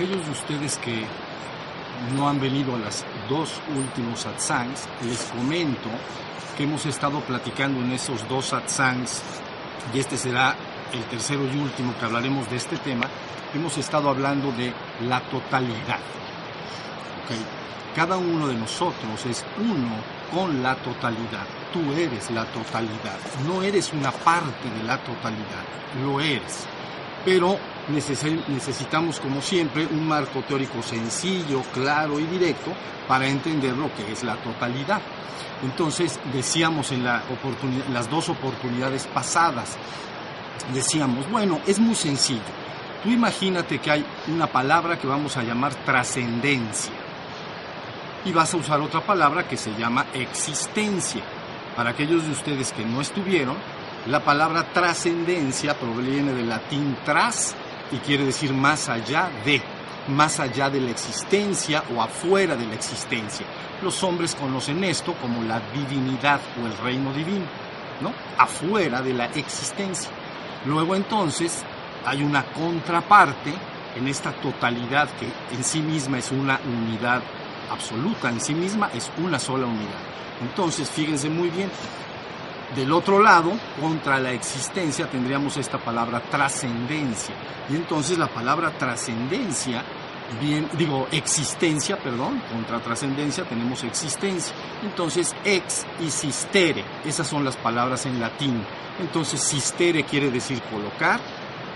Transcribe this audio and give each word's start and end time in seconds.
aquellos 0.00 0.24
de 0.24 0.32
ustedes 0.32 0.78
que 0.78 1.04
no 2.16 2.26
han 2.26 2.40
venido 2.40 2.74
a 2.74 2.78
las 2.78 3.04
dos 3.28 3.60
últimos 3.76 4.20
satsangs, 4.20 4.88
les 5.04 5.20
comento 5.24 5.90
que 6.56 6.64
hemos 6.64 6.86
estado 6.86 7.20
platicando 7.20 7.80
en 7.80 7.92
esos 7.92 8.26
dos 8.26 8.46
satsangs, 8.46 9.22
y 9.92 9.98
este 9.98 10.16
será 10.16 10.56
el 10.94 11.02
tercero 11.04 11.42
y 11.44 11.58
último 11.58 11.94
que 11.98 12.06
hablaremos 12.06 12.48
de 12.48 12.56
este 12.56 12.78
tema, 12.78 13.08
hemos 13.54 13.76
estado 13.76 14.08
hablando 14.08 14.50
de 14.52 14.72
la 15.06 15.20
totalidad. 15.20 15.98
Cada 17.94 18.16
uno 18.16 18.48
de 18.48 18.54
nosotros 18.54 19.26
es 19.26 19.44
uno 19.58 19.96
con 20.32 20.62
la 20.62 20.76
totalidad. 20.76 21.44
Tú 21.74 21.92
eres 21.92 22.30
la 22.30 22.46
totalidad. 22.46 23.18
No 23.46 23.62
eres 23.62 23.92
una 23.92 24.12
parte 24.12 24.70
de 24.78 24.82
la 24.82 24.96
totalidad, 24.96 25.64
lo 26.02 26.20
eres. 26.20 26.66
Pero 27.22 27.58
necesitamos, 27.90 29.20
como 29.20 29.42
siempre, 29.42 29.86
un 29.86 30.06
marco 30.06 30.42
teórico 30.42 30.82
sencillo, 30.82 31.62
claro 31.72 32.18
y 32.20 32.24
directo 32.24 32.72
para 33.08 33.26
entender 33.26 33.76
lo 33.76 33.92
que 33.94 34.12
es 34.12 34.22
la 34.22 34.36
totalidad. 34.36 35.00
Entonces, 35.62 36.18
decíamos 36.32 36.92
en 36.92 37.04
la 37.04 37.22
las 37.92 38.08
dos 38.08 38.28
oportunidades 38.28 39.06
pasadas, 39.06 39.76
decíamos, 40.72 41.30
bueno, 41.30 41.60
es 41.66 41.78
muy 41.78 41.94
sencillo. 41.94 42.40
Tú 43.02 43.10
imagínate 43.10 43.78
que 43.78 43.90
hay 43.90 44.06
una 44.28 44.46
palabra 44.46 44.98
que 44.98 45.06
vamos 45.06 45.36
a 45.36 45.42
llamar 45.42 45.74
trascendencia 45.74 46.92
y 48.24 48.32
vas 48.32 48.52
a 48.52 48.58
usar 48.58 48.80
otra 48.80 49.00
palabra 49.00 49.48
que 49.48 49.56
se 49.56 49.74
llama 49.74 50.06
existencia. 50.12 51.22
Para 51.76 51.90
aquellos 51.90 52.24
de 52.24 52.32
ustedes 52.32 52.72
que 52.72 52.84
no 52.84 53.00
estuvieron, 53.00 53.56
la 54.06 54.20
palabra 54.20 54.72
trascendencia 54.72 55.78
proviene 55.78 56.32
del 56.32 56.48
latín 56.48 56.96
tras 57.04 57.54
y 57.92 57.96
quiere 57.98 58.24
decir 58.24 58.52
más 58.52 58.88
allá 58.88 59.28
de, 59.44 59.62
más 60.08 60.40
allá 60.40 60.70
de 60.70 60.80
la 60.80 60.90
existencia 60.90 61.84
o 61.94 62.02
afuera 62.02 62.56
de 62.56 62.66
la 62.66 62.74
existencia. 62.74 63.46
Los 63.82 64.02
hombres 64.02 64.34
conocen 64.34 64.84
esto 64.84 65.14
como 65.14 65.42
la 65.42 65.60
divinidad 65.74 66.40
o 66.62 66.66
el 66.66 66.76
reino 66.78 67.12
divino, 67.12 67.46
¿no? 68.00 68.12
Afuera 68.38 69.02
de 69.02 69.14
la 69.14 69.26
existencia. 69.26 70.10
Luego 70.66 70.94
entonces 70.94 71.62
hay 72.04 72.22
una 72.22 72.44
contraparte 72.52 73.54
en 73.96 74.08
esta 74.08 74.32
totalidad 74.32 75.08
que 75.18 75.56
en 75.56 75.64
sí 75.64 75.80
misma 75.80 76.18
es 76.18 76.30
una 76.30 76.60
unidad 76.64 77.22
absoluta, 77.70 78.28
en 78.28 78.40
sí 78.40 78.54
misma 78.54 78.90
es 78.94 79.10
una 79.18 79.38
sola 79.38 79.66
unidad. 79.66 80.00
Entonces, 80.42 80.88
fíjense 80.88 81.28
muy 81.28 81.50
bien, 81.50 81.70
del 82.74 82.92
otro 82.92 83.20
lado, 83.20 83.52
contra 83.80 84.20
la 84.20 84.32
existencia, 84.32 85.10
tendríamos 85.10 85.56
esta 85.56 85.78
palabra 85.78 86.20
trascendencia. 86.20 87.34
Y 87.68 87.74
entonces 87.74 88.16
la 88.16 88.28
palabra 88.28 88.70
trascendencia, 88.70 89.82
bien, 90.40 90.68
digo, 90.74 91.08
existencia, 91.10 91.96
perdón, 91.96 92.40
contra 92.52 92.80
trascendencia 92.80 93.44
tenemos 93.44 93.82
existencia. 93.82 94.54
Entonces, 94.84 95.34
ex 95.44 95.84
y 96.00 96.10
sistere, 96.10 96.84
esas 97.04 97.26
son 97.26 97.44
las 97.44 97.56
palabras 97.56 98.06
en 98.06 98.20
latín. 98.20 98.64
Entonces, 99.00 99.40
sistere 99.40 100.04
quiere 100.04 100.30
decir 100.30 100.62
colocar, 100.62 101.20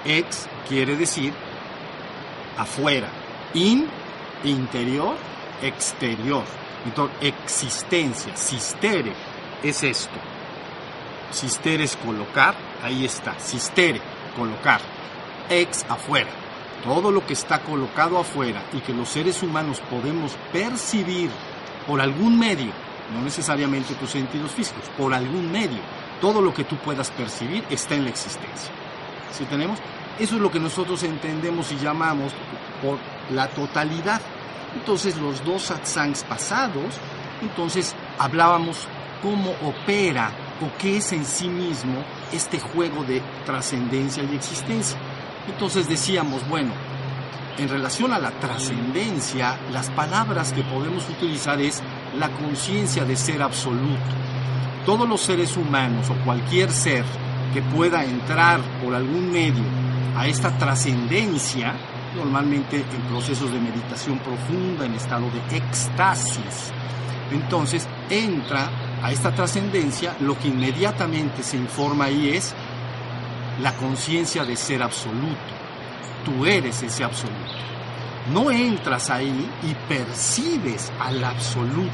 ex 0.04 0.48
quiere 0.68 0.96
decir 0.96 1.32
afuera, 2.56 3.08
in, 3.54 3.88
interior, 4.44 5.16
exterior. 5.60 6.44
Entonces, 6.84 7.16
existencia, 7.20 8.36
sistere, 8.36 9.12
es 9.62 9.82
esto. 9.82 10.33
Sistere 11.30 11.84
es 11.84 11.96
colocar, 11.96 12.54
ahí 12.82 13.04
está, 13.04 13.38
sistere, 13.38 14.00
colocar. 14.36 14.80
Ex 15.48 15.84
afuera. 15.88 16.30
Todo 16.84 17.10
lo 17.10 17.26
que 17.26 17.32
está 17.32 17.60
colocado 17.60 18.18
afuera 18.18 18.62
y 18.72 18.78
que 18.80 18.92
los 18.92 19.08
seres 19.08 19.42
humanos 19.42 19.80
podemos 19.90 20.32
percibir 20.52 21.30
por 21.86 22.00
algún 22.00 22.38
medio, 22.38 22.72
no 23.14 23.22
necesariamente 23.22 23.94
tus 23.94 24.10
sentidos 24.10 24.52
físicos, 24.52 24.84
por 24.96 25.12
algún 25.12 25.50
medio, 25.50 25.80
todo 26.20 26.40
lo 26.40 26.52
que 26.54 26.64
tú 26.64 26.76
puedas 26.76 27.10
percibir 27.10 27.64
está 27.70 27.94
en 27.94 28.04
la 28.04 28.10
existencia. 28.10 28.70
¿Sí 29.32 29.44
tenemos? 29.44 29.78
Eso 30.18 30.36
es 30.36 30.40
lo 30.40 30.50
que 30.50 30.60
nosotros 30.60 31.02
entendemos 31.02 31.72
y 31.72 31.76
llamamos 31.76 32.32
por 32.82 32.98
la 33.34 33.48
totalidad. 33.48 34.20
Entonces 34.74 35.16
los 35.16 35.44
dos 35.44 35.62
satsangs 35.62 36.24
pasados, 36.24 36.94
entonces 37.42 37.94
hablábamos 38.18 38.86
cómo 39.22 39.50
opera 39.62 40.30
o 40.60 40.78
qué 40.78 40.98
es 40.98 41.12
en 41.12 41.24
sí 41.24 41.48
mismo 41.48 42.04
este 42.32 42.58
juego 42.60 43.04
de 43.04 43.22
trascendencia 43.44 44.22
y 44.22 44.34
existencia. 44.34 44.98
Entonces 45.48 45.88
decíamos, 45.88 46.46
bueno, 46.48 46.72
en 47.58 47.68
relación 47.68 48.12
a 48.12 48.18
la 48.18 48.30
trascendencia, 48.32 49.56
las 49.72 49.90
palabras 49.90 50.52
que 50.52 50.62
podemos 50.62 51.08
utilizar 51.08 51.60
es 51.60 51.82
la 52.18 52.28
conciencia 52.30 53.04
de 53.04 53.16
ser 53.16 53.42
absoluto. 53.42 54.02
Todos 54.84 55.08
los 55.08 55.20
seres 55.20 55.56
humanos 55.56 56.10
o 56.10 56.24
cualquier 56.24 56.70
ser 56.70 57.04
que 57.52 57.62
pueda 57.62 58.04
entrar 58.04 58.60
por 58.82 58.94
algún 58.94 59.30
medio 59.30 59.62
a 60.16 60.26
esta 60.26 60.56
trascendencia, 60.58 61.74
normalmente 62.16 62.76
en 62.76 63.02
procesos 63.08 63.52
de 63.52 63.60
meditación 63.60 64.18
profunda, 64.18 64.86
en 64.86 64.94
estado 64.94 65.26
de 65.30 65.56
éxtasis. 65.56 66.72
Entonces 67.30 67.88
entra 68.10 68.68
a 69.04 69.12
esta 69.12 69.34
trascendencia, 69.34 70.16
lo 70.20 70.38
que 70.38 70.48
inmediatamente 70.48 71.42
se 71.42 71.58
informa 71.58 72.06
ahí 72.06 72.30
es 72.30 72.54
la 73.60 73.74
conciencia 73.74 74.46
de 74.46 74.56
ser 74.56 74.82
absoluto. 74.82 75.36
Tú 76.24 76.46
eres 76.46 76.82
ese 76.82 77.04
absoluto. 77.04 77.52
No 78.32 78.50
entras 78.50 79.10
ahí 79.10 79.46
y 79.62 79.74
percibes 79.92 80.90
al 80.98 81.22
absoluto. 81.22 81.92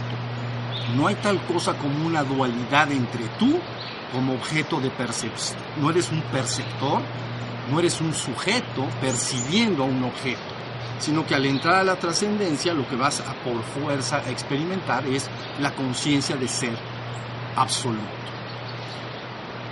No 0.95 1.09
hay 1.09 1.17
tal 1.17 1.45
cosa 1.47 1.75
como 1.75 2.07
una 2.07 2.23
dualidad 2.23 2.93
entre 2.93 3.25
tú 3.41 3.59
como 4.13 4.35
objeto 4.35 4.81
de 4.81 4.91
percepción. 4.91 5.59
No 5.81 5.91
eres 5.91 6.13
un 6.13 6.23
perceptor, 6.23 7.03
no 7.73 7.81
eres 7.81 8.01
un 8.01 8.15
sujeto 8.15 8.87
percibiendo 9.01 9.83
a 9.83 9.87
un 9.87 10.05
objeto, 10.05 10.39
sino 11.01 11.27
que 11.27 11.35
al 11.35 11.45
entrar 11.45 11.75
a 11.75 11.85
la 11.85 11.97
trascendencia 11.97 12.73
lo 12.73 12.89
que 12.89 12.95
vas 12.95 13.19
a 13.19 13.35
por 13.43 13.61
fuerza 13.65 14.19
a 14.19 14.31
experimentar 14.31 15.05
es 15.09 15.29
la 15.59 15.75
conciencia 15.75 16.37
de 16.37 16.47
ser 16.47 16.90
absoluto. 17.57 18.01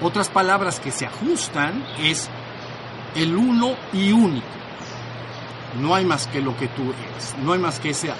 Otras 0.01 0.29
palabras 0.29 0.79
que 0.79 0.91
se 0.91 1.07
ajustan 1.07 1.85
es 2.01 2.29
el 3.15 3.37
uno 3.37 3.75
y 3.93 4.13
único. 4.13 4.47
No 5.81 5.95
hay 5.95 6.05
más 6.05 6.27
que 6.29 6.41
lo 6.41 6.57
que 6.57 6.69
tú 6.69 6.83
eres, 6.83 7.35
no 7.43 7.53
hay 7.53 7.59
más 7.59 7.79
que 7.79 7.91
esa, 7.91 8.15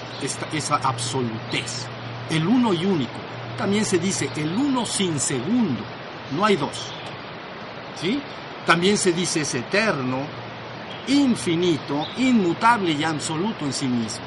esa 0.53 0.75
absolutez. 0.75 1.87
El 2.29 2.47
uno 2.47 2.73
y 2.73 2.85
único. 2.85 3.19
También 3.57 3.85
se 3.85 3.97
dice 3.97 4.29
el 4.35 4.55
uno 4.55 4.85
sin 4.85 5.19
segundo, 5.19 5.81
no 6.31 6.45
hay 6.45 6.55
dos. 6.55 6.91
¿Sí? 7.99 8.21
También 8.65 8.97
se 8.97 9.11
dice 9.11 9.41
es 9.41 9.55
eterno, 9.55 10.19
infinito, 11.07 12.05
inmutable 12.17 12.91
y 12.91 13.03
absoluto 13.03 13.65
en 13.65 13.73
sí 13.73 13.87
mismo. 13.87 14.25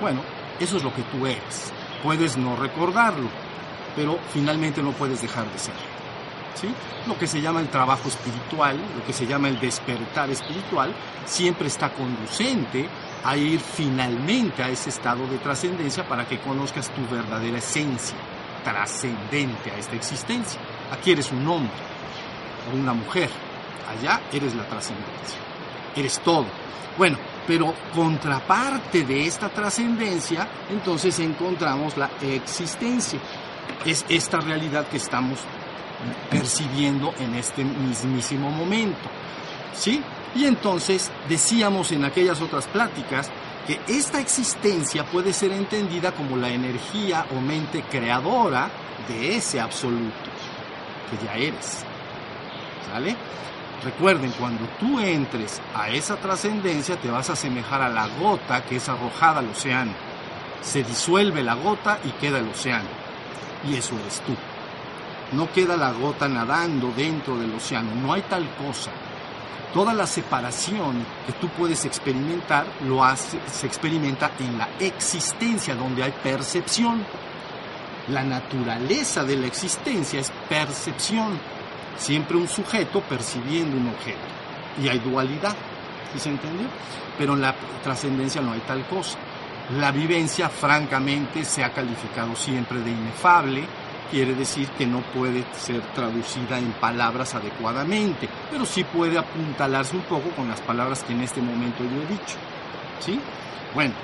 Bueno, 0.00 0.20
eso 0.58 0.76
es 0.76 0.84
lo 0.84 0.94
que 0.94 1.02
tú 1.02 1.26
eres. 1.26 1.72
Puedes 2.02 2.36
no 2.36 2.56
recordarlo, 2.56 3.28
pero 3.96 4.18
finalmente 4.32 4.82
no 4.82 4.92
puedes 4.92 5.22
dejar 5.22 5.50
de 5.50 5.58
ser. 5.58 5.74
¿Sí? 6.54 6.68
Lo 7.06 7.16
que 7.18 7.26
se 7.26 7.40
llama 7.40 7.60
el 7.60 7.68
trabajo 7.68 8.08
espiritual, 8.08 8.76
lo 8.96 9.04
que 9.06 9.12
se 9.12 9.26
llama 9.26 9.48
el 9.48 9.58
despertar 9.58 10.28
espiritual, 10.30 10.92
siempre 11.24 11.68
está 11.68 11.90
conducente 11.90 12.88
a 13.24 13.36
ir 13.36 13.60
finalmente 13.60 14.62
a 14.62 14.68
ese 14.68 14.90
estado 14.90 15.26
de 15.26 15.38
trascendencia 15.38 16.06
para 16.06 16.26
que 16.26 16.38
conozcas 16.40 16.90
tu 16.90 17.06
verdadera 17.14 17.58
esencia, 17.58 18.16
trascendente 18.64 19.70
a 19.70 19.78
esta 19.78 19.96
existencia. 19.96 20.60
Aquí 20.92 21.12
eres 21.12 21.30
un 21.32 21.46
hombre, 21.48 21.72
o 22.70 22.76
una 22.76 22.92
mujer. 22.92 23.30
Allá 23.88 24.20
eres 24.32 24.54
la 24.54 24.64
trascendencia. 24.64 25.38
Eres 25.96 26.18
todo. 26.20 26.46
Bueno, 26.96 27.18
pero 27.46 27.74
contraparte 27.94 29.04
de 29.04 29.26
esta 29.26 29.48
trascendencia, 29.48 30.46
entonces 30.70 31.18
encontramos 31.18 31.96
la 31.96 32.10
existencia. 32.20 33.18
Es 33.84 34.04
esta 34.08 34.40
realidad 34.40 34.86
que 34.88 34.98
estamos 34.98 35.38
percibiendo 36.30 37.14
en 37.18 37.34
este 37.34 37.64
mismísimo 37.64 38.50
momento. 38.50 39.08
¿Sí? 39.74 40.02
Y 40.34 40.44
entonces 40.44 41.10
decíamos 41.28 41.92
en 41.92 42.04
aquellas 42.04 42.40
otras 42.40 42.66
pláticas 42.66 43.30
que 43.66 43.80
esta 43.88 44.20
existencia 44.20 45.04
puede 45.04 45.32
ser 45.32 45.52
entendida 45.52 46.12
como 46.12 46.36
la 46.36 46.50
energía 46.50 47.26
o 47.36 47.40
mente 47.40 47.82
creadora 47.82 48.70
de 49.08 49.36
ese 49.36 49.60
absoluto 49.60 50.30
que 51.10 51.24
ya 51.24 51.34
eres. 51.34 51.84
¿Sale? 52.90 53.16
Recuerden, 53.82 54.30
cuando 54.32 54.64
tú 54.78 55.00
entres 55.00 55.60
a 55.74 55.88
esa 55.88 56.16
trascendencia 56.16 56.96
te 56.96 57.10
vas 57.10 57.30
a 57.30 57.32
asemejar 57.32 57.80
a 57.80 57.88
la 57.88 58.08
gota 58.08 58.62
que 58.64 58.76
es 58.76 58.88
arrojada 58.88 59.40
al 59.40 59.48
océano. 59.48 59.92
Se 60.62 60.82
disuelve 60.82 61.42
la 61.42 61.54
gota 61.54 61.98
y 62.04 62.10
queda 62.10 62.38
el 62.38 62.48
océano. 62.48 62.99
Y 63.68 63.74
eso 63.74 63.94
eres 63.98 64.20
tú. 64.20 64.34
No 65.32 65.52
queda 65.52 65.76
la 65.76 65.92
gota 65.92 66.28
nadando 66.28 66.92
dentro 66.96 67.38
del 67.38 67.54
océano. 67.54 67.94
No 67.94 68.12
hay 68.12 68.22
tal 68.22 68.48
cosa. 68.56 68.90
Toda 69.72 69.94
la 69.94 70.06
separación 70.06 71.04
que 71.26 71.32
tú 71.34 71.48
puedes 71.50 71.84
experimentar 71.84 72.66
lo 72.86 73.04
hace, 73.04 73.38
se 73.46 73.68
experimenta 73.68 74.32
en 74.40 74.58
la 74.58 74.68
existencia, 74.80 75.76
donde 75.76 76.02
hay 76.02 76.10
percepción. 76.10 77.04
La 78.08 78.24
naturaleza 78.24 79.22
de 79.22 79.36
la 79.36 79.46
existencia 79.46 80.18
es 80.18 80.32
percepción. 80.48 81.38
Siempre 81.96 82.36
un 82.36 82.48
sujeto 82.48 83.00
percibiendo 83.02 83.76
un 83.76 83.88
objeto. 83.90 84.18
Y 84.82 84.88
hay 84.88 84.98
dualidad. 84.98 85.54
¿Sí 86.12 86.18
se 86.18 86.30
entendió? 86.30 86.66
Pero 87.16 87.34
en 87.34 87.42
la 87.42 87.54
trascendencia 87.84 88.40
no 88.40 88.52
hay 88.52 88.60
tal 88.60 88.84
cosa. 88.86 89.18
La 89.78 89.92
vivencia, 89.92 90.48
francamente, 90.48 91.44
se 91.44 91.62
ha 91.62 91.72
calificado 91.72 92.34
siempre 92.34 92.80
de 92.80 92.90
inefable, 92.90 93.64
quiere 94.10 94.34
decir 94.34 94.68
que 94.70 94.86
no 94.86 95.00
puede 95.00 95.44
ser 95.54 95.80
traducida 95.94 96.58
en 96.58 96.72
palabras 96.72 97.34
adecuadamente, 97.34 98.28
pero 98.50 98.66
sí 98.66 98.82
puede 98.82 99.16
apuntalarse 99.16 99.96
un 99.96 100.02
poco 100.02 100.30
con 100.30 100.48
las 100.48 100.60
palabras 100.60 101.04
que 101.04 101.12
en 101.12 101.20
este 101.20 101.40
momento 101.40 101.84
yo 101.84 102.02
he 102.02 102.06
dicho. 102.06 102.36
¿Sí? 102.98 103.20
Bueno, 103.74 103.94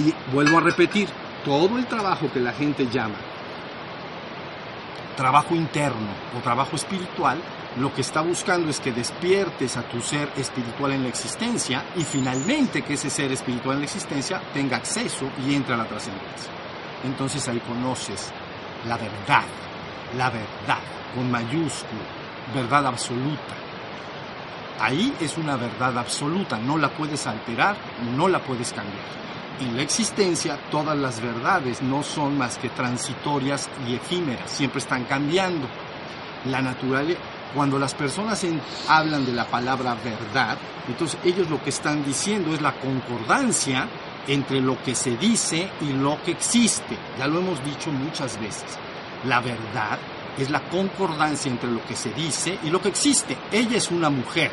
y 0.00 0.12
vuelvo 0.32 0.58
a 0.58 0.62
repetir, 0.62 1.08
todo 1.44 1.78
el 1.78 1.86
trabajo 1.86 2.30
que 2.32 2.40
la 2.40 2.52
gente 2.52 2.88
llama 2.88 3.14
trabajo 5.18 5.56
interno 5.56 6.10
o 6.38 6.40
trabajo 6.40 6.76
espiritual, 6.76 7.38
lo 7.78 7.94
que 7.94 8.00
está 8.00 8.20
buscando 8.20 8.70
es 8.70 8.80
que 8.80 8.92
despiertes 8.92 9.76
a 9.76 9.82
tu 9.82 10.00
ser 10.00 10.30
espiritual 10.36 10.92
en 10.92 11.02
la 11.02 11.08
existencia 11.08 11.84
y 11.96 12.02
finalmente 12.02 12.82
que 12.82 12.94
ese 12.94 13.10
ser 13.10 13.32
espiritual 13.32 13.76
en 13.76 13.80
la 13.80 13.86
existencia 13.86 14.40
tenga 14.52 14.76
acceso 14.76 15.30
y 15.46 15.54
entre 15.54 15.74
a 15.74 15.78
la 15.78 15.86
trascendencia 15.86 16.50
entonces 17.04 17.46
ahí 17.48 17.60
conoces 17.60 18.32
la 18.86 18.96
verdad, 18.96 19.44
la 20.16 20.30
verdad, 20.30 20.78
con 21.14 21.30
mayúscula, 21.30 22.00
verdad 22.54 22.86
absoluta. 22.86 23.54
Ahí 24.80 25.12
es 25.20 25.36
una 25.36 25.56
verdad 25.56 25.98
absoluta, 25.98 26.58
no 26.58 26.78
la 26.78 26.88
puedes 26.88 27.26
alterar, 27.26 27.76
no 28.16 28.28
la 28.28 28.38
puedes 28.38 28.72
cambiar. 28.72 29.18
En 29.60 29.76
la 29.76 29.82
existencia 29.82 30.56
todas 30.70 30.96
las 30.96 31.20
verdades 31.20 31.82
no 31.82 32.04
son 32.04 32.38
más 32.38 32.58
que 32.58 32.68
transitorias 32.68 33.68
y 33.88 33.96
efímeras, 33.96 34.50
siempre 34.50 34.78
están 34.78 35.04
cambiando. 35.04 35.66
La 36.44 36.62
naturaleza, 36.62 37.18
cuando 37.54 37.78
las 37.78 37.94
personas 37.94 38.44
hablan 38.88 39.24
de 39.24 39.32
la 39.32 39.46
palabra 39.46 39.94
verdad, 39.94 40.58
entonces 40.86 41.18
ellos 41.24 41.48
lo 41.48 41.62
que 41.62 41.70
están 41.70 42.04
diciendo 42.04 42.54
es 42.54 42.60
la 42.60 42.72
concordancia 42.72 43.88
entre 44.26 44.60
lo 44.60 44.80
que 44.82 44.94
se 44.94 45.16
dice 45.16 45.70
y 45.80 45.92
lo 45.92 46.22
que 46.22 46.32
existe. 46.32 46.96
Ya 47.18 47.26
lo 47.26 47.38
hemos 47.38 47.64
dicho 47.64 47.90
muchas 47.90 48.38
veces. 48.40 48.78
La 49.24 49.40
verdad 49.40 49.98
es 50.38 50.50
la 50.50 50.60
concordancia 50.68 51.50
entre 51.50 51.70
lo 51.70 51.84
que 51.86 51.96
se 51.96 52.12
dice 52.12 52.58
y 52.62 52.70
lo 52.70 52.80
que 52.80 52.88
existe. 52.88 53.36
Ella 53.50 53.76
es 53.76 53.90
una 53.90 54.10
mujer. 54.10 54.50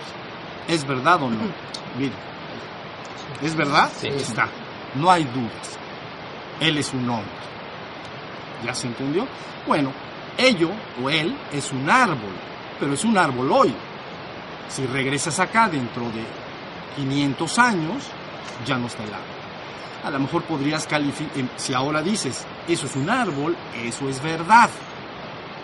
¿Es 0.67 0.87
verdad 0.87 1.21
o 1.21 1.29
no? 1.29 1.41
Mira. 1.97 2.15
¿Es 3.41 3.55
verdad? 3.55 3.91
Sí. 3.95 4.07
Está. 4.07 4.47
No 4.95 5.11
hay 5.11 5.25
dudas. 5.25 5.77
Él 6.59 6.77
es 6.77 6.93
un 6.93 7.09
hombre. 7.09 7.31
¿Ya 8.63 8.73
se 8.73 8.87
entendió? 8.87 9.27
Bueno, 9.67 9.91
ello 10.37 10.69
o 11.03 11.09
él 11.09 11.35
es 11.51 11.71
un 11.71 11.89
árbol, 11.89 12.33
pero 12.79 12.93
es 12.93 13.03
un 13.03 13.17
árbol 13.17 13.51
hoy. 13.51 13.73
Si 14.69 14.85
regresas 14.85 15.39
acá 15.39 15.69
dentro 15.69 16.03
de 16.05 16.23
500 16.95 17.59
años, 17.59 18.03
ya 18.65 18.77
no 18.77 18.87
está 18.87 19.03
el 19.03 19.13
árbol 19.13 19.35
a 20.05 20.11
lo 20.11 20.19
mejor 20.19 20.43
podrías 20.43 20.85
calificar, 20.85 21.35
em, 21.35 21.49
si 21.55 21.73
ahora 21.73 22.03
dices, 22.03 22.45
eso 22.67 22.85
es 22.85 22.95
un 22.95 23.09
árbol, 23.09 23.57
eso 23.75 24.07
es 24.07 24.21
verdad. 24.21 24.69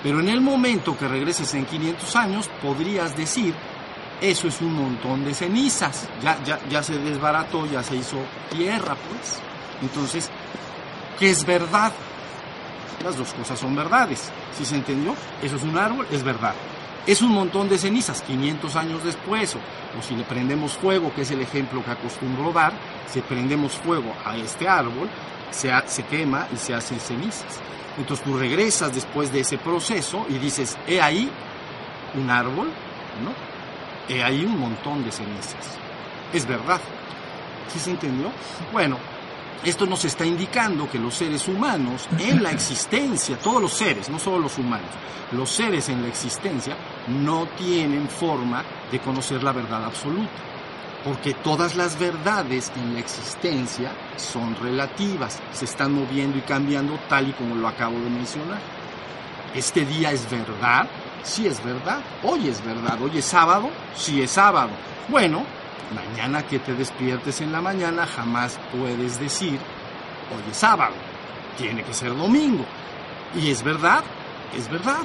Pero 0.01 0.19
en 0.19 0.29
el 0.29 0.41
momento 0.41 0.97
que 0.97 1.07
regreses 1.07 1.53
en 1.53 1.65
500 1.65 2.15
años, 2.15 2.49
podrías 2.59 3.15
decir, 3.15 3.53
eso 4.19 4.47
es 4.47 4.59
un 4.61 4.73
montón 4.73 5.23
de 5.23 5.35
cenizas, 5.35 6.09
ya, 6.23 6.43
ya, 6.43 6.59
ya 6.67 6.81
se 6.81 6.97
desbarató, 6.97 7.67
ya 7.67 7.83
se 7.83 7.95
hizo 7.95 8.17
tierra, 8.49 8.95
pues. 8.95 9.39
Entonces, 9.83 10.31
¿qué 11.19 11.29
es 11.29 11.45
verdad? 11.45 11.91
Las 13.03 13.17
dos 13.17 13.33
cosas 13.33 13.59
son 13.59 13.75
verdades. 13.75 14.31
¿Sí 14.57 14.65
se 14.65 14.75
entendió? 14.75 15.15
Eso 15.41 15.55
es 15.55 15.63
un 15.63 15.77
árbol, 15.77 16.07
es 16.11 16.23
verdad 16.23 16.55
es 17.07 17.21
un 17.21 17.31
montón 17.31 17.67
de 17.67 17.77
cenizas 17.77 18.21
500 18.21 18.75
años 18.75 19.03
después, 19.03 19.55
o, 19.55 20.01
si 20.01 20.15
le 20.15 20.23
prendemos 20.23 20.73
fuego, 20.73 21.13
que 21.13 21.21
es 21.21 21.31
el 21.31 21.41
ejemplo 21.41 21.83
que 21.83 21.91
acostumbro 21.91 22.51
dar, 22.53 22.73
si 23.07 23.21
prendemos 23.21 23.73
fuego 23.73 24.13
a 24.23 24.37
este 24.37 24.67
árbol, 24.67 25.09
se, 25.49 25.71
se 25.87 26.03
quema 26.03 26.47
y 26.53 26.57
se 26.57 26.73
hacen 26.73 26.99
cenizas. 26.99 27.59
Entonces 27.97 28.23
tú 28.23 28.37
regresas 28.37 28.93
después 28.93 29.33
de 29.33 29.41
ese 29.41 29.57
proceso 29.57 30.25
y 30.29 30.33
dices, 30.33 30.77
he 30.87 31.01
ahí 31.01 31.29
un 32.15 32.29
árbol, 32.29 32.67
¿no? 33.23 33.33
He 34.13 34.23
ahí 34.23 34.45
un 34.45 34.59
montón 34.59 35.03
de 35.03 35.11
cenizas. 35.11 35.77
Es 36.33 36.47
verdad. 36.47 36.79
¿Sí 37.71 37.79
se 37.79 37.91
entendió? 37.91 38.31
Bueno, 38.71 38.97
esto 39.63 39.85
nos 39.85 40.03
está 40.05 40.25
indicando 40.25 40.89
que 40.89 40.97
los 40.97 41.13
seres 41.13 41.47
humanos 41.47 42.07
en 42.17 42.41
la 42.41 42.51
existencia, 42.51 43.37
todos 43.37 43.61
los 43.61 43.73
seres, 43.73 44.09
no 44.09 44.17
solo 44.17 44.39
los 44.39 44.57
humanos, 44.57 44.89
los 45.31 45.49
seres 45.49 45.87
en 45.89 46.01
la 46.01 46.07
existencia 46.07 46.75
no 47.07 47.47
tienen 47.57 48.09
forma 48.09 48.63
de 48.91 48.99
conocer 48.99 49.43
la 49.43 49.51
verdad 49.51 49.85
absoluta, 49.85 50.31
porque 51.03 51.33
todas 51.35 51.75
las 51.75 51.97
verdades 51.97 52.71
en 52.75 52.95
la 52.95 52.99
existencia 52.99 53.91
son 54.17 54.55
relativas, 54.55 55.39
se 55.53 55.65
están 55.65 55.93
moviendo 55.93 56.37
y 56.37 56.41
cambiando 56.41 56.99
tal 57.07 57.29
y 57.29 57.33
como 57.33 57.55
lo 57.55 57.67
acabo 57.67 57.99
de 57.99 58.09
mencionar. 58.09 58.59
Este 59.53 59.85
día 59.85 60.11
es 60.11 60.29
verdad, 60.29 60.87
sí 61.23 61.45
es 61.45 61.63
verdad, 61.63 61.99
hoy 62.23 62.47
es 62.47 62.63
verdad, 62.65 63.01
hoy 63.01 63.17
es 63.17 63.25
sábado, 63.25 63.69
sí 63.95 64.21
es 64.21 64.31
sábado. 64.31 64.71
Bueno, 65.07 65.43
mañana 65.93 66.43
que 66.43 66.59
te 66.59 66.73
despiertes 66.73 67.41
en 67.41 67.51
la 67.51 67.61
mañana 67.61 68.05
jamás 68.05 68.59
puedes 68.71 69.19
decir, 69.19 69.59
hoy 70.31 70.51
es 70.51 70.57
sábado, 70.57 70.93
tiene 71.57 71.83
que 71.83 71.93
ser 71.93 72.15
domingo. 72.15 72.65
Y 73.35 73.49
es 73.49 73.63
verdad, 73.63 74.03
es 74.55 74.69
verdad. 74.69 75.03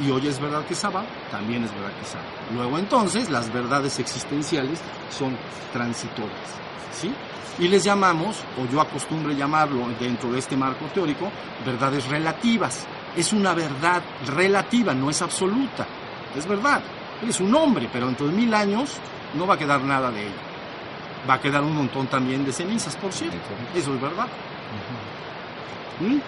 Y 0.00 0.10
hoy 0.10 0.26
es 0.26 0.40
verdad 0.40 0.64
que 0.64 0.72
es 0.72 0.78
sábado, 0.78 1.06
también 1.30 1.64
es 1.64 1.72
verdad 1.74 1.92
que 1.94 2.02
es 2.02 2.08
sábado. 2.08 2.30
Luego 2.54 2.78
entonces 2.78 3.28
las 3.30 3.52
verdades 3.52 3.98
existenciales 3.98 4.80
son 5.10 5.36
transitorias. 5.72 6.56
¿sí? 6.92 7.12
Y 7.58 7.68
les 7.68 7.84
llamamos, 7.84 8.38
o 8.58 8.66
yo 8.72 8.80
acostumbro 8.80 9.32
llamarlo 9.32 9.86
dentro 10.00 10.32
de 10.32 10.38
este 10.38 10.56
marco 10.56 10.86
teórico, 10.86 11.30
verdades 11.64 12.08
relativas. 12.08 12.86
Es 13.16 13.32
una 13.32 13.52
verdad 13.52 14.02
relativa, 14.26 14.94
no 14.94 15.10
es 15.10 15.20
absoluta. 15.20 15.86
Es 16.34 16.46
verdad, 16.46 16.82
es 17.28 17.40
un 17.40 17.54
hombre, 17.54 17.88
pero 17.92 18.06
dentro 18.06 18.26
de 18.26 18.32
mil 18.32 18.52
años 18.54 18.96
no 19.34 19.46
va 19.46 19.54
a 19.54 19.58
quedar 19.58 19.80
nada 19.82 20.10
de 20.10 20.22
ella. 20.22 20.42
Va 21.28 21.34
a 21.34 21.40
quedar 21.40 21.62
un 21.62 21.74
montón 21.74 22.06
también 22.08 22.44
de 22.44 22.52
cenizas, 22.52 22.96
por 22.96 23.12
cierto. 23.12 23.36
Eso 23.74 23.94
es 23.94 24.00
verdad. 24.00 24.26
¿Mm? 26.00 26.18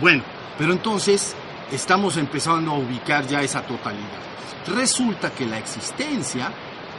Bueno, 0.00 0.22
pero 0.56 0.72
entonces 0.72 1.34
estamos 1.70 2.16
empezando 2.16 2.72
a 2.72 2.78
ubicar 2.78 3.26
ya 3.26 3.42
esa 3.42 3.62
totalidad. 3.62 4.20
Resulta 4.66 5.30
que 5.30 5.46
la 5.46 5.58
existencia 5.58 6.50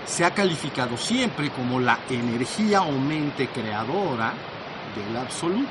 se 0.05 0.25
ha 0.25 0.31
calificado 0.31 0.97
siempre 0.97 1.49
como 1.51 1.79
la 1.79 1.99
energía 2.09 2.81
o 2.81 2.91
mente 2.91 3.47
creadora 3.47 4.33
del 4.95 5.17
absoluto. 5.17 5.69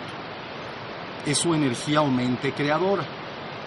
Es 1.27 1.39
su 1.39 1.55
energía 1.55 2.01
o 2.01 2.09
mente 2.09 2.53
creadora. 2.53 3.05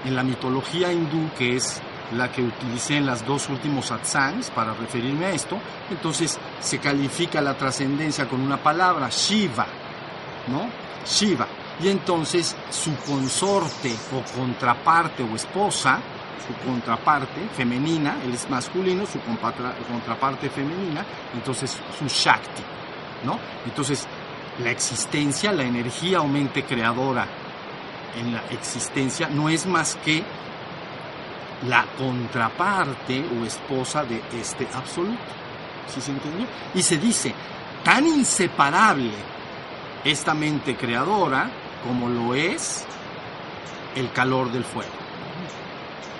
En 0.05 0.15
la 0.15 0.23
mitología 0.23 0.91
hindú, 0.91 1.29
que 1.37 1.55
es 1.55 1.81
la 2.11 2.31
que 2.31 2.43
utilicé 2.43 2.97
en 2.97 3.05
las 3.05 3.25
dos 3.25 3.49
últimos 3.49 3.87
satsangs 3.87 4.49
para 4.51 4.73
referirme 4.73 5.25
a 5.25 5.31
esto, 5.31 5.57
entonces 5.89 6.37
se 6.59 6.79
califica 6.79 7.41
la 7.41 7.57
trascendencia 7.57 8.27
con 8.27 8.41
una 8.41 8.57
palabra, 8.57 9.09
Shiva, 9.09 9.65
¿no? 10.47 10.67
Shiva. 11.05 11.47
Y 11.81 11.89
entonces 11.89 12.55
su 12.69 12.95
consorte 12.97 13.95
o 14.13 14.37
contraparte 14.37 15.23
o 15.23 15.35
esposa, 15.35 15.99
su 16.45 16.53
contraparte 16.67 17.47
femenina, 17.55 18.17
él 18.23 18.33
es 18.33 18.49
masculino, 18.49 19.05
su 19.05 19.19
contraparte 19.19 20.49
femenina, 20.49 21.03
entonces 21.33 21.79
su 21.97 22.05
Shakti, 22.05 22.63
¿no? 23.25 23.39
Entonces 23.65 24.07
la 24.61 24.69
existencia, 24.69 25.51
la 25.51 25.63
energía 25.63 26.21
o 26.21 26.27
mente 26.27 26.63
creadora 26.63 27.25
en 28.19 28.33
la 28.33 28.43
existencia 28.51 29.27
no 29.29 29.49
es 29.49 29.65
más 29.65 29.95
que 30.05 30.23
la 31.67 31.85
contraparte 31.97 33.23
o 33.39 33.45
esposa 33.45 34.03
de 34.03 34.21
este 34.39 34.67
absoluto. 34.73 35.21
¿Sí 35.93 36.01
se 36.01 36.11
entendió? 36.11 36.47
Y 36.73 36.81
se 36.81 36.97
dice, 36.97 37.33
tan 37.83 38.05
inseparable 38.07 39.11
esta 40.03 40.33
mente 40.33 40.75
creadora 40.75 41.49
como 41.87 42.09
lo 42.09 42.33
es 42.33 42.85
el 43.95 44.11
calor 44.11 44.51
del 44.51 44.63
fuego. 44.63 44.91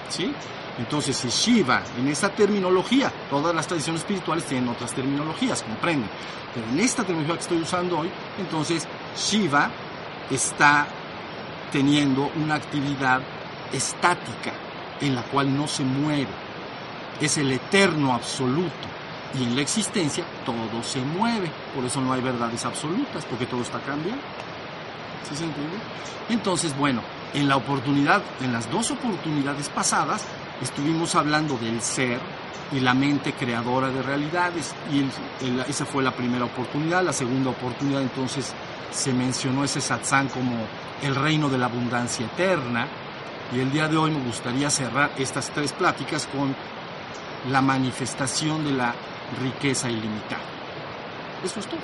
¿Sí? 0.09 0.33
Entonces, 0.77 1.15
si 1.15 1.29
Shiva, 1.29 1.83
en 1.99 2.07
esta 2.07 2.29
terminología, 2.29 3.11
todas 3.29 3.53
las 3.55 3.67
tradiciones 3.67 4.01
espirituales 4.01 4.45
tienen 4.45 4.69
otras 4.69 4.93
terminologías, 4.93 5.61
comprenden. 5.63 6.09
Pero 6.53 6.67
en 6.67 6.79
esta 6.79 7.03
terminología 7.03 7.35
que 7.35 7.41
estoy 7.41 7.61
usando 7.61 7.99
hoy, 7.99 8.09
entonces 8.39 8.87
Shiva 9.15 9.69
está 10.31 10.87
teniendo 11.71 12.31
una 12.35 12.55
actividad 12.55 13.21
estática, 13.71 14.53
en 15.03 15.15
la 15.15 15.21
cual 15.23 15.55
no 15.55 15.67
se 15.67 15.83
muere. 15.83 16.27
es 17.21 17.37
el 17.37 17.51
eterno 17.51 18.13
absoluto. 18.13 18.87
Y 19.39 19.43
en 19.43 19.55
la 19.55 19.61
existencia 19.61 20.23
todo 20.45 20.83
se 20.83 20.99
mueve, 21.01 21.49
por 21.75 21.85
eso 21.85 22.01
no 22.01 22.13
hay 22.13 22.21
verdades 22.21 22.65
absolutas, 22.65 23.23
porque 23.25 23.45
todo 23.45 23.61
está 23.61 23.79
cambiando. 23.79 24.21
¿Sí 25.29 25.35
se 25.35 25.43
entiende? 25.43 25.77
Entonces, 26.29 26.75
bueno, 26.77 27.01
en 27.33 27.47
la 27.47 27.55
oportunidad, 27.55 28.21
en 28.41 28.51
las 28.53 28.69
dos 28.69 28.91
oportunidades 28.91 29.69
pasadas, 29.69 30.25
estuvimos 30.61 31.15
hablando 31.15 31.57
del 31.57 31.81
ser 31.81 32.19
y 32.71 32.79
la 32.79 32.93
mente 32.93 33.33
creadora 33.33 33.89
de 33.89 34.01
realidades. 34.01 34.73
Y 34.91 35.05
esa 35.69 35.85
fue 35.85 36.03
la 36.03 36.11
primera 36.11 36.45
oportunidad. 36.45 37.03
La 37.03 37.13
segunda 37.13 37.51
oportunidad, 37.51 38.01
entonces, 38.01 38.53
se 38.91 39.13
mencionó 39.13 39.63
ese 39.63 39.81
satsang 39.81 40.29
como 40.29 40.55
el 41.01 41.15
reino 41.15 41.49
de 41.49 41.57
la 41.57 41.65
abundancia 41.65 42.25
eterna. 42.25 42.87
Y 43.53 43.59
el 43.59 43.71
día 43.71 43.87
de 43.87 43.97
hoy 43.97 44.09
me 44.09 44.23
gustaría 44.23 44.69
cerrar 44.69 45.11
estas 45.17 45.49
tres 45.51 45.73
pláticas 45.73 46.27
con 46.27 46.55
la 47.51 47.61
manifestación 47.61 48.63
de 48.63 48.71
la 48.71 48.95
riqueza 49.41 49.89
ilimitada. 49.89 50.41
Eso 51.43 51.59
es 51.59 51.67
todo. 51.67 51.79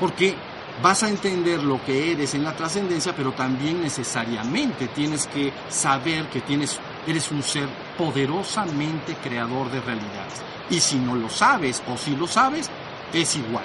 Porque 0.00 0.34
vas 0.82 1.02
a 1.02 1.08
entender 1.08 1.62
lo 1.62 1.84
que 1.84 2.12
eres 2.12 2.34
en 2.34 2.44
la 2.44 2.54
trascendencia, 2.54 3.14
pero 3.14 3.32
también 3.32 3.82
necesariamente 3.82 4.88
tienes 4.88 5.26
que 5.26 5.52
saber 5.68 6.26
que 6.26 6.40
tienes, 6.40 6.78
eres 7.06 7.30
un 7.30 7.42
ser 7.42 7.68
poderosamente 7.98 9.16
creador 9.16 9.70
de 9.70 9.80
realidades. 9.80 10.42
Y 10.70 10.80
si 10.80 10.96
no 10.96 11.14
lo 11.14 11.28
sabes 11.28 11.82
o 11.92 11.98
si 11.98 12.16
lo 12.16 12.26
sabes, 12.26 12.70
es 13.12 13.36
igual. 13.36 13.64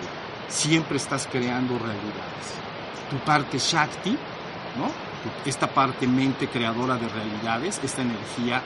Siempre 0.50 0.98
estás 0.98 1.28
creando 1.32 1.78
realidades. 1.78 2.54
Tu 3.10 3.18
parte 3.20 3.60
Shakti, 3.60 4.12
¿no? 4.78 5.03
Esta 5.46 5.68
parte 5.68 6.08
mente 6.08 6.48
creadora 6.48 6.98
de 6.98 7.08
realidades, 7.08 7.80
esta 7.84 8.02
energía, 8.02 8.62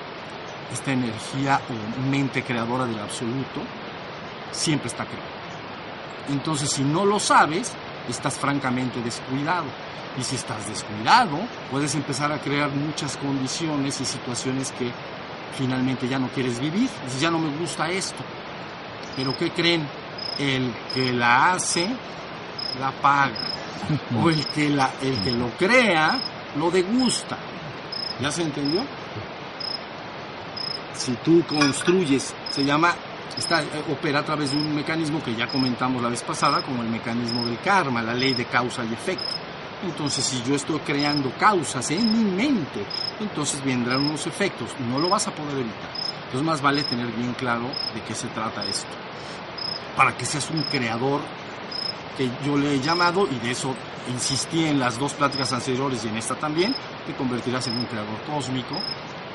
esta 0.74 0.92
energía 0.92 1.62
o 1.70 2.10
mente 2.10 2.44
creadora 2.44 2.86
del 2.86 3.00
absoluto, 3.00 3.62
siempre 4.52 4.88
está 4.88 5.06
creando. 5.06 5.38
Entonces, 6.30 6.70
si 6.70 6.84
no 6.84 7.06
lo 7.06 7.20
sabes, 7.20 7.72
estás 8.10 8.38
francamente 8.38 9.02
descuidado. 9.02 9.66
Y 10.18 10.24
si 10.24 10.36
estás 10.36 10.68
descuidado, 10.68 11.38
puedes 11.70 11.94
empezar 11.96 12.32
a 12.32 12.40
crear 12.40 12.70
muchas 12.72 13.18
condiciones 13.18 14.02
y 14.02 14.06
situaciones 14.06 14.72
que 14.72 14.92
finalmente 15.58 16.08
ya 16.08 16.18
no 16.18 16.28
quieres 16.30 16.60
vivir. 16.60 16.90
Dices, 17.06 17.22
ya 17.22 17.30
no 17.30 17.40
me 17.40 17.56
gusta 17.58 17.90
esto. 17.90 18.24
Pero 19.16 19.38
¿qué 19.38 19.52
creen? 19.52 19.88
El 20.40 20.74
que 20.94 21.14
la 21.14 21.54
hace, 21.54 21.88
la 22.80 22.92
paga. 22.92 23.54
O 24.22 24.30
el 24.30 24.46
que, 24.48 24.70
la, 24.70 24.92
el 25.02 25.22
que 25.24 25.32
lo 25.32 25.50
crea, 25.52 26.20
lo 26.58 26.72
degusta. 26.72 27.38
¿Ya 28.22 28.32
se 28.32 28.42
entendió? 28.42 28.82
Si 30.94 31.14
tú 31.24 31.44
construyes, 31.48 32.34
se 32.50 32.66
llama 32.66 32.96
está, 33.38 33.62
eh, 33.62 33.84
opera 33.92 34.20
a 34.20 34.24
través 34.24 34.52
de 34.52 34.58
un 34.58 34.76
mecanismo 34.76 35.24
que 35.24 35.36
ya 35.36 35.48
comentamos 35.48 36.02
la 36.02 36.10
vez 36.10 36.24
pasada, 36.24 36.62
como 36.62 36.82
el 36.82 36.90
mecanismo 36.90 37.46
del 37.46 37.60
karma, 37.60 38.02
la 38.02 38.14
ley 38.14 38.34
de 38.34 38.46
causa 38.46 38.84
y 38.84 38.94
efecto. 38.94 39.36
Entonces, 39.84 40.26
si 40.26 40.42
yo 40.44 40.56
estoy 40.56 40.80
creando 40.80 41.32
causas 41.38 41.92
en 41.92 42.12
mi 42.12 42.32
mente, 42.32 42.84
entonces 43.20 43.64
vendrán 43.64 44.02
unos 44.02 44.26
efectos, 44.26 44.72
no 44.90 44.98
lo 44.98 45.10
vas 45.10 45.28
a 45.28 45.32
poder 45.32 45.54
evitar. 45.54 45.90
Entonces, 46.26 46.42
más 46.42 46.62
vale 46.62 46.84
tener 46.84 47.08
bien 47.08 47.34
claro 47.34 47.70
de 47.94 48.02
qué 48.08 48.16
se 48.16 48.28
trata 48.30 48.66
esto. 48.66 48.90
Para 49.96 50.18
que 50.18 50.26
seas 50.26 50.50
un 50.50 50.64
creador, 50.64 51.22
que 52.18 52.30
yo 52.44 52.58
le 52.58 52.74
he 52.74 52.80
llamado, 52.80 53.28
y 53.30 53.38
de 53.46 53.52
eso 53.52 53.74
insistí 54.12 54.66
en 54.66 54.80
las 54.80 54.98
dos 54.98 55.14
pláticas 55.14 55.54
anteriores 55.54 56.04
y 56.04 56.08
en 56.08 56.18
esta 56.18 56.36
también, 56.36 56.76
te 57.06 57.14
convertirás 57.14 57.68
en 57.68 57.78
un 57.78 57.86
creador 57.86 58.20
cósmico, 58.30 58.76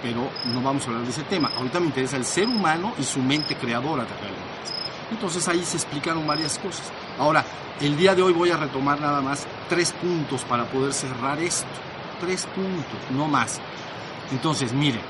pero 0.03 0.29
no 0.47 0.61
vamos 0.61 0.85
a 0.85 0.89
hablar 0.89 1.05
de 1.05 1.11
ese 1.11 1.23
tema. 1.23 1.51
Ahorita 1.57 1.79
me 1.79 1.87
interesa 1.87 2.17
el 2.17 2.25
ser 2.25 2.49
humano 2.49 2.93
y 2.99 3.05
su 3.05 3.21
mente 3.21 3.57
creadora 3.57 4.03
de 4.05 4.11
realidades. 4.11 4.75
Entonces 5.13 5.47
ahí 5.47 5.63
se 5.63 5.77
explicaron 5.77 6.27
varias 6.27 6.59
cosas. 6.59 6.91
Ahora, 7.19 7.45
el 7.81 7.97
día 7.97 8.15
de 8.15 8.23
hoy 8.23 8.33
voy 8.33 8.51
a 8.51 8.57
retomar 8.57 9.01
nada 9.01 9.21
más 9.21 9.47
tres 9.69 9.93
puntos 9.93 10.43
para 10.43 10.65
poder 10.65 10.93
cerrar 10.93 11.39
esto. 11.39 11.69
Tres 12.21 12.47
puntos, 12.47 12.99
no 13.11 13.29
más. 13.29 13.61
Entonces, 14.31 14.73
mire, 14.73 15.01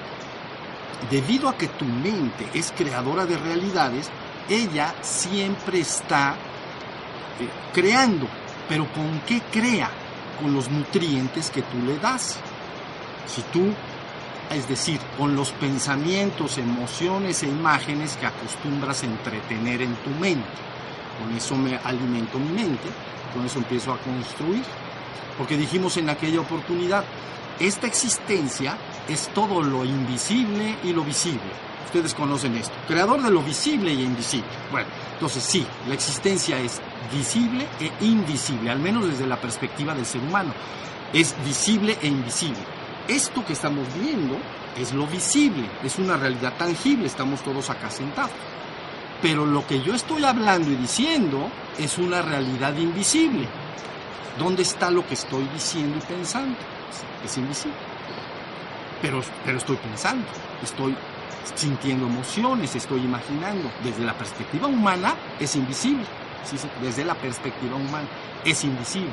debido 1.10 1.48
a 1.48 1.56
que 1.56 1.68
tu 1.68 1.84
mente 1.84 2.48
es 2.52 2.72
creadora 2.76 3.26
de 3.26 3.38
realidades, 3.38 4.10
ella 4.48 4.94
siempre 5.02 5.80
está 5.80 6.36
creando. 7.72 8.26
Pero 8.68 8.86
¿con 8.92 9.20
qué 9.26 9.40
crea? 9.52 9.90
Con 10.40 10.54
los 10.54 10.70
nutrientes 10.70 11.50
que 11.50 11.62
tú 11.62 11.78
le 11.86 11.98
das. 11.98 12.38
Si 13.26 13.42
tú 13.52 13.72
es 14.54 14.68
decir, 14.68 15.00
con 15.16 15.34
los 15.34 15.50
pensamientos, 15.52 16.58
emociones 16.58 17.42
e 17.42 17.48
imágenes 17.48 18.16
que 18.16 18.26
acostumbras 18.26 19.02
a 19.02 19.06
entretener 19.06 19.82
en 19.82 19.94
tu 19.96 20.10
mente. 20.10 20.46
Con 21.18 21.34
eso 21.34 21.56
me 21.56 21.76
alimento 21.76 22.38
mi 22.38 22.50
mente, 22.50 22.88
con 23.32 23.46
eso 23.46 23.58
empiezo 23.58 23.92
a 23.92 23.98
construir. 23.98 24.64
Porque 25.38 25.56
dijimos 25.56 25.96
en 25.96 26.10
aquella 26.10 26.40
oportunidad, 26.40 27.04
esta 27.58 27.86
existencia 27.86 28.76
es 29.08 29.28
todo 29.28 29.62
lo 29.62 29.84
invisible 29.84 30.76
y 30.84 30.92
lo 30.92 31.02
visible. 31.02 31.40
Ustedes 31.86 32.14
conocen 32.14 32.56
esto, 32.56 32.74
creador 32.86 33.22
de 33.22 33.30
lo 33.30 33.42
visible 33.42 33.92
y 33.92 34.02
invisible. 34.02 34.48
Bueno, 34.70 34.88
entonces 35.14 35.42
sí, 35.42 35.66
la 35.88 35.94
existencia 35.94 36.58
es 36.58 36.80
visible 37.10 37.66
e 37.80 37.90
invisible, 38.04 38.70
al 38.70 38.78
menos 38.78 39.08
desde 39.08 39.26
la 39.26 39.40
perspectiva 39.40 39.94
del 39.94 40.06
ser 40.06 40.20
humano. 40.20 40.52
Es 41.12 41.34
visible 41.44 41.96
e 42.00 42.06
invisible 42.06 42.60
esto 43.08 43.44
que 43.44 43.52
estamos 43.52 43.86
viendo 43.94 44.36
es 44.78 44.92
lo 44.92 45.06
visible, 45.06 45.68
es 45.82 45.98
una 45.98 46.16
realidad 46.16 46.54
tangible, 46.56 47.06
estamos 47.06 47.42
todos 47.42 47.68
acá 47.70 47.90
sentados. 47.90 48.32
Pero 49.20 49.46
lo 49.46 49.66
que 49.66 49.82
yo 49.82 49.94
estoy 49.94 50.24
hablando 50.24 50.70
y 50.70 50.76
diciendo 50.76 51.50
es 51.78 51.98
una 51.98 52.22
realidad 52.22 52.76
invisible. 52.76 53.46
¿Dónde 54.38 54.62
está 54.62 54.90
lo 54.90 55.06
que 55.06 55.14
estoy 55.14 55.44
diciendo 55.52 55.98
y 55.98 56.12
pensando? 56.12 56.56
Es 57.24 57.36
invisible. 57.36 57.76
Pero, 59.00 59.20
pero 59.44 59.58
estoy 59.58 59.76
pensando, 59.76 60.26
estoy 60.62 60.96
sintiendo 61.54 62.06
emociones, 62.06 62.74
estoy 62.74 63.00
imaginando. 63.00 63.70
Desde 63.82 64.04
la 64.04 64.14
perspectiva 64.14 64.68
humana 64.68 65.14
es 65.38 65.54
invisible. 65.56 66.04
Desde 66.80 67.04
la 67.04 67.14
perspectiva 67.14 67.76
humana 67.76 68.08
es 68.44 68.64
invisible. 68.64 69.12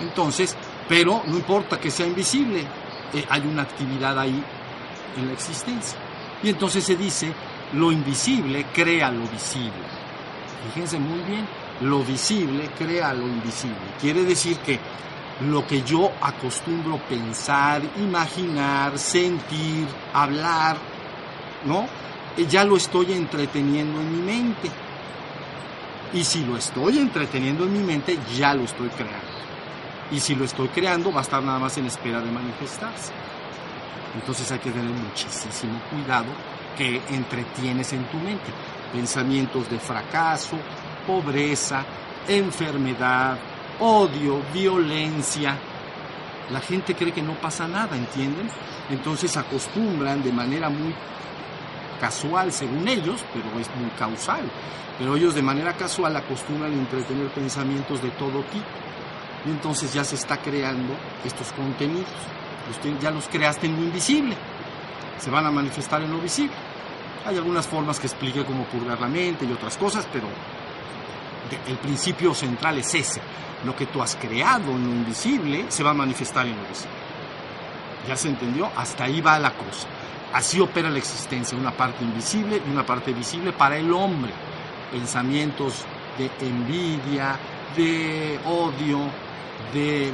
Entonces, 0.00 0.56
pero 0.88 1.22
no 1.26 1.36
importa 1.36 1.80
que 1.80 1.90
sea 1.90 2.06
invisible, 2.06 2.64
eh, 3.12 3.24
hay 3.28 3.42
una 3.42 3.62
actividad 3.62 4.18
ahí 4.18 4.42
en 5.16 5.26
la 5.26 5.32
existencia. 5.32 5.98
Y 6.42 6.50
entonces 6.50 6.84
se 6.84 6.96
dice, 6.96 7.32
lo 7.72 7.90
invisible 7.90 8.66
crea 8.72 9.10
lo 9.10 9.26
visible. 9.28 9.72
Fíjense 10.72 10.98
muy 10.98 11.20
bien, 11.20 11.46
lo 11.82 12.02
visible 12.02 12.70
crea 12.78 13.12
lo 13.14 13.26
invisible. 13.26 13.76
Quiere 14.00 14.24
decir 14.24 14.58
que 14.58 14.78
lo 15.40 15.66
que 15.66 15.82
yo 15.82 16.12
acostumbro 16.20 16.98
pensar, 17.08 17.82
imaginar, 17.98 18.98
sentir, 18.98 19.86
hablar, 20.12 20.76
¿no? 21.64 21.86
Eh, 22.36 22.46
ya 22.48 22.64
lo 22.64 22.76
estoy 22.76 23.12
entreteniendo 23.12 24.00
en 24.00 24.12
mi 24.12 24.32
mente. 24.32 24.70
Y 26.14 26.22
si 26.22 26.44
lo 26.44 26.56
estoy 26.56 26.98
entreteniendo 26.98 27.64
en 27.64 27.72
mi 27.72 27.80
mente, 27.80 28.16
ya 28.36 28.54
lo 28.54 28.62
estoy 28.62 28.88
creando. 28.88 29.34
Y 30.12 30.20
si 30.20 30.36
lo 30.36 30.44
estoy 30.44 30.68
creando, 30.68 31.12
va 31.12 31.18
a 31.18 31.22
estar 31.22 31.42
nada 31.42 31.58
más 31.58 31.76
en 31.76 31.86
espera 31.86 32.20
de 32.20 32.30
manifestarse. 32.30 33.12
Entonces 34.14 34.50
hay 34.52 34.60
que 34.60 34.70
tener 34.70 34.92
muchísimo 34.92 35.80
cuidado 35.90 36.26
que 36.78 37.02
entretienes 37.10 37.92
en 37.92 38.04
tu 38.04 38.16
mente. 38.18 38.46
Pensamientos 38.92 39.68
de 39.68 39.80
fracaso, 39.80 40.56
pobreza, 41.04 41.84
enfermedad, 42.28 43.36
odio, 43.80 44.40
violencia. 44.52 45.56
La 46.52 46.60
gente 46.60 46.94
cree 46.94 47.12
que 47.12 47.22
no 47.22 47.34
pasa 47.34 47.66
nada, 47.66 47.96
¿entienden? 47.96 48.48
Entonces 48.88 49.36
acostumbran 49.36 50.22
de 50.22 50.30
manera 50.30 50.68
muy 50.68 50.94
casual 52.00 52.52
según 52.52 52.86
ellos, 52.86 53.24
pero 53.32 53.58
es 53.58 53.68
muy 53.74 53.90
causal. 53.98 54.44
Pero 54.98 55.16
ellos 55.16 55.34
de 55.34 55.42
manera 55.42 55.72
casual 55.76 56.16
acostumbran 56.16 56.72
a 56.72 56.74
entretener 56.74 57.28
pensamientos 57.28 58.00
de 58.02 58.10
todo 58.10 58.42
tipo 58.44 58.64
y 59.46 59.50
entonces 59.50 59.92
ya 59.92 60.04
se 60.04 60.14
está 60.14 60.38
creando 60.38 60.94
estos 61.24 61.52
contenidos. 61.52 62.08
Ya 63.00 63.10
los 63.10 63.28
creaste 63.28 63.66
en 63.66 63.76
lo 63.76 63.82
invisible, 63.82 64.36
se 65.18 65.30
van 65.30 65.46
a 65.46 65.50
manifestar 65.50 66.00
en 66.02 66.10
lo 66.10 66.18
visible. 66.18 66.54
Hay 67.26 67.36
algunas 67.36 67.66
formas 67.66 67.98
que 67.98 68.06
explique 68.06 68.44
cómo 68.44 68.64
purgar 68.64 69.00
la 69.00 69.08
mente 69.08 69.44
y 69.44 69.52
otras 69.52 69.76
cosas, 69.76 70.06
pero 70.12 70.28
el 71.66 71.76
principio 71.78 72.34
central 72.34 72.78
es 72.78 72.94
ese. 72.94 73.20
Lo 73.64 73.74
que 73.74 73.86
tú 73.86 74.02
has 74.02 74.16
creado 74.16 74.72
en 74.72 74.84
lo 74.84 74.90
invisible 74.90 75.66
se 75.68 75.82
va 75.82 75.90
a 75.90 75.94
manifestar 75.94 76.46
en 76.46 76.56
lo 76.56 76.68
visible. 76.68 76.92
¿Ya 78.06 78.16
se 78.16 78.28
entendió? 78.28 78.70
Hasta 78.76 79.04
ahí 79.04 79.20
va 79.20 79.38
la 79.38 79.52
cosa. 79.52 79.88
Así 80.32 80.60
opera 80.60 80.90
la 80.90 80.98
existencia, 80.98 81.56
una 81.56 81.70
parte 81.70 82.04
invisible 82.04 82.60
y 82.66 82.70
una 82.70 82.84
parte 82.84 83.12
visible 83.12 83.52
para 83.52 83.76
el 83.76 83.92
hombre. 83.92 84.32
Pensamientos 84.90 85.84
de 86.18 86.30
envidia, 86.46 87.36
de 87.76 88.38
odio, 88.44 89.00
de 89.72 90.12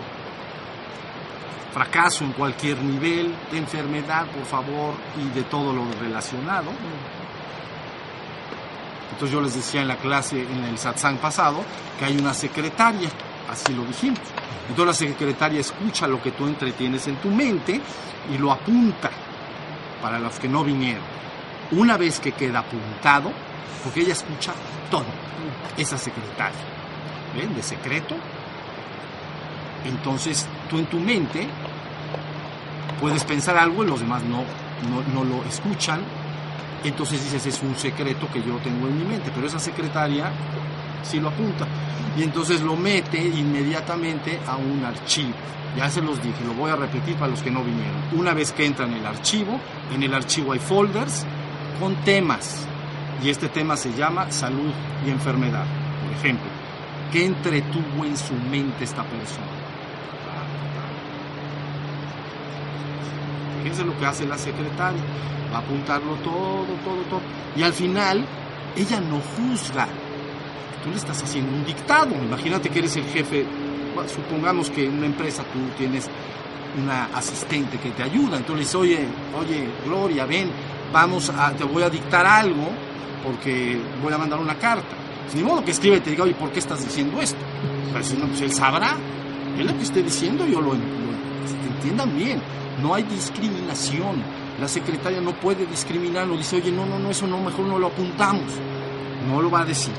fracaso 1.73 2.25
en 2.25 2.33
cualquier 2.33 2.83
nivel, 2.83 3.35
de 3.51 3.59
enfermedad, 3.59 4.27
por 4.27 4.45
favor, 4.45 4.95
y 5.19 5.29
de 5.35 5.43
todo 5.45 5.73
lo 5.73 5.85
relacionado. 6.01 6.71
Entonces 9.13 9.33
yo 9.33 9.41
les 9.41 9.55
decía 9.55 9.83
en 9.83 9.89
la 9.89 9.97
clase, 9.97 10.41
en 10.41 10.65
el 10.65 10.79
satsang 10.79 11.19
pasado, 11.19 11.63
que 11.99 12.07
hay 12.07 12.17
una 12.17 12.33
secretaria, 12.33 13.09
así 13.51 13.75
lo 13.75 13.85
dijimos. 13.85 14.21
Entonces 14.69 14.87
la 14.87 15.09
secretaria 15.09 15.61
escucha 15.61 16.07
lo 16.07 16.23
que 16.23 16.31
tú 16.31 16.47
entretienes 16.47 17.07
en 17.07 17.17
tu 17.17 17.29
mente 17.29 17.81
y 18.33 18.39
lo 18.39 18.53
apunta 18.53 19.11
para 20.01 20.19
los 20.19 20.39
que 20.39 20.49
no 20.49 20.65
vinieron. 20.65 21.03
Una 21.73 21.97
vez 21.97 22.19
que 22.19 22.33
queda 22.33 22.61
apuntado, 22.61 23.33
porque 23.85 24.01
ella 24.01 24.13
escucha 24.13 24.53
todo, 24.91 25.05
esa 25.77 25.97
secretaria, 25.99 26.61
¿ven? 27.37 27.55
De 27.55 27.63
secreto. 27.63 28.15
Entonces 29.85 30.47
tú 30.69 30.79
en 30.79 30.87
tu 30.87 30.99
mente 30.99 31.49
puedes 33.01 33.25
pensar 33.25 33.57
algo 33.57 33.83
y 33.85 33.87
los 33.87 34.01
demás 34.01 34.23
no, 34.25 34.45
no, 34.91 35.03
no 35.15 35.25
lo 35.25 35.45
escuchan. 35.45 36.01
Entonces 36.85 37.23
dices, 37.23 37.47
es 37.47 37.63
un 37.63 37.77
secreto 37.77 38.29
que 38.33 38.43
yo 38.43 38.57
tengo 38.59 38.89
en 38.89 38.99
mi 38.99 39.05
mente, 39.05 39.31
pero 39.35 39.47
esa 39.47 39.59
secretaria 39.59 40.31
sí 41.03 41.21
lo 41.21 41.29
apunta. 41.29 41.67
Y 42.17 42.23
entonces 42.23 42.61
lo 42.61 42.77
mete 42.77 43.23
inmediatamente 43.23 44.41
a 44.47 44.57
un 44.57 44.85
archivo. 44.85 45.33
Ya 45.77 45.89
se 45.89 46.01
los 46.01 46.23
dije, 46.23 46.45
lo 46.45 46.55
voy 46.55 46.71
a 46.71 46.77
repetir 46.77 47.15
para 47.15 47.29
los 47.29 47.43
que 47.43 47.51
no 47.51 47.63
vinieron. 47.63 47.97
Una 48.17 48.35
vez 48.35 48.53
que 48.53 48.67
entra 48.67 48.87
en 48.87 48.95
el 48.95 49.07
archivo, 49.07 49.61
en 49.95 50.03
el 50.03 50.13
archivo 50.15 50.53
hay 50.53 50.59
folders 50.59 51.25
con 51.79 51.95
temas. 51.97 52.67
Y 53.23 53.29
este 53.29 53.49
tema 53.49 53.77
se 53.77 53.93
llama 53.93 54.31
salud 54.31 54.73
y 55.07 55.11
enfermedad. 55.11 55.65
Por 56.03 56.13
ejemplo, 56.13 56.49
¿qué 57.13 57.27
entretuvo 57.27 58.05
en 58.05 58.17
su 58.17 58.33
mente 58.35 58.85
esta 58.85 59.03
persona? 59.05 59.47
Fíjense 63.63 63.85
lo 63.85 63.99
que 63.99 64.07
hace 64.07 64.27
la 64.27 64.39
secretaria. 64.39 65.03
Va 65.53 65.59
a 65.59 65.61
apuntarlo 65.61 66.15
todo, 66.25 66.65
todo, 66.85 67.03
todo. 67.11 67.21
Y 67.57 67.63
al 67.63 67.75
final, 67.75 68.25
ella 68.75 69.01
no 69.01 69.21
juzga. 69.21 69.87
Tú 70.83 70.91
le 70.91 70.97
estás 70.97 71.23
haciendo 71.23 71.53
un 71.53 71.67
dictado. 71.67 72.15
Imagínate 72.15 72.71
que 72.71 72.79
eres 72.79 72.97
el 72.97 73.05
jefe. 73.05 73.45
Supongamos 74.15 74.71
que 74.71 74.87
en 74.87 74.97
una 74.97 75.07
empresa 75.07 75.43
tú 75.53 75.59
tienes 75.77 76.09
una 76.83 77.11
asistente 77.15 77.77
que 77.79 77.91
te 77.91 78.03
ayuda. 78.03 78.39
Entonces, 78.39 78.75
oye, 78.75 79.07
oye, 79.39 79.69
Gloria, 79.85 80.25
ven, 80.25 80.51
vamos 80.91 81.29
a, 81.29 81.53
te 81.53 81.65
voy 81.65 81.83
a 81.83 81.91
dictar 81.91 82.25
algo 82.25 82.71
porque 83.25 83.81
voy 84.03 84.13
a 84.13 84.19
mandar 84.19 84.41
una 84.41 84.55
carta. 84.55 84.97
Pues, 85.25 85.35
ni 85.35 85.43
modo 85.43 85.65
que 85.65 85.71
escriba 85.71 85.97
y 85.97 86.01
te 86.01 86.11
diga, 86.11 86.25
oye, 86.25 86.35
¿por 86.35 86.51
qué 86.51 86.59
estás 86.59 86.83
diciendo 86.85 87.21
esto? 87.21 87.39
Pues, 87.93 88.13
no, 88.19 88.27
pues 88.27 88.41
él 88.41 88.53
sabrá. 88.53 88.97
Él 89.59 89.67
lo 89.67 89.77
que 89.77 89.83
esté 89.83 90.03
diciendo, 90.03 90.47
yo 90.47 90.61
lo, 90.61 90.75
lo 90.75 90.81
entiendan 91.77 92.17
bien. 92.17 92.41
No 92.83 92.95
hay 92.95 93.03
discriminación. 93.05 94.23
La 94.61 94.69
secretaria 94.69 95.21
no 95.21 95.33
puede 95.33 95.67
discriminar, 95.67 96.27
no 96.27 96.37
dice, 96.37 96.57
oye, 96.57 96.71
no, 96.71 96.87
no, 96.87 96.99
no, 96.99 97.11
eso 97.11 97.27
no, 97.27 97.39
mejor 97.39 97.67
no 97.67 97.79
lo 97.79 97.89
apuntamos. 97.89 98.53
No 99.29 99.41
lo 99.41 99.51
va 99.51 99.61
a 99.61 99.65
decir. 99.65 99.93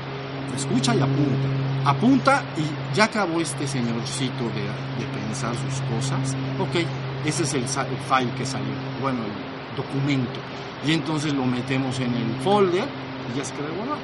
Escucha 0.56 0.94
y 0.94 1.00
apunta. 1.00 1.48
Apunta 1.84 2.42
y 2.56 2.94
ya 2.96 3.04
acabó 3.04 3.40
este 3.40 3.66
señorcito 3.66 4.44
de, 4.54 4.62
de 4.62 5.10
pensar 5.26 5.54
sus 5.54 5.80
cosas. 5.94 6.36
Ok, 6.60 6.86
ese 7.24 7.42
es 7.42 7.54
el, 7.54 7.62
el 7.62 7.98
file 8.08 8.32
que 8.36 8.46
salió. 8.46 8.72
Bueno, 9.00 9.18
documento. 9.76 10.40
Y 10.86 10.92
entonces 10.92 11.32
lo 11.32 11.44
metemos 11.44 11.98
en 12.00 12.14
el 12.14 12.34
folder 12.42 12.88
y 13.32 13.38
ya 13.38 13.44
se 13.44 13.54
queda 13.54 13.68
guardado. 13.76 14.00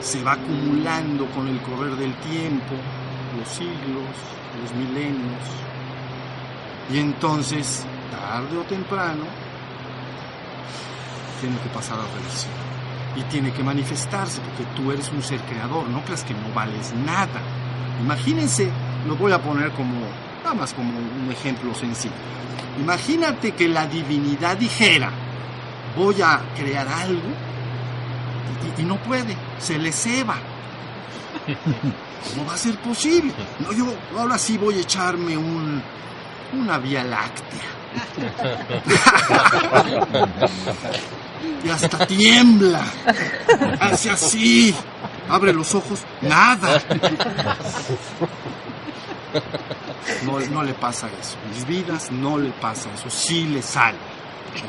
Se 0.00 0.22
va 0.22 0.32
acumulando 0.32 1.26
con 1.26 1.48
el 1.48 1.60
correr 1.62 1.96
del 1.96 2.14
tiempo, 2.16 2.74
los 3.38 3.48
siglos, 3.48 4.14
los 4.60 4.74
milenios, 4.74 5.40
y 6.92 6.98
entonces, 6.98 7.84
tarde 8.10 8.58
o 8.58 8.62
temprano, 8.64 9.24
tiene 11.40 11.56
que 11.58 11.68
pasar 11.70 11.98
a 11.98 12.02
revisión. 12.02 12.52
Y 13.16 13.22
tiene 13.24 13.52
que 13.52 13.62
manifestarse, 13.62 14.40
porque 14.40 14.64
tú 14.76 14.92
eres 14.92 15.10
un 15.10 15.22
ser 15.22 15.40
creador, 15.42 15.88
no 15.88 16.04
creas 16.04 16.24
que 16.24 16.34
no 16.34 16.52
vales 16.54 16.92
nada. 17.06 17.40
Imagínense, 18.02 18.70
lo 19.06 19.16
voy 19.16 19.32
a 19.32 19.40
poner 19.40 19.70
como, 19.70 19.94
nada 20.42 20.54
más 20.54 20.74
como 20.74 20.90
un 20.90 21.30
ejemplo 21.30 21.74
sencillo. 21.74 22.14
Imagínate 22.78 23.52
que 23.52 23.68
la 23.68 23.86
divinidad 23.86 24.56
dijera, 24.56 25.10
voy 25.96 26.20
a 26.22 26.40
crear 26.56 26.88
algo, 26.88 27.28
y, 28.76 28.82
no 28.82 28.96
puede, 28.96 29.36
se 29.58 29.78
le 29.78 29.92
ceba. 29.92 30.36
¿Cómo 32.30 32.46
va 32.46 32.54
a 32.54 32.56
ser 32.56 32.76
posible? 32.78 33.32
No, 33.60 33.72
yo 33.72 33.94
ahora 34.18 34.38
sí 34.38 34.58
voy 34.58 34.78
a 34.78 34.80
echarme 34.80 35.36
un, 35.36 35.82
una 36.54 36.78
vía 36.78 37.04
láctea. 37.04 37.60
y 41.64 41.68
hasta 41.68 42.06
tiembla. 42.06 42.82
Hace 43.80 44.10
así. 44.10 44.74
Abre 45.28 45.52
los 45.52 45.74
ojos. 45.74 46.00
Nada. 46.22 46.82
No, 50.24 50.38
no, 50.40 50.62
le 50.62 50.74
pasa 50.74 51.08
eso. 51.20 51.36
Mis 51.48 51.66
vidas 51.66 52.10
no 52.10 52.38
le 52.38 52.50
pasa 52.50 52.90
eso. 52.92 53.08
Sí 53.10 53.44
le 53.44 53.62
sale. 53.62 53.98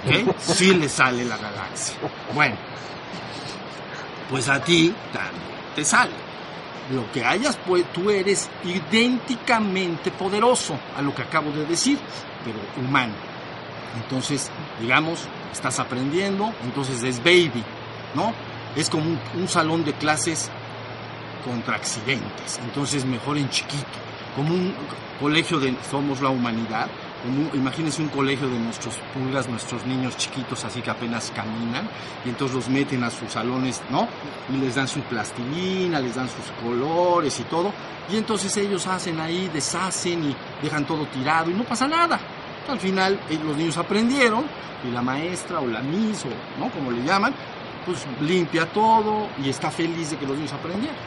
¿Ok? 0.06 0.36
Sí 0.40 0.74
le 0.74 0.90
sale 0.90 1.26
la 1.26 1.38
galaxia. 1.38 1.96
Bueno. 2.34 2.56
Pues 4.30 4.50
a 4.50 4.60
ti 4.60 4.94
también 5.14 5.44
te 5.76 5.86
sale 5.86 6.26
lo 6.92 7.12
que 7.12 7.24
hayas, 7.24 7.58
pues 7.66 7.84
tú 7.94 8.10
eres 8.10 8.50
idénticamente 8.64 10.12
poderoso 10.12 10.78
a 10.96 11.02
lo 11.02 11.14
que 11.16 11.24
acabo 11.24 11.52
de 11.52 11.66
decir, 11.66 11.98
pero 12.44 12.58
humano. 12.86 13.14
Entonces, 14.04 14.52
digamos, 14.80 15.22
estás 15.52 15.80
aprendiendo, 15.80 16.54
entonces 16.64 17.02
es 17.04 17.20
baby, 17.20 17.64
¿no? 18.14 18.34
Es 18.76 18.90
como 18.90 19.06
un, 19.06 19.20
un 19.36 19.48
salón 19.48 19.84
de 19.86 19.94
clases 19.94 20.52
contra 21.46 21.76
accidentes, 21.76 22.60
entonces 22.64 23.06
mejor 23.06 23.38
en 23.38 23.50
chiquito, 23.50 23.86
como 24.36 24.54
un 24.54 24.74
colegio 25.20 25.60
de 25.60 25.76
Somos 25.90 26.22
la 26.22 26.30
Humanidad, 26.30 26.88
imagínense 27.54 28.02
un 28.02 28.10
colegio 28.10 28.48
de 28.48 28.60
nuestros 28.60 28.96
pulgas, 29.14 29.48
nuestros 29.48 29.86
niños 29.86 30.16
chiquitos 30.18 30.64
así 30.66 30.82
que 30.82 30.92
apenas 30.92 31.32
caminan, 31.36 31.88
y 32.26 32.30
entonces 32.30 32.56
los 32.56 32.70
meten 32.70 33.04
a 33.04 33.10
sus 33.10 33.32
salones, 33.32 33.82
¿no? 33.90 34.08
Y 34.54 34.58
les 34.58 34.76
dan 34.76 34.88
su 34.88 35.00
plastilina, 35.02 36.00
les 36.00 36.16
dan 36.16 36.28
sus 36.28 36.52
colores 36.64 37.40
y 37.40 37.44
todo, 37.44 37.72
y 38.12 38.18
entonces 38.18 38.56
ellos 38.58 38.86
hacen 38.88 39.20
ahí, 39.20 39.50
deshacen 39.54 40.24
y 40.30 40.36
dejan 40.62 40.86
todo 40.86 41.06
tirado 41.08 41.50
y 41.50 41.54
no 41.54 41.64
pasa 41.64 41.88
nada. 41.88 42.20
Al 42.68 42.80
final 42.80 43.20
los 43.44 43.56
niños 43.58 43.78
aprendieron 43.78 44.44
y 44.88 44.92
la 44.92 45.02
maestra 45.02 45.60
o 45.60 45.68
la 45.68 45.82
miss 45.82 46.26
o, 46.26 46.60
¿no? 46.60 46.70
Como 46.72 46.92
le 46.92 47.04
llaman, 47.04 47.34
pues 47.86 48.06
limpia 48.22 48.66
todo 48.68 49.30
y 49.44 49.50
está 49.50 49.72
feliz 49.72 50.12
de 50.12 50.18
que 50.18 50.26
los 50.26 50.36
niños 50.36 50.54
aprendieron. 50.54 50.98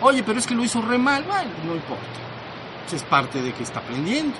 Oye, 0.00 0.22
pero 0.22 0.38
es 0.38 0.46
que 0.46 0.54
lo 0.54 0.64
hizo 0.64 0.82
re 0.82 0.98
mal, 0.98 1.24
bueno, 1.24 1.50
no 1.64 1.74
importa. 1.74 2.04
Es 2.92 3.02
parte 3.02 3.42
de 3.42 3.52
que 3.52 3.62
está 3.62 3.80
aprendiendo. 3.80 4.36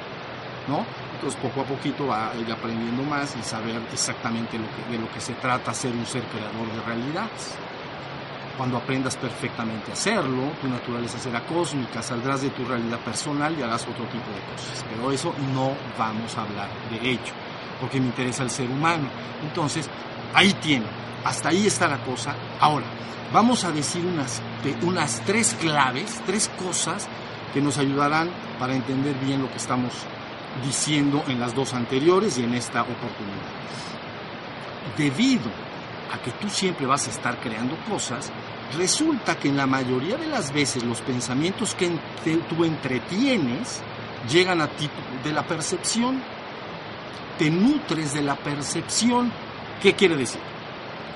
¿no? 0.68 0.84
Entonces 1.14 1.40
poco 1.40 1.62
a 1.62 1.64
poquito 1.64 2.06
va 2.06 2.30
a 2.30 2.36
ir 2.36 2.50
aprendiendo 2.50 3.02
más 3.02 3.36
y 3.36 3.42
saber 3.42 3.80
exactamente 3.92 4.58
de 4.58 4.98
lo 4.98 5.10
que 5.12 5.20
se 5.20 5.34
trata 5.34 5.72
ser 5.72 5.92
un 5.92 6.06
ser 6.06 6.22
creador 6.24 6.70
de 6.72 6.80
realidades. 6.82 7.54
Cuando 8.56 8.78
aprendas 8.78 9.16
perfectamente 9.16 9.90
a 9.90 9.94
hacerlo, 9.94 10.52
tu 10.62 10.68
naturaleza 10.68 11.18
será 11.18 11.40
cósmica, 11.40 12.02
saldrás 12.02 12.40
de 12.40 12.50
tu 12.50 12.64
realidad 12.64 12.98
personal 13.00 13.54
y 13.58 13.62
harás 13.62 13.82
otro 13.82 14.04
tipo 14.06 14.30
de 14.30 14.40
cosas. 14.52 14.84
Pero 14.88 15.12
eso 15.12 15.34
no 15.54 15.72
vamos 15.98 16.36
a 16.38 16.42
hablar 16.42 16.68
de 16.90 17.10
ello, 17.10 17.32
porque 17.80 18.00
me 18.00 18.06
interesa 18.06 18.44
el 18.44 18.50
ser 18.50 18.70
humano. 18.70 19.08
Entonces, 19.42 19.90
ahí 20.32 20.54
tiene, 20.54 20.86
hasta 21.24 21.50
ahí 21.50 21.66
está 21.66 21.86
la 21.86 21.98
cosa. 21.98 22.34
Ahora, 22.58 22.86
vamos 23.32 23.64
a 23.64 23.72
decir 23.72 24.04
unas, 24.04 24.40
unas 24.82 25.22
tres 25.24 25.54
claves, 25.60 26.20
tres 26.26 26.50
cosas 26.62 27.08
que 27.52 27.60
nos 27.60 27.78
ayudarán 27.78 28.30
para 28.58 28.74
entender 28.74 29.14
bien 29.24 29.42
lo 29.42 29.50
que 29.50 29.56
estamos 29.56 29.92
diciendo 30.64 31.24
en 31.28 31.40
las 31.40 31.54
dos 31.54 31.74
anteriores 31.74 32.38
y 32.38 32.44
en 32.44 32.54
esta 32.54 32.82
oportunidad. 32.82 33.52
Debido 34.96 35.50
a 36.12 36.22
que 36.22 36.30
tú 36.32 36.48
siempre 36.48 36.86
vas 36.86 37.06
a 37.06 37.10
estar 37.10 37.38
creando 37.40 37.76
cosas, 37.88 38.30
resulta 38.76 39.38
que 39.38 39.48
en 39.48 39.56
la 39.56 39.66
mayoría 39.66 40.16
de 40.16 40.26
las 40.26 40.52
veces 40.52 40.84
los 40.84 41.00
pensamientos 41.00 41.74
que 41.74 41.90
tú 42.48 42.64
entretienes 42.64 43.82
llegan 44.30 44.60
a 44.60 44.68
ti 44.68 44.88
de 45.24 45.32
la 45.32 45.46
percepción, 45.46 46.22
te 47.38 47.50
nutres 47.50 48.14
de 48.14 48.22
la 48.22 48.36
percepción. 48.36 49.30
¿Qué 49.82 49.94
quiere 49.94 50.16
decir? 50.16 50.40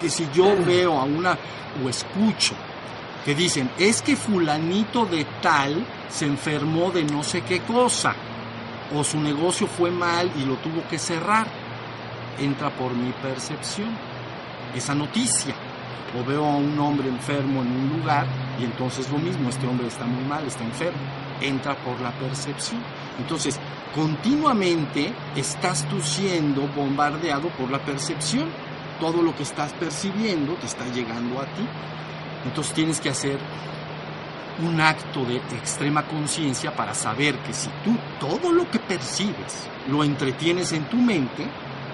Que 0.00 0.08
si 0.08 0.28
yo 0.32 0.56
veo 0.64 0.98
a 0.98 1.04
una 1.04 1.36
o 1.84 1.88
escucho 1.88 2.54
que 3.24 3.34
dicen, 3.34 3.70
es 3.78 4.00
que 4.00 4.16
fulanito 4.16 5.04
de 5.04 5.26
tal 5.42 5.84
se 6.08 6.26
enfermó 6.26 6.90
de 6.90 7.04
no 7.04 7.22
sé 7.22 7.42
qué 7.42 7.60
cosa, 7.60 8.14
o 8.94 9.04
su 9.04 9.20
negocio 9.20 9.66
fue 9.66 9.90
mal 9.90 10.30
y 10.36 10.44
lo 10.44 10.56
tuvo 10.56 10.82
que 10.88 10.98
cerrar, 10.98 11.46
entra 12.38 12.70
por 12.70 12.92
mi 12.92 13.12
percepción 13.12 13.90
esa 14.74 14.94
noticia. 14.94 15.54
O 16.18 16.24
veo 16.24 16.44
a 16.44 16.56
un 16.56 16.76
hombre 16.80 17.08
enfermo 17.08 17.62
en 17.62 17.68
un 17.68 17.98
lugar 18.00 18.26
y 18.58 18.64
entonces 18.64 19.08
lo 19.10 19.18
mismo, 19.18 19.48
este 19.48 19.66
hombre 19.66 19.86
está 19.86 20.04
muy 20.06 20.24
mal, 20.24 20.44
está 20.44 20.64
enfermo, 20.64 20.98
entra 21.40 21.76
por 21.76 22.00
la 22.00 22.10
percepción. 22.12 22.80
Entonces, 23.20 23.60
continuamente 23.94 25.12
estás 25.36 25.88
tú 25.88 26.00
siendo 26.00 26.62
bombardeado 26.68 27.48
por 27.50 27.70
la 27.70 27.78
percepción. 27.78 28.48
Todo 29.00 29.22
lo 29.22 29.34
que 29.34 29.42
estás 29.42 29.72
percibiendo 29.72 30.54
te 30.54 30.66
está 30.66 30.86
llegando 30.88 31.40
a 31.40 31.44
ti. 31.44 31.66
Entonces 32.44 32.72
tienes 32.74 33.00
que 33.00 33.08
hacer 33.08 33.38
un 34.62 34.80
acto 34.80 35.24
de 35.24 35.36
extrema 35.36 36.06
conciencia 36.06 36.74
para 36.76 36.94
saber 36.94 37.38
que 37.38 37.52
si 37.52 37.68
tú 37.82 37.96
todo 38.20 38.52
lo 38.52 38.70
que 38.70 38.78
percibes 38.78 39.66
lo 39.88 40.04
entretienes 40.04 40.72
en 40.72 40.84
tu 40.84 40.96
mente, 40.96 41.46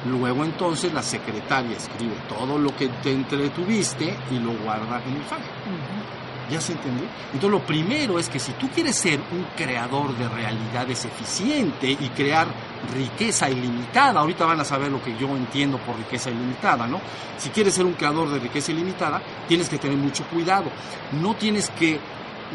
luego 0.05 0.45
entonces 0.45 0.93
la 0.93 1.03
secretaria 1.03 1.77
escribe 1.77 2.15
todo 2.29 2.59
lo 2.59 2.77
que 2.77 2.89
te 2.89 3.13
entretuviste 3.13 4.17
y 4.31 4.39
lo 4.39 4.53
guarda 4.59 5.03
en 5.07 5.17
el 5.17 5.23
fax. 5.23 5.43
¿Ya 6.51 6.61
se 6.61 6.73
entendió? 6.73 7.07
Entonces 7.33 7.51
lo 7.51 7.67
primero 7.67 8.19
es 8.19 8.29
que 8.29 8.39
si 8.39 8.53
tú 8.53 8.69
quieres 8.69 8.97
ser 8.97 9.19
un 9.33 9.47
creador 9.57 10.17
de 10.17 10.29
realidades 10.29 11.05
eficiente 11.05 11.91
y 11.91 12.09
crear 12.11 12.47
riqueza 12.95 13.51
ilimitada, 13.51 14.21
ahorita 14.21 14.47
van 14.47 14.61
a 14.61 14.65
saber 14.65 14.93
lo 14.93 15.03
que 15.03 15.17
yo 15.19 15.29
entiendo 15.37 15.79
por 15.79 15.97
riqueza 15.97 16.31
ilimitada, 16.31 16.87
¿no? 16.87 17.01
Si 17.37 17.51
quieres 17.51 17.75
ser 17.75 17.85
un 17.85 17.95
creador 17.95 18.31
de 18.31 18.39
riqueza 18.39 18.71
ilimitada, 18.71 19.21
tienes 19.49 19.69
que 19.69 19.79
tener 19.79 19.97
mucho 19.97 20.25
cuidado. 20.25 20.71
No 21.21 21.35
tienes 21.35 21.69
que 21.71 21.99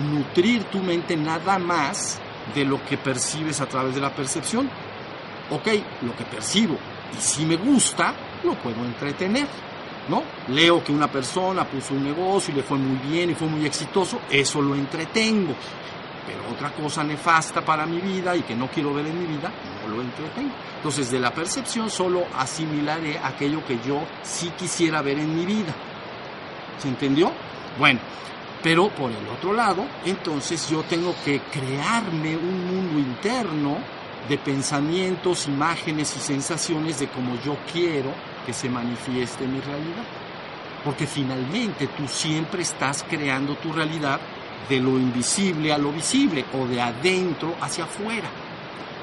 nutrir 0.10 0.63
tu 0.65 0.80
mente 0.80 1.17
nada 1.17 1.60
más 1.60 2.19
de 2.56 2.63
lo 2.63 2.84
que 2.86 2.97
percibes 2.97 3.60
a 3.60 3.65
través 3.65 3.93
de 3.93 4.01
la 4.01 4.15
percepción. 4.15 4.69
Ok, 5.49 5.67
lo 6.04 6.15
que 6.15 6.23
percibo 6.23 6.77
y 7.17 7.21
si 7.21 7.45
me 7.45 7.58
gusta, 7.58 8.13
lo 8.43 8.56
puedo 8.56 8.84
entretener 8.86 9.47
¿no? 10.08 10.24
Leo 10.50 10.84
que 10.84 10.92
una 10.92 11.12
persona 11.12 11.66
puso 11.66 11.94
un 11.94 12.04
negocio 12.04 12.54
y 12.54 12.58
le 12.58 12.64
fue 12.64 12.78
muy 12.78 12.98
bien 13.10 13.30
y 13.30 13.36
fue 13.36 13.48
muy 13.48 13.66
exitoso, 13.66 14.22
eso 14.30 14.62
lo 14.62 14.76
entretengo. 14.76 15.54
Pero 16.26 16.54
otra 16.54 16.72
cosa 16.72 17.04
nefasta 17.04 17.62
para 17.62 17.86
mi 17.86 18.00
vida 18.00 18.36
y 18.36 18.42
que 18.42 18.56
no 18.56 18.68
quiero 18.68 18.94
ver 18.94 19.08
en 19.08 19.20
mi 19.20 19.26
vida, 19.26 19.52
no 19.82 19.96
lo 19.96 20.02
entretengo. 20.02 20.54
Entonces, 20.78 21.12
de 21.12 21.20
la 21.20 21.34
percepción 21.34 21.90
solo 21.90 22.24
asimilaré 22.38 23.20
aquello 23.20 23.66
que 23.66 23.80
yo 23.86 24.02
sí 24.24 24.52
quisiera 24.58 25.02
ver 25.02 25.20
en 25.20 25.36
mi 25.36 25.46
vida. 25.46 25.74
¿Se 26.80 26.88
entendió? 26.88 27.32
Bueno, 27.78 28.00
pero 28.64 28.90
por 28.90 29.12
el 29.12 29.28
otro 29.28 29.54
lado, 29.54 29.86
entonces 30.06 30.70
yo 30.70 30.84
tengo 30.84 31.16
que 31.26 31.42
crearme 31.52 32.36
un 32.38 32.68
mundo 32.68 33.00
interno 33.00 33.78
de 34.30 34.38
pensamientos, 34.38 35.48
imágenes 35.48 36.16
y 36.16 36.20
sensaciones 36.20 37.00
de 37.00 37.08
como 37.08 37.36
yo 37.42 37.58
quiero 37.72 38.14
que 38.45 38.54
se 38.54 38.69
manifieste 38.69 39.45
mi 39.47 39.60
realidad. 39.60 40.04
Porque 40.84 41.06
finalmente 41.06 41.88
tú 41.88 42.08
siempre 42.08 42.63
estás 42.63 43.06
creando 43.08 43.56
tu 43.56 43.71
realidad 43.71 44.19
de 44.69 44.80
lo 44.80 44.91
invisible 44.91 45.73
a 45.73 45.77
lo 45.77 45.91
visible 45.91 46.45
o 46.54 46.65
de 46.65 46.82
adentro 46.82 47.56
hacia 47.62 47.84
afuera. 47.84 48.30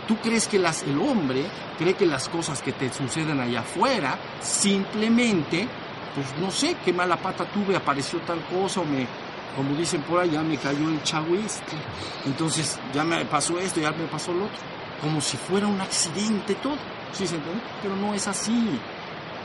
Tú 0.07 0.17
crees 0.17 0.49
que 0.49 0.59
las, 0.59 0.83
el 0.83 0.99
hombre 0.99 1.45
cree 1.79 1.95
que 1.95 2.07
las 2.07 2.29
cosas 2.29 2.63
que 2.63 2.73
te 2.73 2.91
suceden 2.93 3.41
allá 3.41 3.61
afuera 3.61 4.19
simplemente, 4.41 5.69
pues 6.15 6.27
no 6.41 6.51
sé, 6.51 6.77
qué 6.85 6.93
mala 6.93 7.17
pata 7.17 7.45
tuve, 7.45 7.77
apareció 7.77 8.19
tal 8.21 8.41
cosa 8.47 8.81
o 8.81 8.85
me, 8.85 9.07
como 9.55 9.77
dicen 9.77 10.01
por 10.03 10.21
allá, 10.21 10.43
me 10.43 10.57
cayó 10.57 10.89
el 10.89 11.03
chahuiste. 11.03 11.77
Entonces 12.25 12.79
ya 12.95 13.05
me 13.05 13.25
pasó 13.27 13.59
esto, 13.59 13.81
ya 13.81 13.93
me 13.93 14.07
pasó 14.07 14.33
lo 14.33 14.47
otro. 14.47 14.59
Como 15.03 15.21
si 15.21 15.37
fuera 15.37 15.67
un 15.67 15.81
accidente 15.81 16.55
todo. 16.57 16.77
¿Sí 17.13 17.27
se 17.27 17.37
entiende? 17.37 17.61
Pero 17.83 17.97
no 17.97 18.15
es 18.15 18.27
así 18.27 18.79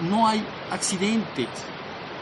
no 0.02 0.28
hay 0.28 0.44
accidentes. 0.72 1.48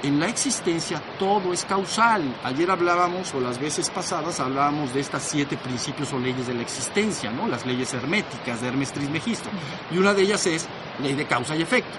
En 0.03 0.19
la 0.19 0.27
existencia 0.27 1.01
todo 1.19 1.53
es 1.53 1.63
causal. 1.63 2.23
Ayer 2.43 2.71
hablábamos, 2.71 3.33
o 3.35 3.39
las 3.39 3.59
veces 3.59 3.89
pasadas 3.89 4.39
hablábamos 4.39 4.93
de 4.93 4.99
estas 4.99 5.21
siete 5.23 5.57
principios 5.57 6.11
o 6.11 6.19
leyes 6.19 6.47
de 6.47 6.55
la 6.55 6.63
existencia, 6.63 7.31
¿no? 7.31 7.47
Las 7.47 7.65
leyes 7.67 7.93
herméticas 7.93 8.61
de 8.61 8.67
Hermes 8.67 8.91
Trismegisto. 8.91 9.49
Y 9.91 9.99
una 9.99 10.13
de 10.13 10.23
ellas 10.23 10.45
es 10.47 10.67
ley 11.03 11.13
de 11.13 11.25
causa 11.25 11.55
y 11.55 11.61
efecto. 11.61 11.97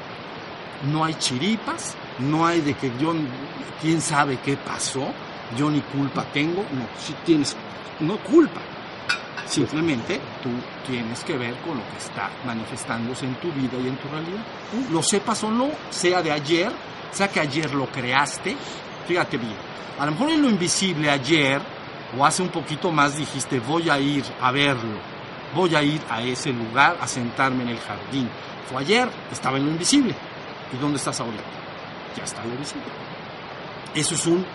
No 0.92 1.04
hay 1.04 1.14
chiripas, 1.14 1.94
no 2.18 2.44
hay 2.44 2.60
de 2.60 2.74
que 2.74 2.90
yo, 2.98 3.14
quién 3.80 4.00
sabe 4.00 4.38
qué 4.44 4.56
pasó, 4.56 5.12
yo 5.56 5.70
ni 5.70 5.80
culpa 5.80 6.24
tengo, 6.32 6.64
no, 6.72 6.86
si 6.98 7.12
tienes, 7.24 7.56
no 8.00 8.16
culpa, 8.18 8.60
Simplemente 9.46 10.18
tú 10.42 10.48
tienes 10.86 11.22
que 11.24 11.36
ver 11.36 11.54
con 11.56 11.76
lo 11.76 11.84
que 11.90 11.98
está 11.98 12.30
manifestándose 12.46 13.26
en 13.26 13.34
tu 13.34 13.52
vida 13.52 13.76
y 13.82 13.88
en 13.88 13.96
tu 13.96 14.08
realidad. 14.08 14.42
Lo 14.90 15.02
sepas 15.02 15.44
o 15.44 15.50
no, 15.50 15.68
sea 15.90 16.22
de 16.22 16.32
ayer, 16.32 16.72
sea 17.10 17.28
que 17.28 17.40
ayer 17.40 17.74
lo 17.74 17.86
creaste, 17.86 18.56
fíjate 19.06 19.36
bien. 19.36 19.56
A 19.98 20.06
lo 20.06 20.12
mejor 20.12 20.30
en 20.30 20.42
lo 20.42 20.48
invisible 20.48 21.10
ayer, 21.10 21.60
o 22.18 22.24
hace 22.24 22.42
un 22.42 22.48
poquito 22.48 22.90
más 22.90 23.16
dijiste, 23.16 23.60
voy 23.60 23.90
a 23.90 23.98
ir 23.98 24.24
a 24.40 24.50
verlo, 24.50 24.98
voy 25.54 25.74
a 25.74 25.82
ir 25.82 26.00
a 26.08 26.22
ese 26.22 26.50
lugar 26.52 26.96
a 27.00 27.06
sentarme 27.06 27.62
en 27.64 27.70
el 27.70 27.78
jardín. 27.78 28.28
Fue 28.70 28.80
ayer, 28.80 29.08
estaba 29.30 29.58
en 29.58 29.66
lo 29.66 29.72
invisible. 29.72 30.14
¿Y 30.72 30.80
dónde 30.80 30.96
estás 30.96 31.20
ahorita? 31.20 31.42
Ya 32.16 32.24
está 32.24 32.42
en 32.42 32.50
lo 32.50 32.56
visible. 32.56 32.86
Eso 33.94 34.14
es 34.14 34.26
un 34.26 34.46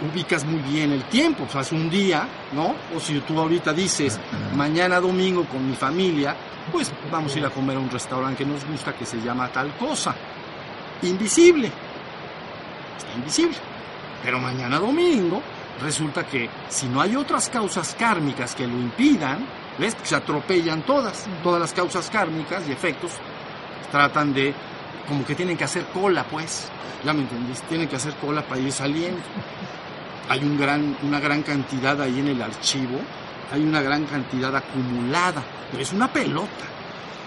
ubicas 0.00 0.44
muy 0.44 0.60
bien 0.62 0.92
el 0.92 1.04
tiempo, 1.04 1.44
o 1.44 1.48
sea, 1.48 1.62
es 1.62 1.72
un 1.72 1.90
día, 1.90 2.26
¿no? 2.52 2.74
O 2.94 3.00
si 3.00 3.18
tú 3.20 3.38
ahorita 3.38 3.72
dices, 3.72 4.18
mañana 4.54 5.00
domingo 5.00 5.44
con 5.44 5.68
mi 5.68 5.74
familia, 5.74 6.36
pues 6.70 6.92
vamos 7.10 7.34
a 7.34 7.38
ir 7.38 7.46
a 7.46 7.50
comer 7.50 7.76
a 7.76 7.80
un 7.80 7.90
restaurante 7.90 8.44
que 8.44 8.50
nos 8.50 8.64
gusta 8.64 8.92
que 8.94 9.04
se 9.04 9.20
llama 9.20 9.48
tal 9.48 9.74
cosa. 9.76 10.14
Invisible. 11.02 11.70
Está 12.96 13.12
invisible. 13.16 13.56
Pero 14.22 14.38
mañana 14.38 14.78
domingo 14.78 15.42
resulta 15.80 16.26
que 16.26 16.48
si 16.68 16.86
no 16.88 17.00
hay 17.00 17.16
otras 17.16 17.48
causas 17.48 17.94
kármicas 17.98 18.54
que 18.54 18.66
lo 18.66 18.74
impidan, 18.74 19.46
¿ves? 19.78 19.96
Se 20.02 20.16
atropellan 20.16 20.82
todas, 20.82 21.26
todas 21.42 21.60
las 21.60 21.72
causas 21.72 22.10
kármicas 22.10 22.68
y 22.68 22.72
efectos 22.72 23.12
tratan 23.90 24.34
de 24.34 24.54
como 25.06 25.24
que 25.24 25.34
tienen 25.34 25.56
que 25.56 25.64
hacer 25.64 25.86
cola, 25.86 26.24
pues. 26.24 26.68
Ya 27.04 27.12
me 27.12 27.20
entendiste, 27.20 27.64
tienen 27.68 27.88
que 27.88 27.94
hacer 27.96 28.14
cola 28.14 28.42
para 28.42 28.60
ir 28.60 28.72
saliendo 28.72 29.22
hay 30.28 30.44
una 31.02 31.20
gran 31.20 31.42
cantidad 31.42 32.00
ahí 32.00 32.20
en 32.20 32.28
el 32.28 32.42
archivo, 32.42 33.00
hay 33.52 33.62
una 33.62 33.80
gran 33.80 34.04
cantidad 34.04 34.54
acumulada, 34.54 35.42
pero 35.70 35.82
es 35.82 35.92
una 35.92 36.12
pelota. 36.12 36.66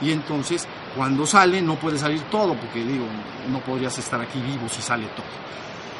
Y 0.01 0.11
entonces, 0.11 0.67
cuando 0.95 1.25
sale, 1.25 1.61
no 1.61 1.75
puede 1.75 1.97
salir 1.97 2.21
todo, 2.23 2.55
porque 2.55 2.83
digo, 2.83 3.05
no 3.51 3.59
podrías 3.59 3.97
estar 3.97 4.19
aquí 4.21 4.39
vivo 4.41 4.67
si 4.69 4.81
sale 4.81 5.05
todo. 5.15 5.25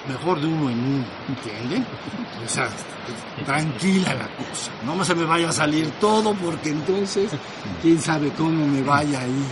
Mejor 0.07 0.41
de 0.41 0.47
uno 0.47 0.69
en 0.69 0.79
uno, 0.79 1.05
¿entienden? 1.29 1.85
O 2.43 2.49
sea, 2.49 2.67
tranquila 3.45 4.13
la 4.15 4.27
cosa, 4.29 4.71
no 4.83 5.05
se 5.05 5.13
me 5.13 5.25
vaya 5.25 5.49
a 5.49 5.51
salir 5.51 5.91
todo, 5.99 6.33
porque 6.33 6.69
entonces, 6.69 7.29
quién 7.81 8.01
sabe 8.01 8.31
cómo 8.31 8.65
me 8.65 8.81
vaya 8.81 9.21
a 9.21 9.27
ir. 9.27 9.45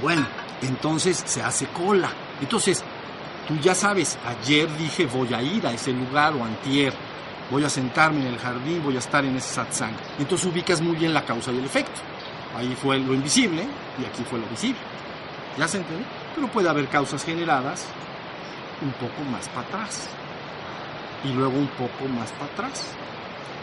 Bueno, 0.00 0.26
entonces 0.62 1.22
se 1.24 1.40
hace 1.42 1.66
cola. 1.68 2.10
Entonces, 2.40 2.82
Tú 3.48 3.56
ya 3.56 3.74
sabes, 3.74 4.18
ayer 4.24 4.68
dije 4.76 5.06
voy 5.06 5.34
a 5.34 5.42
ir 5.42 5.66
a 5.66 5.72
ese 5.72 5.92
lugar 5.92 6.32
o 6.34 6.44
antier, 6.44 6.92
voy 7.50 7.64
a 7.64 7.68
sentarme 7.68 8.20
en 8.20 8.28
el 8.28 8.38
jardín, 8.38 8.82
voy 8.84 8.94
a 8.94 9.00
estar 9.00 9.24
en 9.24 9.36
ese 9.36 9.54
satsang. 9.54 9.94
Entonces 10.18 10.46
ubicas 10.46 10.80
muy 10.80 10.96
bien 10.96 11.12
la 11.12 11.24
causa 11.24 11.50
y 11.50 11.58
el 11.58 11.64
efecto. 11.64 12.00
Ahí 12.56 12.76
fue 12.80 12.98
lo 12.98 13.14
invisible 13.14 13.66
y 14.00 14.04
aquí 14.04 14.22
fue 14.22 14.38
lo 14.38 14.46
visible. 14.46 14.80
¿Ya 15.58 15.66
se 15.66 15.78
entiende? 15.78 16.04
Pero 16.34 16.48
puede 16.48 16.68
haber 16.68 16.86
causas 16.88 17.24
generadas 17.24 17.86
un 18.80 18.92
poco 18.92 19.22
más 19.30 19.48
para 19.48 19.66
atrás. 19.66 20.08
Y 21.24 21.32
luego 21.32 21.58
un 21.58 21.68
poco 21.68 22.06
más 22.08 22.30
para 22.32 22.52
atrás. 22.52 22.92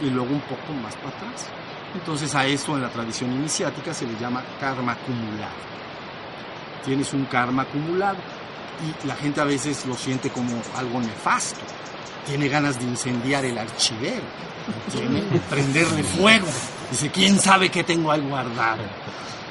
Y 0.01 0.09
luego 0.09 0.33
un 0.33 0.41
poco 0.41 0.73
más 0.81 0.95
para 0.97 1.15
atrás. 1.15 1.47
Entonces 1.93 2.35
a 2.35 2.45
eso 2.45 2.75
en 2.75 2.83
la 2.83 2.89
tradición 2.89 3.31
iniciática 3.31 3.93
se 3.93 4.05
le 4.05 4.17
llama 4.19 4.43
karma 4.59 4.91
acumulado. 4.91 5.69
Tienes 6.83 7.13
un 7.13 7.25
karma 7.25 7.63
acumulado 7.63 8.17
y 8.81 9.07
la 9.07 9.15
gente 9.15 9.41
a 9.41 9.45
veces 9.45 9.85
lo 9.85 9.95
siente 9.95 10.29
como 10.29 10.61
algo 10.75 10.99
nefasto. 10.99 11.61
Tiene 12.25 12.47
ganas 12.47 12.77
de 12.79 12.85
incendiar 12.85 13.45
el 13.45 13.57
archivero, 13.57 14.23
tiene 14.91 15.21
prenderle 15.49 16.03
fuego. 16.03 16.47
Dice, 16.91 17.09
¿quién 17.09 17.39
sabe 17.39 17.69
qué 17.69 17.83
tengo 17.83 18.11
ahí 18.11 18.21
guardado? 18.21 18.83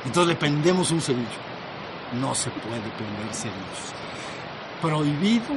Entonces 0.04 0.28
le 0.28 0.36
prendemos 0.36 0.90
un 0.90 1.00
cerillo. 1.00 1.26
No 2.20 2.34
se 2.34 2.50
puede 2.50 2.80
prender 2.96 3.34
cerillos. 3.34 3.94
Prohibido 4.80 5.54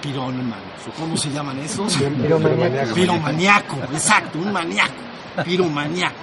piromaníaco. 0.00 0.92
¿Cómo 0.98 1.16
se 1.16 1.30
llaman 1.30 1.58
esos? 1.58 1.96
Piromaniaco. 1.96 2.94
Piromaniaco, 2.94 3.76
exacto, 3.92 4.38
un 4.38 4.52
maníaco. 4.52 4.92
Piromaniaco. 5.44 6.16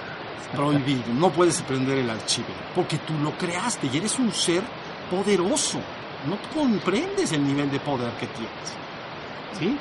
Prohibido. 0.55 1.13
No 1.13 1.29
puedes 1.29 1.61
prender 1.61 1.99
el 1.99 2.09
archivero 2.09 2.55
porque 2.73 2.97
tú 2.99 3.13
lo 3.23 3.37
creaste 3.37 3.87
y 3.91 3.97
eres 3.97 4.17
un 4.17 4.31
ser 4.33 4.63
poderoso 5.11 5.79
no 6.25 6.37
comprendes 6.53 7.31
el 7.31 7.45
nivel 7.45 7.69
de 7.69 7.79
poder 7.79 8.11
que 8.13 8.27
tienes. 8.27 8.73
¿sí? 9.59 9.77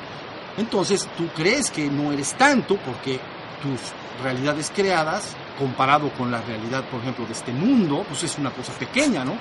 Entonces 0.57 1.07
tú 1.17 1.27
crees 1.35 1.71
que 1.71 1.87
no 1.89 2.11
eres 2.11 2.33
tanto 2.33 2.77
porque 2.77 3.19
tus 3.61 3.79
realidades 4.23 4.71
creadas, 4.75 5.35
comparado 5.57 6.09
con 6.11 6.31
la 6.31 6.41
realidad, 6.41 6.83
por 6.85 7.01
ejemplo, 7.01 7.25
de 7.25 7.33
este 7.33 7.51
mundo, 7.51 8.03
pues 8.07 8.23
es 8.23 8.37
una 8.37 8.51
cosa 8.51 8.73
pequeña, 8.73 9.23
¿no? 9.23 9.37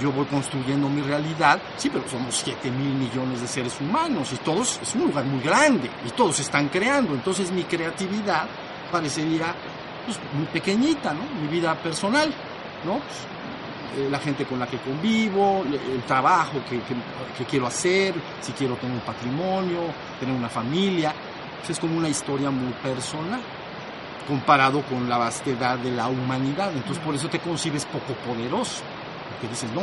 Yo 0.00 0.12
voy 0.12 0.26
construyendo 0.26 0.88
mi 0.88 1.02
realidad, 1.02 1.60
sí, 1.76 1.90
pero 1.90 2.08
somos 2.08 2.36
7 2.36 2.70
mil 2.70 2.94
millones 2.94 3.40
de 3.40 3.48
seres 3.48 3.80
humanos 3.80 4.32
y 4.32 4.36
todos, 4.36 4.78
es 4.80 4.94
un 4.94 5.08
lugar 5.08 5.24
muy 5.24 5.42
grande 5.42 5.90
y 6.06 6.10
todos 6.10 6.38
están 6.38 6.68
creando, 6.68 7.14
entonces 7.14 7.50
mi 7.50 7.64
creatividad 7.64 8.46
parecería 8.92 9.54
pues, 10.06 10.18
muy 10.32 10.46
pequeñita, 10.46 11.12
¿no? 11.12 11.22
Mi 11.42 11.48
vida 11.48 11.74
personal, 11.74 12.32
¿no? 12.84 13.00
Eh, 13.96 14.08
la 14.10 14.18
gente 14.18 14.44
con 14.44 14.58
la 14.58 14.66
que 14.66 14.78
convivo, 14.78 15.64
el 15.64 16.02
trabajo 16.02 16.60
que, 16.68 16.80
que, 17.36 17.44
quiero 17.44 17.66
hacer, 17.66 18.14
si 18.40 18.52
quiero 18.52 18.76
tener 18.76 18.94
un 18.94 19.02
patrimonio, 19.02 19.80
tener 20.20 20.34
una 20.34 20.48
familia. 20.48 21.14
Pues 21.58 21.70
es 21.70 21.80
como 21.80 21.96
una 21.96 22.08
historia 22.08 22.50
muy 22.50 22.72
personal 22.74 23.40
comparado 24.26 24.82
con 24.82 25.08
la 25.08 25.16
vastedad 25.16 25.78
de 25.78 25.90
la 25.90 26.08
humanidad. 26.08 26.70
Entonces 26.72 27.02
por 27.02 27.14
eso 27.14 27.28
te 27.28 27.38
concibes 27.38 27.86
poco 27.86 28.12
poderoso, 28.26 28.82
porque 29.30 29.48
dices, 29.48 29.70
no, 29.72 29.82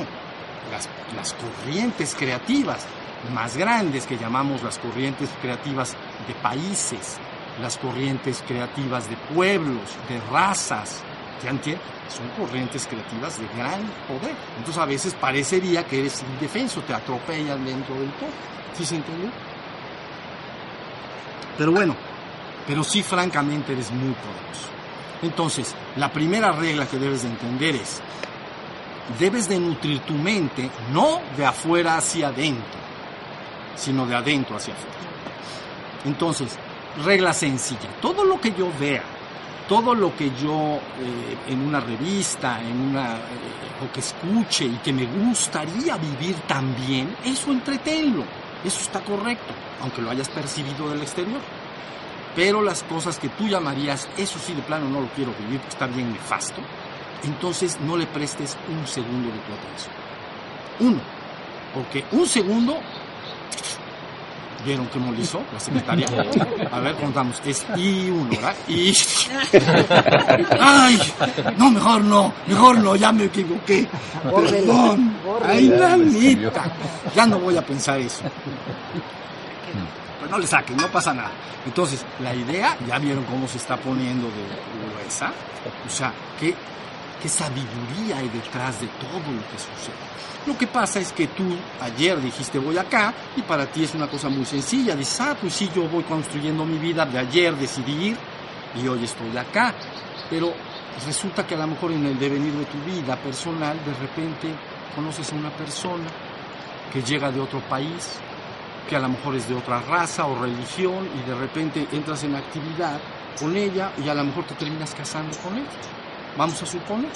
las, 0.71 0.87
las 1.15 1.33
corrientes 1.33 2.15
creativas 2.15 2.85
más 3.33 3.57
grandes 3.57 4.05
que 4.05 4.17
llamamos 4.17 4.61
las 4.61 4.77
corrientes 4.77 5.29
creativas 5.41 5.95
de 6.27 6.33
países, 6.35 7.17
las 7.61 7.77
corrientes 7.77 8.43
creativas 8.47 9.09
de 9.09 9.17
pueblos, 9.33 9.97
de 10.09 10.19
razas, 10.31 11.01
¿ya 11.43 11.51
Son 11.51 12.27
corrientes 12.37 12.87
creativas 12.87 13.39
de 13.39 13.47
gran 13.57 13.81
poder. 14.07 14.35
Entonces 14.57 14.81
a 14.81 14.85
veces 14.85 15.13
parecería 15.13 15.85
que 15.85 15.99
eres 15.99 16.23
indefenso, 16.23 16.81
te 16.81 16.93
atropellan 16.93 17.63
dentro 17.65 17.95
del 17.95 18.09
todo. 18.13 18.29
¿Sí 18.77 18.85
se 18.85 18.95
entendió? 18.95 19.29
Pero 21.57 21.71
bueno, 21.71 21.95
pero 22.67 22.83
sí 22.83 23.03
francamente 23.03 23.73
eres 23.73 23.91
muy 23.91 24.13
poderoso. 24.13 24.69
Entonces, 25.21 25.73
la 25.95 26.11
primera 26.11 26.51
regla 26.51 26.87
que 26.87 26.97
debes 26.97 27.23
de 27.23 27.29
entender 27.29 27.75
es, 27.75 28.01
debes 29.19 29.47
de 29.47 29.59
nutrir 29.59 29.99
tu 30.01 30.13
mente 30.13 30.69
no 30.91 31.21
de 31.37 31.45
afuera 31.45 31.97
hacia 31.97 32.27
adentro, 32.27 32.79
sino 33.75 34.05
de 34.05 34.15
adentro 34.15 34.57
hacia 34.57 34.73
afuera. 34.73 34.95
Entonces, 36.05 36.57
regla 37.03 37.33
sencilla, 37.33 37.89
todo 38.01 38.23
lo 38.23 38.39
que 38.39 38.53
yo 38.53 38.69
vea, 38.79 39.03
todo 39.67 39.95
lo 39.95 40.15
que 40.15 40.31
yo 40.41 40.79
eh, 40.99 41.37
en 41.47 41.61
una 41.61 41.79
revista, 41.79 42.61
en 42.61 42.79
una, 42.79 43.15
eh, 43.15 43.83
o 43.83 43.91
que 43.91 43.99
escuche 43.99 44.65
y 44.65 44.77
que 44.83 44.93
me 44.93 45.05
gustaría 45.05 45.97
vivir 45.97 46.35
también, 46.47 47.15
eso 47.25 47.51
entretenlo, 47.51 48.23
eso 48.63 48.79
está 48.79 49.01
correcto, 49.01 49.53
aunque 49.81 50.01
lo 50.01 50.11
hayas 50.11 50.29
percibido 50.29 50.89
del 50.89 51.01
exterior. 51.01 51.41
Pero 52.35 52.61
las 52.61 52.83
cosas 52.83 53.17
que 53.17 53.29
tú 53.29 53.47
llamarías, 53.47 54.09
eso 54.17 54.37
sí 54.39 54.53
de 54.53 54.61
plano 54.61 54.89
no 54.89 54.99
lo 55.01 55.07
quiero 55.09 55.33
vivir 55.39 55.59
porque 55.59 55.73
está 55.73 55.87
bien 55.87 56.11
nefasto, 56.11 56.61
entonces 57.23 57.79
no 57.79 57.95
le 57.95 58.05
prestes 58.07 58.57
un 58.69 58.85
segundo 58.85 59.29
de 59.29 59.39
tu 59.39 59.53
atención. 59.53 59.93
Uno, 60.79 60.99
porque 61.73 62.03
un 62.11 62.27
segundo 62.27 62.77
¿Vieron 64.65 64.87
cómo 64.87 65.11
lo 65.11 65.21
hizo 65.21 65.41
la 65.53 65.59
secretaria? 65.59 66.07
A 66.71 66.79
ver, 66.79 66.95
contamos. 66.95 67.41
Es 67.45 67.67
I1, 67.75 68.29
¿verdad? 68.29 68.55
I. 68.67 68.93
¡Ay! 70.59 70.99
No, 71.57 71.69
mejor 71.69 72.03
no. 72.03 72.33
Mejor 72.47 72.79
no, 72.79 72.95
ya 72.95 73.11
me 73.11 73.25
equivoqué. 73.25 73.87
Perdón. 74.23 75.15
¡Ay, 75.45 75.69
nanita! 75.69 76.63
Ya 77.15 77.27
no 77.27 77.39
voy 77.39 77.57
a 77.57 77.65
pensar 77.65 77.99
eso. 77.99 78.23
Pues 80.17 80.31
no 80.31 80.39
le 80.39 80.47
saquen, 80.47 80.77
no 80.77 80.87
pasa 80.87 81.13
nada. 81.13 81.29
Entonces, 81.67 82.03
la 82.19 82.33
idea, 82.33 82.75
ya 82.87 82.97
vieron 82.97 83.23
cómo 83.25 83.47
se 83.47 83.59
está 83.59 83.77
poniendo 83.77 84.25
de 84.25 84.95
gruesa. 84.95 85.31
O 85.85 85.89
sea, 85.89 86.11
qué, 86.39 86.55
qué 87.21 87.29
sabiduría 87.29 88.17
hay 88.17 88.29
detrás 88.29 88.81
de 88.81 88.87
todo 88.87 89.19
lo 89.19 89.41
que 89.49 89.57
sucede. 89.57 90.15
Lo 90.45 90.55
que 90.55 90.67
pasa 90.67 90.99
es 90.99 91.11
que 91.11 91.27
tú 91.27 91.43
ayer 91.81 92.21
dijiste 92.21 92.59
voy 92.59 92.77
acá 92.77 93.13
y 93.35 93.41
para 93.41 93.65
ti 93.65 93.83
es 93.83 93.95
una 93.95 94.07
cosa 94.07 94.29
muy 94.29 94.45
sencilla. 94.45 94.95
Dices, 94.95 95.19
ah, 95.21 95.35
pues 95.39 95.53
sí, 95.53 95.69
yo 95.75 95.87
voy 95.89 96.03
construyendo 96.03 96.65
mi 96.65 96.77
vida, 96.77 97.05
de 97.05 97.17
ayer 97.17 97.55
decidí 97.55 98.09
ir 98.09 98.17
y 98.75 98.87
hoy 98.87 99.03
estoy 99.03 99.35
acá. 99.35 99.73
Pero 100.29 100.53
resulta 101.05 101.47
que 101.47 101.55
a 101.55 101.57
lo 101.57 101.67
mejor 101.67 101.91
en 101.91 102.05
el 102.05 102.19
devenir 102.19 102.53
de 102.53 102.65
tu 102.65 102.77
vida 102.79 103.15
personal, 103.15 103.77
de 103.83 103.93
repente 103.95 104.53
conoces 104.95 105.31
a 105.33 105.35
una 105.35 105.49
persona 105.49 106.05
que 106.93 107.01
llega 107.01 107.31
de 107.31 107.41
otro 107.41 107.59
país, 107.61 108.19
que 108.87 108.95
a 108.95 108.99
lo 108.99 109.09
mejor 109.09 109.35
es 109.35 109.49
de 109.49 109.55
otra 109.55 109.81
raza 109.81 110.25
o 110.27 110.39
religión 110.39 111.09
y 111.19 111.27
de 111.27 111.35
repente 111.35 111.87
entras 111.91 112.23
en 112.23 112.35
actividad 112.35 112.99
con 113.39 113.57
ella 113.57 113.91
y 113.97 114.07
a 114.07 114.13
lo 114.13 114.23
mejor 114.23 114.45
te 114.45 114.53
terminas 114.53 114.93
casando 114.93 115.35
con 115.39 115.57
ella 115.57 115.94
vamos 116.37 116.61
a 116.61 116.65
suponer, 116.65 117.11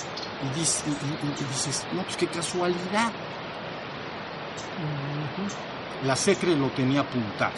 y, 0.55 0.59
dices, 0.59 1.85
no, 1.93 2.03
pues 2.03 2.17
qué 2.17 2.27
casualidad. 2.27 3.11
La 6.05 6.15
secre 6.15 6.55
lo 6.55 6.69
tenía 6.69 7.01
apuntado. 7.01 7.51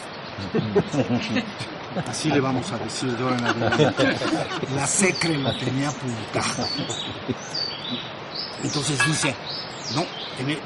Así 2.08 2.30
le 2.30 2.40
vamos 2.40 2.72
a 2.72 2.78
decir 2.78 3.16
de 3.16 3.22
ahora 3.22 3.36
en 3.36 3.44
adelante. 3.46 4.16
La 4.74 4.86
secre 4.86 5.36
lo 5.36 5.56
tenía 5.56 5.90
apuntado. 5.90 6.66
Entonces 8.64 8.98
dice, 9.06 9.34
no, 9.94 10.04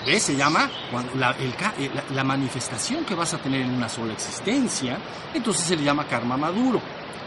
¿ves? 0.06 0.22
Se 0.22 0.36
llama 0.36 0.70
la, 1.16 1.36
la, 2.14 2.24
manifestación 2.24 3.04
que 3.04 3.14
vas 3.14 3.34
a 3.34 3.38
tener 3.38 3.62
en 3.62 3.74
una 3.74 3.88
sola 3.88 4.12
existencia, 4.12 4.98
entonces 5.34 5.64
se 5.64 5.76
le 5.76 5.82
llama 5.82 6.06
karma 6.06 6.36
maduro. 6.36 6.80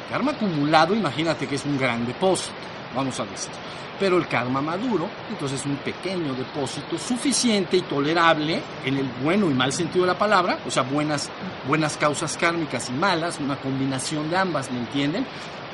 Karma 0.10 0.32
acumulado, 0.32 0.96
imagínate 0.96 1.48
que 1.48 1.56
es 1.56 1.66
un 1.66 1.78
gran 1.78 2.06
depósito 2.06 2.54
vamos 2.96 3.20
a 3.20 3.26
decir. 3.26 3.52
Pero 4.00 4.18
el 4.18 4.28
karma 4.28 4.62
maduro, 4.62 5.10
entonces 5.30 5.60
es 5.60 5.66
un 5.66 5.76
pequeño 5.78 6.34
depósito 6.34 6.98
suficiente 6.98 7.78
y 7.78 7.82
tolerable 7.82 8.62
en 8.86 8.98
el 8.98 9.06
bueno 9.22 9.50
y 9.50 9.54
mal 9.54 9.74
sentido 9.74 10.06
de 10.06 10.14
la 10.14 10.18
palabra, 10.18 10.60
o 10.66 10.72
sea, 10.72 10.84
buenas, 10.84 11.30
buenas 11.68 11.98
causas 11.98 12.38
kármicas 12.38 12.90
y 12.90 12.94
malas, 12.94 13.40
una 13.40 13.58
combinación 13.58 14.30
de 14.30 14.38
ambas, 14.38 14.72
¿me 14.72 14.80
entienden? 14.80 15.26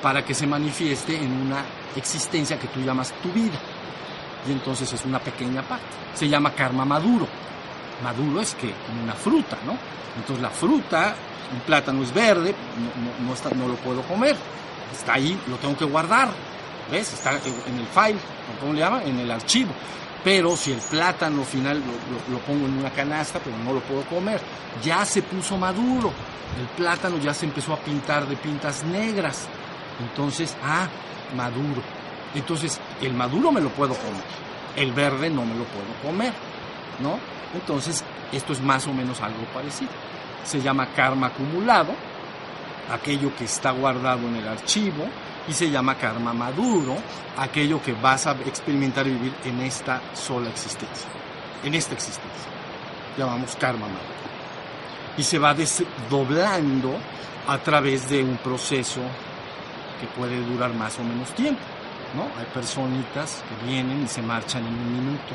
Para 0.01 0.25
que 0.25 0.33
se 0.33 0.47
manifieste 0.47 1.15
en 1.15 1.31
una 1.33 1.63
existencia 1.95 2.59
que 2.59 2.67
tú 2.67 2.79
llamas 2.81 3.13
tu 3.21 3.31
vida. 3.31 3.59
Y 4.47 4.51
entonces 4.51 4.91
es 4.91 5.05
una 5.05 5.19
pequeña 5.19 5.61
parte. 5.61 5.85
Se 6.15 6.27
llama 6.27 6.51
karma 6.51 6.85
maduro. 6.85 7.27
Maduro 8.03 8.41
es 8.41 8.55
que 8.55 8.73
una 9.03 9.13
fruta, 9.13 9.57
¿no? 9.65 9.77
Entonces 10.17 10.41
la 10.41 10.49
fruta, 10.49 11.15
un 11.53 11.59
plátano 11.61 12.03
es 12.03 12.13
verde, 12.13 12.55
no, 13.23 13.33
no, 13.33 13.55
no 13.55 13.67
lo 13.67 13.75
puedo 13.75 14.01
comer. 14.03 14.35
Está 14.91 15.13
ahí, 15.13 15.39
lo 15.47 15.57
tengo 15.57 15.77
que 15.77 15.85
guardar 15.85 16.29
¿Ves? 16.91 17.13
Está 17.13 17.31
en 17.31 17.79
el 17.79 17.87
file, 17.87 18.19
¿cómo 18.59 18.73
le 18.73 18.79
llama? 18.79 19.03
En 19.03 19.19
el 19.19 19.31
archivo. 19.31 19.71
Pero 20.23 20.55
si 20.57 20.71
el 20.71 20.79
plátano 20.79 21.43
final 21.43 21.81
lo, 22.31 22.39
pongo 22.39 22.65
en 22.65 22.79
una 22.79 22.89
canasta, 22.89 23.39
pero 23.39 23.55
no 23.59 23.73
lo 23.73 23.79
puedo 23.81 24.01
comer, 24.05 24.41
ya 24.83 25.05
se 25.05 25.21
puso 25.21 25.55
maduro. 25.55 26.11
El 26.59 26.67
plátano 26.75 27.19
ya 27.19 27.31
se 27.31 27.45
empezó 27.45 27.73
a 27.73 27.77
pintar 27.77 28.27
de 28.27 28.35
pintas 28.35 28.83
negras. 28.83 29.47
Entonces, 29.99 30.55
ah, 30.63 30.87
maduro. 31.35 31.81
Entonces, 32.33 32.79
el 33.01 33.13
maduro 33.13 33.51
me 33.51 33.61
lo 33.61 33.69
puedo 33.69 33.93
comer. 33.93 34.23
El 34.75 34.93
verde 34.93 35.29
no 35.29 35.45
me 35.45 35.53
lo 35.53 35.63
puedo 35.65 35.93
comer. 36.03 36.33
¿No? 36.99 37.19
Entonces, 37.53 38.03
esto 38.31 38.53
es 38.53 38.61
más 38.61 38.87
o 38.87 38.93
menos 38.93 39.21
algo 39.21 39.43
parecido. 39.53 39.91
Se 40.43 40.59
llama 40.59 40.87
karma 40.95 41.27
acumulado, 41.27 41.93
aquello 42.91 43.35
que 43.35 43.45
está 43.45 43.69
guardado 43.71 44.27
en 44.27 44.37
el 44.37 44.47
archivo, 44.47 45.05
y 45.47 45.53
se 45.53 45.69
llama 45.69 45.95
karma 45.95 46.33
maduro, 46.33 46.95
aquello 47.37 47.81
que 47.81 47.93
vas 47.93 48.27
a 48.27 48.31
experimentar 48.45 49.07
y 49.07 49.11
vivir 49.11 49.33
en 49.45 49.61
esta 49.61 50.01
sola 50.13 50.49
existencia, 50.49 51.07
en 51.63 51.73
esta 51.75 51.93
existencia. 51.93 52.49
Llamamos 53.17 53.55
karma 53.55 53.87
maduro. 53.87 54.15
Y 55.17 55.23
se 55.23 55.39
va 55.39 55.53
desdoblando 55.53 56.97
a 57.47 57.57
través 57.59 58.09
de 58.09 58.23
un 58.23 58.37
proceso 58.37 59.01
que 60.01 60.07
puede 60.07 60.43
durar 60.43 60.73
más 60.73 60.99
o 60.99 61.03
menos 61.03 61.33
tiempo. 61.35 61.61
¿no? 62.15 62.23
Hay 62.39 62.45
personitas 62.53 63.43
que 63.47 63.65
vienen 63.67 64.03
y 64.03 64.07
se 64.07 64.21
marchan 64.21 64.65
en 64.65 64.73
un 64.73 64.93
minuto 64.93 65.33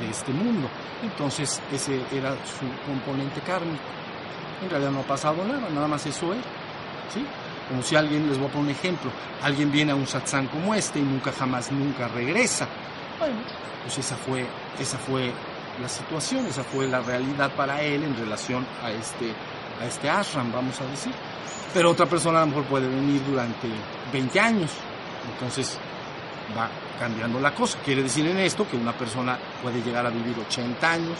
de 0.00 0.10
este 0.10 0.32
mundo. 0.32 0.68
Entonces 1.02 1.60
ese 1.72 2.00
era 2.12 2.32
su 2.32 2.66
componente 2.86 3.40
kármico. 3.40 3.82
En 4.62 4.70
realidad 4.70 4.90
no 4.92 5.00
ha 5.00 5.04
pasado 5.04 5.44
nada, 5.44 5.68
nada 5.70 5.88
más 5.88 6.06
eso 6.06 6.32
es. 6.32 6.40
¿sí? 7.12 7.24
Como 7.72 7.82
si 7.82 7.96
alguien, 7.96 8.28
les 8.28 8.36
voy 8.36 8.48
a 8.48 8.50
poner 8.50 8.66
un 8.66 8.70
ejemplo, 8.70 9.10
alguien 9.42 9.72
viene 9.72 9.92
a 9.92 9.94
un 9.94 10.06
satsang 10.06 10.46
como 10.48 10.74
este 10.74 10.98
y 10.98 11.02
nunca 11.02 11.32
jamás, 11.32 11.72
nunca 11.72 12.06
regresa. 12.06 12.68
Bueno, 13.18 13.36
pues 13.82 13.96
esa 13.96 14.14
fue, 14.14 14.44
esa 14.78 14.98
fue 14.98 15.32
la 15.80 15.88
situación, 15.88 16.44
esa 16.44 16.64
fue 16.64 16.86
la 16.86 17.00
realidad 17.00 17.50
para 17.52 17.80
él 17.80 18.04
en 18.04 18.14
relación 18.14 18.66
a 18.84 18.90
este, 18.90 19.32
a 19.80 19.86
este 19.86 20.10
ashram, 20.10 20.52
vamos 20.52 20.78
a 20.82 20.84
decir. 20.84 21.14
Pero 21.72 21.92
otra 21.92 22.04
persona 22.04 22.40
a 22.40 22.40
lo 22.42 22.48
mejor 22.48 22.64
puede 22.64 22.88
venir 22.88 23.22
durante 23.24 23.68
20 24.12 24.38
años, 24.38 24.70
entonces 25.32 25.78
va 26.54 26.68
cambiando 27.00 27.40
la 27.40 27.54
cosa. 27.54 27.78
Quiere 27.82 28.02
decir 28.02 28.26
en 28.26 28.36
esto 28.36 28.68
que 28.68 28.76
una 28.76 28.92
persona 28.92 29.38
puede 29.62 29.80
llegar 29.80 30.04
a 30.04 30.10
vivir 30.10 30.36
80 30.46 30.92
años, 30.92 31.16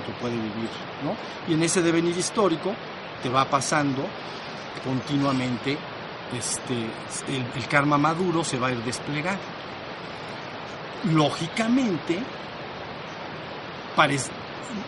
otro 0.00 0.14
puede 0.20 0.36
vivir, 0.36 0.70
¿no? 1.02 1.16
Y 1.48 1.54
en 1.54 1.64
ese 1.64 1.82
devenir 1.82 2.16
histórico 2.16 2.72
te 3.24 3.28
va 3.28 3.44
pasando 3.46 4.06
continuamente 4.84 5.76
este, 6.32 6.74
el, 7.54 7.68
karma 7.68 7.98
maduro 7.98 8.42
se 8.42 8.58
va 8.58 8.68
a 8.68 8.72
ir 8.72 8.82
desplegando. 8.82 9.42
Lógicamente, 11.12 12.22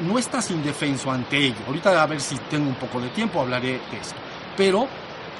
no 0.06 0.18
estás 0.18 0.50
indefenso 0.50 1.10
ante 1.10 1.38
ello. 1.38 1.56
Ahorita 1.66 2.02
a 2.02 2.06
ver 2.06 2.20
si 2.20 2.36
tengo 2.50 2.68
un 2.68 2.74
poco 2.74 3.00
de 3.00 3.08
tiempo 3.10 3.40
hablaré 3.40 3.80
de 3.90 3.98
esto. 4.00 4.16
Pero 4.56 4.88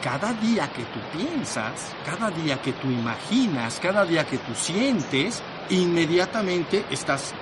cada 0.03 0.33
día 0.35 0.71
que 0.73 0.85
tú 0.85 1.01
piensas, 1.17 1.93
cada 2.05 2.31
día 2.31 2.61
que 2.63 2.73
tú 2.73 2.91
imaginas, 2.91 3.81
cada 3.81 4.05
día 4.05 4.25
que 4.25 4.39
tú 4.39 4.55
sientes, 4.55 5.43
inmediatamente 5.71 6.85
estás 6.91 7.35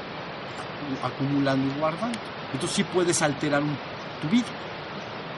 acumulando 1.03 1.75
y 1.75 1.79
guardando. 1.79 2.19
Entonces 2.53 2.77
sí 2.77 2.85
puedes 2.85 3.21
alterar 3.21 3.63
tu 4.23 4.29
vida 4.29 4.47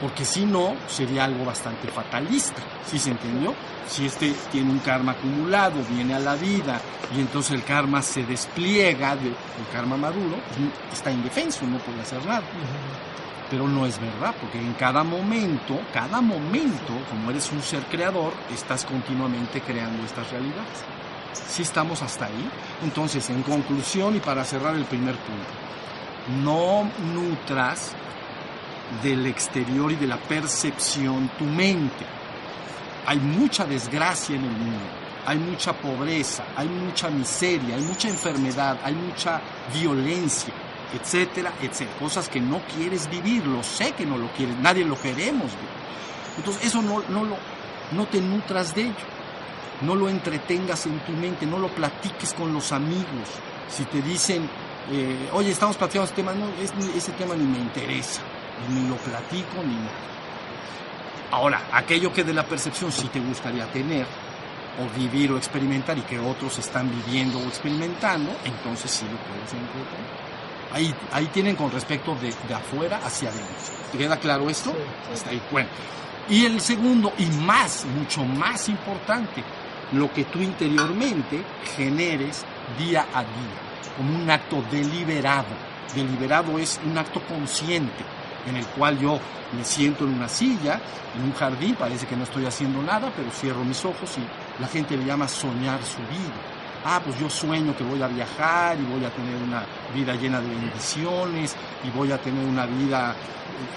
porque 0.00 0.24
si 0.24 0.46
no 0.46 0.74
sería 0.86 1.24
algo 1.24 1.44
bastante 1.44 1.88
fatalista, 1.88 2.62
¿sí 2.86 2.98
se 2.98 3.10
entendió? 3.10 3.54
Si 3.88 4.06
este 4.06 4.32
tiene 4.52 4.70
un 4.70 4.78
karma 4.78 5.12
acumulado, 5.12 5.82
viene 5.90 6.14
a 6.14 6.20
la 6.20 6.36
vida 6.36 6.80
y 7.16 7.20
entonces 7.20 7.52
el 7.52 7.64
karma 7.64 8.02
se 8.02 8.24
despliega, 8.24 9.12
el 9.12 9.34
karma 9.72 9.96
maduro, 9.96 10.36
pues, 10.48 10.92
está 10.92 11.10
indefenso, 11.10 11.66
no 11.66 11.78
puede 11.78 12.02
hacer 12.02 12.24
nada. 12.24 12.42
Pero 13.50 13.66
no 13.66 13.86
es 13.86 13.98
verdad, 13.98 14.34
porque 14.40 14.58
en 14.60 14.74
cada 14.74 15.02
momento, 15.02 15.80
cada 15.92 16.20
momento, 16.20 16.92
como 17.08 17.30
eres 17.30 17.50
un 17.50 17.62
ser 17.62 17.82
creador, 17.84 18.34
estás 18.52 18.84
continuamente 18.84 19.62
creando 19.62 20.04
estas 20.04 20.30
realidades. 20.30 20.84
Si 21.48 21.62
estamos 21.62 22.02
hasta 22.02 22.26
ahí, 22.26 22.50
entonces 22.84 23.30
en 23.30 23.42
conclusión 23.42 24.14
y 24.16 24.20
para 24.20 24.44
cerrar 24.44 24.74
el 24.74 24.84
primer 24.84 25.16
punto, 25.16 26.44
no 26.44 26.90
nutras 27.14 27.92
del 29.02 29.26
exterior 29.26 29.92
y 29.92 29.96
de 29.96 30.06
la 30.06 30.16
percepción 30.16 31.30
tu 31.38 31.44
mente. 31.44 32.04
Hay 33.06 33.18
mucha 33.18 33.64
desgracia 33.64 34.36
en 34.36 34.44
el 34.44 34.50
mundo, 34.50 34.84
hay 35.26 35.38
mucha 35.38 35.72
pobreza, 35.72 36.44
hay 36.56 36.68
mucha 36.68 37.08
miseria, 37.08 37.76
hay 37.76 37.82
mucha 37.82 38.08
enfermedad, 38.08 38.78
hay 38.82 38.94
mucha 38.94 39.40
violencia, 39.72 40.52
etcétera, 40.92 41.52
etcétera. 41.62 41.98
Cosas 41.98 42.28
que 42.28 42.40
no 42.40 42.60
quieres 42.74 43.08
vivir, 43.08 43.46
lo 43.46 43.62
sé 43.62 43.92
que 43.92 44.04
no 44.04 44.18
lo 44.18 44.28
quieres, 44.32 44.56
nadie 44.58 44.84
lo 44.84 45.00
queremos 45.00 45.46
vivir. 45.52 45.78
Entonces 46.36 46.66
eso 46.66 46.82
no, 46.82 47.02
no, 47.08 47.24
lo, 47.24 47.36
no 47.92 48.06
te 48.06 48.20
nutras 48.20 48.74
de 48.74 48.82
ello, 48.82 48.94
no 49.82 49.94
lo 49.94 50.08
entretengas 50.08 50.84
en 50.86 50.98
tu 51.00 51.12
mente, 51.12 51.46
no 51.46 51.58
lo 51.58 51.68
platiques 51.68 52.34
con 52.34 52.52
los 52.52 52.72
amigos. 52.72 53.28
Si 53.68 53.84
te 53.84 54.02
dicen, 54.02 54.48
eh, 54.90 55.30
oye, 55.32 55.50
estamos 55.50 55.76
platicando 55.76 56.06
ese 56.06 56.14
tema, 56.14 56.32
no, 56.34 56.46
ese 56.94 57.12
tema 57.12 57.34
ni 57.34 57.44
me 57.44 57.58
interesa 57.58 58.22
ni 58.70 58.88
lo 58.88 58.96
platico 58.96 59.62
ni 59.64 59.74
nada. 59.74 60.08
Ahora, 61.30 61.68
aquello 61.72 62.12
que 62.12 62.24
de 62.24 62.32
la 62.32 62.44
percepción 62.44 62.90
sí 62.90 63.08
te 63.08 63.20
gustaría 63.20 63.66
tener, 63.66 64.06
o 64.78 64.98
vivir 64.98 65.32
o 65.32 65.36
experimentar 65.36 65.98
y 65.98 66.02
que 66.02 66.18
otros 66.18 66.58
están 66.58 66.90
viviendo 66.90 67.38
o 67.38 67.42
experimentando, 67.42 68.30
entonces 68.44 68.90
sí 68.90 69.04
lo 69.04 69.18
puedes 69.18 69.52
encontrar. 69.52 70.28
Ahí, 70.72 70.94
ahí 71.12 71.26
tienen 71.26 71.56
con 71.56 71.70
respecto 71.70 72.14
de, 72.14 72.32
de 72.46 72.54
afuera 72.54 73.00
hacia 73.04 73.30
adentro. 73.30 73.56
¿Te 73.90 73.98
queda 73.98 74.16
claro 74.18 74.48
esto? 74.48 74.72
Está 75.12 75.30
ahí. 75.30 75.42
Bueno. 75.50 75.68
Y 76.30 76.44
el 76.44 76.60
segundo, 76.60 77.12
y 77.18 77.24
más, 77.26 77.86
mucho 77.86 78.22
más 78.22 78.68
importante, 78.68 79.42
lo 79.92 80.12
que 80.12 80.24
tú 80.24 80.40
interiormente 80.40 81.42
generes 81.74 82.44
día 82.78 83.06
a 83.14 83.22
día, 83.22 83.96
como 83.96 84.14
un 84.14 84.30
acto 84.30 84.62
deliberado. 84.70 85.46
Deliberado 85.94 86.58
es 86.58 86.78
un 86.84 86.98
acto 86.98 87.22
consciente 87.22 88.04
en 88.48 88.56
el 88.56 88.66
cual 88.66 88.98
yo 88.98 89.18
me 89.56 89.64
siento 89.64 90.04
en 90.04 90.14
una 90.14 90.28
silla, 90.28 90.80
en 91.16 91.24
un 91.24 91.32
jardín, 91.32 91.74
parece 91.74 92.06
que 92.06 92.16
no 92.16 92.24
estoy 92.24 92.46
haciendo 92.46 92.82
nada, 92.82 93.12
pero 93.16 93.30
cierro 93.30 93.64
mis 93.64 93.84
ojos 93.84 94.16
y 94.18 94.62
la 94.62 94.68
gente 94.68 94.96
le 94.96 95.04
llama 95.04 95.28
soñar 95.28 95.80
su 95.82 95.98
vida. 95.98 96.34
Ah, 96.84 97.00
pues 97.04 97.18
yo 97.18 97.28
sueño 97.28 97.76
que 97.76 97.84
voy 97.84 98.00
a 98.02 98.06
viajar 98.06 98.78
y 98.78 98.84
voy 98.84 99.04
a 99.04 99.10
tener 99.10 99.34
una 99.42 99.64
vida 99.94 100.14
llena 100.14 100.40
de 100.40 100.48
bendiciones 100.48 101.56
y 101.84 101.90
voy 101.96 102.12
a 102.12 102.18
tener 102.18 102.46
una 102.46 102.66
vida, 102.66 103.14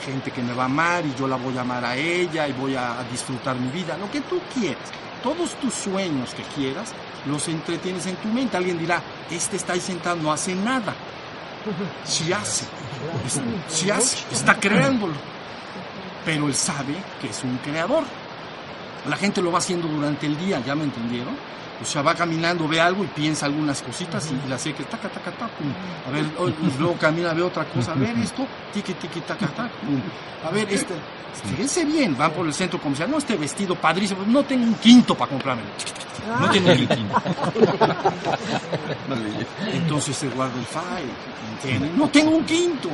gente 0.06 0.32
que 0.32 0.42
me 0.42 0.54
va 0.54 0.64
a 0.64 0.66
amar 0.66 1.06
y 1.06 1.14
yo 1.16 1.28
la 1.28 1.36
voy 1.36 1.58
a 1.58 1.62
amar 1.62 1.84
a 1.84 1.96
ella 1.96 2.48
y 2.48 2.54
voy 2.54 2.76
a 2.76 3.04
disfrutar 3.10 3.56
mi 3.56 3.70
vida, 3.72 3.98
lo 3.98 4.10
que 4.12 4.22
tú 4.22 4.40
quieras. 4.54 4.92
Todos 5.24 5.54
tus 5.56 5.74
sueños 5.74 6.34
que 6.34 6.44
quieras 6.56 6.94
los 7.28 7.48
entretienes 7.48 8.06
en 8.08 8.16
tu 8.16 8.28
mente. 8.28 8.58
Alguien 8.58 8.78
dirá, 8.78 9.02
este 9.30 9.56
está 9.56 9.74
ahí 9.74 9.80
sentado, 9.80 10.18
no 10.18 10.32
hace 10.32 10.56
nada. 10.56 10.94
Si 12.04 12.32
hace, 12.34 12.66
si 13.68 13.90
hace, 13.90 14.18
está 14.32 14.60
creándolo. 14.60 15.14
Pero 16.26 16.48
él 16.48 16.56
sabe 16.56 16.96
que 17.20 17.30
es 17.30 17.44
un 17.44 17.58
creador. 17.58 18.04
La 19.10 19.16
gente 19.16 19.42
lo 19.42 19.52
va 19.52 19.60
haciendo 19.60 19.88
durante 19.88 20.28
el 20.28 20.38
día, 20.38 20.60
¿ya 20.66 20.76
me 20.76 20.84
entendieron? 20.84 21.36
O 21.82 21.86
sea, 21.86 22.04
va 22.04 22.14
caminando, 22.14 22.68
ve 22.68 22.80
algo 22.80 23.04
y 23.04 23.08
piensa 23.08 23.48
algunas 23.48 23.82
cositas 23.82 24.30
y 24.32 24.50
la 24.50 24.58
sé 24.60 24.74
que 24.74 24.84
taca, 24.84 25.10
taca, 25.10 25.32
taca, 25.32 25.48
pum. 25.48 25.74
A 26.08 26.12
ver, 26.12 26.26
luego 26.80 26.96
camina, 26.98 27.34
ve 27.34 27.42
otra 27.42 27.66
cosa, 27.66 27.94
a 27.94 27.96
ver 27.96 28.16
esto, 28.20 28.46
tiki, 28.72 28.94
tiki, 28.94 29.22
taca, 29.22 29.48
taca, 29.48 29.72
pum. 29.82 30.00
A 30.48 30.52
ver, 30.52 30.72
este, 30.72 30.94
fíjense 31.50 31.84
bien, 31.86 32.16
van 32.16 32.32
por 32.32 32.46
el 32.46 32.54
centro 32.54 32.80
comercial, 32.80 33.10
no, 33.10 33.18
este 33.18 33.36
vestido 33.36 33.74
padrísimo, 33.76 34.24
no 34.28 34.44
tengo 34.44 34.64
un 34.64 34.76
quinto 34.76 35.16
para 35.16 35.32
comprarme. 35.32 35.64
No 36.40 36.50
tengo 36.52 36.70
un 36.70 36.88
quinto. 36.88 37.22
Entonces 39.74 40.16
se 40.16 40.30
guarda 40.30 40.54
el 40.60 40.66
file, 40.66 41.90
No 41.98 42.08
tengo 42.10 42.32
un 42.38 42.46
quinto. 42.46 42.90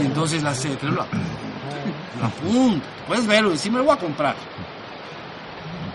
Y 0.00 0.02
entonces 0.02 0.42
la 0.42 0.52
secre 0.52 0.88
lo, 0.88 0.96
lo 0.96 2.26
apunta. 2.26 2.84
Puedes 3.06 3.24
verlo 3.24 3.50
y 3.50 3.52
decir, 3.52 3.70
me 3.70 3.78
lo 3.78 3.84
voy 3.84 3.94
a 3.94 4.00
comprar. 4.00 4.34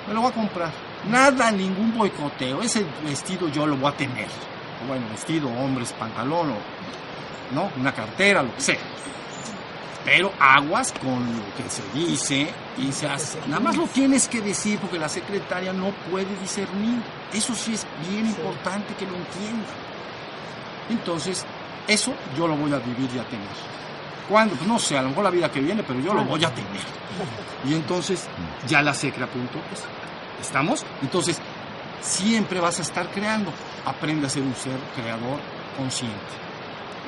Me 0.07 0.13
lo 0.13 0.21
voy 0.21 0.31
a 0.31 0.33
comprar 0.33 0.88
Nada, 1.07 1.51
ningún 1.51 1.97
boicoteo. 1.97 2.61
Ese 2.61 2.85
vestido 3.03 3.47
yo 3.49 3.65
lo 3.65 3.77
voy 3.77 3.91
a 3.91 3.95
tener. 3.95 4.27
Bueno, 4.87 5.07
vestido, 5.09 5.49
hombres, 5.49 5.93
pantalón, 5.93 6.51
o, 6.51 7.55
¿no? 7.55 7.69
Una 7.79 7.93
cartera, 7.93 8.43
lo 8.43 8.53
que 8.55 8.61
sea. 8.61 8.79
Pero 10.05 10.31
aguas 10.39 10.93
con 10.93 11.19
lo 11.19 11.55
que 11.55 11.69
se 11.69 11.83
dice 11.93 12.49
y 12.77 12.91
se 12.91 13.07
hace. 13.07 13.37
Nada 13.47 13.59
más 13.59 13.75
lo 13.75 13.85
tienes 13.85 14.27
que 14.27 14.41
decir 14.41 14.79
porque 14.79 14.97
la 14.97 15.09
secretaria 15.09 15.73
no 15.73 15.91
puede 16.09 16.33
discernir. 16.41 17.01
Eso 17.33 17.53
sí 17.53 17.73
es 17.73 17.85
bien 18.09 18.25
importante 18.25 18.93
que 18.95 19.05
lo 19.05 19.15
entienda. 19.15 19.67
Entonces, 20.89 21.45
eso 21.87 22.13
yo 22.37 22.47
lo 22.47 22.55
voy 22.55 22.73
a 22.73 22.77
vivir 22.77 23.09
y 23.13 23.19
a 23.19 23.23
tener. 23.25 23.47
¿Cuándo? 24.29 24.55
Pues 24.55 24.67
no 24.67 24.79
sé, 24.79 24.97
a 24.97 25.01
lo 25.01 25.09
mejor 25.09 25.23
la 25.25 25.31
vida 25.31 25.51
que 25.51 25.59
viene, 25.59 25.83
pero 25.83 25.99
yo 25.99 26.13
lo 26.13 26.23
voy 26.23 26.43
a 26.45 26.53
tener. 26.53 26.81
Y 27.67 27.73
entonces 27.73 28.27
ya 28.67 28.81
la 28.81 28.93
secre 28.93 29.23
apuntó 29.23 29.59
eso. 29.73 29.85
¿Estamos? 30.41 30.85
Entonces, 31.01 31.39
siempre 32.01 32.59
vas 32.59 32.79
a 32.79 32.81
estar 32.81 33.09
creando. 33.09 33.51
Aprende 33.85 34.27
a 34.27 34.29
ser 34.29 34.43
un 34.43 34.55
ser 34.55 34.77
creador 34.95 35.39
consciente. 35.77 36.15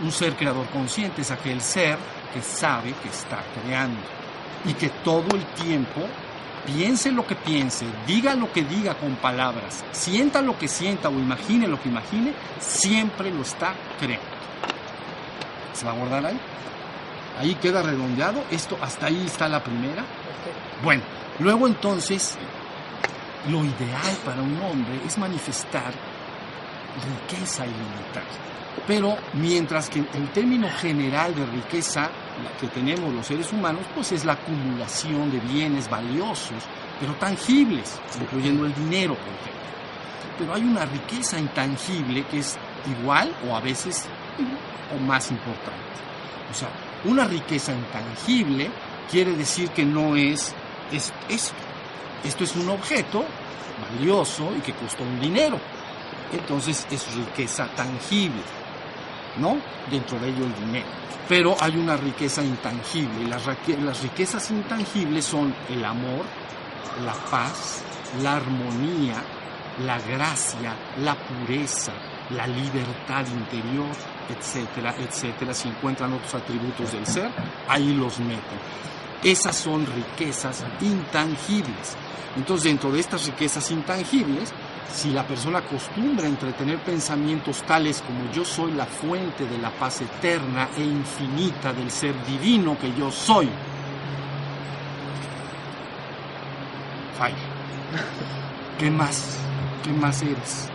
Un 0.02 0.12
ser 0.12 0.36
creador 0.36 0.68
consciente 0.68 1.22
es 1.22 1.32
aquel 1.32 1.62
ser 1.62 1.98
que 2.34 2.42
sabe 2.42 2.94
que 3.02 3.10
está 3.10 3.44
creando 3.62 4.00
y 4.66 4.74
que 4.74 4.90
todo 5.04 5.36
el 5.36 5.46
tiempo 5.64 6.02
piense 6.66 7.12
lo 7.12 7.26
que 7.26 7.36
piense, 7.36 7.86
diga 8.06 8.36
lo 8.36 8.52
que 8.52 8.64
diga 8.64 8.94
con 8.96 9.16
palabras, 9.16 9.84
sienta 9.92 10.42
lo 10.42 10.58
que 10.58 10.68
sienta 10.68 11.10
o 11.10 11.14
imagine 11.14 11.68
lo 11.68 11.82
que 11.82 11.90
imagine, 11.90 12.34
siempre 12.60 13.32
lo 13.32 13.42
está 13.42 13.74
creando. 14.00 14.26
¿Se 15.74 15.86
va 15.86 15.92
a 15.92 15.96
guardar 15.96 16.26
ahí? 16.26 16.40
Ahí 17.40 17.56
queda 17.56 17.82
redondeado. 17.82 18.44
Esto, 18.52 18.78
hasta 18.82 19.08
ahí 19.08 19.24
está 19.26 19.48
la 19.48 19.64
primera. 19.64 20.04
Bueno, 20.84 21.02
luego 21.40 21.68
entonces 21.68 22.38
lo 23.50 23.66
ideal 23.66 24.18
para 24.24 24.42
un 24.42 24.60
hombre 24.62 25.00
es 25.06 25.18
manifestar 25.18 25.94
riqueza 27.00 27.66
ilimitada. 27.66 28.26
Pero 28.88 29.18
mientras 29.34 29.90
que 29.90 30.00
el 30.00 30.30
término 30.34 30.70
general 30.70 31.36
de 31.36 31.46
riqueza 31.46 32.10
que 32.60 32.68
tenemos 32.68 33.14
los 33.14 33.28
seres 33.28 33.52
humanos, 33.52 33.84
pues 33.94 34.12
es 34.12 34.26
la 34.26 34.34
acumulación 34.34 35.32
de 35.32 35.40
bienes 35.40 35.90
valiosos, 35.90 36.64
pero 37.00 37.14
tangibles, 37.16 38.00
incluyendo 38.20 38.66
el 38.66 38.74
dinero, 38.74 39.16
por 39.16 39.28
ejemplo. 39.28 39.52
Pero 40.40 40.54
hay 40.54 40.64
una 40.64 40.86
riqueza 40.86 41.38
intangible 41.40 42.26
que 42.26 42.40
es 42.40 42.58
igual 43.00 43.34
o 43.48 43.56
a 43.56 43.60
veces 43.60 44.08
o 44.96 45.00
más 45.04 45.30
importante. 45.32 45.80
O 46.50 46.54
sea, 46.54 46.70
una 47.06 47.26
riqueza 47.26 47.74
intangible 47.74 48.70
quiere 49.10 49.36
decir 49.36 49.70
que 49.70 49.86
no 49.86 50.16
es, 50.16 50.54
es 50.92 51.14
esto, 51.30 51.56
esto 52.24 52.44
es 52.44 52.56
un 52.56 52.70
objeto 52.70 53.26
valioso 53.82 54.52
y 54.58 54.62
que 54.62 54.74
costó 54.74 55.04
un 55.04 55.20
dinero. 55.20 55.60
Entonces 56.32 56.88
es 56.90 57.14
riqueza 57.16 57.68
tangible, 57.76 58.42
¿no? 59.38 59.58
Dentro 59.90 60.20
de 60.20 60.30
ello 60.30 60.46
el 60.46 60.56
dinero. 60.66 60.88
Pero 61.28 61.56
hay 61.60 61.78
una 61.78 61.98
riqueza 61.98 62.44
intangible. 62.44 63.28
Las, 63.28 63.44
las 63.84 64.02
riquezas 64.02 64.52
intangibles 64.52 65.26
son 65.26 65.54
el 65.70 65.84
amor, 65.84 66.26
la 67.06 67.14
paz, 67.30 67.84
la 68.22 68.36
armonía, 68.36 69.16
la 69.86 70.00
gracia, 70.00 70.74
la 71.02 71.16
pureza, 71.16 71.94
la 72.32 72.48
libertad 72.48 73.26
interior, 73.28 73.92
etcétera, 74.30 74.96
etcétera. 75.00 75.54
Si 75.54 75.70
encuentran 75.70 76.14
otros 76.14 76.36
atributos 76.36 76.92
del 76.92 77.06
ser, 77.06 77.30
ahí 77.68 77.94
los 77.94 78.20
meten. 78.20 78.60
Esas 79.24 79.56
son 79.56 79.86
riquezas 79.86 80.64
intangibles. 80.82 81.96
Entonces, 82.36 82.64
dentro 82.64 82.92
de 82.92 83.00
estas 83.00 83.26
riquezas 83.26 83.70
intangibles, 83.72 84.54
si 84.94 85.12
la 85.12 85.26
persona 85.26 85.60
acostumbra 85.60 86.26
a 86.26 86.30
entretener 86.30 86.80
pensamientos 86.80 87.64
tales 87.64 88.02
como 88.02 88.32
yo 88.32 88.44
soy 88.44 88.72
la 88.74 88.86
fuente 88.86 89.46
de 89.46 89.58
la 89.58 89.70
paz 89.70 90.02
eterna 90.02 90.70
e 90.78 90.84
infinita 90.84 91.72
del 91.72 91.92
ser 91.92 92.14
divino 92.26 92.78
que 92.80 92.94
yo 92.94 93.12
soy, 93.12 93.50
falla. 97.18 97.36
¿Qué 98.80 98.90
más? 98.90 99.38
¿Qué 99.84 99.92
más 99.92 100.22
eres? 100.22 100.68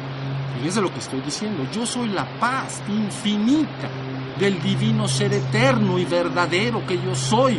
Fíjense 0.57 0.81
lo 0.81 0.93
que 0.93 1.01
estoy 1.01 1.21
diciendo. 1.21 1.67
Yo 1.73 1.85
soy 1.85 2.09
la 2.09 2.25
paz 2.39 2.83
infinita 2.89 3.89
del 4.39 4.63
divino 4.63 5.09
ser 5.09 5.33
eterno 5.33 5.99
y 5.99 6.05
verdadero 6.05 6.87
que 6.87 6.97
yo 6.97 7.15
soy. 7.15 7.59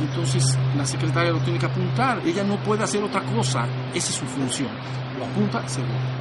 Entonces 0.00 0.56
la 0.76 0.86
secretaria 0.86 1.32
lo 1.32 1.40
tiene 1.40 1.58
que 1.58 1.66
apuntar. 1.66 2.20
Ella 2.24 2.44
no 2.44 2.56
puede 2.62 2.84
hacer 2.84 3.02
otra 3.02 3.22
cosa. 3.22 3.66
Esa 3.94 4.10
es 4.10 4.14
su 4.14 4.24
función. 4.26 4.70
Lo 5.18 5.24
apunta, 5.24 5.66
seguro. 5.68 6.18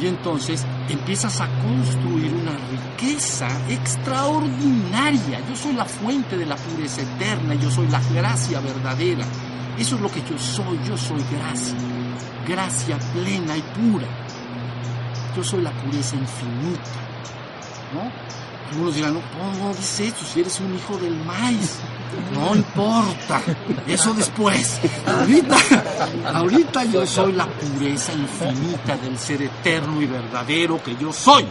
Y 0.00 0.06
entonces 0.06 0.66
empiezas 0.88 1.40
a 1.40 1.48
construir 1.62 2.32
una 2.34 2.56
riqueza 2.70 3.48
extraordinaria. 3.68 5.40
Yo 5.48 5.54
soy 5.54 5.74
la 5.74 5.84
fuente 5.84 6.36
de 6.36 6.46
la 6.46 6.56
pureza 6.56 7.02
eterna, 7.02 7.54
yo 7.54 7.70
soy 7.70 7.86
la 7.88 8.00
gracia 8.12 8.60
verdadera. 8.60 9.24
Eso 9.78 9.96
es 9.96 10.00
lo 10.00 10.10
que 10.10 10.20
yo 10.22 10.38
soy, 10.38 10.78
yo 10.86 10.96
soy 10.96 11.22
gracia, 11.32 11.76
gracia 12.46 12.98
plena 13.12 13.56
y 13.56 13.62
pura. 13.62 14.06
Yo 15.36 15.42
soy 15.44 15.62
la 15.62 15.72
pureza 15.72 16.16
infinita. 16.16 16.90
¿no? 17.94 18.10
Algunos 18.74 18.96
dirán, 18.96 19.14
no, 19.14 19.20
no 19.60 19.72
dices 19.72 20.12
eso, 20.12 20.24
si 20.24 20.40
eres 20.40 20.58
un 20.58 20.74
hijo 20.74 20.98
del 20.98 21.14
maíz. 21.24 21.78
No 22.32 22.56
importa, 22.56 23.40
eso 23.86 24.12
después. 24.14 24.80
Ahorita, 25.06 25.56
ahorita 26.34 26.84
yo 26.86 27.06
soy 27.06 27.34
la 27.34 27.46
pureza 27.46 28.12
infinita 28.12 28.96
del 28.96 29.16
ser 29.16 29.42
eterno 29.42 30.02
y 30.02 30.06
verdadero 30.06 30.82
que 30.82 30.96
yo 30.96 31.12
soy. 31.12 31.46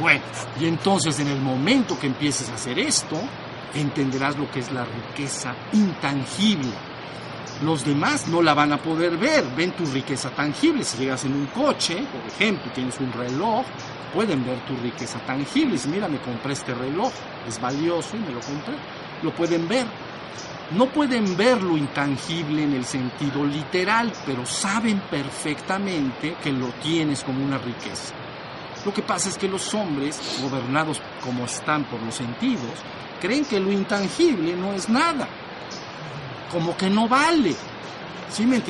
Bueno, 0.00 0.22
y 0.58 0.64
entonces 0.64 1.20
en 1.20 1.28
el 1.28 1.42
momento 1.42 1.98
que 1.98 2.06
empieces 2.06 2.48
a 2.48 2.54
hacer 2.54 2.78
esto, 2.78 3.20
entenderás 3.74 4.38
lo 4.38 4.50
que 4.50 4.60
es 4.60 4.72
la 4.72 4.86
riqueza 4.86 5.54
intangible. 5.74 6.72
Los 7.62 7.84
demás 7.84 8.26
no 8.28 8.40
la 8.40 8.54
van 8.54 8.72
a 8.72 8.78
poder 8.78 9.18
ver, 9.18 9.44
ven 9.54 9.72
tu 9.72 9.84
riqueza 9.84 10.30
tangible. 10.30 10.82
Si 10.82 10.96
llegas 10.96 11.24
en 11.26 11.34
un 11.34 11.46
coche, 11.46 11.96
por 11.96 12.32
ejemplo, 12.32 12.72
tienes 12.72 12.98
un 13.00 13.12
reloj, 13.12 13.66
pueden 14.14 14.46
ver 14.46 14.58
tu 14.60 14.74
riqueza 14.76 15.18
tangible. 15.26 15.78
Y 15.82 15.88
mira, 15.88 16.08
me 16.08 16.18
compré 16.20 16.54
este 16.54 16.74
reloj, 16.74 17.12
es 17.46 17.60
valioso 17.60 18.16
y 18.16 18.20
me 18.20 18.32
lo 18.32 18.40
compré. 18.40 18.74
Lo 19.22 19.30
pueden 19.32 19.68
ver. 19.68 19.86
No 20.70 20.86
pueden 20.86 21.36
ver 21.36 21.60
lo 21.60 21.76
intangible 21.76 22.62
en 22.62 22.72
el 22.72 22.84
sentido 22.84 23.44
literal, 23.44 24.10
pero 24.24 24.46
saben 24.46 25.00
perfectamente 25.10 26.36
que 26.42 26.52
lo 26.52 26.68
tienes 26.82 27.24
como 27.24 27.44
una 27.44 27.58
riqueza. 27.58 28.14
Lo 28.86 28.94
que 28.94 29.02
pasa 29.02 29.28
es 29.28 29.36
que 29.36 29.48
los 29.48 29.74
hombres, 29.74 30.18
gobernados 30.40 31.02
como 31.22 31.44
están 31.44 31.84
por 31.84 32.00
los 32.02 32.14
sentidos, 32.14 32.70
creen 33.20 33.44
que 33.44 33.60
lo 33.60 33.70
intangible 33.70 34.56
no 34.56 34.72
es 34.72 34.88
nada, 34.88 35.28
como 36.50 36.76
que 36.76 36.90
no 36.90 37.08
vale. 37.08 37.54
¿Sí 38.30 38.46
me 38.46 38.62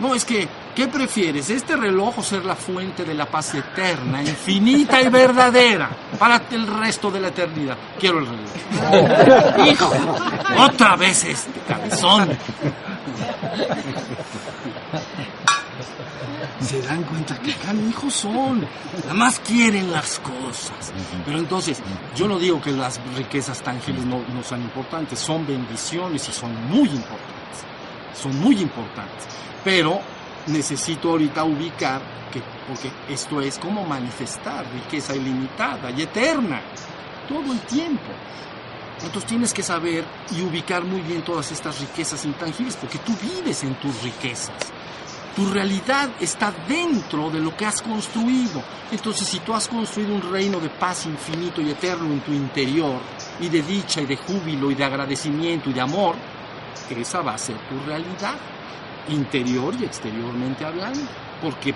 No, 0.00 0.14
es 0.14 0.24
que 0.24 0.48
¿Qué 0.76 0.88
prefieres, 0.88 1.48
este 1.48 1.74
reloj 1.74 2.18
o 2.18 2.22
ser 2.22 2.44
la 2.44 2.54
fuente 2.54 3.02
de 3.02 3.14
la 3.14 3.24
paz 3.24 3.54
eterna, 3.54 4.20
infinita 4.20 5.00
y 5.00 5.08
verdadera 5.08 5.88
para 6.18 6.42
el 6.50 6.66
resto 6.66 7.10
de 7.10 7.18
la 7.18 7.28
eternidad? 7.28 7.78
Quiero 7.98 8.18
el 8.18 8.26
reloj. 8.26 9.66
Hijo, 9.72 9.90
otra 10.58 10.96
vez 10.96 11.24
este 11.24 11.60
cabezón. 11.66 12.28
Se 16.60 16.80
dan 16.82 17.02
cuenta 17.04 17.38
que 17.38 17.54
hijos 17.88 18.14
son, 18.14 18.66
nada 19.02 19.14
más 19.14 19.38
quieren 19.40 19.92
las 19.92 20.18
cosas. 20.20 20.92
Pero 21.24 21.38
entonces, 21.38 21.82
yo 22.14 22.26
no 22.26 22.38
digo 22.38 22.60
que 22.60 22.72
las 22.72 22.98
riquezas 23.14 23.62
tangibles 23.62 24.04
no, 24.06 24.20
no 24.34 24.42
sean 24.42 24.62
importantes, 24.62 25.18
son 25.18 25.46
bendiciones 25.46 26.28
y 26.28 26.32
son 26.32 26.54
muy 26.68 26.88
importantes. 26.88 27.64
Son 28.14 28.40
muy 28.40 28.60
importantes. 28.60 29.26
Pero 29.62 30.00
necesito 30.46 31.10
ahorita 31.10 31.44
ubicar 31.44 32.00
que, 32.32 32.40
porque 32.66 32.90
esto 33.12 33.40
es 33.40 33.58
como 33.58 33.84
manifestar 33.84 34.64
riqueza 34.72 35.14
ilimitada 35.14 35.90
y 35.90 36.02
eterna, 36.02 36.62
todo 37.28 37.52
el 37.52 37.60
tiempo. 37.60 38.12
Entonces 39.02 39.26
tienes 39.26 39.52
que 39.52 39.62
saber 39.62 40.04
y 40.34 40.42
ubicar 40.42 40.82
muy 40.82 41.02
bien 41.02 41.22
todas 41.22 41.52
estas 41.52 41.80
riquezas 41.80 42.24
intangibles, 42.24 42.76
porque 42.76 42.98
tú 42.98 43.12
vives 43.20 43.62
en 43.62 43.74
tus 43.74 44.02
riquezas. 44.02 44.54
Tu 45.36 45.46
realidad 45.52 46.10
está 46.18 46.52
dentro 46.66 47.30
de 47.30 47.40
lo 47.40 47.54
que 47.54 47.66
has 47.66 47.82
construido. 47.82 48.62
Entonces, 48.90 49.28
si 49.28 49.40
tú 49.40 49.52
has 49.52 49.68
construido 49.68 50.14
un 50.14 50.32
reino 50.32 50.58
de 50.58 50.70
paz 50.70 51.04
infinito 51.04 51.60
y 51.60 51.70
eterno 51.70 52.06
en 52.06 52.20
tu 52.20 52.32
interior, 52.32 53.00
y 53.40 53.48
de 53.48 53.62
dicha 53.62 54.00
y 54.00 54.06
de 54.06 54.16
júbilo 54.16 54.70
y 54.70 54.74
de 54.74 54.84
agradecimiento 54.84 55.70
y 55.70 55.72
de 55.72 55.80
amor, 55.80 56.14
esa 56.90 57.20
va 57.20 57.34
a 57.34 57.38
ser 57.38 57.56
tu 57.68 57.78
realidad 57.86 58.34
interior 59.08 59.74
y 59.78 59.84
exteriormente 59.84 60.64
hablando, 60.64 61.00
porque 61.42 61.74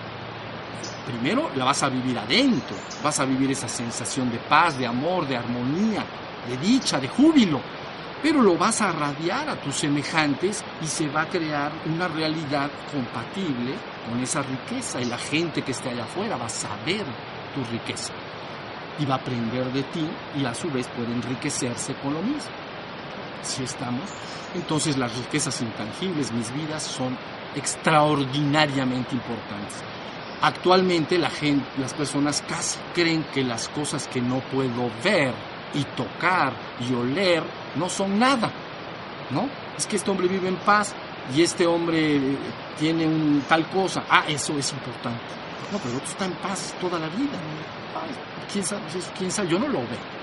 primero 1.06 1.50
la 1.56 1.64
vas 1.64 1.82
a 1.82 1.88
vivir 1.88 2.18
adentro, 2.18 2.76
vas 3.02 3.20
a 3.20 3.24
vivir 3.24 3.50
esa 3.50 3.68
sensación 3.68 4.30
de 4.30 4.38
paz, 4.38 4.78
de 4.78 4.86
amor, 4.86 5.26
de 5.26 5.36
armonía, 5.36 6.04
de 6.48 6.56
dicha, 6.56 6.98
de 6.98 7.08
júbilo, 7.08 7.60
pero 8.22 8.42
lo 8.42 8.56
vas 8.56 8.80
a 8.80 8.92
radiar 8.92 9.48
a 9.48 9.60
tus 9.60 9.76
semejantes 9.76 10.64
y 10.82 10.86
se 10.86 11.08
va 11.08 11.22
a 11.22 11.28
crear 11.28 11.72
una 11.86 12.08
realidad 12.08 12.70
compatible 12.92 13.74
con 14.08 14.20
esa 14.20 14.42
riqueza 14.42 15.00
y 15.00 15.06
la 15.06 15.18
gente 15.18 15.62
que 15.62 15.72
esté 15.72 15.90
allá 15.90 16.04
afuera 16.04 16.36
va 16.36 16.46
a 16.46 16.50
saber 16.50 17.04
tu 17.54 17.64
riqueza 17.64 18.12
y 18.98 19.04
va 19.04 19.14
a 19.14 19.18
aprender 19.18 19.72
de 19.72 19.82
ti 19.84 20.06
y 20.36 20.44
a 20.44 20.54
su 20.54 20.70
vez 20.70 20.86
puede 20.88 21.12
enriquecerse 21.12 21.94
con 21.94 22.14
lo 22.14 22.22
mismo. 22.22 22.50
Si 23.42 23.62
estamos 23.62 24.10
entonces 24.54 24.98
las 24.98 25.16
riquezas 25.16 25.60
intangibles, 25.60 26.32
mis 26.32 26.52
vidas, 26.52 26.82
son 26.82 27.16
extraordinariamente 27.54 29.14
importantes. 29.14 29.76
Actualmente 30.42 31.18
la 31.18 31.30
gente, 31.30 31.66
las 31.78 31.94
personas 31.94 32.42
casi 32.48 32.78
creen 32.94 33.24
que 33.32 33.44
las 33.44 33.68
cosas 33.68 34.08
que 34.08 34.20
no 34.20 34.40
puedo 34.40 34.90
ver 35.04 35.32
y 35.74 35.84
tocar 35.84 36.52
y 36.80 36.94
oler 36.94 37.42
no 37.76 37.88
son 37.88 38.18
nada, 38.18 38.50
¿no? 39.30 39.48
Es 39.76 39.86
que 39.86 39.96
este 39.96 40.10
hombre 40.10 40.28
vive 40.28 40.48
en 40.48 40.56
paz 40.56 40.94
y 41.34 41.42
este 41.42 41.66
hombre 41.66 42.20
tiene 42.78 43.06
un 43.06 43.42
tal 43.48 43.66
cosa. 43.68 44.04
Ah, 44.08 44.24
eso 44.28 44.56
es 44.58 44.72
importante. 44.72 45.20
No, 45.72 45.78
pero 45.78 45.90
el 45.90 45.96
otro 45.96 46.10
está 46.10 46.24
en 46.24 46.32
paz 46.32 46.74
toda 46.80 46.98
la 46.98 47.08
vida. 47.08 47.38
¿Quién 48.52 48.64
sabe? 48.64 48.82
¿Quién 49.16 49.30
sabe? 49.30 49.48
Yo 49.48 49.58
no 49.58 49.68
lo 49.68 49.78
veo. 49.78 50.20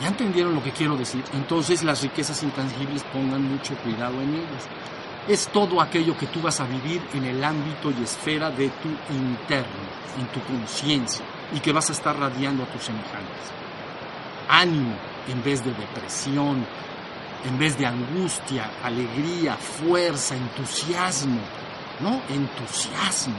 ¿Ya 0.00 0.08
entendieron 0.08 0.54
lo 0.54 0.62
que 0.62 0.72
quiero 0.72 0.96
decir? 0.96 1.22
Entonces 1.32 1.84
las 1.84 2.02
riquezas 2.02 2.42
intangibles 2.42 3.04
pongan 3.12 3.42
mucho 3.42 3.74
cuidado 3.76 4.20
en 4.20 4.34
ellas. 4.34 4.68
Es 5.28 5.46
todo 5.48 5.80
aquello 5.80 6.16
que 6.18 6.26
tú 6.26 6.40
vas 6.42 6.58
a 6.58 6.64
vivir 6.64 7.00
en 7.14 7.24
el 7.24 7.44
ámbito 7.44 7.92
y 7.92 8.02
esfera 8.02 8.50
de 8.50 8.68
tu 8.68 8.88
interno, 9.14 9.70
en 10.18 10.26
tu 10.26 10.40
conciencia, 10.40 11.24
y 11.54 11.60
que 11.60 11.72
vas 11.72 11.88
a 11.90 11.92
estar 11.92 12.18
radiando 12.18 12.64
a 12.64 12.66
tus 12.66 12.82
semejantes. 12.82 13.52
Ánimo 14.48 15.11
en 15.28 15.42
vez 15.42 15.64
de 15.64 15.72
depresión, 15.72 16.66
en 17.44 17.58
vez 17.58 17.76
de 17.78 17.86
angustia, 17.86 18.70
alegría, 18.82 19.56
fuerza, 19.56 20.36
entusiasmo. 20.36 21.40
¿No? 22.00 22.20
Entusiasmo. 22.28 23.36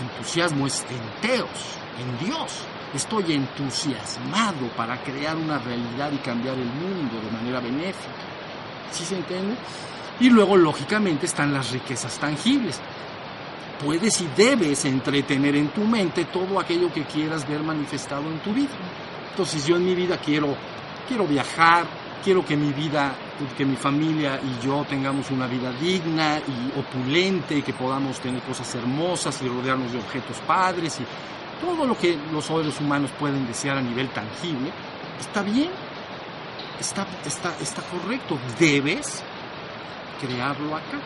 Entusiasmo 0.00 0.66
es 0.66 0.84
en 0.88 1.28
Teos, 1.28 1.76
en 1.98 2.26
Dios. 2.26 2.52
Estoy 2.94 3.32
entusiasmado 3.32 4.68
para 4.76 5.02
crear 5.02 5.36
una 5.36 5.58
realidad 5.58 6.12
y 6.12 6.18
cambiar 6.18 6.56
el 6.58 6.66
mundo 6.66 7.20
de 7.22 7.30
manera 7.30 7.60
benéfica. 7.60 8.12
¿Sí 8.90 9.04
se 9.04 9.16
entiende? 9.16 9.56
Y 10.20 10.30
luego, 10.30 10.56
lógicamente, 10.56 11.26
están 11.26 11.52
las 11.52 11.70
riquezas 11.70 12.18
tangibles. 12.18 12.80
Puedes 13.84 14.20
y 14.20 14.28
debes 14.36 14.84
entretener 14.84 15.56
en 15.56 15.68
tu 15.68 15.82
mente 15.82 16.26
todo 16.26 16.60
aquello 16.60 16.92
que 16.92 17.04
quieras 17.04 17.48
ver 17.48 17.62
manifestado 17.62 18.22
en 18.30 18.38
tu 18.40 18.52
vida. 18.52 18.68
Entonces 19.32 19.66
yo 19.66 19.76
en 19.76 19.86
mi 19.86 19.94
vida 19.94 20.18
quiero, 20.18 20.54
quiero 21.08 21.26
viajar, 21.26 21.86
quiero 22.22 22.44
que 22.44 22.56
mi 22.56 22.72
vida, 22.72 23.14
que 23.56 23.64
mi 23.64 23.76
familia 23.76 24.38
y 24.40 24.64
yo 24.64 24.84
tengamos 24.88 25.30
una 25.30 25.46
vida 25.46 25.72
digna 25.72 26.38
y 26.38 26.78
opulente, 26.78 27.62
que 27.62 27.72
podamos 27.72 28.20
tener 28.20 28.42
cosas 28.42 28.74
hermosas 28.74 29.40
y 29.42 29.48
rodearnos 29.48 29.90
de 29.90 29.98
objetos 29.98 30.36
padres 30.46 31.00
y 31.00 31.04
todo 31.64 31.86
lo 31.86 31.96
que 31.96 32.18
los 32.32 32.44
seres 32.44 32.78
humanos 32.80 33.10
pueden 33.18 33.46
desear 33.46 33.78
a 33.78 33.82
nivel 33.82 34.08
tangible, 34.10 34.70
está 35.18 35.42
bien, 35.42 35.70
está, 36.78 37.06
está, 37.24 37.54
está 37.60 37.82
correcto, 37.82 38.38
debes 38.58 39.22
crearlo 40.20 40.76
acá. 40.76 40.98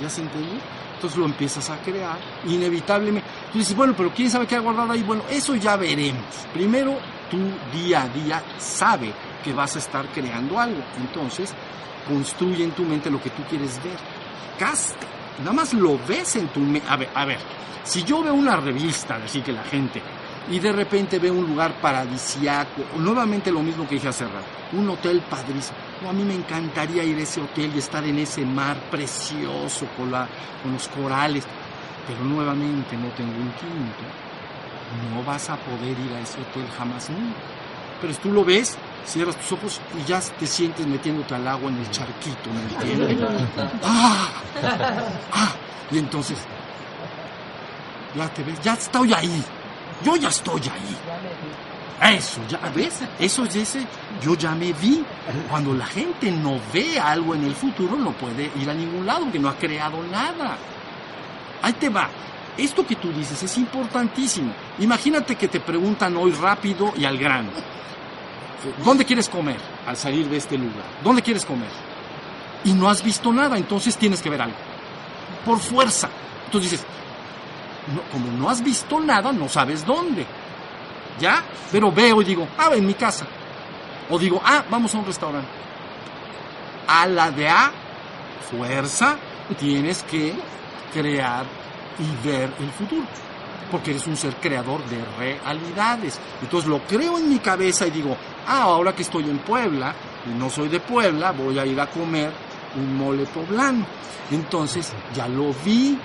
¿Ya 0.00 0.08
se 0.08 0.22
entendió? 0.22 0.60
Entonces 0.94 1.18
lo 1.18 1.24
empiezas 1.24 1.68
a 1.70 1.78
crear, 1.78 2.18
inevitablemente. 2.46 3.28
Tú 3.52 3.58
dices, 3.58 3.74
bueno, 3.74 3.94
pero 3.96 4.12
¿quién 4.14 4.30
sabe 4.30 4.46
qué 4.46 4.56
ha 4.56 4.60
guardado 4.60 4.92
ahí? 4.92 5.02
Bueno, 5.02 5.24
eso 5.30 5.56
ya 5.56 5.76
veremos. 5.76 6.24
Primero, 6.52 6.96
tú 7.32 7.38
día 7.72 8.02
a 8.02 8.08
día 8.08 8.42
sabe 8.58 9.10
que 9.42 9.54
vas 9.54 9.74
a 9.74 9.78
estar 9.78 10.06
creando 10.08 10.60
algo. 10.60 10.82
Entonces, 10.98 11.54
construye 12.06 12.62
en 12.62 12.72
tu 12.72 12.84
mente 12.84 13.10
lo 13.10 13.20
que 13.20 13.30
tú 13.30 13.42
quieres 13.48 13.82
ver. 13.82 13.96
Casta. 14.58 15.06
Nada 15.38 15.54
más 15.54 15.72
lo 15.72 15.98
ves 16.06 16.36
en 16.36 16.48
tu 16.48 16.60
mente. 16.60 16.86
A 16.88 16.96
ver, 16.96 17.08
a 17.14 17.24
ver, 17.24 17.38
si 17.84 18.04
yo 18.04 18.22
veo 18.22 18.34
una 18.34 18.56
revista, 18.56 19.16
así 19.16 19.40
que 19.40 19.50
la 19.50 19.64
gente, 19.64 20.02
y 20.50 20.58
de 20.58 20.72
repente 20.72 21.18
veo 21.18 21.32
un 21.32 21.46
lugar 21.46 21.72
paradisiaco, 21.80 22.82
nuevamente 22.98 23.50
lo 23.50 23.62
mismo 23.62 23.88
que 23.88 23.94
dije 23.94 24.08
hace 24.08 24.24
rato, 24.24 24.46
un 24.72 24.90
hotel 24.90 25.22
padrísimo. 25.22 25.78
a 26.08 26.12
mí 26.12 26.22
me 26.22 26.34
encantaría 26.34 27.02
ir 27.02 27.16
a 27.16 27.22
ese 27.22 27.40
hotel 27.40 27.72
y 27.74 27.78
estar 27.78 28.04
en 28.04 28.18
ese 28.18 28.44
mar 28.44 28.76
precioso 28.90 29.86
con, 29.96 30.10
la, 30.10 30.28
con 30.62 30.74
los 30.74 30.86
corales. 30.88 31.44
pero 32.06 32.22
nuevamente 32.24 32.94
no 32.96 33.08
tengo 33.16 33.32
un 33.32 33.52
quinto, 33.52 34.04
no 35.12 35.22
vas 35.24 35.50
a 35.50 35.56
poder 35.56 35.98
ir 35.98 36.12
a 36.14 36.20
ese 36.20 36.40
hotel 36.40 36.66
jamás 36.76 37.10
nunca. 37.10 37.38
Pero 38.00 38.12
si 38.12 38.20
tú 38.20 38.32
lo 38.32 38.44
ves, 38.44 38.76
cierras 39.06 39.36
tus 39.36 39.52
ojos 39.52 39.80
y 40.00 40.04
ya 40.04 40.20
te 40.20 40.46
sientes 40.46 40.86
metiéndote 40.86 41.34
al 41.34 41.46
agua 41.46 41.70
en 41.70 41.78
el 41.78 41.90
charquito, 41.90 42.50
¿me 42.52 42.62
entiendes? 42.62 43.28
¡Ah! 43.84 44.28
¡Ah! 45.32 45.52
Y 45.90 45.98
entonces, 45.98 46.38
ya 48.16 48.28
te 48.28 48.42
ves, 48.42 48.60
ya 48.60 48.74
estoy 48.74 49.12
ahí, 49.12 49.42
yo 50.04 50.16
ya 50.16 50.28
estoy 50.28 50.62
ahí. 50.62 52.16
Eso, 52.16 52.40
ya 52.48 52.58
ves, 52.74 53.00
eso 53.20 53.44
es 53.44 53.54
ese, 53.54 53.86
yo 54.20 54.34
ya 54.34 54.50
me 54.52 54.72
vi. 54.72 55.04
Cuando 55.48 55.72
la 55.72 55.86
gente 55.86 56.32
no 56.32 56.58
ve 56.72 56.98
algo 56.98 57.36
en 57.36 57.44
el 57.44 57.54
futuro, 57.54 57.96
no 57.96 58.10
puede 58.12 58.50
ir 58.60 58.68
a 58.68 58.74
ningún 58.74 59.06
lado, 59.06 59.20
porque 59.24 59.38
no 59.38 59.48
ha 59.48 59.56
creado 59.56 60.02
nada. 60.10 60.56
Ahí 61.62 61.72
te 61.74 61.88
va. 61.88 62.08
Esto 62.56 62.86
que 62.86 62.96
tú 62.96 63.12
dices 63.12 63.42
es 63.42 63.56
importantísimo. 63.56 64.52
Imagínate 64.78 65.36
que 65.36 65.48
te 65.48 65.60
preguntan 65.60 66.16
hoy 66.16 66.32
rápido 66.32 66.92
y 66.96 67.04
al 67.04 67.16
grano. 67.16 67.50
¿Dónde 68.84 69.04
quieres 69.04 69.28
comer 69.28 69.56
al 69.86 69.96
salir 69.96 70.28
de 70.28 70.36
este 70.36 70.56
lugar? 70.56 70.84
¿Dónde 71.02 71.22
quieres 71.22 71.44
comer? 71.44 71.70
Y 72.64 72.72
no 72.72 72.88
has 72.88 73.02
visto 73.02 73.32
nada, 73.32 73.56
entonces 73.56 73.96
tienes 73.96 74.20
que 74.22 74.30
ver 74.30 74.42
algo. 74.42 74.56
Por 75.44 75.58
fuerza. 75.58 76.08
Entonces 76.44 76.70
dices, 76.70 76.86
como 78.12 78.30
no 78.38 78.48
has 78.48 78.62
visto 78.62 79.00
nada, 79.00 79.32
no 79.32 79.48
sabes 79.48 79.84
dónde. 79.84 80.26
¿Ya? 81.18 81.42
Pero 81.70 81.90
veo 81.90 82.22
y 82.22 82.24
digo, 82.24 82.46
ah, 82.58 82.70
en 82.74 82.86
mi 82.86 82.94
casa. 82.94 83.26
O 84.10 84.18
digo, 84.18 84.40
ah, 84.44 84.62
vamos 84.70 84.94
a 84.94 84.98
un 84.98 85.06
restaurante. 85.06 85.48
A 86.86 87.06
la 87.06 87.30
de 87.30 87.48
A, 87.48 87.72
fuerza, 88.50 89.16
tienes 89.58 90.02
que 90.02 90.34
crear 90.92 91.61
y 91.98 92.26
ver 92.26 92.52
el 92.58 92.70
futuro. 92.70 93.06
Porque 93.70 93.92
eres 93.92 94.06
un 94.06 94.16
ser 94.16 94.34
creador 94.36 94.84
de 94.84 95.02
realidades. 95.18 96.18
Entonces 96.42 96.68
lo 96.68 96.80
creo 96.80 97.18
en 97.18 97.28
mi 97.28 97.38
cabeza 97.38 97.86
y 97.86 97.90
digo, 97.90 98.16
ah, 98.46 98.62
ahora 98.62 98.94
que 98.94 99.02
estoy 99.02 99.24
en 99.24 99.38
Puebla 99.38 99.94
y 100.26 100.38
no 100.38 100.50
soy 100.50 100.68
de 100.68 100.80
Puebla, 100.80 101.32
voy 101.32 101.58
a 101.58 101.66
ir 101.66 101.80
a 101.80 101.86
comer 101.86 102.32
un 102.76 102.96
mole 102.96 103.24
poblano. 103.26 103.86
Entonces 104.30 104.92
ya 105.14 105.28
lo 105.28 105.54
vi, 105.64 105.98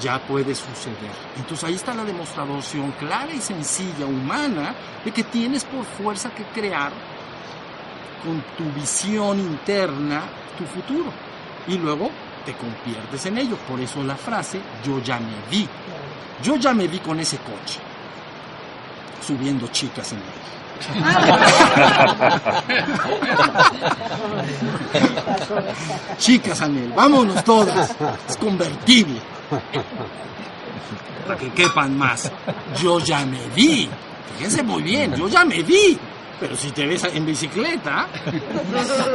ya 0.00 0.18
puede 0.20 0.54
suceder. 0.54 1.12
Entonces 1.36 1.64
ahí 1.64 1.74
está 1.74 1.94
la 1.94 2.04
demostración 2.04 2.92
clara 2.92 3.32
y 3.32 3.40
sencilla, 3.40 4.06
humana, 4.06 4.74
de 5.04 5.10
que 5.10 5.24
tienes 5.24 5.64
por 5.64 5.84
fuerza 5.84 6.30
que 6.30 6.44
crear 6.44 6.92
con 8.24 8.42
tu 8.56 8.72
visión 8.78 9.38
interna 9.38 10.22
tu 10.56 10.64
futuro. 10.64 11.10
Y 11.66 11.78
luego 11.78 12.10
te 12.44 12.54
conviertes 12.54 13.26
en 13.26 13.38
ello. 13.38 13.56
Por 13.68 13.80
eso 13.80 14.02
la 14.02 14.16
frase, 14.16 14.60
yo 14.84 15.00
ya 15.02 15.18
me 15.18 15.34
vi. 15.50 15.68
Yo 16.42 16.56
ya 16.56 16.74
me 16.74 16.86
vi 16.86 16.98
con 16.98 17.18
ese 17.20 17.38
coche, 17.38 17.78
subiendo 19.24 19.68
chicas 19.68 20.12
en 20.12 20.18
él. 20.18 20.44
Chicas, 26.18 26.60
Anel, 26.60 26.92
vámonos 26.92 27.42
todas. 27.44 27.94
Es 28.28 28.36
convertible. 28.36 29.20
Para 31.26 31.38
que 31.38 31.50
quepan 31.52 31.96
más. 31.96 32.30
Yo 32.82 32.98
ya 32.98 33.24
me 33.24 33.46
vi. 33.54 33.88
Fíjense 34.36 34.62
muy 34.62 34.82
bien, 34.82 35.14
yo 35.14 35.28
ya 35.28 35.44
me 35.44 35.62
vi. 35.62 35.98
Pero 36.40 36.56
si 36.56 36.70
te 36.72 36.86
ves 36.86 37.04
en 37.04 37.24
bicicleta, 37.24 38.08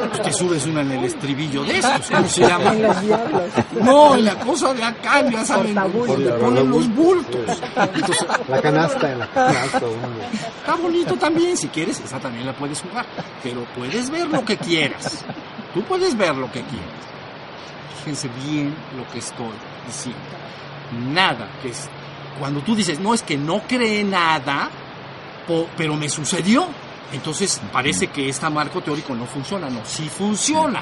pues 0.10 0.22
te 0.22 0.34
subes 0.34 0.66
una 0.66 0.82
en 0.82 0.92
el 0.94 1.04
estribillo 1.04 1.64
de 1.64 1.78
estos, 1.78 2.10
¿cómo 2.10 2.28
se 2.28 2.42
llama? 2.42 2.74
No, 3.82 4.16
en 4.16 4.26
la 4.26 4.36
cosa 4.40 4.74
de 4.74 4.84
acá 4.84 5.30
ya 5.30 5.46
saben, 5.46 5.76
donde 5.76 6.32
ponen 6.32 6.70
los 6.70 6.88
bultos. 6.96 7.62
la 8.48 8.62
canasta, 8.62 9.16
la 9.16 9.28
canasta. 9.28 9.82
Está 10.60 10.76
bonito 10.76 11.16
también, 11.16 11.58
si 11.58 11.68
quieres, 11.68 12.00
esa 12.00 12.20
también 12.20 12.46
la 12.46 12.54
puedes 12.54 12.82
jugar. 12.82 13.06
Pero 13.44 13.66
puedes 13.76 14.10
ver 14.10 14.28
lo 14.28 14.44
que 14.46 14.58
quieras. 14.58 15.26
Tú 15.74 15.84
puedes 15.84 16.18
ver 16.18 16.36
lo 16.36 16.48
que 16.48 16.62
quieras. 16.62 17.00
Fíjense 18.00 18.30
bien 18.46 18.74
lo 18.98 19.08
que 19.12 19.20
estoy 19.20 19.52
diciendo. 19.86 20.20
Nada 21.12 21.50
que 21.62 21.70
es... 21.70 21.90
Cuando 22.40 22.62
tú 22.62 22.74
dices, 22.76 23.00
no, 23.00 23.14
es 23.14 23.22
que 23.22 23.38
no 23.38 23.62
cree 23.68 24.04
nada, 24.04 24.70
pero 25.78 25.96
me 25.96 26.08
sucedió 26.08 26.68
entonces 27.12 27.62
parece 27.72 28.08
que 28.08 28.30
este 28.30 28.50
marco 28.50 28.82
teórico 28.82 29.16
no 29.16 29.26
funciona, 29.26 29.70
no, 29.70 29.82
sí 29.86 30.10
funciona, 30.10 30.82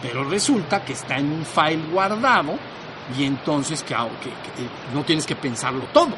pero 0.00 0.24
resulta 0.24 0.84
que 0.84 0.92
está 0.92 1.18
en 1.18 1.32
un 1.32 1.44
file 1.44 1.82
guardado 1.90 2.56
y 3.16 3.24
entonces 3.24 3.82
que, 3.82 3.94
que, 3.94 4.30
no 4.94 5.04
tienes 5.04 5.26
que 5.26 5.36
pensarlo 5.36 5.84
todo. 5.92 6.14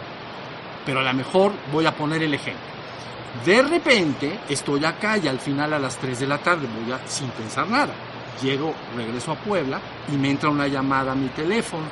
Pero 0.85 1.01
a 1.01 1.03
lo 1.03 1.13
mejor 1.15 1.53
voy 1.73 1.87
a 1.87 1.95
poner 1.95 2.23
el 2.23 2.35
ejemplo. 2.35 2.63
De 3.45 3.63
repente 3.63 4.41
estoy 4.49 4.85
acá 4.85 5.19
y 5.19 5.29
al 5.29 5.39
final 5.39 5.73
a 5.73 5.79
las 5.79 5.97
3 5.99 6.21
de 6.21 6.27
la 6.27 6.39
tarde 6.39 6.67
voy 6.67 6.93
a, 6.93 7.07
sin 7.07 7.29
pensar 7.31 7.69
nada. 7.69 7.95
Llego, 8.43 8.75
regreso 8.97 9.33
a 9.33 9.37
Puebla 9.37 9.81
y 10.13 10.17
me 10.17 10.31
entra 10.31 10.49
una 10.51 10.67
llamada 10.67 11.13
a 11.13 11.15
mi 11.15 11.29
teléfono 11.29 11.87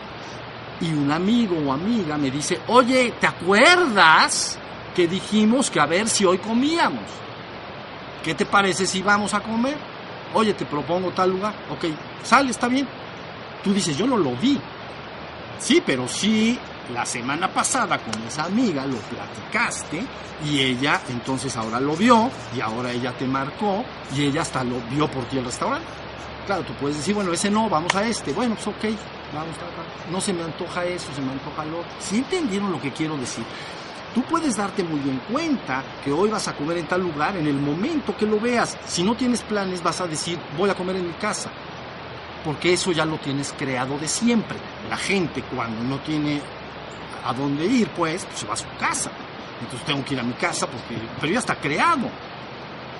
y 0.80 0.92
un 0.92 1.10
amigo 1.10 1.56
o 1.58 1.72
amiga 1.72 2.16
me 2.16 2.30
dice, 2.30 2.60
oye, 2.68 3.14
¿te 3.20 3.26
acuerdas 3.26 4.58
que 4.94 5.08
dijimos 5.08 5.70
que 5.70 5.80
a 5.80 5.86
ver 5.86 6.08
si 6.08 6.24
hoy 6.24 6.38
comíamos? 6.38 7.25
¿Qué 8.26 8.34
te 8.34 8.44
parece 8.44 8.86
si 8.88 9.02
vamos 9.02 9.34
a 9.34 9.40
comer? 9.40 9.76
Oye, 10.34 10.52
te 10.52 10.66
propongo 10.66 11.12
tal 11.12 11.30
lugar. 11.30 11.54
Ok, 11.70 11.84
sale, 12.24 12.50
está 12.50 12.66
bien. 12.66 12.84
Tú 13.62 13.72
dices, 13.72 13.96
yo 13.96 14.04
no 14.04 14.16
lo 14.16 14.32
vi. 14.32 14.58
Sí, 15.60 15.80
pero 15.86 16.08
sí, 16.08 16.58
la 16.92 17.06
semana 17.06 17.46
pasada 17.46 18.00
con 18.00 18.20
esa 18.24 18.46
amiga 18.46 18.84
lo 18.84 18.96
platicaste 18.96 20.04
y 20.44 20.58
ella 20.58 21.00
entonces 21.08 21.56
ahora 21.56 21.78
lo 21.78 21.94
vio 21.94 22.28
y 22.56 22.60
ahora 22.60 22.90
ella 22.90 23.12
te 23.12 23.28
marcó 23.28 23.84
y 24.12 24.24
ella 24.24 24.42
hasta 24.42 24.64
lo 24.64 24.80
vio 24.90 25.08
por 25.08 25.22
ti 25.26 25.38
el 25.38 25.44
restaurante. 25.44 25.86
Claro, 26.46 26.64
tú 26.64 26.72
puedes 26.80 26.96
decir, 26.96 27.14
bueno, 27.14 27.32
ese 27.32 27.48
no, 27.48 27.70
vamos 27.70 27.94
a 27.94 28.04
este. 28.08 28.32
Bueno, 28.32 28.56
pues 28.56 28.66
ok, 28.66 28.98
vamos. 29.32 29.54
No 30.10 30.20
se 30.20 30.32
me 30.32 30.42
antoja 30.42 30.84
eso, 30.84 31.14
se 31.14 31.20
me 31.20 31.30
antoja 31.30 31.64
lo 31.64 31.78
otro. 31.78 31.92
¿Sí 32.00 32.16
entendieron 32.16 32.72
lo 32.72 32.82
que 32.82 32.90
quiero 32.90 33.16
decir? 33.16 33.44
Tú 34.16 34.22
puedes 34.22 34.56
darte 34.56 34.82
muy 34.82 34.98
bien 35.00 35.20
cuenta 35.30 35.84
que 36.02 36.10
hoy 36.10 36.30
vas 36.30 36.48
a 36.48 36.56
comer 36.56 36.78
en 36.78 36.86
tal 36.86 37.02
lugar 37.02 37.36
en 37.36 37.46
el 37.46 37.58
momento 37.58 38.16
que 38.16 38.24
lo 38.24 38.40
veas. 38.40 38.78
Si 38.86 39.02
no 39.02 39.14
tienes 39.14 39.42
planes 39.42 39.82
vas 39.82 40.00
a 40.00 40.06
decir 40.06 40.38
voy 40.56 40.70
a 40.70 40.74
comer 40.74 40.96
en 40.96 41.08
mi 41.08 41.12
casa. 41.12 41.50
Porque 42.42 42.72
eso 42.72 42.92
ya 42.92 43.04
lo 43.04 43.18
tienes 43.18 43.52
creado 43.52 43.98
de 43.98 44.08
siempre. 44.08 44.56
La 44.88 44.96
gente 44.96 45.42
cuando 45.54 45.82
no 45.82 45.98
tiene 45.98 46.40
a 47.26 47.34
dónde 47.34 47.66
ir, 47.66 47.90
pues, 47.90 48.24
pues 48.24 48.38
se 48.38 48.46
va 48.46 48.54
a 48.54 48.56
su 48.56 48.64
casa. 48.80 49.10
Entonces 49.60 49.86
tengo 49.86 50.02
que 50.02 50.14
ir 50.14 50.20
a 50.20 50.22
mi 50.22 50.32
casa 50.32 50.66
porque... 50.66 50.96
Pero 51.20 51.32
ya 51.34 51.40
está 51.40 51.56
creado. 51.56 52.08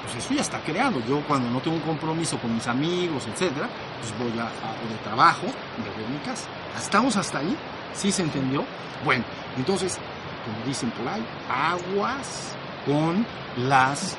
Pues 0.03 0.23
eso 0.23 0.35
ya 0.35 0.43
está 0.43 0.61
creado. 0.61 1.01
Yo 1.09 1.23
cuando 1.27 1.49
no 1.49 1.61
tengo 1.61 1.79
un 1.79 1.83
compromiso 1.83 2.37
con 2.37 2.55
mis 2.55 2.67
amigos, 2.67 3.27
etcétera, 3.27 3.71
pues 4.01 4.13
voy 4.19 4.39
a, 4.39 4.49
a 4.49 4.87
de 4.87 4.99
trabajo, 5.03 5.47
me 5.47 5.91
voy 5.95 6.05
a 6.05 6.09
mi 6.09 6.19
casa. 6.19 6.47
¿Estamos 6.77 7.17
hasta 7.17 7.39
ahí? 7.39 7.57
¿Sí 7.95 8.13
se 8.13 8.21
entendió? 8.21 8.67
Bueno, 9.03 9.25
entonces 9.57 9.99
como 10.47 10.65
dicen 10.67 10.91
por 10.93 11.07
ahí, 11.09 11.25
aguas 11.51 12.55
con 12.87 13.27
las, 13.69 14.17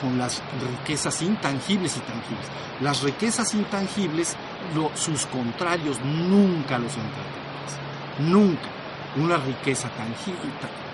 con 0.00 0.16
las 0.18 0.40
riquezas 0.70 1.20
intangibles 1.22 1.96
y 1.96 2.00
tangibles. 2.00 2.46
Las 2.80 3.02
riquezas 3.02 3.52
intangibles, 3.54 4.36
sus 4.94 5.26
contrarios 5.26 6.00
nunca 6.00 6.78
los 6.78 6.92
entenderás. 6.92 8.20
Nunca. 8.20 8.68
Una 9.16 9.36
riqueza 9.38 9.88
tangible, 9.90 10.38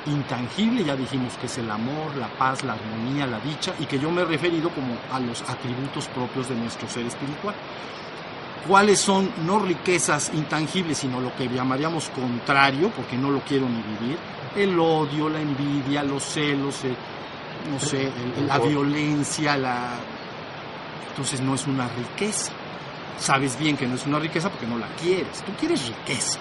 intangible, 0.06 0.84
ya 0.84 0.96
dijimos 0.96 1.36
que 1.36 1.46
es 1.46 1.58
el 1.58 1.70
amor, 1.70 2.16
la 2.16 2.28
paz, 2.28 2.62
la 2.64 2.72
armonía, 2.72 3.26
la 3.26 3.40
dicha, 3.40 3.74
y 3.78 3.84
que 3.84 3.98
yo 3.98 4.10
me 4.10 4.22
he 4.22 4.24
referido 4.24 4.70
como 4.70 4.96
a 5.12 5.20
los 5.20 5.42
atributos 5.42 6.06
propios 6.08 6.48
de 6.48 6.54
nuestro 6.54 6.88
ser 6.88 7.04
espiritual 7.04 7.54
cuáles 8.66 9.00
son 9.00 9.30
no 9.46 9.58
riquezas 9.58 10.30
intangibles, 10.34 10.98
sino 10.98 11.20
lo 11.20 11.34
que 11.36 11.48
llamaríamos 11.48 12.08
contrario, 12.10 12.90
porque 12.94 13.16
no 13.16 13.30
lo 13.30 13.40
quiero 13.40 13.68
ni 13.68 13.82
vivir, 13.82 14.18
el 14.57 14.78
odio, 14.78 15.28
la 15.28 15.40
envidia, 15.40 16.02
los 16.02 16.22
celos, 16.22 16.80
no 17.70 17.80
sé, 17.80 18.11
la 18.46 18.59
violencia, 18.59 19.57
la... 19.57 19.94
Entonces 21.11 21.40
no 21.40 21.55
es 21.55 21.66
una 21.66 21.88
riqueza. 21.88 22.52
Sabes 23.18 23.59
bien 23.59 23.76
que 23.76 23.86
no 23.86 23.94
es 23.94 24.07
una 24.07 24.18
riqueza 24.18 24.50
porque 24.50 24.66
no 24.66 24.78
la 24.78 24.88
quieres. 25.00 25.42
Tú 25.44 25.52
quieres 25.59 25.86
riqueza. 25.86 26.38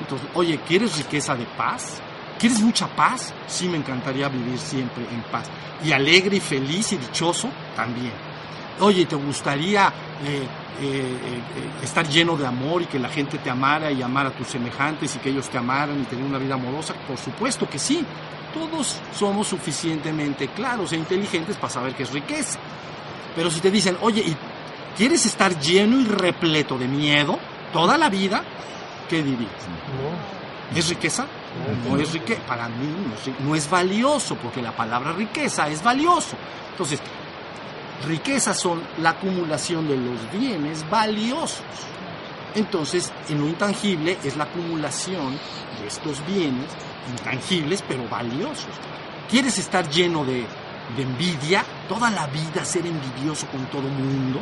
Entonces, 0.00 0.28
oye, 0.34 0.58
¿quieres 0.66 0.96
riqueza 0.96 1.34
de 1.34 1.44
paz? 1.44 2.00
¿Quieres 2.38 2.60
mucha 2.60 2.86
paz? 2.86 3.34
Sí, 3.46 3.68
me 3.68 3.76
encantaría 3.76 4.28
vivir 4.28 4.58
siempre 4.58 5.04
en 5.10 5.22
paz. 5.22 5.50
Y 5.84 5.92
alegre 5.92 6.36
y 6.36 6.40
feliz 6.40 6.92
y 6.92 6.96
dichoso 6.96 7.50
también. 7.76 8.12
Oye, 8.80 9.06
¿te 9.06 9.16
gustaría 9.16 9.92
eh, 10.24 10.46
eh, 10.80 11.02
eh, 11.02 11.84
estar 11.84 12.08
lleno 12.08 12.36
de 12.36 12.46
amor 12.46 12.82
y 12.82 12.86
que 12.86 12.98
la 12.98 13.08
gente 13.08 13.38
te 13.38 13.50
amara 13.50 13.90
y 13.90 14.02
amara 14.02 14.30
a 14.30 14.32
tus 14.32 14.48
semejantes 14.48 15.16
y 15.16 15.18
que 15.18 15.30
ellos 15.30 15.48
te 15.48 15.58
amaran 15.58 16.00
y 16.00 16.04
tener 16.04 16.24
una 16.24 16.38
vida 16.38 16.54
amorosa? 16.54 16.94
Por 17.06 17.18
supuesto 17.18 17.68
que 17.68 17.78
sí. 17.78 18.04
Todos 18.54 18.98
somos 19.14 19.46
suficientemente 19.46 20.48
claros 20.48 20.92
e 20.92 20.96
inteligentes 20.96 21.56
para 21.56 21.70
saber 21.70 21.94
qué 21.94 22.04
es 22.04 22.12
riqueza. 22.12 22.58
Pero 23.36 23.50
si 23.50 23.60
te 23.60 23.70
dicen, 23.70 23.96
oye, 24.00 24.22
¿y 24.22 24.36
¿quieres 24.96 25.26
estar 25.26 25.58
lleno 25.60 26.00
y 26.00 26.04
repleto 26.04 26.78
de 26.78 26.88
miedo 26.88 27.38
toda 27.72 27.98
la 27.98 28.08
vida? 28.08 28.42
¿qué 29.08 29.22
dirías? 29.22 29.50
¿Es 30.74 30.88
riqueza? 30.88 31.26
No 31.88 31.96
es 31.96 32.12
riqueza. 32.12 32.40
Para 32.46 32.68
mí 32.68 32.86
no 32.86 33.14
es, 33.14 33.40
no 33.40 33.54
es 33.54 33.68
valioso, 33.68 34.36
porque 34.36 34.62
la 34.62 34.72
palabra 34.72 35.12
riqueza 35.12 35.68
es 35.68 35.82
valioso. 35.82 36.36
Entonces, 36.70 37.00
riquezas 38.06 38.58
son 38.58 38.80
la 38.98 39.10
acumulación 39.10 39.88
de 39.88 39.96
los 39.96 40.30
bienes 40.32 40.88
valiosos. 40.90 41.62
Entonces, 42.54 43.12
en 43.28 43.40
lo 43.40 43.46
intangible 43.46 44.18
es 44.24 44.36
la 44.36 44.44
acumulación 44.44 45.38
de 45.80 45.86
estos 45.86 46.24
bienes 46.26 46.66
intangibles, 47.10 47.82
pero 47.86 48.08
valiosos. 48.08 48.74
¿Quieres 49.30 49.58
estar 49.58 49.88
lleno 49.88 50.24
de, 50.24 50.46
envidia? 50.96 51.64
Toda 51.88 52.10
la 52.10 52.26
vida 52.28 52.64
ser 52.64 52.86
envidioso 52.86 53.46
con 53.48 53.64
todo 53.66 53.82
mundo. 53.82 54.40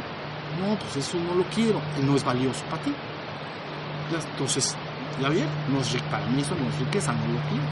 No, 0.61 0.79
pues 0.79 0.97
eso 0.97 1.19
no 1.19 1.35
lo 1.35 1.45
quiero. 1.51 1.81
No 2.03 2.17
es 2.17 2.25
valioso 2.25 2.65
para 2.71 2.83
ti. 2.83 2.93
Entonces, 4.33 4.77
¿ya 5.21 5.29
bien? 5.29 5.49
No 5.69 5.81
es, 5.81 5.89
para 6.11 6.25
mí 6.27 6.41
eso 6.41 6.55
no 6.55 6.69
es 6.69 6.79
riqueza, 6.79 7.13
no 7.13 7.27
lo 7.27 7.41
quiero. 7.49 7.67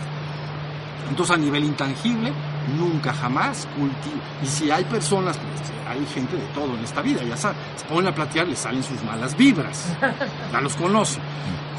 Entonces, 1.09 1.37
a 1.37 1.39
nivel 1.39 1.65
intangible, 1.65 2.33
nunca 2.79 3.13
jamás 3.13 3.67
cultivo. 3.77 4.21
Y 4.43 4.47
si 4.47 4.71
hay 4.71 4.85
personas, 4.85 5.39
pues, 5.39 5.73
hay 5.87 6.05
gente 6.07 6.37
de 6.37 6.47
todo 6.55 6.75
en 6.77 6.85
esta 6.85 7.03
vida, 7.03 7.23
ya 7.23 7.37
saben, 7.37 7.59
se 7.77 7.85
ponen 7.87 8.09
a 8.09 8.15
platear, 8.15 8.49
les 8.49 8.59
salen 8.59 8.83
sus 8.83 9.03
malas 9.03 9.37
vibras. 9.37 9.93
Ya 10.53 10.61
los 10.61 10.77
conocen. 10.77 11.23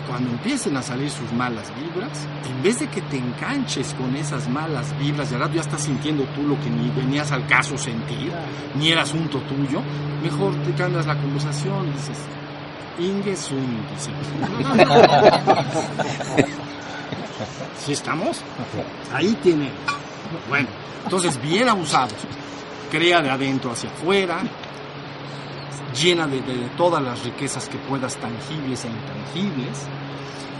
Cuando 0.07 0.29
empiecen 0.29 0.75
a 0.77 0.81
salir 0.81 1.09
sus 1.09 1.31
malas 1.33 1.71
vibras, 1.75 2.27
en 2.47 2.61
vez 2.61 2.79
de 2.79 2.87
que 2.87 3.01
te 3.01 3.17
enganches 3.17 3.93
con 3.95 4.15
esas 4.15 4.47
malas 4.49 4.93
vibras, 4.99 5.31
ya 5.31 5.49
ya 5.51 5.61
estás 5.61 5.81
sintiendo 5.81 6.23
tú 6.35 6.43
lo 6.43 6.59
que 6.59 6.69
ni 6.69 6.89
venías 6.91 7.31
al 7.31 7.47
caso 7.47 7.77
sentir, 7.77 8.31
ni 8.75 8.91
era 8.91 9.01
asunto 9.01 9.39
tuyo, 9.39 9.81
mejor 10.21 10.53
te 10.63 10.73
cambias 10.73 11.07
la 11.07 11.17
conversación 11.17 11.87
y 11.87 11.91
dices, 11.93 12.17
Ingesun, 12.99 13.77
dice. 13.95 14.11
¿Sí 17.77 17.91
estamos? 17.93 18.41
Ahí 19.13 19.37
tiene. 19.43 19.69
Bueno, 20.47 20.67
entonces 21.03 21.41
bien 21.41 21.69
abusados. 21.69 22.13
Crea 22.91 23.21
de 23.21 23.29
adentro 23.29 23.71
hacia 23.71 23.89
afuera, 23.89 24.43
llena 25.99 26.27
de, 26.27 26.41
de, 26.41 26.69
todas 26.77 27.01
las 27.01 27.23
riquezas 27.23 27.67
que 27.67 27.77
puedas, 27.77 28.15
tangibles 28.17 28.85
e 28.85 28.87
intangibles. 28.87 29.87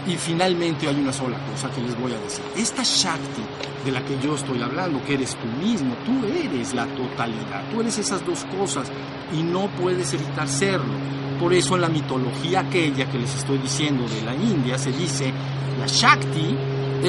Y 0.06 0.16
finalmente 0.16 0.88
hay 0.88 0.96
una 0.96 1.12
sola 1.12 1.36
cosa 1.50 1.70
que 1.70 1.80
les 1.80 1.98
voy 1.98 2.12
a 2.12 2.18
decir. 2.18 2.44
Esta 2.56 2.82
Shakti 2.82 3.42
de 3.84 3.92
la 3.92 4.04
que 4.04 4.18
yo 4.20 4.34
estoy 4.34 4.60
hablando, 4.62 5.02
que 5.04 5.14
eres 5.14 5.36
tú 5.36 5.46
mismo, 5.64 5.94
tú 6.04 6.26
eres 6.26 6.74
la 6.74 6.86
totalidad, 6.86 7.62
tú 7.70 7.80
eres 7.80 7.98
esas 7.98 8.24
dos 8.26 8.44
cosas 8.58 8.90
y 9.32 9.42
no 9.42 9.68
puedes 9.80 10.12
evitar 10.12 10.48
serlo. 10.48 10.92
Por 11.40 11.52
eso 11.52 11.76
en 11.76 11.82
la 11.82 11.88
mitología 11.88 12.60
aquella 12.60 13.10
que 13.10 13.18
les 13.18 13.34
estoy 13.34 13.58
diciendo 13.58 14.04
de 14.08 14.22
la 14.22 14.34
India 14.34 14.76
se 14.76 14.90
dice, 14.90 15.32
la 15.78 15.86
Shakti 15.86 16.56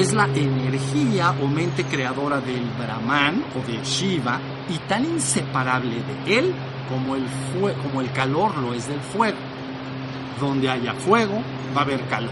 es 0.00 0.12
la 0.12 0.26
energía 0.26 1.34
o 1.42 1.48
mente 1.48 1.82
creadora 1.82 2.40
del 2.40 2.64
Brahman 2.78 3.42
o 3.56 3.66
de 3.66 3.82
Shiva 3.82 4.38
y 4.68 4.78
tan 4.86 5.04
inseparable 5.04 5.96
de 5.96 6.38
él 6.38 6.54
como 6.88 7.16
el, 7.16 7.26
como 7.82 8.00
el 8.00 8.12
calor 8.12 8.56
lo 8.58 8.74
es 8.74 8.86
del 8.86 9.00
fuego. 9.00 9.38
Donde 10.40 10.70
haya 10.70 10.94
fuego, 10.94 11.42
va 11.76 11.80
a 11.80 11.84
haber 11.84 12.06
calor. 12.06 12.30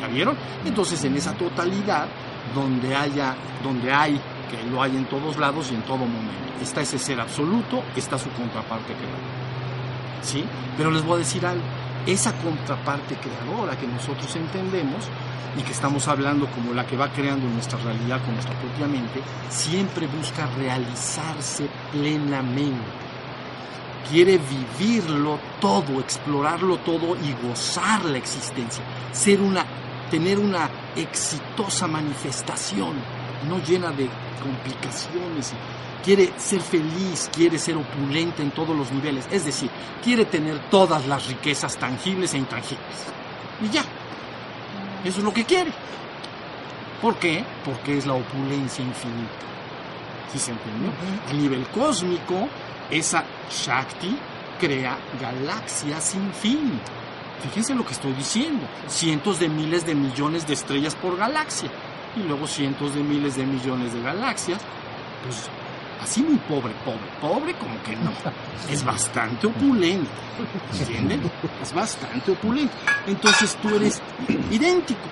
¿Ya 0.00 0.08
vieron? 0.08 0.36
Entonces 0.64 1.04
en 1.04 1.16
esa 1.16 1.32
totalidad, 1.34 2.08
donde 2.56 2.96
haya, 2.96 3.36
donde 3.62 3.92
hay, 3.92 4.20
que 4.50 4.68
lo 4.68 4.82
hay 4.82 4.96
en 4.96 5.04
todos 5.04 5.38
lados 5.38 5.70
y 5.70 5.76
en 5.76 5.82
todo 5.82 5.98
momento, 5.98 6.32
está 6.60 6.80
ese 6.80 6.98
ser 6.98 7.20
absoluto, 7.20 7.84
está 7.94 8.18
su 8.18 8.30
contraparte 8.30 8.94
creadora. 8.94 10.22
¿Sí? 10.22 10.44
Pero 10.76 10.90
les 10.90 11.04
voy 11.04 11.14
a 11.14 11.18
decir 11.18 11.46
algo. 11.46 11.62
Esa 12.04 12.32
contraparte 12.38 13.14
creadora 13.14 13.78
que 13.78 13.86
nosotros 13.86 14.34
entendemos 14.34 15.08
y 15.56 15.62
que 15.62 15.72
estamos 15.72 16.08
hablando 16.08 16.46
como 16.46 16.72
la 16.72 16.86
que 16.86 16.96
va 16.96 17.12
creando 17.12 17.48
nuestra 17.48 17.78
realidad 17.78 18.22
con 18.24 18.34
nuestra 18.34 18.58
propia 18.58 18.86
mente, 18.86 19.20
siempre 19.50 20.06
busca 20.06 20.46
realizarse 20.56 21.68
plenamente 21.92 23.04
quiere 24.10 24.38
vivirlo 24.38 25.38
todo, 25.60 26.00
explorarlo 26.00 26.78
todo 26.78 27.16
y 27.16 27.46
gozar 27.46 28.04
la 28.04 28.18
existencia, 28.18 28.84
ser 29.12 29.40
una, 29.40 29.64
tener 30.10 30.38
una 30.38 30.68
exitosa 30.96 31.86
manifestación, 31.86 32.94
no 33.48 33.58
llena 33.64 33.90
de 33.90 34.08
complicaciones. 34.42 35.52
Quiere 36.04 36.32
ser 36.36 36.60
feliz, 36.60 37.30
quiere 37.32 37.58
ser 37.58 37.78
opulente 37.78 38.42
en 38.42 38.50
todos 38.50 38.76
los 38.76 38.92
niveles, 38.92 39.26
es 39.30 39.46
decir, 39.46 39.70
quiere 40.02 40.26
tener 40.26 40.58
todas 40.70 41.06
las 41.06 41.26
riquezas 41.26 41.78
tangibles 41.78 42.34
e 42.34 42.38
intangibles. 42.38 43.06
Y 43.62 43.70
ya, 43.70 43.82
eso 45.04 45.18
es 45.18 45.24
lo 45.24 45.32
que 45.32 45.44
quiere. 45.44 45.70
¿Por 47.02 47.16
qué? 47.16 47.44
Porque 47.64 47.98
es 47.98 48.06
la 48.06 48.14
opulencia 48.14 48.84
infinita. 48.84 49.32
¿Sí 50.32 50.38
se 50.38 50.52
entendió? 50.52 50.90
A 51.28 51.32
nivel 51.32 51.66
cósmico, 51.66 52.48
esa 52.90 53.24
Shakti 53.50 54.16
crea 54.58 54.96
galaxias 55.20 56.02
sin 56.02 56.32
fin. 56.32 56.80
Fíjense 57.42 57.74
lo 57.74 57.84
que 57.84 57.92
estoy 57.92 58.12
diciendo. 58.14 58.66
Cientos 58.88 59.38
de 59.38 59.48
miles 59.48 59.84
de 59.84 59.94
millones 59.94 60.46
de 60.46 60.54
estrellas 60.54 60.94
por 60.94 61.16
galaxia. 61.16 61.68
Y 62.16 62.26
luego 62.26 62.46
cientos 62.46 62.94
de 62.94 63.02
miles 63.02 63.36
de 63.36 63.44
millones 63.44 63.92
de 63.92 64.00
galaxias. 64.00 64.62
Pues 65.24 65.48
así 66.02 66.22
muy 66.22 66.36
pobre, 66.36 66.72
pobre, 66.84 67.00
pobre 67.20 67.54
como 67.54 67.82
que 67.82 67.96
no. 67.96 68.12
Es 68.70 68.84
bastante 68.84 69.46
opulento. 69.46 70.10
¿Entienden? 70.78 71.30
Es 71.62 71.72
bastante 71.72 72.32
opulento. 72.32 72.74
Entonces 73.06 73.56
tú 73.60 73.74
eres 73.74 74.00
idéntico. 74.50 75.08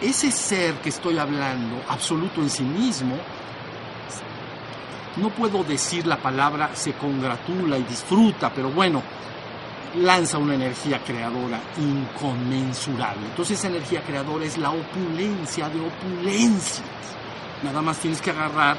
Ese 0.00 0.30
ser 0.32 0.74
que 0.76 0.88
estoy 0.88 1.18
hablando, 1.18 1.82
absoluto 1.88 2.40
en 2.40 2.50
sí 2.50 2.64
mismo, 2.64 3.16
no 5.16 5.28
puedo 5.30 5.62
decir 5.62 6.06
la 6.06 6.16
palabra 6.16 6.70
se 6.74 6.94
congratula 6.94 7.78
y 7.78 7.82
disfruta, 7.84 8.50
pero 8.52 8.70
bueno, 8.70 9.02
lanza 9.96 10.38
una 10.38 10.54
energía 10.54 11.00
creadora 11.04 11.60
inconmensurable. 11.78 13.26
Entonces 13.26 13.58
esa 13.58 13.68
energía 13.68 14.02
creadora 14.02 14.44
es 14.44 14.58
la 14.58 14.70
opulencia 14.70 15.68
de 15.68 15.80
opulencias. 15.80 16.82
Nada 17.62 17.82
más 17.82 17.98
tienes 17.98 18.20
que 18.20 18.30
agarrar 18.30 18.76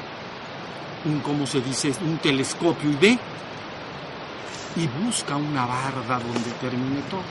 un, 1.04 1.20
como 1.20 1.46
se 1.46 1.60
dice, 1.60 1.92
un 2.02 2.18
telescopio 2.18 2.90
y 2.90 2.96
ve 2.96 3.18
y 4.76 4.86
busca 5.04 5.36
una 5.36 5.66
barda 5.66 6.18
donde 6.18 6.50
termine 6.60 7.00
todo. 7.10 7.22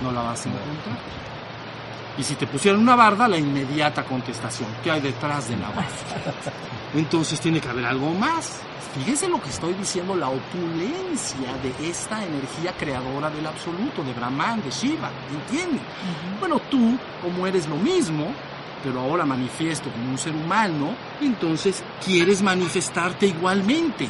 No 0.00 0.12
la 0.12 0.22
vas 0.22 0.46
a 0.46 0.48
encontrar. 0.48 0.98
Y 2.16 2.22
si 2.22 2.36
te 2.36 2.46
pusieran 2.46 2.80
una 2.80 2.94
barda, 2.94 3.26
la 3.26 3.36
inmediata 3.36 4.04
contestación, 4.04 4.68
¿qué 4.82 4.90
hay 4.90 5.00
detrás 5.00 5.48
de 5.48 5.56
la 5.56 5.68
barda? 5.68 5.90
Entonces 6.94 7.40
tiene 7.40 7.60
que 7.60 7.68
haber 7.68 7.86
algo 7.86 8.12
más. 8.14 8.60
Fíjense 8.94 9.28
lo 9.28 9.42
que 9.42 9.50
estoy 9.50 9.74
diciendo, 9.74 10.14
la 10.14 10.28
opulencia 10.28 11.52
de 11.62 11.88
esta 11.88 12.24
energía 12.24 12.72
creadora 12.78 13.28
del 13.28 13.44
absoluto, 13.44 14.04
de 14.04 14.12
Brahman, 14.12 14.62
de 14.62 14.70
Shiva, 14.70 15.10
¿entienden? 15.32 15.80
Uh 15.80 16.36
-huh. 16.36 16.38
Bueno, 16.38 16.60
tú, 16.70 16.96
como 17.20 17.44
eres 17.44 17.66
lo 17.66 17.74
mismo, 17.74 18.32
pero 18.84 19.00
ahora 19.00 19.24
manifiesto 19.24 19.90
como 19.90 20.10
un 20.10 20.18
ser 20.18 20.34
humano, 20.34 20.94
entonces 21.22 21.82
quieres 22.04 22.42
manifestarte 22.42 23.26
igualmente. 23.26 24.08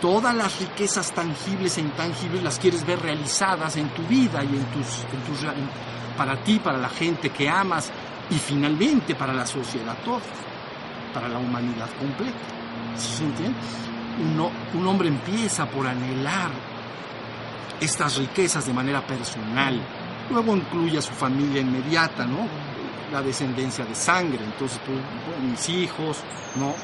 Todas 0.00 0.34
las 0.34 0.58
riquezas 0.58 1.12
tangibles 1.12 1.78
e 1.78 1.82
intangibles 1.82 2.42
las 2.42 2.58
quieres 2.58 2.84
ver 2.84 3.00
realizadas 3.00 3.76
en 3.76 3.88
tu 3.90 4.02
vida 4.02 4.42
y 4.42 4.48
en 4.48 4.64
tus, 4.72 5.04
para 6.16 6.42
ti, 6.42 6.58
para 6.58 6.78
la 6.78 6.88
gente 6.88 7.30
que 7.30 7.48
amas 7.48 7.92
y 8.30 8.34
finalmente 8.34 9.14
para 9.14 9.32
la 9.32 9.46
sociedad 9.46 9.96
toda, 10.04 10.20
para 11.14 11.28
la 11.28 11.38
humanidad 11.38 11.88
completa. 11.98 12.38
¿Sí 12.96 13.12
se 13.12 13.24
entiende? 13.24 13.58
Un 14.74 14.86
hombre 14.86 15.08
empieza 15.08 15.66
por 15.66 15.86
anhelar 15.86 16.50
estas 17.80 18.16
riquezas 18.16 18.66
de 18.66 18.72
manera 18.72 19.06
personal, 19.06 19.80
luego 20.30 20.56
incluye 20.56 20.98
a 20.98 21.02
su 21.02 21.12
familia 21.12 21.60
inmediata, 21.60 22.26
¿no? 22.26 22.69
La 23.12 23.22
descendencia 23.22 23.84
de 23.84 23.94
sangre, 23.94 24.38
entonces 24.44 24.80
oh, 24.86 25.42
mis 25.42 25.68
hijos, 25.68 26.18
¿no? 26.56 26.74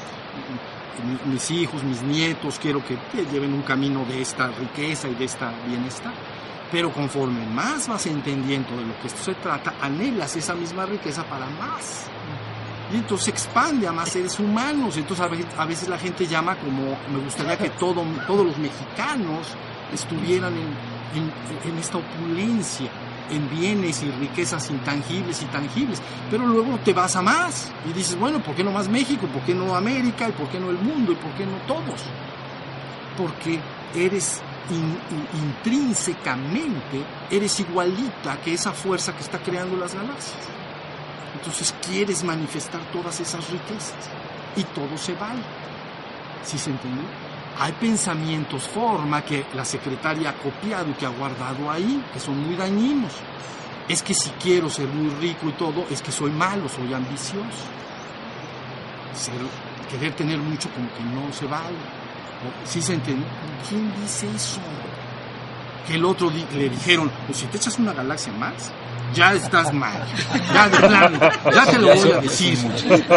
mis 1.25 1.51
hijos, 1.51 1.83
mis 1.83 2.01
nietos, 2.01 2.59
quiero 2.59 2.83
que 2.83 2.97
lleven 3.31 3.53
un 3.53 3.61
camino 3.61 4.03
de 4.05 4.21
esta 4.21 4.47
riqueza 4.47 5.07
y 5.07 5.15
de 5.15 5.25
esta 5.25 5.51
bienestar. 5.67 6.13
Pero 6.71 6.91
conforme 6.91 7.45
más 7.45 7.87
vas 7.87 8.05
entendiendo 8.07 8.75
de 8.75 8.85
lo 8.85 8.99
que 8.99 9.07
esto 9.07 9.23
se 9.23 9.35
trata, 9.35 9.75
anhelas 9.81 10.35
esa 10.35 10.53
misma 10.53 10.85
riqueza 10.85 11.23
para 11.23 11.45
más. 11.45 12.07
Y 12.91 12.97
entonces 12.97 13.29
expande 13.29 13.87
a 13.87 13.91
más 13.91 14.09
seres 14.09 14.39
humanos. 14.39 14.97
Entonces 14.97 15.25
a 15.57 15.65
veces, 15.65 15.87
la 15.87 15.97
gente 15.97 16.25
llama 16.25 16.55
como, 16.57 16.97
me 17.11 17.23
gustaría 17.23 17.57
que 17.57 17.69
todo, 17.71 18.03
todos 18.25 18.45
los 18.45 18.57
mexicanos 18.57 19.47
estuvieran 19.93 20.53
en, 20.53 21.71
en 21.71 21.77
esta 21.77 21.97
opulencia, 21.99 22.89
en 23.31 23.49
bienes 23.49 24.01
y 24.03 24.11
riquezas 24.11 24.69
intangibles 24.69 25.41
y 25.41 25.45
tangibles. 25.45 26.01
Pero 26.31 26.45
luego 26.45 26.77
te 26.83 26.93
vas 26.93 27.15
a 27.15 27.21
más 27.21 27.71
y 27.89 27.93
dices, 27.93 28.17
bueno, 28.19 28.39
¿por 28.41 28.55
qué 28.55 28.63
no 28.63 28.71
más 28.71 28.87
México? 28.87 29.27
¿Por 29.27 29.41
qué 29.43 29.53
no 29.53 29.75
América? 29.75 30.27
¿Y 30.29 30.31
por 30.33 30.47
qué 30.49 30.59
no 30.59 30.69
el 30.69 30.77
mundo? 30.77 31.11
¿Y 31.11 31.15
por 31.15 31.31
qué 31.31 31.45
no 31.45 31.57
todos? 31.67 32.01
Porque 33.17 33.59
eres 33.95 34.41
in- 34.69 34.97
in- 35.11 35.43
intrínsecamente 35.49 37.03
eres 37.31 37.59
igualita 37.59 38.37
que 38.43 38.53
esa 38.53 38.71
fuerza 38.71 39.13
que 39.13 39.21
está 39.23 39.39
creando 39.39 39.77
las 39.77 39.93
galaxias. 39.95 40.37
Entonces 41.35 41.73
quieres 41.85 42.23
manifestar 42.23 42.81
todas 42.91 43.19
esas 43.19 43.49
riquezas 43.49 43.93
y 44.55 44.63
todo 44.63 44.97
se 44.97 45.13
vale. 45.13 45.41
¿Sí 46.43 46.57
se 46.57 46.69
entendió? 46.69 47.03
Hay 47.59 47.71
pensamientos 47.73 48.63
forma 48.67 49.23
que 49.23 49.45
la 49.55 49.65
secretaria 49.65 50.29
ha 50.29 50.33
copiado 50.33 50.89
y 50.91 50.93
que 50.93 51.05
ha 51.05 51.09
guardado 51.09 51.71
ahí, 51.71 52.03
que 52.13 52.19
son 52.19 52.39
muy 52.45 52.55
dañinos. 52.55 53.11
Es 53.89 54.03
que 54.03 54.13
si 54.13 54.29
quiero 54.31 54.69
ser 54.69 54.87
muy 54.87 55.09
rico 55.21 55.47
y 55.49 55.53
todo, 55.53 55.85
es 55.89 56.01
que 56.01 56.11
soy 56.11 56.29
malo, 56.31 56.69
soy 56.69 56.93
ambicioso. 56.93 57.65
Ser- 59.13 59.33
querer 59.89 60.13
tener 60.13 60.37
mucho 60.37 60.69
como 60.69 60.87
que 60.93 61.01
no 61.03 61.33
se 61.33 61.45
vale. 61.47 61.77
¿O- 62.45 62.67
¿Sí 62.67 62.81
se 62.81 62.93
entiende? 62.93 63.25
¿Quién 63.67 63.91
dice 64.01 64.27
eso? 64.35 64.59
Que 65.87 65.95
el 65.95 66.05
otro 66.05 66.29
di- 66.29 66.45
le 66.53 66.69
dijeron, 66.69 67.09
pues 67.25 67.39
si 67.39 67.45
te 67.47 67.57
echas 67.57 67.79
una 67.79 67.93
galaxia 67.93 68.33
más, 68.33 68.71
ya 69.15 69.33
estás 69.33 69.73
mal. 69.73 70.05
Ya 70.53 70.67
de 70.69 70.77
plano, 70.87 71.19
ya 71.51 71.65
te 71.65 71.79
lo 71.79 71.95
voy 71.95 72.11
a 72.11 72.17
decir. 72.19 72.59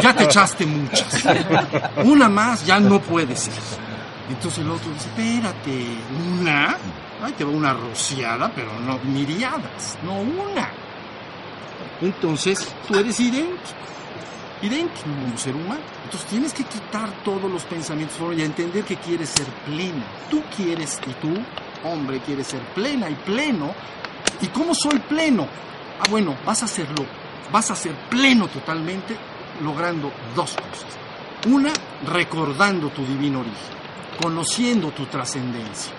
Ya 0.01 0.15
te 0.17 0.25
echaste 0.25 0.65
muchas. 0.65 1.25
Una 2.05 2.29
más 2.31 2.65
ya 2.65 2.79
no 2.81 3.01
puede 3.01 3.35
ser. 3.37 3.53
Entonces 4.31 4.61
el 4.61 4.71
otro 4.71 4.91
dice, 4.93 5.09
espérate, 5.09 5.87
¿una? 6.39 6.77
Ay, 7.23 7.33
te 7.33 7.45
va 7.45 7.51
una 7.51 7.75
rociada, 7.75 8.51
pero 8.55 8.79
no 8.79 8.99
miriadas, 9.01 9.99
no 10.05 10.21
una. 10.21 10.71
Entonces 12.01 12.73
tú 12.87 12.95
eres 12.95 13.19
idéntico, 13.19 13.59
idéntico 14.63 15.03
como 15.03 15.37
ser 15.37 15.55
humano. 15.55 15.81
Entonces 16.05 16.29
tienes 16.31 16.55
que 16.55 16.65
quitar 16.65 17.11
todos 17.25 17.51
los 17.51 17.65
pensamientos 17.65 18.17
y 18.37 18.43
entender 18.43 18.85
que 18.85 18.97
quieres 18.97 19.31
ser 19.31 19.47
plena. 19.67 20.05
Tú 20.31 20.43
quieres, 20.57 21.01
y 21.07 21.13
tú, 21.15 21.35
hombre, 21.85 22.21
quieres 22.21 22.47
ser 22.47 22.61
plena 22.75 23.11
y 23.11 23.15
pleno. 23.15 23.75
¿Y 24.41 24.47
cómo 24.47 24.75
soy 24.75 24.99
pleno? 25.01 25.47
Ah, 26.01 26.07
bueno, 26.09 26.37
vas 26.47 26.63
a 26.63 26.67
hacerlo, 26.67 27.05
vas 27.53 27.71
a 27.71 27.77
ser 27.77 27.95
pleno 28.09 28.47
totalmente 28.49 29.17
logrando 29.63 30.13
dos 30.35 30.53
cosas. 30.53 30.97
Una, 31.47 31.73
recordando 32.07 32.89
tu 32.91 33.05
divino 33.05 33.41
origen, 33.41 33.80
conociendo 34.21 34.91
tu 34.91 35.07
trascendencia. 35.07 35.93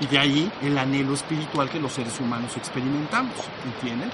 Y 0.00 0.06
de 0.06 0.18
ahí 0.18 0.52
el 0.62 0.78
anhelo 0.78 1.14
espiritual 1.14 1.68
que 1.68 1.78
los 1.78 1.92
seres 1.92 2.18
humanos 2.20 2.56
experimentamos, 2.56 3.34
¿entienden? 3.64 4.10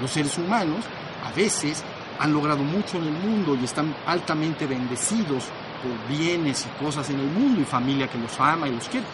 Los 0.00 0.10
seres 0.10 0.36
humanos 0.36 0.84
a 1.24 1.32
veces 1.32 1.82
han 2.18 2.32
logrado 2.32 2.62
mucho 2.62 2.98
en 2.98 3.04
el 3.04 3.12
mundo 3.14 3.56
y 3.60 3.64
están 3.64 3.94
altamente 4.06 4.66
bendecidos 4.66 5.44
por 5.82 6.16
bienes 6.16 6.66
y 6.66 6.84
cosas 6.84 7.08
en 7.10 7.20
el 7.20 7.26
mundo 7.26 7.62
y 7.62 7.64
familia 7.64 8.08
que 8.08 8.18
los 8.18 8.38
ama 8.38 8.68
y 8.68 8.74
los 8.74 8.88
quiere, 8.88 9.06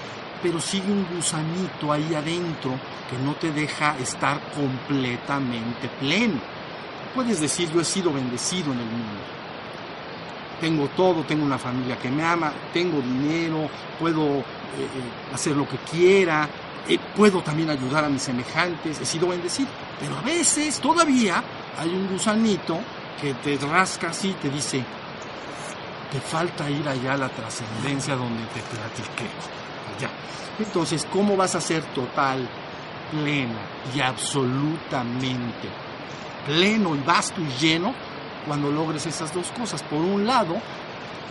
pero 0.42 0.60
sigue 0.60 0.90
un 0.90 1.06
gusanito 1.14 1.92
ahí 1.92 2.14
adentro 2.14 2.72
que 3.08 3.16
no 3.24 3.34
te 3.34 3.52
deja 3.52 3.96
estar 3.98 4.40
completamente 4.52 5.88
pleno. 6.00 6.40
Puedes 7.14 7.40
decir, 7.40 7.70
yo 7.72 7.80
he 7.80 7.84
sido 7.84 8.12
bendecido 8.12 8.72
en 8.72 8.80
el 8.80 8.86
mundo. 8.86 9.37
Tengo 10.60 10.88
todo, 10.88 11.22
tengo 11.24 11.44
una 11.44 11.58
familia 11.58 11.96
que 11.98 12.10
me 12.10 12.24
ama, 12.24 12.52
tengo 12.72 13.00
dinero, 13.00 13.68
puedo 13.98 14.38
eh, 14.38 14.42
eh, 14.80 15.32
hacer 15.32 15.56
lo 15.56 15.68
que 15.68 15.76
quiera, 15.78 16.48
eh, 16.88 16.98
puedo 17.16 17.42
también 17.42 17.70
ayudar 17.70 18.04
a 18.04 18.08
mis 18.08 18.22
semejantes, 18.22 19.00
he 19.00 19.06
sido 19.06 19.28
bendecido. 19.28 19.68
Pero 20.00 20.16
a 20.16 20.22
veces 20.22 20.80
todavía 20.80 21.42
hay 21.78 21.90
un 21.90 22.08
gusanito 22.08 22.78
que 23.20 23.34
te 23.34 23.56
rasca 23.58 24.08
así 24.08 24.30
y 24.30 24.34
te 24.34 24.50
dice, 24.50 24.84
te 26.10 26.20
falta 26.20 26.68
ir 26.68 26.88
allá 26.88 27.14
a 27.14 27.18
la 27.18 27.28
trascendencia 27.28 28.16
donde 28.16 28.42
te 28.46 28.60
platiqué. 28.60 29.28
Allá. 29.96 30.10
Entonces, 30.58 31.06
¿cómo 31.12 31.36
vas 31.36 31.54
a 31.54 31.60
ser 31.60 31.82
total, 31.94 32.48
plena 33.12 33.60
y 33.94 34.00
absolutamente 34.00 35.68
pleno 36.48 36.96
y 36.96 37.00
vasto 37.00 37.40
y 37.40 37.60
lleno 37.60 37.94
cuando 38.48 38.72
logres 38.72 39.06
esas 39.06 39.32
dos 39.32 39.52
cosas? 39.52 39.82
Por 39.84 40.00
un 40.00 40.26
lado, 40.26 40.56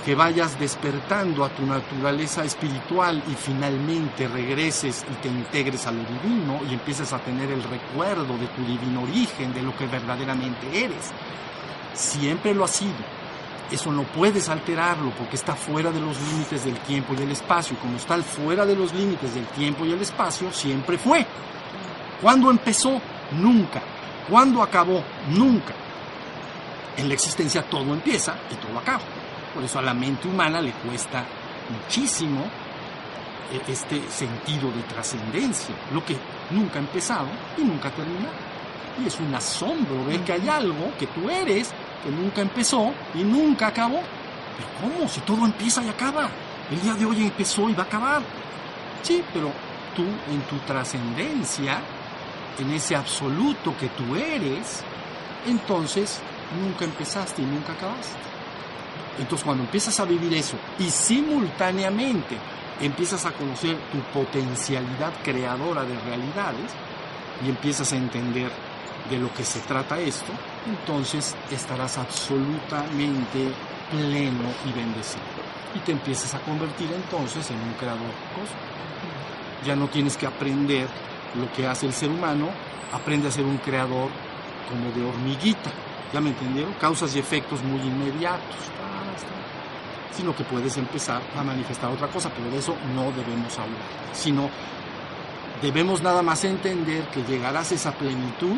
que 0.05 0.15
vayas 0.15 0.57
despertando 0.57 1.43
a 1.43 1.49
tu 1.49 1.65
naturaleza 1.65 2.45
espiritual 2.45 3.22
y 3.30 3.34
finalmente 3.34 4.30
regreses 4.30 5.05
y 5.11 5.15
te 5.22 5.28
integres 5.28 5.86
a 5.86 5.91
lo 5.91 5.99
divino 5.99 6.61
y 6.70 6.76
empieces 6.76 7.11
a 7.11 7.20
tener 7.20 7.51
el 7.51 7.61
recuerdo 7.61 8.38
de 8.38 8.47
tu 8.47 8.63
divino 8.63 9.01
origen, 9.01 9.53
de 9.53 9.63
lo 9.63 9.76
que 9.76 9.86
verdaderamente 9.86 10.86
eres. 10.86 11.11
Siempre 11.93 12.53
lo 12.53 12.63
has 12.63 12.72
sido. 12.72 12.93
Eso 13.70 13.91
no 13.91 14.03
puedes 14.03 14.47
alterarlo 14.47 15.09
porque 15.09 15.36
está 15.36 15.55
fuera 15.55 15.91
de 15.91 15.99
los 15.99 16.18
límites 16.22 16.63
del 16.63 16.78
tiempo 16.80 17.13
y 17.13 17.24
el 17.24 17.32
espacio. 17.32 17.76
Y 17.76 17.82
como 17.82 17.97
está 17.97 18.15
fuera 18.24 18.65
de 18.65 18.78
los 18.78 18.93
límites 18.93 19.36
del 19.36 19.47
tiempo 19.47 19.86
y 19.86 19.91
el 19.91 20.01
espacio, 20.01 20.53
siempre 20.53 20.97
fue. 20.97 21.26
¿Cuándo 22.22 22.49
empezó? 22.49 23.01
Nunca. 23.32 23.82
¿Cuándo 24.30 24.63
acabó? 24.63 25.03
Nunca. 25.36 25.74
En 26.97 27.07
la 27.07 27.13
existencia 27.13 27.61
todo 27.63 27.93
empieza 27.93 28.35
y 28.51 28.55
todo 28.55 28.77
acaba. 28.79 29.03
Por 29.53 29.63
eso 29.63 29.79
a 29.79 29.83
la 29.83 29.93
mente 29.93 30.27
humana 30.27 30.59
le 30.61 30.71
cuesta 30.71 31.23
muchísimo 31.69 32.41
eh, 33.51 33.61
este 33.67 34.09
sentido 34.09 34.71
de 34.71 34.81
trascendencia, 34.83 35.75
lo 35.93 36.03
que 36.03 36.17
nunca 36.49 36.79
ha 36.79 36.81
empezado 36.81 37.27
y 37.57 37.61
nunca 37.61 37.89
ha 37.89 37.91
terminado. 37.91 38.33
Y 39.01 39.07
es 39.07 39.19
un 39.19 39.33
asombro 39.33 40.05
ver 40.05 40.21
que 40.21 40.33
hay 40.33 40.49
algo 40.49 40.91
que 40.97 41.07
tú 41.07 41.29
eres 41.29 41.71
que 42.03 42.09
nunca 42.09 42.41
empezó 42.41 42.91
y 43.13 43.23
nunca 43.23 43.67
acabó. 43.67 44.01
Pero 44.57 44.69
¿cómo? 44.81 45.07
Si 45.07 45.21
todo 45.21 45.45
empieza 45.45 45.83
y 45.83 45.89
acaba. 45.89 46.29
El 46.71 46.81
día 46.81 46.93
de 46.95 47.05
hoy 47.05 47.23
empezó 47.23 47.69
y 47.69 47.73
va 47.73 47.83
a 47.83 47.85
acabar. 47.85 48.21
Sí, 49.03 49.23
pero 49.33 49.51
tú 49.95 50.03
en 50.03 50.41
tu 50.49 50.57
trascendencia, 50.65 51.79
en 52.59 52.71
ese 52.71 52.95
absoluto 52.95 53.75
que 53.79 53.87
tú 53.89 54.15
eres, 54.15 54.83
entonces 55.45 56.21
nunca 56.55 56.85
empezaste 56.85 57.41
y 57.41 57.45
nunca 57.45 57.73
acabaste. 57.73 58.15
Entonces 59.19 59.43
cuando 59.43 59.63
empiezas 59.63 59.99
a 59.99 60.05
vivir 60.05 60.33
eso 60.33 60.57
y 60.79 60.89
simultáneamente 60.89 62.37
empiezas 62.81 63.25
a 63.25 63.31
conocer 63.31 63.77
tu 63.91 63.99
potencialidad 64.17 65.11
creadora 65.23 65.83
de 65.83 65.99
realidades 65.99 66.71
y 67.43 67.49
empiezas 67.49 67.91
a 67.93 67.97
entender 67.97 68.51
de 69.09 69.17
lo 69.17 69.33
que 69.33 69.43
se 69.43 69.59
trata 69.61 69.99
esto, 69.99 70.31
entonces 70.67 71.35
estarás 71.51 71.97
absolutamente 71.97 73.51
pleno 73.89 74.49
y 74.65 74.73
bendecido. 74.73 75.23
Y 75.75 75.79
te 75.79 75.93
empiezas 75.93 76.33
a 76.35 76.39
convertir 76.39 76.91
entonces 76.91 77.49
en 77.51 77.57
un 77.57 77.73
creador 77.73 78.11
cósmico. 78.33 79.65
Ya 79.65 79.75
no 79.75 79.87
tienes 79.87 80.17
que 80.17 80.27
aprender 80.27 80.87
lo 81.35 81.51
que 81.53 81.67
hace 81.67 81.85
el 81.85 81.93
ser 81.93 82.09
humano, 82.09 82.49
aprende 82.91 83.27
a 83.27 83.31
ser 83.31 83.45
un 83.45 83.57
creador 83.57 84.09
como 84.69 84.91
de 84.91 85.09
hormiguita. 85.09 85.71
¿Ya 86.13 86.21
me 86.21 86.29
entendieron? 86.29 86.73
Causas 86.73 87.15
y 87.15 87.19
efectos 87.19 87.63
muy 87.63 87.81
inmediatos. 87.81 88.55
Sino 90.15 90.35
que 90.35 90.43
puedes 90.43 90.77
empezar 90.77 91.21
a 91.37 91.43
manifestar 91.43 91.91
otra 91.91 92.07
cosa, 92.07 92.31
pero 92.35 92.49
de 92.49 92.57
eso 92.57 92.75
no 92.95 93.11
debemos 93.11 93.57
hablar. 93.59 93.81
Sino 94.13 94.49
debemos 95.61 96.01
nada 96.01 96.21
más 96.23 96.43
entender 96.43 97.03
que 97.09 97.23
llegarás 97.23 97.71
a 97.71 97.75
esa 97.75 97.91
plenitud 97.91 98.57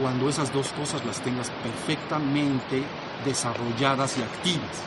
cuando 0.00 0.28
esas 0.28 0.52
dos 0.52 0.68
cosas 0.68 1.04
las 1.04 1.20
tengas 1.20 1.50
perfectamente 1.62 2.82
desarrolladas 3.24 4.18
y 4.18 4.22
activas. 4.22 4.82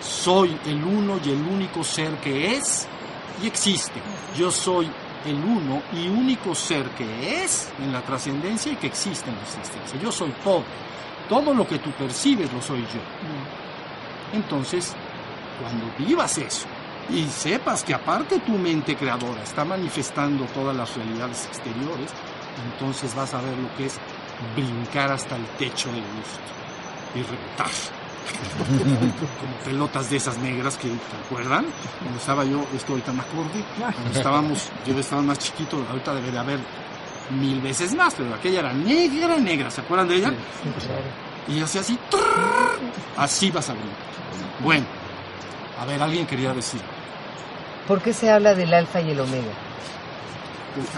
Soy 0.00 0.58
el 0.66 0.84
uno 0.84 1.18
y 1.24 1.30
el 1.30 1.40
único 1.40 1.82
ser 1.82 2.12
que 2.16 2.56
es 2.56 2.86
y 3.42 3.46
existe. 3.46 4.00
Yo 4.36 4.50
soy 4.50 4.90
el 5.24 5.36
uno 5.36 5.82
y 5.92 6.08
único 6.08 6.54
ser 6.54 6.88
que 6.90 7.42
es 7.42 7.68
en 7.82 7.92
la 7.92 8.02
trascendencia 8.02 8.72
y 8.72 8.76
que 8.76 8.86
existe 8.86 9.30
en 9.30 9.36
la 9.36 9.42
existencia. 9.42 10.00
Yo 10.00 10.12
soy 10.12 10.32
todo. 10.42 10.64
Todo 11.28 11.54
lo 11.54 11.66
que 11.66 11.78
tú 11.78 11.90
percibes 11.92 12.52
lo 12.52 12.60
soy 12.60 12.80
yo. 12.82 13.00
Entonces, 14.32 14.94
cuando 15.60 15.86
vivas 15.98 16.38
eso 16.38 16.66
y 17.08 17.24
sepas 17.26 17.84
que 17.84 17.94
aparte 17.94 18.40
tu 18.40 18.52
mente 18.52 18.96
creadora 18.96 19.42
está 19.42 19.64
manifestando 19.64 20.44
todas 20.46 20.76
las 20.76 20.94
realidades 20.96 21.46
exteriores, 21.46 22.10
entonces 22.72 23.14
vas 23.14 23.34
a 23.34 23.40
ver 23.40 23.56
lo 23.58 23.74
que 23.76 23.86
es 23.86 23.98
brincar 24.54 25.12
hasta 25.12 25.36
el 25.36 25.44
techo 25.58 25.88
del 25.92 26.02
gusto 26.02 26.40
y 27.14 27.22
reventar. 27.22 27.70
Como 29.40 29.54
pelotas 29.64 30.08
de 30.10 30.16
esas 30.16 30.38
negras 30.38 30.78
que, 30.78 30.88
¿te 30.88 31.16
acuerdan? 31.26 31.66
Cuando 32.00 32.18
estaba 32.18 32.44
yo, 32.44 32.64
esto 32.74 32.92
ahorita 32.92 33.12
me 33.12 33.20
acordé, 33.20 33.64
cuando 33.78 34.10
estábamos, 34.18 34.70
yo 34.86 34.98
estaba 34.98 35.22
más 35.22 35.38
chiquito, 35.38 35.84
ahorita 35.90 36.14
debe 36.14 36.30
de 36.30 36.38
haber 36.38 36.60
mil 37.30 37.60
veces 37.60 37.94
más, 37.94 38.14
pero 38.14 38.34
aquella 38.34 38.60
era 38.60 38.72
negra, 38.72 39.36
negra, 39.38 39.70
¿se 39.70 39.80
acuerdan 39.80 40.08
de 40.08 40.16
ella? 40.16 40.32
Y 41.48 41.60
hacía 41.60 41.80
así, 41.80 41.98
trrr, 42.10 42.78
así 43.16 43.50
vas 43.50 43.70
a. 43.70 43.74
Bueno, 44.60 44.86
a 45.80 45.84
ver, 45.84 46.02
alguien 46.02 46.26
quería 46.26 46.52
decir. 46.54 46.80
¿Por 47.86 48.00
qué 48.00 48.12
se 48.12 48.30
habla 48.30 48.54
del 48.54 48.72
alfa 48.72 49.00
y 49.00 49.10
el 49.10 49.20
omega? 49.20 49.52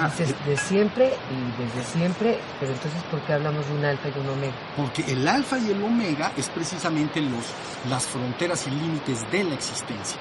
Ah, 0.01 0.09
Dices 0.09 0.35
de 0.47 0.57
siempre 0.57 1.13
y 1.31 1.63
desde 1.63 1.85
siempre, 1.93 2.39
pero 2.59 2.73
entonces 2.73 3.03
¿por 3.11 3.21
qué 3.21 3.35
hablamos 3.35 3.67
de 3.67 3.75
un 3.75 3.85
alfa 3.85 4.09
y 4.09 4.19
un 4.19 4.29
omega? 4.31 4.55
Porque 4.75 5.05
el 5.13 5.27
alfa 5.29 5.59
y 5.59 5.71
el 5.71 5.83
omega 5.83 6.33
es 6.37 6.49
precisamente 6.49 7.21
los, 7.21 7.45
las 7.91 8.07
fronteras 8.07 8.67
y 8.67 8.71
límites 8.71 9.31
de 9.31 9.45
la 9.45 9.55
existencia. 9.55 10.19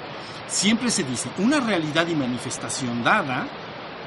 Siempre 0.47 0.91
se 0.91 1.03
dice, 1.03 1.29
una 1.37 1.59
realidad 1.61 2.05
y 2.07 2.15
manifestación 2.15 3.01
dada 3.03 3.47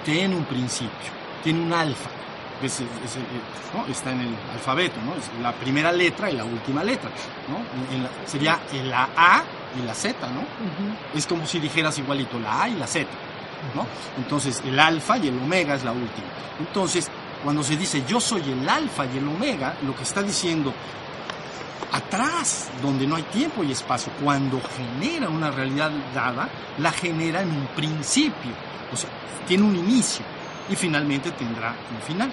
tiene 0.04 0.36
un 0.36 0.44
principio, 0.44 1.10
tiene 1.42 1.60
un 1.62 1.72
alfa. 1.72 2.10
Es- 2.62 2.80
es- 2.80 2.80
es- 2.80 3.16
¿no? 3.74 3.86
Está 3.86 4.10
en 4.12 4.20
el 4.22 4.34
alfabeto, 4.52 4.96
¿no? 5.04 5.14
Es 5.14 5.30
la 5.42 5.52
primera 5.52 5.92
letra 5.92 6.30
y 6.30 6.36
la 6.36 6.44
última 6.44 6.82
letra, 6.82 7.08
¿no? 7.48 7.58
En- 7.58 7.96
en 7.96 8.02
la- 8.04 8.10
sería 8.26 8.58
la 8.84 9.08
A 9.16 9.42
y 9.80 9.86
la 9.86 9.94
Z, 9.94 10.26
¿no? 10.28 10.40
Es 11.14 11.26
como 11.26 11.46
si 11.46 11.60
dijeras 11.60 11.96
igualito 11.98 12.38
la 12.40 12.62
A 12.64 12.68
y 12.68 12.74
la 12.74 12.86
Z, 12.86 13.06
¿no? 13.76 13.86
Entonces 14.16 14.60
el 14.66 14.78
alfa 14.80 15.18
y 15.18 15.28
el 15.28 15.38
omega 15.38 15.74
es 15.76 15.84
la 15.84 15.92
última. 15.92 16.26
Entonces, 16.58 17.08
cuando 17.44 17.62
se 17.62 17.76
dice 17.76 18.02
yo 18.08 18.20
soy 18.20 18.42
el 18.50 18.68
alfa 18.68 19.06
y 19.06 19.18
el 19.18 19.28
omega, 19.28 19.76
lo 19.82 19.94
que 19.94 20.02
está 20.02 20.22
diciendo 20.22 20.74
atrás, 21.92 22.68
donde 22.82 23.06
no 23.06 23.16
hay 23.16 23.22
tiempo 23.24 23.62
y 23.62 23.72
espacio, 23.72 24.12
cuando 24.22 24.60
genera 24.76 25.28
una 25.28 25.50
realidad 25.50 25.90
dada, 26.14 26.48
la 26.78 26.90
genera 26.92 27.42
en 27.42 27.50
un 27.50 27.66
principio, 27.68 28.50
o 28.92 28.96
sea, 28.96 29.08
tiene 29.46 29.62
un 29.62 29.76
inicio 29.76 30.24
y 30.70 30.76
finalmente 30.76 31.30
tendrá 31.32 31.74
un 31.94 32.00
final. 32.02 32.30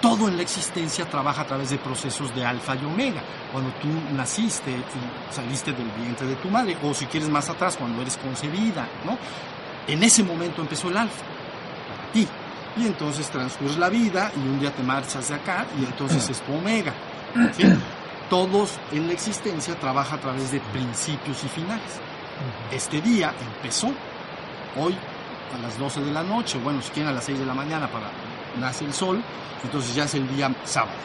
Todo 0.00 0.28
en 0.28 0.36
la 0.36 0.42
existencia 0.42 1.06
trabaja 1.06 1.42
a 1.42 1.46
través 1.46 1.70
de 1.70 1.78
procesos 1.78 2.34
de 2.34 2.44
alfa 2.44 2.76
y 2.76 2.84
omega. 2.84 3.22
Cuando 3.50 3.70
tú 3.80 3.88
naciste 4.14 4.70
y 4.70 5.34
saliste 5.34 5.72
del 5.72 5.90
vientre 5.90 6.26
de 6.26 6.36
tu 6.36 6.48
madre, 6.50 6.76
o 6.82 6.92
si 6.92 7.06
quieres 7.06 7.28
más 7.28 7.48
atrás, 7.48 7.76
cuando 7.76 8.02
eres 8.02 8.16
concebida, 8.18 8.86
¿no? 9.04 9.16
En 9.86 10.02
ese 10.02 10.22
momento 10.22 10.60
empezó 10.60 10.88
el 10.90 10.96
alfa, 10.98 11.22
para 11.88 12.12
ti. 12.12 12.28
Y 12.76 12.86
entonces 12.86 13.30
transcurre 13.30 13.78
la 13.78 13.88
vida 13.88 14.30
y 14.36 14.40
un 14.40 14.60
día 14.60 14.70
te 14.70 14.82
marchas 14.82 15.28
de 15.28 15.34
acá 15.36 15.64
y 15.80 15.84
entonces 15.84 16.28
es 16.28 16.40
tu 16.42 16.52
omega. 16.52 16.92
¿sí? 17.56 17.64
Todos 18.28 18.78
en 18.92 19.06
la 19.06 19.14
existencia 19.14 19.74
trabaja 19.76 20.16
a 20.16 20.20
través 20.20 20.50
de 20.52 20.60
principios 20.60 21.42
y 21.42 21.48
finales. 21.48 22.00
Este 22.70 23.00
día 23.00 23.32
empezó 23.56 23.92
hoy 24.76 24.94
a 25.54 25.58
las 25.58 25.78
12 25.78 26.02
de 26.02 26.12
la 26.12 26.22
noche, 26.22 26.58
bueno, 26.58 26.82
si 26.82 26.90
quieren 26.90 27.10
a 27.10 27.14
las 27.14 27.24
6 27.24 27.38
de 27.38 27.46
la 27.46 27.54
mañana 27.54 27.88
para 27.90 28.10
nace 28.60 28.84
el 28.84 28.92
sol, 28.92 29.22
entonces 29.62 29.94
ya 29.94 30.04
es 30.04 30.14
el 30.14 30.28
día 30.34 30.54
sábado. 30.64 30.96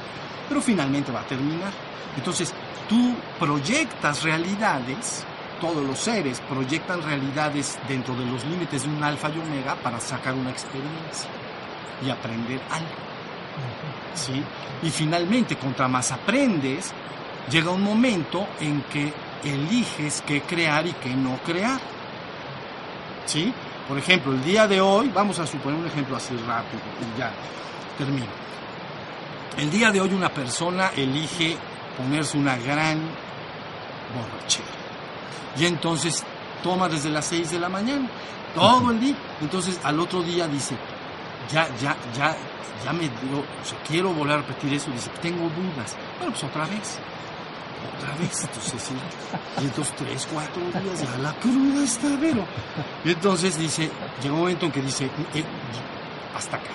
Pero 0.47 0.61
finalmente 0.61 1.11
va 1.11 1.21
a 1.21 1.25
terminar. 1.25 1.71
Entonces, 2.17 2.53
tú 2.89 3.15
proyectas 3.39 4.23
realidades, 4.23 5.23
todos 5.59 5.85
los 5.85 5.99
seres 5.99 6.41
proyectan 6.49 7.01
realidades 7.01 7.77
dentro 7.87 8.15
de 8.15 8.25
los 8.25 8.43
límites 8.45 8.83
de 8.83 8.89
un 8.89 9.03
alfa 9.03 9.29
y 9.29 9.39
omega 9.39 9.75
para 9.75 9.99
sacar 9.99 10.33
una 10.33 10.51
experiencia 10.51 11.29
y 12.05 12.09
aprender 12.09 12.59
algo. 12.69 13.11
¿sí? 14.15 14.43
Y 14.83 14.89
finalmente, 14.89 15.57
contra 15.57 15.87
más 15.87 16.11
aprendes, 16.11 16.91
llega 17.49 17.71
un 17.71 17.83
momento 17.83 18.47
en 18.59 18.81
que 18.83 19.13
eliges 19.43 20.23
qué 20.25 20.41
crear 20.41 20.85
y 20.85 20.93
qué 20.93 21.15
no 21.15 21.37
crear. 21.45 21.79
¿Sí? 23.25 23.53
Por 23.91 23.97
ejemplo, 23.97 24.31
el 24.31 24.41
día 24.41 24.69
de 24.69 24.79
hoy, 24.79 25.11
vamos 25.13 25.37
a 25.39 25.45
suponer 25.45 25.77
un 25.77 25.85
ejemplo 25.85 26.15
así 26.15 26.33
rápido 26.47 26.81
y 27.01 27.19
ya 27.19 27.29
termino. 27.97 28.25
El 29.57 29.69
día 29.69 29.91
de 29.91 29.99
hoy 29.99 30.13
una 30.13 30.29
persona 30.29 30.91
elige 30.95 31.57
ponerse 31.97 32.37
una 32.37 32.55
gran 32.55 33.01
borrachera. 34.15 34.69
Y 35.57 35.65
entonces 35.65 36.23
toma 36.63 36.87
desde 36.87 37.09
las 37.09 37.25
6 37.25 37.51
de 37.51 37.59
la 37.59 37.67
mañana, 37.67 38.07
todo 38.55 38.91
el 38.91 38.99
día. 39.01 39.15
Entonces 39.41 39.77
al 39.83 39.99
otro 39.99 40.23
día 40.23 40.47
dice, 40.47 40.77
ya, 41.51 41.67
ya, 41.81 41.97
ya, 42.15 42.37
ya 42.85 42.93
me 42.93 43.09
dio, 43.09 43.39
o 43.39 43.65
sea, 43.65 43.77
quiero 43.85 44.13
volver 44.13 44.35
a 44.35 44.37
repetir 44.37 44.73
eso, 44.73 44.89
dice, 44.89 45.11
tengo 45.21 45.49
dudas. 45.49 45.97
Bueno, 46.17 46.31
pues 46.31 46.45
otra 46.45 46.65
vez, 46.65 46.97
otra 47.97 48.15
vez, 48.17 48.43
entonces 48.43 48.81
sí. 48.81 48.93
Y 49.61 49.65
entonces 49.65 49.95
tres, 49.97 50.27
cuatro 50.31 50.61
días, 50.81 51.01
ya 51.01 51.17
la 51.17 51.33
cruda 51.33 51.83
está, 51.83 52.17
pero. 52.19 52.45
Entonces 53.03 53.57
dice, 53.57 53.89
llega 54.21 54.33
un 54.33 54.41
momento 54.41 54.65
en 54.65 54.71
que 54.71 54.81
dice, 54.81 55.05
eh, 55.33 55.43
hasta 56.35 56.57
acá. 56.57 56.71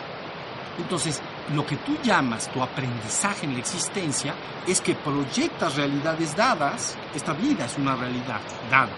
Entonces, 0.78 1.22
lo 1.54 1.64
que 1.64 1.76
tú 1.76 1.96
llamas 2.02 2.50
tu 2.52 2.62
aprendizaje 2.62 3.46
en 3.46 3.54
la 3.54 3.60
existencia 3.60 4.34
es 4.66 4.80
que 4.80 4.94
proyectas 4.94 5.76
realidades 5.76 6.36
dadas, 6.36 6.96
esta 7.14 7.32
vida 7.32 7.64
es 7.64 7.78
una 7.78 7.96
realidad 7.96 8.40
dada, 8.70 8.90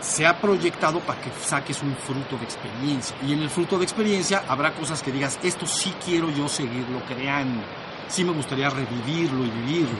se 0.00 0.26
ha 0.26 0.40
proyectado 0.40 1.00
para 1.00 1.20
que 1.20 1.30
saques 1.40 1.82
un 1.82 1.94
fruto 1.96 2.36
de 2.36 2.44
experiencia. 2.44 3.16
Y 3.26 3.32
en 3.32 3.42
el 3.42 3.50
fruto 3.50 3.78
de 3.78 3.84
experiencia 3.84 4.44
habrá 4.48 4.74
cosas 4.74 5.02
que 5.02 5.12
digas, 5.12 5.38
esto 5.42 5.66
sí 5.66 5.94
quiero 6.04 6.30
yo 6.30 6.48
seguirlo 6.48 7.00
creando, 7.06 7.62
sí 8.08 8.24
me 8.24 8.32
gustaría 8.32 8.70
revivirlo 8.70 9.44
y 9.44 9.50
vivirlo, 9.50 9.98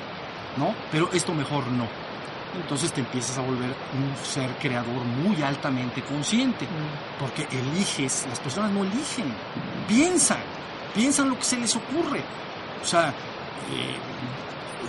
¿no? 0.59 0.75
Pero 0.91 1.11
esto 1.13 1.33
mejor 1.35 1.67
no. 1.69 1.87
Entonces 2.61 2.93
te 2.93 3.01
empiezas 3.01 3.39
a 3.39 3.43
volver 3.43 3.71
un 3.71 4.25
ser 4.25 4.51
creador 4.59 5.05
muy 5.05 5.43
altamente 5.43 6.03
consciente, 6.03 6.67
porque 7.21 7.47
eliges, 7.57 8.27
las 8.29 8.41
personas 8.41 8.71
no 8.73 8.85
eligen, 8.85 9.27
piensan, 9.87 10.39
piensan 10.95 11.29
lo 11.29 11.37
que 11.37 11.45
se 11.45 11.59
les 11.59 11.77
ocurre. 11.77 12.23
O 12.83 12.87
sea, 12.87 13.09
eh, 13.09 13.97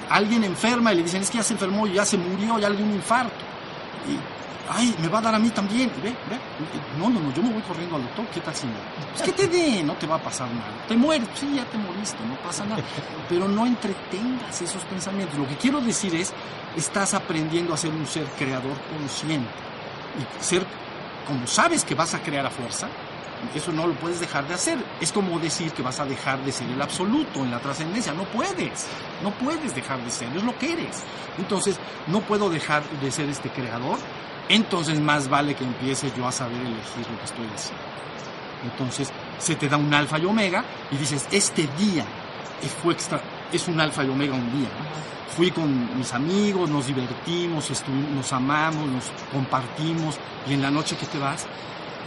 alguien 0.09 0.43
enferma 0.43 0.93
y 0.93 0.97
le 0.97 1.03
dicen, 1.03 1.21
es 1.21 1.29
que 1.29 1.37
ya 1.37 1.43
se 1.43 1.53
enfermó, 1.53 1.85
ya 1.87 2.05
se 2.05 2.17
murió, 2.17 2.59
ya 2.59 2.69
le 2.69 2.77
dio 2.77 2.85
un 2.85 2.93
infarto. 2.93 3.45
Y, 4.07 4.17
ay, 4.69 4.95
me 4.99 5.07
va 5.07 5.19
a 5.19 5.21
dar 5.21 5.35
a 5.35 5.39
mí 5.39 5.49
también. 5.49 5.91
Ve, 6.01 6.09
ve. 6.09 6.39
No, 6.97 7.09
no, 7.09 7.19
no, 7.19 7.33
yo 7.33 7.41
me 7.41 7.51
voy 7.51 7.61
corriendo 7.63 7.95
al 7.95 8.03
doctor, 8.03 8.25
¿qué 8.27 8.39
tal 8.39 8.55
si 8.55 8.67
no? 8.67 8.73
Pues 9.11 9.23
que 9.23 9.31
te 9.31 9.47
dé, 9.47 9.83
no 9.83 9.93
te 9.93 10.07
va 10.07 10.15
a 10.15 10.21
pasar 10.21 10.47
nada. 10.49 10.85
Te 10.87 10.95
mueres, 10.95 11.27
sí, 11.35 11.51
ya 11.55 11.65
te 11.65 11.77
moriste, 11.77 12.23
no 12.25 12.35
pasa 12.43 12.65
nada. 12.65 12.83
Pero 13.27 13.47
no 13.47 13.65
entretengas 13.65 14.61
esos 14.61 14.83
pensamientos. 14.83 15.37
Lo 15.37 15.47
que 15.47 15.55
quiero 15.57 15.81
decir 15.81 16.15
es, 16.15 16.33
estás 16.75 17.13
aprendiendo 17.13 17.73
a 17.73 17.77
ser 17.77 17.91
un 17.91 18.05
ser 18.05 18.25
creador 18.37 18.77
consciente. 18.97 19.49
Y 20.19 20.43
ser, 20.43 20.65
como 21.27 21.47
sabes 21.47 21.83
que 21.83 21.95
vas 21.95 22.13
a 22.13 22.19
crear 22.19 22.45
a 22.45 22.49
fuerza, 22.49 22.87
eso 23.55 23.71
no 23.71 23.87
lo 23.87 23.93
puedes 23.95 24.19
dejar 24.19 24.47
de 24.47 24.53
hacer. 24.53 24.77
Es 24.99 25.11
como 25.11 25.39
decir 25.39 25.71
que 25.71 25.81
vas 25.81 25.99
a 25.99 26.05
dejar 26.05 26.43
de 26.43 26.51
ser 26.51 26.69
el 26.69 26.81
absoluto 26.81 27.39
en 27.39 27.51
la 27.51 27.59
trascendencia. 27.59 28.13
No 28.13 28.25
puedes. 28.25 28.87
No 29.23 29.31
puedes 29.31 29.73
dejar 29.73 30.03
de 30.03 30.11
ser. 30.11 30.35
Es 30.35 30.43
lo 30.43 30.57
que 30.57 30.73
eres. 30.73 31.03
Entonces, 31.37 31.77
no 32.07 32.21
puedo 32.21 32.49
dejar 32.49 32.83
de 33.01 33.11
ser 33.11 33.29
este 33.29 33.49
creador. 33.49 33.97
Entonces, 34.49 34.99
más 34.99 35.29
vale 35.29 35.55
que 35.55 35.63
empiece 35.63 36.11
yo 36.17 36.27
a 36.27 36.31
saber 36.31 36.59
elegir 36.59 37.07
lo 37.09 37.17
que 37.19 37.25
estoy 37.25 37.45
haciendo. 37.55 37.83
Entonces, 38.63 39.11
se 39.37 39.55
te 39.55 39.69
da 39.69 39.77
un 39.77 39.93
alfa 39.93 40.19
y 40.19 40.25
omega 40.25 40.65
y 40.91 40.97
dices, 40.97 41.27
este 41.31 41.67
día 41.77 42.05
fue 42.81 42.93
extra, 42.93 43.21
es 43.53 43.67
un 43.67 43.79
alfa 43.79 44.03
y 44.03 44.09
omega 44.09 44.33
un 44.33 44.51
día. 44.51 44.67
¿no? 44.67 45.35
Fui 45.35 45.51
con 45.51 45.97
mis 45.97 46.11
amigos, 46.13 46.69
nos 46.69 46.87
divertimos, 46.87 47.71
nos 48.13 48.33
amamos, 48.33 48.87
nos 48.89 49.05
compartimos 49.31 50.17
y 50.47 50.53
en 50.53 50.61
la 50.61 50.71
noche 50.71 50.97
que 50.97 51.05
te 51.05 51.19
vas, 51.19 51.45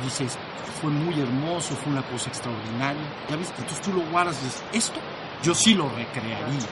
dices, 0.04 0.36
fue 0.80 0.90
muy 0.90 1.18
hermoso, 1.20 1.74
fue 1.76 1.92
una 1.92 2.02
cosa 2.02 2.28
extraordinaria. 2.28 3.02
¿Ya 3.30 3.36
viste? 3.36 3.54
Entonces 3.58 3.82
tú 3.84 3.92
lo 3.92 4.02
guardas 4.10 4.36
y 4.42 4.44
dices, 4.44 4.64
esto 4.72 4.98
yo 5.42 5.54
sí 5.54 5.74
lo 5.74 5.88
recrearía. 5.88 6.68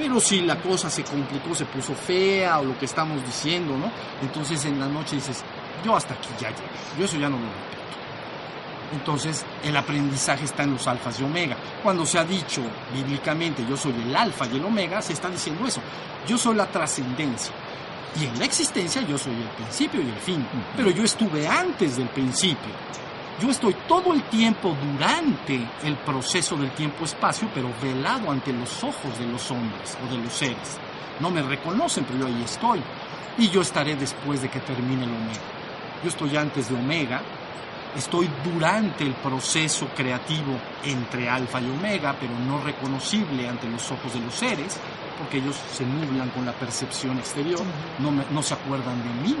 Pero 0.00 0.18
si 0.18 0.40
la 0.40 0.56
cosa 0.56 0.88
se 0.88 1.04
complicó, 1.04 1.54
se 1.54 1.66
puso 1.66 1.94
fea 1.94 2.58
o 2.58 2.64
lo 2.64 2.78
que 2.78 2.86
estamos 2.86 3.22
diciendo, 3.22 3.76
¿no? 3.76 3.92
Entonces 4.22 4.64
en 4.64 4.80
la 4.80 4.86
noche 4.86 5.16
dices, 5.16 5.44
yo 5.84 5.94
hasta 5.94 6.14
aquí 6.14 6.30
ya 6.40 6.48
llegué, 6.48 6.62
yo 6.98 7.04
eso 7.04 7.18
ya 7.18 7.28
no 7.28 7.36
lo 7.36 7.42
repito. 7.42 8.94
Entonces 8.94 9.44
el 9.62 9.76
aprendizaje 9.76 10.46
está 10.46 10.62
en 10.62 10.72
los 10.72 10.86
alfas 10.86 11.20
y 11.20 11.24
omega. 11.24 11.54
Cuando 11.82 12.06
se 12.06 12.18
ha 12.18 12.24
dicho 12.24 12.62
bíblicamente 12.94 13.62
yo 13.68 13.76
soy 13.76 13.92
el 13.92 14.16
alfa 14.16 14.46
y 14.46 14.56
el 14.56 14.64
omega, 14.64 15.02
se 15.02 15.12
está 15.12 15.28
diciendo 15.28 15.66
eso. 15.66 15.82
Yo 16.26 16.38
soy 16.38 16.54
la 16.54 16.66
trascendencia. 16.66 17.52
Y 18.18 18.24
en 18.24 18.38
la 18.38 18.46
existencia 18.46 19.02
yo 19.02 19.18
soy 19.18 19.34
el 19.34 19.50
principio 19.50 20.00
y 20.00 20.08
el 20.08 20.18
fin. 20.18 20.46
Pero 20.78 20.90
yo 20.90 21.04
estuve 21.04 21.46
antes 21.46 21.98
del 21.98 22.08
principio. 22.08 22.72
Yo 23.40 23.48
estoy 23.50 23.74
todo 23.88 24.12
el 24.12 24.22
tiempo 24.24 24.76
durante 24.92 25.66
el 25.84 25.96
proceso 25.96 26.56
del 26.56 26.70
tiempo-espacio, 26.72 27.48
pero 27.54 27.70
velado 27.82 28.30
ante 28.30 28.52
los 28.52 28.84
ojos 28.84 29.18
de 29.18 29.26
los 29.26 29.50
hombres 29.50 29.96
o 30.06 30.12
de 30.14 30.18
los 30.22 30.32
seres. 30.32 30.78
No 31.20 31.30
me 31.30 31.42
reconocen, 31.42 32.04
pero 32.04 32.18
yo 32.20 32.26
ahí 32.26 32.42
estoy. 32.44 32.82
Y 33.38 33.48
yo 33.48 33.62
estaré 33.62 33.96
después 33.96 34.42
de 34.42 34.50
que 34.50 34.60
termine 34.60 35.04
el 35.04 35.10
omega. 35.10 35.40
Yo 36.02 36.10
estoy 36.10 36.36
antes 36.36 36.68
de 36.68 36.74
omega, 36.76 37.22
estoy 37.96 38.28
durante 38.44 39.04
el 39.04 39.14
proceso 39.14 39.88
creativo 39.96 40.58
entre 40.84 41.28
alfa 41.30 41.60
y 41.60 41.70
omega, 41.70 42.14
pero 42.20 42.32
no 42.46 42.62
reconocible 42.62 43.48
ante 43.48 43.68
los 43.68 43.90
ojos 43.90 44.12
de 44.12 44.20
los 44.20 44.34
seres, 44.34 44.78
porque 45.18 45.38
ellos 45.38 45.56
se 45.72 45.84
nublan 45.86 46.28
con 46.30 46.44
la 46.44 46.52
percepción 46.52 47.18
exterior, 47.18 47.60
no, 48.00 48.10
me- 48.10 48.24
no 48.30 48.42
se 48.42 48.54
acuerdan 48.54 49.02
de 49.02 49.28
mí, 49.28 49.36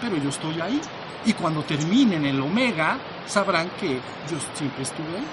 pero 0.00 0.16
yo 0.16 0.30
estoy 0.30 0.60
ahí. 0.60 0.80
Y 1.24 1.32
cuando 1.34 1.62
terminen 1.62 2.24
el 2.24 2.40
omega, 2.40 2.98
sabrán 3.26 3.70
que 3.78 3.94
yo 4.30 4.38
siempre 4.54 4.82
estuve 4.82 5.16
ahí. 5.16 5.26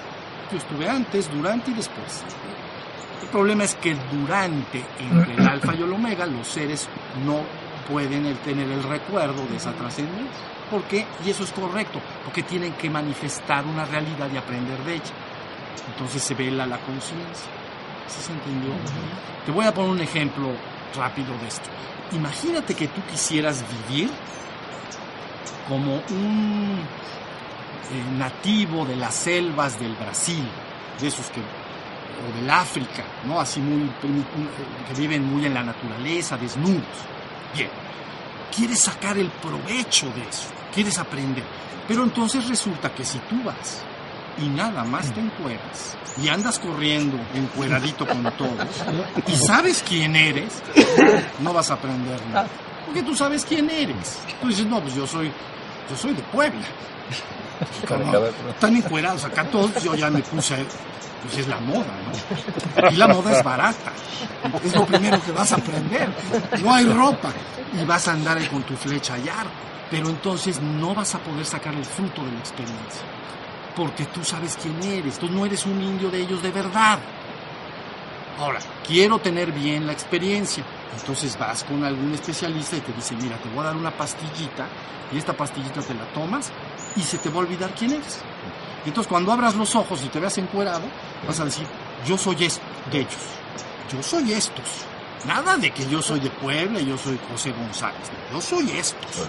Yo 0.50 0.58
estuve 0.58 0.88
antes, 0.88 1.30
durante 1.30 1.70
y 1.70 1.74
después. 1.74 2.22
El 3.22 3.28
problema 3.28 3.64
es 3.64 3.74
que 3.74 3.96
durante, 4.12 4.84
entre 4.98 5.34
el 5.34 5.48
alfa 5.48 5.74
y 5.74 5.82
el 5.82 5.92
omega, 5.92 6.26
los 6.26 6.46
seres 6.46 6.88
no 7.24 7.40
pueden 7.88 8.34
tener 8.38 8.70
el 8.70 8.82
recuerdo 8.82 9.46
de 9.46 9.56
esa 9.56 9.72
trascendencia. 9.72 10.58
¿Por 10.70 10.82
qué? 10.84 11.06
Y 11.24 11.30
eso 11.30 11.44
es 11.44 11.52
correcto, 11.52 12.00
porque 12.24 12.42
tienen 12.42 12.74
que 12.74 12.90
manifestar 12.90 13.64
una 13.64 13.84
realidad 13.86 14.28
y 14.32 14.36
aprender 14.36 14.78
de 14.84 14.94
ella. 14.94 15.14
Entonces 15.92 16.22
se 16.22 16.34
vela 16.34 16.66
la 16.66 16.78
conciencia. 16.78 17.48
¿Sí 18.06 18.20
se 18.22 18.32
entendió? 18.32 18.72
Te 19.44 19.52
voy 19.52 19.64
a 19.64 19.72
poner 19.72 19.90
un 19.90 20.00
ejemplo 20.00 20.52
rápido 20.94 21.36
de 21.38 21.48
esto. 21.48 21.68
Imagínate 22.12 22.74
que 22.74 22.88
tú 22.88 23.00
quisieras 23.10 23.64
vivir 23.88 24.10
como 25.68 25.94
un 26.10 26.80
eh, 27.90 28.18
nativo 28.18 28.84
de 28.84 28.96
las 28.96 29.14
selvas 29.14 29.78
del 29.78 29.94
Brasil, 29.94 30.44
de 31.00 31.08
esos 31.08 31.26
que 31.30 31.40
o 31.40 32.40
del 32.40 32.50
África, 32.50 33.04
¿no? 33.24 33.40
Así 33.40 33.60
muy 33.60 33.82
eh, 33.82 34.24
que 34.88 35.00
viven 35.00 35.24
muy 35.24 35.46
en 35.46 35.54
la 35.54 35.62
naturaleza, 35.62 36.36
desnudos. 36.36 36.82
Bien. 37.54 37.70
Quieres 38.54 38.80
sacar 38.80 39.16
el 39.18 39.30
provecho 39.30 40.06
de 40.06 40.22
eso, 40.22 40.48
quieres 40.74 40.98
aprender. 40.98 41.44
Pero 41.86 42.02
entonces 42.02 42.46
resulta 42.48 42.92
que 42.92 43.04
si 43.04 43.18
tú 43.20 43.42
vas 43.44 43.82
y 44.38 44.48
nada 44.48 44.84
más 44.84 45.12
te 45.12 45.20
encueras 45.20 45.96
y 46.22 46.28
andas 46.28 46.58
corriendo 46.58 47.18
encueradito 47.34 48.06
con 48.06 48.22
todos 48.32 48.66
y 49.26 49.36
sabes 49.36 49.84
quién 49.86 50.16
eres, 50.16 50.62
no 51.40 51.52
vas 51.52 51.70
a 51.70 51.74
aprender 51.74 52.20
nada. 52.32 52.48
Porque 52.84 53.02
tú 53.02 53.14
sabes 53.14 53.44
quién 53.44 53.70
eres. 53.70 54.18
Tú 54.40 54.48
dices, 54.48 54.66
no, 54.66 54.80
pues 54.80 54.94
yo 54.94 55.06
soy, 55.06 55.30
yo 55.88 55.96
soy 55.96 56.14
de 56.14 56.22
Puebla. 56.22 56.66
Como 57.88 58.16
están 58.50 58.76
encuerados 58.76 59.24
acá 59.24 59.44
todos, 59.44 59.82
yo 59.82 59.94
ya 59.94 60.10
me 60.10 60.20
puse, 60.20 60.64
pues 61.22 61.38
es 61.38 61.48
la 61.48 61.58
moda, 61.60 61.86
¿no? 62.04 62.90
Y 62.90 62.96
la 62.96 63.08
moda 63.08 63.36
es 63.36 63.42
barata. 63.42 63.92
Es 64.64 64.74
lo 64.74 64.86
primero 64.86 65.20
que 65.22 65.32
vas 65.32 65.52
a 65.52 65.56
aprender. 65.56 66.08
No 66.62 66.74
hay 66.74 66.84
ropa. 66.86 67.30
Y 67.80 67.84
vas 67.84 68.06
a 68.08 68.12
andar 68.12 68.38
con 68.48 68.62
tu 68.62 68.74
flecha 68.76 69.18
y 69.18 69.28
arco. 69.28 69.50
Pero 69.90 70.08
entonces 70.08 70.60
no 70.60 70.94
vas 70.94 71.14
a 71.14 71.18
poder 71.18 71.44
sacar 71.44 71.74
el 71.74 71.84
fruto 71.84 72.22
de 72.24 72.32
la 72.32 72.38
experiencia. 72.38 73.02
Porque 73.74 74.04
tú 74.06 74.24
sabes 74.24 74.56
quién 74.60 74.80
eres. 74.82 75.18
Tú 75.18 75.28
no 75.28 75.44
eres 75.44 75.66
un 75.66 75.82
indio 75.82 76.10
de 76.10 76.20
ellos 76.20 76.42
de 76.42 76.50
verdad. 76.50 76.98
Ahora, 78.38 78.60
quiero 78.86 79.18
tener 79.18 79.52
bien 79.52 79.86
la 79.86 79.92
experiencia. 79.92 80.64
Entonces 80.98 81.36
vas 81.38 81.64
con 81.64 81.84
algún 81.84 82.14
especialista 82.14 82.76
y 82.76 82.80
te 82.80 82.92
dice, 82.92 83.16
mira, 83.16 83.36
te 83.36 83.48
voy 83.48 83.60
a 83.60 83.64
dar 83.64 83.76
una 83.76 83.90
pastillita 83.90 84.66
y 85.12 85.18
esta 85.18 85.32
pastillita 85.32 85.80
te 85.80 85.94
la 85.94 86.04
tomas 86.12 86.50
y 86.96 87.00
se 87.00 87.18
te 87.18 87.30
va 87.30 87.36
a 87.36 87.38
olvidar 87.40 87.70
quién 87.74 87.92
eres. 87.92 88.20
Y 88.84 88.88
entonces 88.88 89.08
cuando 89.08 89.32
abras 89.32 89.56
los 89.56 89.74
ojos 89.74 90.02
y 90.04 90.08
te 90.08 90.20
veas 90.20 90.38
encuerado, 90.38 90.84
vas 91.26 91.40
a 91.40 91.44
decir, 91.44 91.66
yo 92.06 92.16
soy 92.16 92.44
esto 92.44 92.62
de 92.92 93.00
ellos. 93.00 93.38
Yo 93.92 94.02
soy 94.02 94.32
estos. 94.32 94.64
Nada 95.26 95.56
de 95.56 95.72
que 95.72 95.88
yo 95.88 96.00
soy 96.00 96.20
de 96.20 96.30
Puebla 96.30 96.80
y 96.80 96.86
yo 96.86 96.96
soy 96.96 97.18
José 97.30 97.52
González. 97.52 98.08
Yo 98.32 98.40
soy 98.40 98.70
estos. 98.70 99.28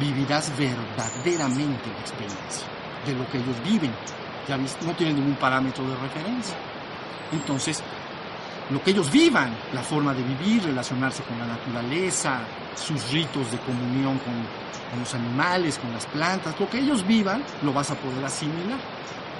Vivirás 0.00 0.50
verdaderamente 0.56 1.88
la 1.92 2.00
experiencia 2.00 2.66
de 3.06 3.14
lo 3.14 3.28
que 3.30 3.38
ellos 3.38 3.56
viven. 3.64 3.92
Ya 4.48 4.56
viste, 4.56 4.84
no 4.84 4.92
tienen 4.94 5.16
ningún 5.16 5.34
parámetro 5.34 5.84
de 5.84 5.96
referencia. 5.96 6.56
Entonces, 7.32 7.82
lo 8.70 8.82
que 8.82 8.92
ellos 8.92 9.10
vivan, 9.10 9.54
la 9.72 9.82
forma 9.82 10.14
de 10.14 10.22
vivir, 10.22 10.64
relacionarse 10.64 11.22
con 11.24 11.38
la 11.38 11.46
naturaleza, 11.46 12.40
sus 12.74 13.10
ritos 13.10 13.50
de 13.50 13.58
comunión 13.58 14.18
con, 14.18 14.34
con 14.90 15.00
los 15.00 15.14
animales, 15.14 15.78
con 15.78 15.92
las 15.92 16.06
plantas, 16.06 16.58
lo 16.58 16.68
que 16.68 16.78
ellos 16.78 17.06
vivan, 17.06 17.42
lo 17.62 17.72
vas 17.72 17.90
a 17.90 17.94
poder 17.94 18.24
asimilar. 18.24 18.78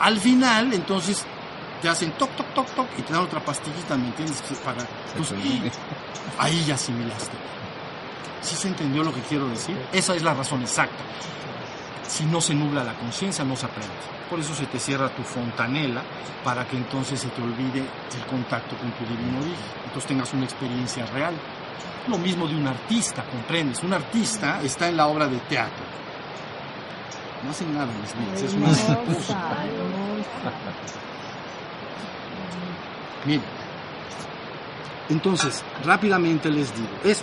Al 0.00 0.18
final, 0.18 0.72
entonces, 0.72 1.24
te 1.80 1.88
hacen 1.88 2.12
toc, 2.12 2.30
toc, 2.36 2.52
toc, 2.54 2.66
toc, 2.74 2.86
y 2.98 3.02
te 3.02 3.12
dan 3.12 3.22
otra 3.22 3.40
pastillita, 3.40 3.96
¿me 3.96 4.08
entiendes? 4.08 4.42
Para, 4.64 4.84
pues, 5.16 5.32
ahí 6.38 6.64
ya 6.66 6.74
asimilaste. 6.74 7.36
¿Sí 8.42 8.56
se 8.56 8.68
entendió 8.68 9.02
lo 9.02 9.14
que 9.14 9.20
quiero 9.22 9.48
decir? 9.48 9.76
Esa 9.92 10.14
es 10.14 10.22
la 10.22 10.34
razón 10.34 10.60
exacta. 10.62 11.02
Si 12.06 12.24
no 12.24 12.40
se 12.40 12.54
nubla 12.54 12.84
la 12.84 12.94
conciencia, 12.94 13.44
no 13.44 13.56
se 13.56 13.66
aprende. 13.66 13.92
Por 14.28 14.38
eso 14.38 14.54
se 14.54 14.66
te 14.66 14.78
cierra 14.78 15.08
tu 15.08 15.22
fontanela 15.22 16.02
para 16.44 16.66
que 16.66 16.76
entonces 16.76 17.20
se 17.20 17.28
te 17.28 17.42
olvide 17.42 17.80
el 17.80 18.26
contacto 18.28 18.76
con 18.76 18.90
tu 18.92 19.04
divino 19.04 19.38
origen. 19.38 19.64
Entonces 19.84 20.06
tengas 20.06 20.32
una 20.32 20.44
experiencia 20.44 21.06
real. 21.06 21.34
Lo 22.08 22.18
mismo 22.18 22.46
de 22.46 22.54
un 22.54 22.66
artista, 22.66 23.24
¿comprendes? 23.24 23.82
Un 23.82 23.94
artista 23.94 24.60
está 24.62 24.88
en 24.88 24.96
la 24.96 25.06
obra 25.06 25.26
de 25.26 25.38
teatro. 25.38 25.84
No 27.42 27.50
hacen 27.50 27.74
nada, 27.74 27.88
mis 28.00 28.14
niñas, 28.14 28.42
es 28.42 28.54
una 28.54 28.68
Miren, 33.26 33.42
entonces, 35.08 35.62
rápidamente 35.84 36.50
les 36.50 36.74
digo, 36.74 36.88
es, 37.04 37.22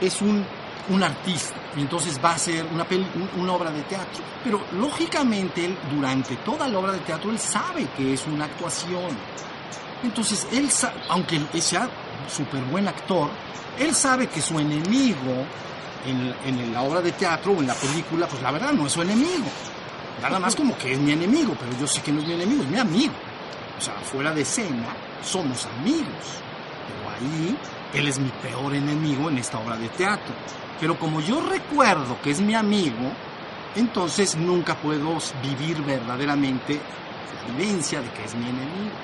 es 0.00 0.22
un, 0.22 0.44
un 0.88 1.02
artista 1.02 1.59
entonces 1.76 2.18
va 2.22 2.30
a 2.30 2.34
hacer 2.34 2.66
una, 2.72 3.52
obra 3.52 3.70
de 3.70 3.82
teatro. 3.82 4.22
Pero 4.42 4.60
lógicamente, 4.72 5.64
él, 5.64 5.76
durante 5.94 6.36
toda 6.36 6.66
la 6.68 6.78
obra 6.78 6.92
de 6.92 7.00
teatro, 7.00 7.30
él 7.30 7.38
sabe 7.38 7.86
que 7.96 8.14
es 8.14 8.26
una 8.26 8.46
actuación. 8.46 9.16
Entonces, 10.02 10.46
él 10.52 10.68
aunque 11.08 11.40
sea 11.60 11.88
súper 12.28 12.62
buen 12.64 12.88
actor, 12.88 13.28
él 13.78 13.94
sabe 13.94 14.26
que 14.26 14.40
su 14.40 14.58
enemigo 14.58 15.46
en, 16.06 16.34
en 16.46 16.72
la 16.72 16.82
obra 16.82 17.00
de 17.00 17.12
teatro 17.12 17.52
o 17.52 17.60
en 17.60 17.66
la 17.66 17.74
película, 17.74 18.26
pues 18.26 18.42
la 18.42 18.50
verdad 18.50 18.72
no 18.72 18.86
es 18.86 18.92
su 18.92 19.02
enemigo. 19.02 19.46
Nada 20.22 20.38
más 20.38 20.54
como 20.54 20.76
que 20.76 20.92
es 20.92 20.98
mi 20.98 21.12
enemigo, 21.12 21.54
pero 21.58 21.72
yo 21.78 21.86
sé 21.86 22.02
que 22.02 22.12
no 22.12 22.20
es 22.20 22.26
mi 22.26 22.34
enemigo, 22.34 22.62
es 22.62 22.68
mi 22.68 22.78
amigo. 22.78 23.14
O 23.78 23.80
sea, 23.80 23.94
fuera 23.94 24.34
de 24.34 24.42
escena, 24.42 24.94
somos 25.22 25.66
amigos. 25.66 26.42
Pero 26.86 27.10
ahí, 27.10 27.56
él 27.94 28.08
es 28.08 28.18
mi 28.18 28.28
peor 28.42 28.74
enemigo 28.74 29.30
en 29.30 29.38
esta 29.38 29.58
obra 29.58 29.76
de 29.76 29.88
teatro. 29.90 30.34
Pero 30.80 30.98
como 30.98 31.20
yo 31.20 31.40
recuerdo 31.42 32.20
que 32.22 32.30
es 32.30 32.40
mi 32.40 32.54
amigo, 32.54 33.12
entonces 33.76 34.36
nunca 34.36 34.74
puedo 34.74 35.18
vivir 35.42 35.82
verdaderamente 35.82 36.80
la 37.34 37.54
vivencia 37.54 38.00
de 38.00 38.10
que 38.10 38.24
es 38.24 38.34
mi 38.34 38.44
enemigo. 38.44 38.96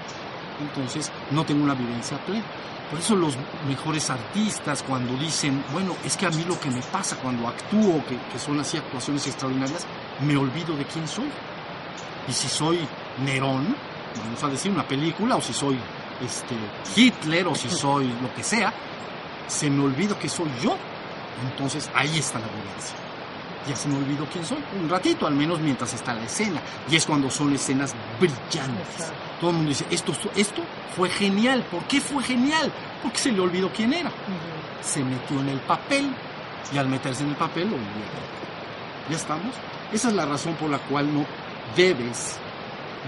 Entonces 0.61 1.13
no 1.31 1.45
tengo 1.45 1.63
una 1.63 1.75
vivencia 1.75 2.19
plena. 2.25 2.45
Por 2.91 3.01
eso 3.01 3.17
los 3.17 3.37
mejores 3.69 4.11
artistas 4.11 4.83
cuando 4.83 5.17
dicen, 5.17 5.63
bueno, 5.73 5.97
es 6.05 6.17
que 6.17 6.27
a 6.27 6.31
mí 6.31 6.45
lo 6.45 6.59
que 6.59 6.71
me 6.71 6.81
pasa 6.83 7.17
cuando 7.17 7.49
actúo, 7.49 8.03
que, 8.07 8.39
son 8.39 8.61
así 8.61 8.77
actuaciones 8.77 9.27
extraordinarias, 9.27 9.85
me 10.21 10.37
olvido 10.37 10.77
de 10.77 10.85
quién 10.85 11.07
soy. 11.09 11.29
Y 12.29 12.33
si 12.33 12.49
soy 12.49 12.79
Nerón, 13.25 13.75
vamos 14.25 14.43
a 14.43 14.49
decir 14.49 14.71
una 14.71 14.87
película, 14.87 15.37
o 15.37 15.43
si 15.43 15.53
soy 15.53 15.79
este, 16.25 16.55
Hitler, 16.95 17.49
o 17.49 17.55
si 17.57 17.69
soy 17.69 18.07
lo 18.23 18.33
que 18.35 18.45
sea, 18.45 18.73
se 19.49 19.69
me 19.69 19.85
olvido 19.85 20.17
que 20.19 20.29
soy 20.29 20.49
yo. 20.63 20.77
Entonces 21.45 21.91
ahí 21.95 22.19
está 22.19 22.39
la 22.39 22.47
vivencia. 22.47 22.97
Ya 23.69 23.75
se 23.75 23.89
me 23.89 23.97
olvidó 23.97 24.27
quién 24.33 24.45
soy. 24.45 24.59
Un 24.81 24.89
ratito, 24.89 25.27
al 25.27 25.35
menos 25.35 25.59
mientras 25.61 25.93
está 25.93 26.15
la 26.15 26.25
escena. 26.25 26.61
Y 26.89 26.97
es 26.97 27.05
cuando 27.05 27.29
son 27.31 27.53
escenas 27.53 27.95
brillantes. 28.21 29.13
Todo 29.41 29.51
el 29.51 29.57
mundo 29.57 29.71
dice, 29.71 29.87
esto, 29.91 30.13
esto 30.37 30.63
fue 30.95 31.11
genial. 31.11 31.65
¿Por 31.71 31.83
qué 31.85 32.01
fue 32.01 32.23
genial? 32.23 32.73
Porque 33.03 33.19
se 33.19 33.33
le 33.33 33.41
olvidó 33.41 33.71
quién 33.73 33.93
era. 33.93 34.11
Se 34.83 35.03
metió 35.03 35.41
en 35.41 35.49
el 35.49 35.59
papel 35.61 36.15
y 36.73 36.79
al 36.79 36.89
meterse 36.89 37.25
en 37.25 37.31
el 37.31 37.37
papel 37.37 37.69
lo 37.69 37.75
olvidó. 37.75 37.91
¿Ya 39.11 39.17
estamos? 39.17 39.55
Esa 39.93 40.09
es 40.09 40.15
la 40.15 40.27
razón 40.27 40.55
por 40.55 40.71
la 40.71 40.79
cual 40.79 41.13
no 41.13 41.25
debes 41.77 42.39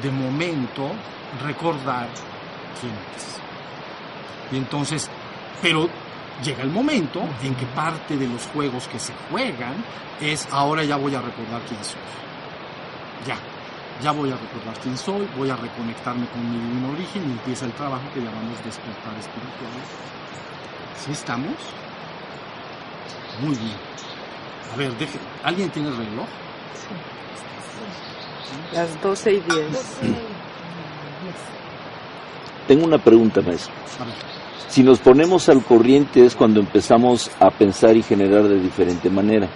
de 0.03 0.11
momento 0.11 0.91
recordar 1.45 2.09
quién 2.81 2.93
eres. 2.93 3.39
Y 4.51 4.57
entonces, 4.57 5.09
pero 5.63 5.89
llega 6.43 6.63
el 6.63 6.71
momento 6.71 7.23
en 7.43 7.55
que 7.55 7.67
parte 7.67 8.17
de 8.17 8.29
los 8.29 8.47
juegos 8.47 8.87
que 8.89 8.99
se 8.99 9.13
juegan 9.31 9.85
es 10.21 10.47
ahora 10.51 10.85
ya 10.85 10.97
voy 10.97 11.15
a 11.15 11.21
recordar 11.21 11.61
quién 11.69 11.83
soy. 11.85 12.01
Ya, 13.27 13.37
ya 14.03 14.13
voy 14.13 14.31
a 14.31 14.37
recordar 14.37 14.79
quién 14.83 14.97
soy, 14.97 15.29
voy 15.37 15.51
a 15.51 15.57
reconectarme 15.57 16.27
con 16.29 16.51
mi 16.51 16.59
divino 16.59 16.93
origen 16.93 17.23
y 17.29 17.33
empieza 17.33 17.67
el 17.67 17.73
trabajo 17.73 18.05
que 18.15 18.21
llamamos 18.21 18.57
despertar 18.65 19.15
espiritual. 19.19 19.73
¿Sí 21.05 21.13
estamos? 21.13 21.55
Muy 23.41 23.57
bien. 23.57 23.77
A 24.73 24.77
ver, 24.77 24.93
deje, 24.99 25.19
¿alguien 25.43 25.71
tiene 25.71 25.91
reloj? 25.91 26.27
Las 28.73 29.01
12 29.03 29.33
y 29.33 29.41
10. 29.41 29.47
Tengo 32.67 32.85
una 32.85 32.99
pregunta, 32.99 33.41
maestro. 33.41 33.73
A 34.01 34.05
ver. 34.05 34.48
Si 34.67 34.83
nos 34.83 34.99
ponemos 34.99 35.49
al 35.49 35.65
corriente 35.65 36.27
es 36.27 36.35
cuando 36.35 36.61
empezamos 36.61 37.31
a 37.41 37.51
pensar 37.51 37.97
y 37.97 38.03
generar 38.03 38.43
de 38.49 38.61
diferente 38.61 39.09
manera. 39.09 39.49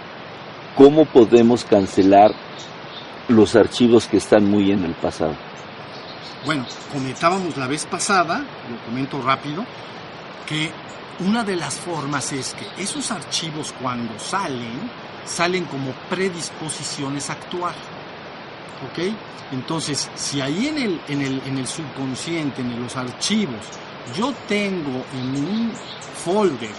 ¿Cómo 0.75 1.05
podemos 1.05 1.65
cancelar 1.65 2.31
los 3.27 3.55
archivos 3.55 4.07
que 4.07 4.17
están 4.17 4.49
muy 4.49 4.71
en 4.71 4.83
el 4.85 4.93
pasado? 4.93 5.35
Bueno, 6.45 6.65
comentábamos 6.91 7.55
la 7.57 7.67
vez 7.67 7.85
pasada, 7.85 8.39
lo 8.39 8.85
comento 8.85 9.21
rápido, 9.21 9.63
que 10.47 10.71
una 11.19 11.43
de 11.43 11.55
las 11.55 11.75
formas 11.75 12.33
es 12.33 12.55
que 12.55 12.81
esos 12.81 13.11
archivos 13.11 13.73
cuando 13.81 14.17
salen, 14.17 14.89
salen 15.25 15.65
como 15.65 15.91
predisposiciones 16.09 17.29
a 17.29 17.33
actuar. 17.33 17.75
¿Ok? 18.89 19.13
Entonces, 19.51 20.09
si 20.15 20.41
ahí 20.41 20.67
en 20.67 20.77
el, 20.79 21.01
en 21.07 21.21
el, 21.21 21.41
en 21.45 21.57
el 21.59 21.67
subconsciente, 21.67 22.61
en 22.61 22.81
los 22.81 22.97
archivos, 22.97 23.61
yo 24.15 24.33
tengo 24.47 25.05
en 25.13 25.35
un 25.35 25.73
folder 26.23 26.71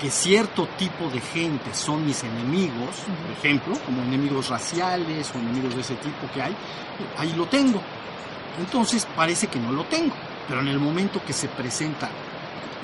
que 0.00 0.10
cierto 0.10 0.66
tipo 0.76 1.08
de 1.10 1.20
gente 1.20 1.72
son 1.74 2.04
mis 2.04 2.24
enemigos, 2.24 2.96
por 3.22 3.30
ejemplo, 3.30 3.78
como 3.86 4.02
enemigos 4.02 4.48
raciales 4.48 5.30
o 5.34 5.38
enemigos 5.38 5.76
de 5.76 5.80
ese 5.82 5.94
tipo 5.94 6.28
que 6.34 6.42
hay, 6.42 6.56
ahí 7.18 7.32
lo 7.34 7.46
tengo. 7.46 7.80
Entonces 8.58 9.06
parece 9.16 9.46
que 9.46 9.60
no 9.60 9.70
lo 9.70 9.84
tengo, 9.84 10.14
pero 10.48 10.60
en 10.60 10.68
el 10.68 10.80
momento 10.80 11.22
que 11.24 11.32
se 11.32 11.48
presenta 11.48 12.10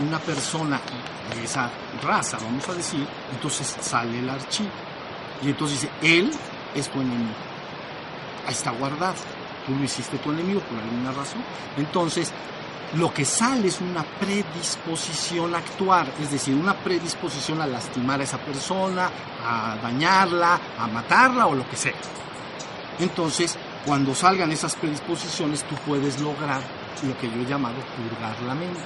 una 0.06 0.20
persona 0.20 0.80
de 1.34 1.44
esa 1.44 1.70
raza, 2.02 2.38
vamos 2.38 2.68
a 2.68 2.74
decir, 2.74 3.04
entonces 3.32 3.76
sale 3.80 4.20
el 4.20 4.30
archivo. 4.30 4.70
Y 5.42 5.48
entonces 5.48 5.82
dice, 5.82 5.92
él 6.02 6.30
es 6.74 6.88
tu 6.88 7.00
enemigo. 7.00 7.34
ahí 8.46 8.52
está 8.52 8.70
guardado. 8.70 9.16
Tú 9.66 9.74
lo 9.74 9.84
hiciste 9.84 10.18
tu 10.18 10.30
enemigo 10.30 10.60
por 10.60 10.78
alguna 10.78 11.12
razón. 11.12 11.42
Entonces, 11.76 12.32
lo 12.94 13.12
que 13.12 13.24
sale 13.24 13.68
es 13.68 13.80
una 13.80 14.02
predisposición 14.02 15.54
a 15.54 15.58
actuar, 15.58 16.06
es 16.20 16.30
decir, 16.30 16.54
una 16.54 16.74
predisposición 16.74 17.60
a 17.60 17.66
lastimar 17.66 18.20
a 18.20 18.24
esa 18.24 18.38
persona, 18.38 19.10
a 19.44 19.76
dañarla, 19.82 20.58
a 20.78 20.86
matarla 20.86 21.46
o 21.46 21.54
lo 21.54 21.68
que 21.68 21.76
sea. 21.76 21.92
Entonces, 22.98 23.56
cuando 23.84 24.14
salgan 24.14 24.50
esas 24.52 24.74
predisposiciones, 24.74 25.64
tú 25.64 25.74
puedes 25.86 26.20
lograr 26.20 26.62
lo 27.06 27.16
que 27.18 27.30
yo 27.30 27.42
he 27.42 27.46
llamado 27.46 27.76
purgar 27.96 28.40
la 28.42 28.54
mente. 28.54 28.80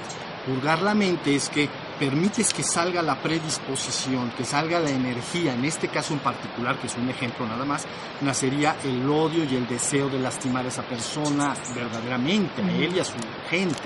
Purgar 0.45 0.81
la 0.81 0.93
mente 0.93 1.35
es 1.35 1.49
que 1.49 1.69
permites 2.03 2.53
que 2.53 2.63
salga 2.63 3.01
la 3.01 3.15
predisposición, 3.15 4.31
que 4.31 4.43
salga 4.43 4.77
la 4.77 4.89
energía, 4.89 5.53
en 5.53 5.63
este 5.63 5.87
caso 5.87 6.13
en 6.13 6.19
particular, 6.19 6.77
que 6.77 6.87
es 6.87 6.97
un 6.97 7.09
ejemplo 7.09 7.47
nada 7.47 7.63
más, 7.63 7.85
nacería 8.19 8.75
el 8.83 9.09
odio 9.09 9.45
y 9.45 9.55
el 9.55 9.65
deseo 9.65 10.09
de 10.09 10.19
lastimar 10.19 10.65
a 10.65 10.67
esa 10.67 10.83
persona 10.83 11.53
verdaderamente, 11.73 12.61
a 12.61 12.71
él 12.71 12.93
y 12.93 12.99
a 12.99 13.05
su 13.05 13.15
gente. 13.49 13.83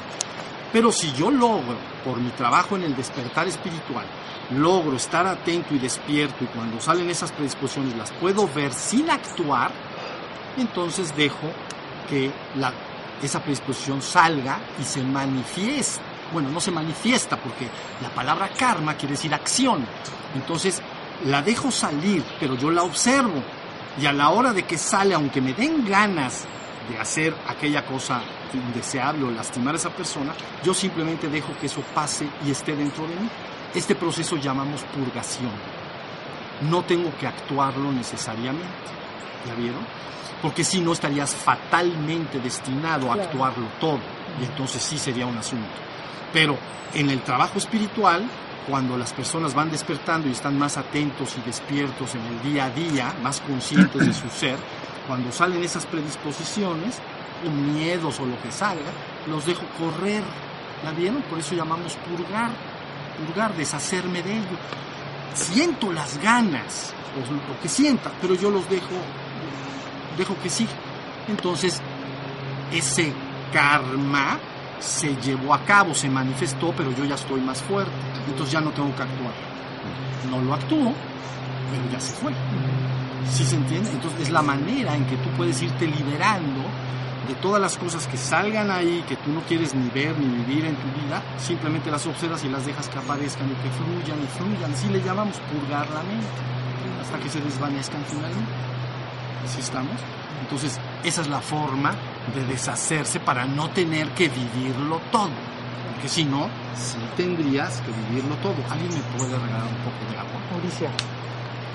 Pero 0.73 0.91
si 0.91 1.13
yo 1.13 1.29
logro, 1.29 1.77
por 2.03 2.19
mi 2.19 2.31
trabajo 2.31 2.75
en 2.75 2.85
el 2.85 2.95
despertar 2.95 3.47
espiritual, 3.47 4.07
logro 4.49 4.97
estar 4.97 5.27
atento 5.27 5.75
y 5.75 5.77
despierto 5.77 6.43
y 6.43 6.47
cuando 6.47 6.81
salen 6.81 7.11
esas 7.11 7.31
predisposiciones 7.31 7.95
las 7.95 8.11
puedo 8.13 8.49
ver 8.51 8.73
sin 8.73 9.11
actuar, 9.11 9.69
entonces 10.57 11.15
dejo 11.15 11.51
que 12.09 12.31
esa 13.21 13.43
predisposición 13.43 14.01
salga 14.01 14.57
y 14.81 14.83
se 14.83 15.03
manifieste 15.03 16.06
bueno, 16.31 16.49
no 16.49 16.59
se 16.59 16.71
manifiesta 16.71 17.37
porque 17.37 17.67
la 18.01 18.09
palabra 18.09 18.49
karma 18.49 18.95
quiere 18.95 19.13
decir 19.13 19.33
acción. 19.33 19.85
Entonces, 20.35 20.81
la 21.25 21.41
dejo 21.41 21.71
salir, 21.71 22.23
pero 22.39 22.55
yo 22.55 22.71
la 22.71 22.83
observo. 22.83 23.43
Y 23.99 24.05
a 24.05 24.13
la 24.13 24.29
hora 24.29 24.53
de 24.53 24.63
que 24.63 24.77
sale, 24.77 25.13
aunque 25.13 25.41
me 25.41 25.53
den 25.53 25.85
ganas 25.85 26.45
de 26.89 26.99
hacer 26.99 27.35
aquella 27.47 27.85
cosa 27.85 28.21
indeseable 28.53 29.25
o 29.25 29.31
lastimar 29.31 29.73
a 29.73 29.77
esa 29.77 29.89
persona, 29.89 30.33
yo 30.63 30.73
simplemente 30.73 31.29
dejo 31.29 31.53
que 31.59 31.65
eso 31.65 31.81
pase 31.93 32.27
y 32.45 32.51
esté 32.51 32.75
dentro 32.75 33.03
de 33.07 33.15
mí. 33.15 33.29
Este 33.73 33.95
proceso 33.95 34.37
llamamos 34.37 34.83
purgación. 34.83 35.51
No 36.69 36.83
tengo 36.83 37.11
que 37.19 37.27
actuarlo 37.27 37.91
necesariamente. 37.91 38.67
¿Ya 39.45 39.53
vieron? 39.55 39.85
Porque 40.41 40.63
si 40.63 40.81
no 40.81 40.93
estarías 40.93 41.33
fatalmente 41.35 42.39
destinado 42.39 43.11
a 43.11 43.15
actuarlo 43.15 43.67
todo. 43.79 43.99
Y 44.39 44.45
entonces 44.45 44.81
sí 44.81 44.97
sería 44.97 45.25
un 45.25 45.37
asunto. 45.37 45.86
Pero 46.33 46.57
en 46.93 47.09
el 47.09 47.21
trabajo 47.21 47.57
espiritual, 47.57 48.23
cuando 48.67 48.97
las 48.97 49.13
personas 49.13 49.53
van 49.53 49.71
despertando 49.71 50.27
y 50.27 50.31
están 50.31 50.57
más 50.57 50.77
atentos 50.77 51.35
y 51.37 51.41
despiertos 51.45 52.15
en 52.15 52.25
el 52.25 52.41
día 52.43 52.65
a 52.65 52.69
día, 52.69 53.13
más 53.23 53.39
conscientes 53.41 54.05
de 54.05 54.13
su 54.13 54.29
ser, 54.29 54.57
cuando 55.07 55.31
salen 55.31 55.63
esas 55.63 55.85
predisposiciones, 55.85 56.99
o 57.45 57.49
miedos 57.49 58.19
o 58.19 58.25
lo 58.25 58.41
que 58.41 58.51
salga, 58.51 58.91
los 59.27 59.45
dejo 59.45 59.63
correr. 59.79 60.23
¿La 60.83 60.91
vieron? 60.91 61.21
Por 61.23 61.39
eso 61.39 61.55
llamamos 61.55 61.95
purgar, 61.95 62.51
purgar, 63.25 63.55
deshacerme 63.55 64.21
de 64.21 64.33
ello. 64.33 64.57
Siento 65.33 65.91
las 65.91 66.17
ganas, 66.19 66.93
o 67.15 67.33
lo 67.33 67.61
que 67.61 67.69
sienta, 67.69 68.11
pero 68.21 68.35
yo 68.35 68.51
los 68.51 68.69
dejo, 68.69 68.95
dejo 70.17 70.35
que 70.41 70.49
siga. 70.49 70.71
Entonces, 71.27 71.81
ese 72.71 73.13
karma 73.53 74.37
se 74.79 75.15
llevó 75.17 75.53
a 75.53 75.63
cabo, 75.63 75.93
se 75.93 76.09
manifestó, 76.09 76.73
pero 76.75 76.91
yo 76.91 77.05
ya 77.05 77.15
estoy 77.15 77.41
más 77.41 77.61
fuerte, 77.61 77.91
entonces 78.27 78.53
ya 78.53 78.61
no 78.61 78.71
tengo 78.71 78.95
que 78.95 79.03
actuar. 79.03 79.33
No 80.29 80.41
lo 80.41 80.53
actúo, 80.53 80.93
pero 81.71 81.91
ya 81.91 81.99
se 81.99 82.13
fue. 82.13 82.33
¿Sí 83.29 83.43
se 83.43 83.55
entiende? 83.55 83.89
Entonces 83.91 84.21
es 84.21 84.29
la 84.29 84.41
manera 84.41 84.95
en 84.95 85.05
que 85.05 85.17
tú 85.17 85.29
puedes 85.35 85.61
irte 85.61 85.87
liberando 85.87 86.61
de 87.27 87.35
todas 87.35 87.61
las 87.61 87.77
cosas 87.77 88.07
que 88.07 88.15
salgan 88.17 88.71
ahí, 88.71 89.03
que 89.07 89.17
tú 89.17 89.31
no 89.31 89.41
quieres 89.41 89.75
ni 89.75 89.89
ver 89.89 90.17
ni 90.17 90.27
vivir 90.27 90.65
en 90.65 90.75
tu 90.75 90.87
vida, 91.01 91.21
simplemente 91.37 91.91
las 91.91 92.05
observas 92.07 92.43
y 92.45 92.49
las 92.49 92.65
dejas 92.65 92.87
que 92.87 92.99
aparezcan 92.99 93.47
y 93.47 93.55
que 93.55 93.69
fluyan 93.69 94.23
y 94.23 94.27
fluyan. 94.37 94.71
Así 94.71 94.87
le 94.87 95.01
llamamos 95.01 95.35
purgar 95.51 95.89
la 95.89 96.03
mente, 96.03 96.27
hasta 97.01 97.19
que 97.19 97.29
se 97.29 97.41
desvanezcan 97.41 98.01
finalmente. 98.07 98.51
¿Sí 99.47 99.59
estamos? 99.59 99.95
Entonces, 100.41 100.79
esa 101.03 101.21
es 101.21 101.27
la 101.27 101.41
forma 101.41 101.93
de 102.35 102.45
deshacerse 102.45 103.19
para 103.19 103.45
no 103.45 103.69
tener 103.69 104.09
que 104.09 104.29
vivirlo 104.29 105.01
todo. 105.11 105.29
Porque 105.93 106.09
si 106.09 106.23
no, 106.25 106.47
sí 106.75 106.97
tendrías 107.15 107.81
que 107.81 107.91
vivirlo 107.91 108.35
todo. 108.35 108.55
¿Alguien 108.69 108.93
me 108.93 109.17
puede 109.17 109.37
regalar 109.37 109.63
un 109.63 109.77
poco 109.83 110.11
de 110.11 110.17
agua? 110.17 110.39
Mauricio. 110.51 110.89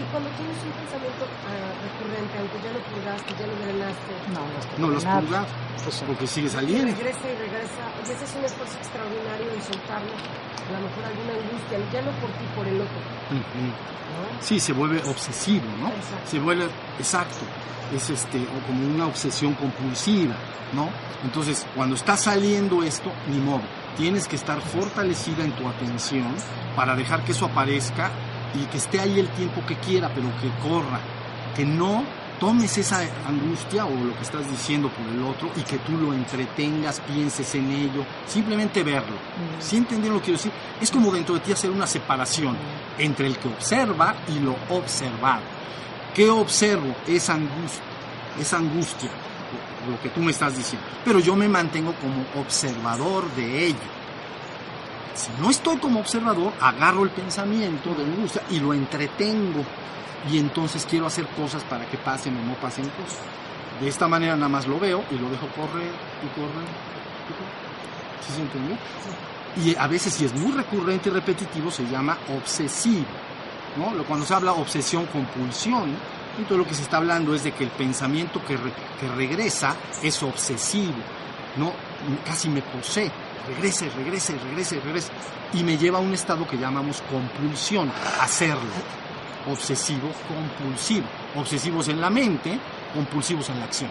Y 0.00 0.04
cuando 0.10 0.28
tienes 0.40 0.56
un 0.64 0.72
pensamiento 0.72 1.24
ah, 1.46 1.72
recurrente, 1.84 2.32
aunque 2.40 2.58
ya 2.64 2.70
lo 2.72 2.80
purgaste, 2.88 3.30
ya 3.38 3.46
lo 3.46 3.54
drenaste, 3.60 4.12
No, 4.32 4.40
no 4.40 4.58
No 4.78 4.86
lo 4.92 4.96
has 4.98 5.04
nada. 5.04 5.20
purgado, 5.20 5.46
Pues, 5.84 5.96
porque 6.06 6.26
sigue 6.26 6.46
y 6.46 6.50
saliendo. 6.50 6.96
regresa 6.96 7.24
y 7.28 7.36
regresa, 7.36 7.82
y 8.00 8.10
ese 8.10 8.24
es 8.24 8.32
un 8.34 8.44
esfuerzo 8.44 8.76
extraordinario 8.78 9.46
en 9.52 9.62
soltarlo, 9.62 10.12
a 10.16 10.70
lo 10.72 10.80
mejor 10.88 11.02
alguna 11.04 11.32
angustia, 11.36 11.76
ya 11.92 12.00
no 12.02 12.10
por 12.22 12.30
ti, 12.38 12.44
por 12.56 12.66
el 12.66 12.78
otro, 12.80 12.98
Ujú. 13.30 13.62
¿no? 13.68 14.42
Sí, 14.42 14.58
se 14.60 14.72
vuelve 14.72 14.98
obsesivo, 15.08 15.66
¿no? 15.80 15.88
Exacto. 15.88 16.30
Se 16.30 16.38
vuelve, 16.40 16.66
exacto, 16.98 17.42
es 17.94 18.10
este, 18.10 18.38
o 18.38 18.66
como 18.66 18.86
una 18.94 19.06
obsesión 19.06 19.54
compulsiva, 19.54 20.34
¿no? 20.72 20.88
Entonces, 21.24 21.66
cuando 21.76 21.94
está 21.94 22.16
saliendo 22.16 22.82
esto, 22.82 23.12
ni 23.28 23.38
modo, 23.38 23.62
tienes 23.96 24.26
que 24.26 24.36
estar 24.36 24.60
fortalecida 24.60 25.44
en 25.44 25.52
tu 25.52 25.68
atención 25.68 26.34
para 26.74 26.96
dejar 26.96 27.22
que 27.24 27.32
eso 27.32 27.44
aparezca 27.46 28.10
y 28.54 28.66
que 28.66 28.78
esté 28.78 29.00
ahí 29.00 29.18
el 29.18 29.28
tiempo 29.28 29.64
que 29.66 29.76
quiera, 29.76 30.10
pero 30.14 30.28
que 30.40 30.50
corra, 30.66 31.00
que 31.54 31.64
no 31.64 32.04
tomes 32.42 32.76
esa 32.76 33.00
angustia 33.24 33.84
o 33.84 33.90
lo 33.90 34.16
que 34.16 34.22
estás 34.22 34.50
diciendo 34.50 34.88
por 34.88 35.06
el 35.06 35.22
otro 35.22 35.48
y 35.56 35.62
que 35.62 35.78
tú 35.78 35.92
lo 35.92 36.12
entretengas, 36.12 37.00
pienses 37.00 37.54
en 37.54 37.70
ello, 37.70 38.04
simplemente 38.26 38.82
verlo. 38.82 39.14
¿Sí 39.60 39.76
entendieron 39.76 40.14
lo 40.14 40.20
que 40.20 40.24
quiero 40.24 40.38
decir? 40.38 40.52
Es 40.80 40.90
como 40.90 41.12
dentro 41.12 41.36
de 41.36 41.40
ti 41.40 41.52
hacer 41.52 41.70
una 41.70 41.86
separación 41.86 42.56
entre 42.98 43.28
el 43.28 43.38
que 43.38 43.46
observa 43.46 44.16
y 44.26 44.40
lo 44.40 44.56
observado. 44.70 45.42
¿Qué 46.12 46.28
observo? 46.28 46.96
Esa 47.06 47.34
angustia, 47.34 47.84
esa 48.40 48.56
angustia, 48.56 49.10
lo 49.88 50.00
que 50.02 50.08
tú 50.08 50.20
me 50.20 50.32
estás 50.32 50.56
diciendo. 50.56 50.84
Pero 51.04 51.20
yo 51.20 51.36
me 51.36 51.48
mantengo 51.48 51.94
como 51.94 52.42
observador 52.42 53.30
de 53.36 53.66
ello. 53.68 54.01
Si 55.14 55.30
no 55.40 55.50
estoy 55.50 55.76
como 55.76 56.00
observador, 56.00 56.52
agarro 56.60 57.04
el 57.04 57.10
pensamiento 57.10 57.94
de 57.94 58.04
angustia 58.04 58.42
y 58.50 58.60
lo 58.60 58.72
entretengo. 58.74 59.64
Y 60.30 60.38
entonces 60.38 60.86
quiero 60.88 61.06
hacer 61.06 61.26
cosas 61.28 61.62
para 61.64 61.84
que 61.86 61.98
pasen 61.98 62.36
o 62.38 62.42
no 62.42 62.54
pasen 62.54 62.84
cosas. 62.84 63.18
De 63.80 63.88
esta 63.88 64.06
manera 64.08 64.36
nada 64.36 64.48
más 64.48 64.66
lo 64.66 64.78
veo 64.78 65.04
y 65.10 65.16
lo 65.16 65.28
dejo 65.30 65.46
correr 65.48 65.90
y 66.22 66.28
correr. 66.38 66.68
y. 67.28 68.26
¿Sí 68.26 68.32
se 68.34 68.40
entendió? 68.42 68.76
Y 69.64 69.76
a 69.76 69.86
veces 69.86 70.14
si 70.14 70.24
es 70.24 70.32
muy 70.34 70.52
recurrente 70.52 71.08
y 71.08 71.12
repetitivo 71.12 71.70
se 71.70 71.84
llama 71.86 72.16
obsesivo. 72.38 73.04
¿no? 73.76 73.92
Cuando 74.04 74.24
se 74.24 74.34
habla 74.34 74.52
obsesión 74.52 75.06
compulsión, 75.06 75.94
entonces 76.38 76.56
lo 76.58 76.66
que 76.66 76.74
se 76.74 76.82
está 76.82 76.98
hablando 76.98 77.34
es 77.34 77.44
de 77.44 77.52
que 77.52 77.64
el 77.64 77.70
pensamiento 77.70 78.40
que, 78.46 78.56
re- 78.56 78.72
que 79.00 79.08
regresa 79.08 79.74
es 80.02 80.22
obsesivo, 80.22 80.94
¿no? 81.56 81.72
casi 82.24 82.48
me 82.48 82.62
posee, 82.62 83.10
regresa 83.46 83.86
y 83.86 83.88
regresa 83.90 84.32
y 84.32 84.80
regresa 84.80 85.12
y 85.52 85.62
me 85.62 85.76
lleva 85.76 85.98
a 85.98 86.00
un 86.00 86.12
estado 86.14 86.46
que 86.46 86.56
llamamos 86.56 87.02
compulsión, 87.10 87.90
hacerlo, 88.20 88.70
obsesivo 89.50 90.10
compulsivo, 90.28 91.06
obsesivos 91.36 91.88
en 91.88 92.00
la 92.00 92.10
mente, 92.10 92.58
compulsivos 92.94 93.48
en 93.50 93.58
la 93.58 93.66
acción. 93.66 93.90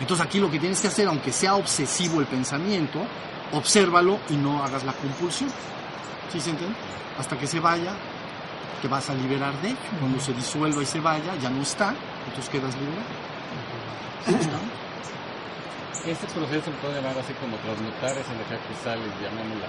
Entonces 0.00 0.24
aquí 0.24 0.38
lo 0.40 0.50
que 0.50 0.58
tienes 0.58 0.80
que 0.80 0.88
hacer, 0.88 1.08
aunque 1.08 1.32
sea 1.32 1.54
obsesivo 1.54 2.20
el 2.20 2.26
pensamiento, 2.26 3.00
obsérvalo 3.52 4.18
y 4.30 4.36
no 4.36 4.62
hagas 4.62 4.84
la 4.84 4.92
compulsión. 4.92 5.50
¿Sí 6.32 6.40
se 6.40 6.50
entiende? 6.50 6.76
Hasta 7.18 7.38
que 7.38 7.46
se 7.46 7.60
vaya, 7.60 7.92
te 8.80 8.88
vas 8.88 9.08
a 9.10 9.14
liberar 9.14 9.54
de. 9.62 9.74
Cuando 10.00 10.20
se 10.20 10.32
disuelva 10.32 10.82
y 10.82 10.86
se 10.86 11.00
vaya, 11.00 11.34
ya 11.40 11.50
no 11.50 11.62
está, 11.62 11.94
entonces 12.26 12.48
quedas 12.48 12.74
liberado. 12.74 13.06
¿Sí 14.26 14.81
Este 16.06 16.26
proceso 16.34 16.64
se 16.64 16.76
puede 16.82 16.94
llamar 16.94 17.16
así 17.18 17.32
como 17.34 17.56
transmutar 17.58 18.10
esa 18.10 18.32
energía 18.34 18.58
que 18.58 18.74
sale, 18.82 19.02
llamémosla, 19.22 19.68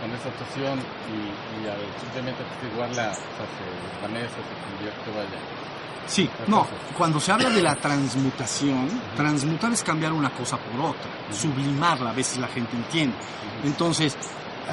con 0.00 0.10
esa 0.10 0.28
obsesión 0.28 0.78
y, 1.06 1.62
y 1.62 1.68
al 1.68 1.78
simplemente 2.00 2.42
apaciguarla, 2.42 3.12
o 3.12 3.34
sea, 3.38 3.46
se 3.46 3.64
desvanece, 3.94 4.34
se 4.34 4.54
convierte, 4.66 5.10
vaya. 5.14 5.40
Sí, 6.06 6.28
no, 6.48 6.66
cuando 6.98 7.18
se 7.20 7.32
habla 7.32 7.48
de 7.48 7.62
la 7.62 7.76
transmutación, 7.76 8.88
transmutar 9.16 9.72
es 9.72 9.82
cambiar 9.82 10.12
una 10.12 10.30
cosa 10.30 10.58
por 10.58 10.90
otra, 10.90 11.08
sublimarla, 11.32 12.10
a 12.10 12.12
veces 12.12 12.38
la 12.38 12.48
gente 12.48 12.76
entiende. 12.76 13.16
Entonces, 13.64 14.16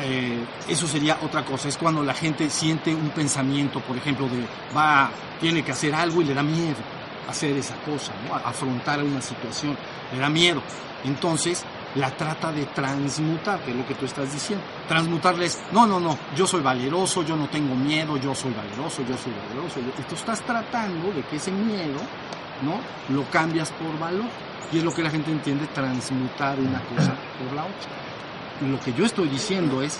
eh, 0.01 0.43
eso 0.67 0.87
sería 0.87 1.19
otra 1.21 1.45
cosa, 1.45 1.69
es 1.69 1.77
cuando 1.77 2.03
la 2.03 2.13
gente 2.13 2.49
siente 2.49 2.93
un 2.93 3.09
pensamiento, 3.09 3.79
por 3.79 3.95
ejemplo, 3.95 4.27
de 4.27 4.45
va, 4.75 5.09
tiene 5.39 5.63
que 5.63 5.71
hacer 5.71 5.95
algo 5.95 6.21
y 6.21 6.25
le 6.25 6.33
da 6.33 6.43
miedo 6.43 7.00
hacer 7.29 7.55
esa 7.57 7.75
cosa, 7.77 8.11
afrontar 8.43 9.03
una 9.03 9.21
situación, 9.21 9.77
le 10.13 10.19
da 10.19 10.29
miedo. 10.29 10.61
Entonces, 11.03 11.63
la 11.95 12.11
trata 12.11 12.51
de 12.51 12.65
transmutar, 12.67 13.59
que 13.61 13.71
es 13.71 13.77
lo 13.77 13.85
que 13.85 13.95
tú 13.95 14.05
estás 14.05 14.31
diciendo. 14.31 14.63
Transmutarle 14.87 15.45
es, 15.45 15.59
no, 15.71 15.85
no, 15.85 15.99
no, 15.99 16.17
yo 16.35 16.45
soy 16.47 16.61
valeroso, 16.61 17.23
yo 17.23 17.35
no 17.35 17.47
tengo 17.49 17.75
miedo, 17.75 18.17
yo 18.17 18.35
soy 18.35 18.53
valeroso, 18.53 19.01
yo 19.07 19.17
soy 19.17 19.33
valeroso. 19.47 19.79
Y 19.79 20.03
tú 20.03 20.15
estás 20.15 20.41
tratando 20.41 21.11
de 21.11 21.23
que 21.23 21.37
ese 21.37 21.51
miedo 21.51 21.99
¿no? 22.61 22.79
Lo 23.13 23.29
cambias 23.29 23.71
por 23.71 23.97
valor. 23.99 24.29
Y 24.71 24.77
es 24.77 24.83
lo 24.83 24.93
que 24.93 25.03
la 25.03 25.09
gente 25.09 25.31
entiende, 25.31 25.67
transmutar 25.67 26.57
una 26.59 26.79
cosa 26.81 27.13
por 27.37 27.53
la 27.53 27.63
otra. 27.63 28.69
Lo 28.69 28.79
que 28.79 28.93
yo 28.93 29.05
estoy 29.05 29.27
diciendo 29.27 29.81
es 29.81 29.99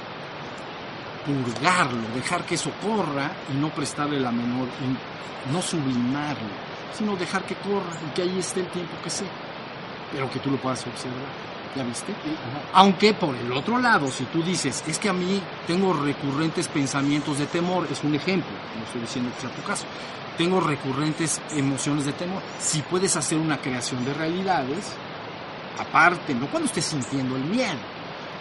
purgarlo, 1.26 2.08
dejar 2.16 2.46
que 2.46 2.56
eso 2.56 2.72
corra 2.82 3.32
y 3.52 3.58
no 3.58 3.70
prestarle 3.70 4.20
la 4.20 4.32
menor, 4.32 4.68
no 5.52 5.62
sublimarlo, 5.62 6.50
sino 6.98 7.16
dejar 7.16 7.44
que 7.44 7.56
corra 7.56 7.92
y 8.08 8.14
que 8.14 8.22
ahí 8.24 8.40
esté 8.40 8.62
el 8.62 8.68
tiempo 8.68 8.94
que 9.04 9.10
sea, 9.10 9.30
pero 10.12 10.30
que 10.30 10.40
tú 10.40 10.52
lo 10.52 10.58
puedas 10.58 10.86
observar. 10.86 11.52
¿Ya 11.74 11.84
viste? 11.84 12.14
Aunque 12.74 13.14
por 13.14 13.34
el 13.34 13.50
otro 13.54 13.80
lado, 13.80 14.08
si 14.12 14.26
tú 14.26 14.44
dices, 14.44 14.84
es 14.86 15.00
que 15.00 15.08
a 15.08 15.14
mí 15.14 15.42
tengo 15.66 15.94
recurrentes 15.94 16.68
pensamientos 16.68 17.40
de 17.40 17.46
temor, 17.46 17.88
es 17.90 18.04
un 18.04 18.14
ejemplo, 18.14 18.52
no 18.78 18.84
estoy 18.84 19.00
diciendo 19.00 19.32
que 19.34 19.42
sea 19.42 19.56
tu 19.56 19.64
caso, 19.64 19.86
tengo 20.38 20.60
recurrentes 20.60 21.40
emociones 21.52 22.04
de 22.04 22.12
temor, 22.12 22.42
si 22.60 22.82
puedes 22.82 23.16
hacer 23.16 23.38
una 23.38 23.58
creación 23.58 24.04
de 24.04 24.14
realidades, 24.14 24.94
aparte, 25.80 26.34
no 26.34 26.48
cuando 26.48 26.68
estés 26.68 26.84
sintiendo 26.84 27.38
el 27.38 27.46
miedo, 27.46 27.80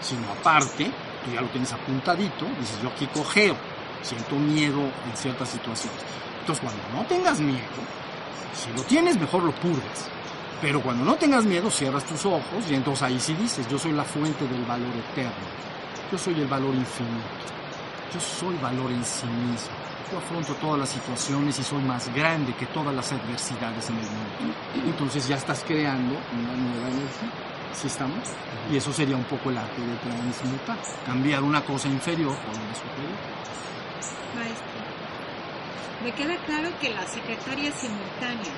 sino 0.01 0.29
aparte, 0.33 0.91
tú 1.25 1.31
ya 1.33 1.41
lo 1.41 1.47
tienes 1.49 1.73
apuntadito, 1.73 2.47
dices, 2.59 2.83
yo 2.83 2.89
aquí 2.89 3.07
cojeo, 3.07 3.55
siento 4.03 4.35
miedo 4.37 4.81
en 4.81 5.17
ciertas 5.17 5.51
situaciones. 5.51 6.01
Entonces, 6.41 6.65
cuando 6.65 6.83
no 7.01 7.07
tengas 7.07 7.39
miedo, 7.39 7.61
si 8.55 8.73
lo 8.73 8.83
tienes, 8.83 9.19
mejor 9.19 9.43
lo 9.43 9.53
purgas. 9.53 10.09
Pero 10.61 10.83
cuando 10.83 11.05
no 11.05 11.15
tengas 11.17 11.45
miedo, 11.45 11.71
cierras 11.71 12.05
tus 12.05 12.27
ojos 12.27 12.71
y 12.71 12.75
entonces 12.75 13.03
ahí 13.03 13.19
sí 13.19 13.35
dices, 13.35 13.67
yo 13.69 13.79
soy 13.79 13.93
la 13.93 14.05
fuente 14.05 14.47
del 14.47 14.65
valor 14.65 14.95
eterno, 15.11 15.33
yo 16.13 16.19
soy 16.19 16.35
el 16.35 16.47
valor 16.47 16.75
infinito, 16.75 17.25
yo 18.13 18.21
soy 18.21 18.57
valor 18.59 18.91
en 18.91 19.05
sí 19.05 19.27
mismo. 19.27 19.81
Yo 20.11 20.19
afronto 20.19 20.55
todas 20.55 20.81
las 20.81 20.89
situaciones 20.89 21.57
y 21.61 21.63
soy 21.63 21.81
más 21.83 22.13
grande 22.13 22.53
que 22.55 22.67
todas 22.67 22.93
las 22.93 23.13
adversidades 23.13 23.89
en 23.91 23.97
el 23.97 24.07
mundo. 24.07 24.55
Entonces 24.85 25.29
ya 25.29 25.37
estás 25.37 25.63
creando 25.65 26.17
una 26.35 26.53
nueva 26.53 26.89
energía. 26.89 27.31
¿Sí 27.73 27.87
estamos? 27.87 28.19
Y 28.73 28.77
eso 28.77 28.93
sería 28.93 29.17
un 29.17 29.25
poco 29.25 29.51
el 29.51 29.59
arte 29.59 29.81
de 29.81 29.95
transmutar, 29.97 30.77
cambiar 31.07 31.45
una 31.45 31.65
cosa 31.65 31.87
inferior 31.87 32.35
por 32.35 32.55
una 32.57 32.75
superior. 32.75 33.15
Maestro, 34.35 34.70
me 36.03 36.13
queda 36.13 36.37
claro 36.47 36.71
que 36.81 36.91
la 36.91 37.07
secretaria 37.07 37.69
es 37.69 37.75
simultánea. 37.75 38.53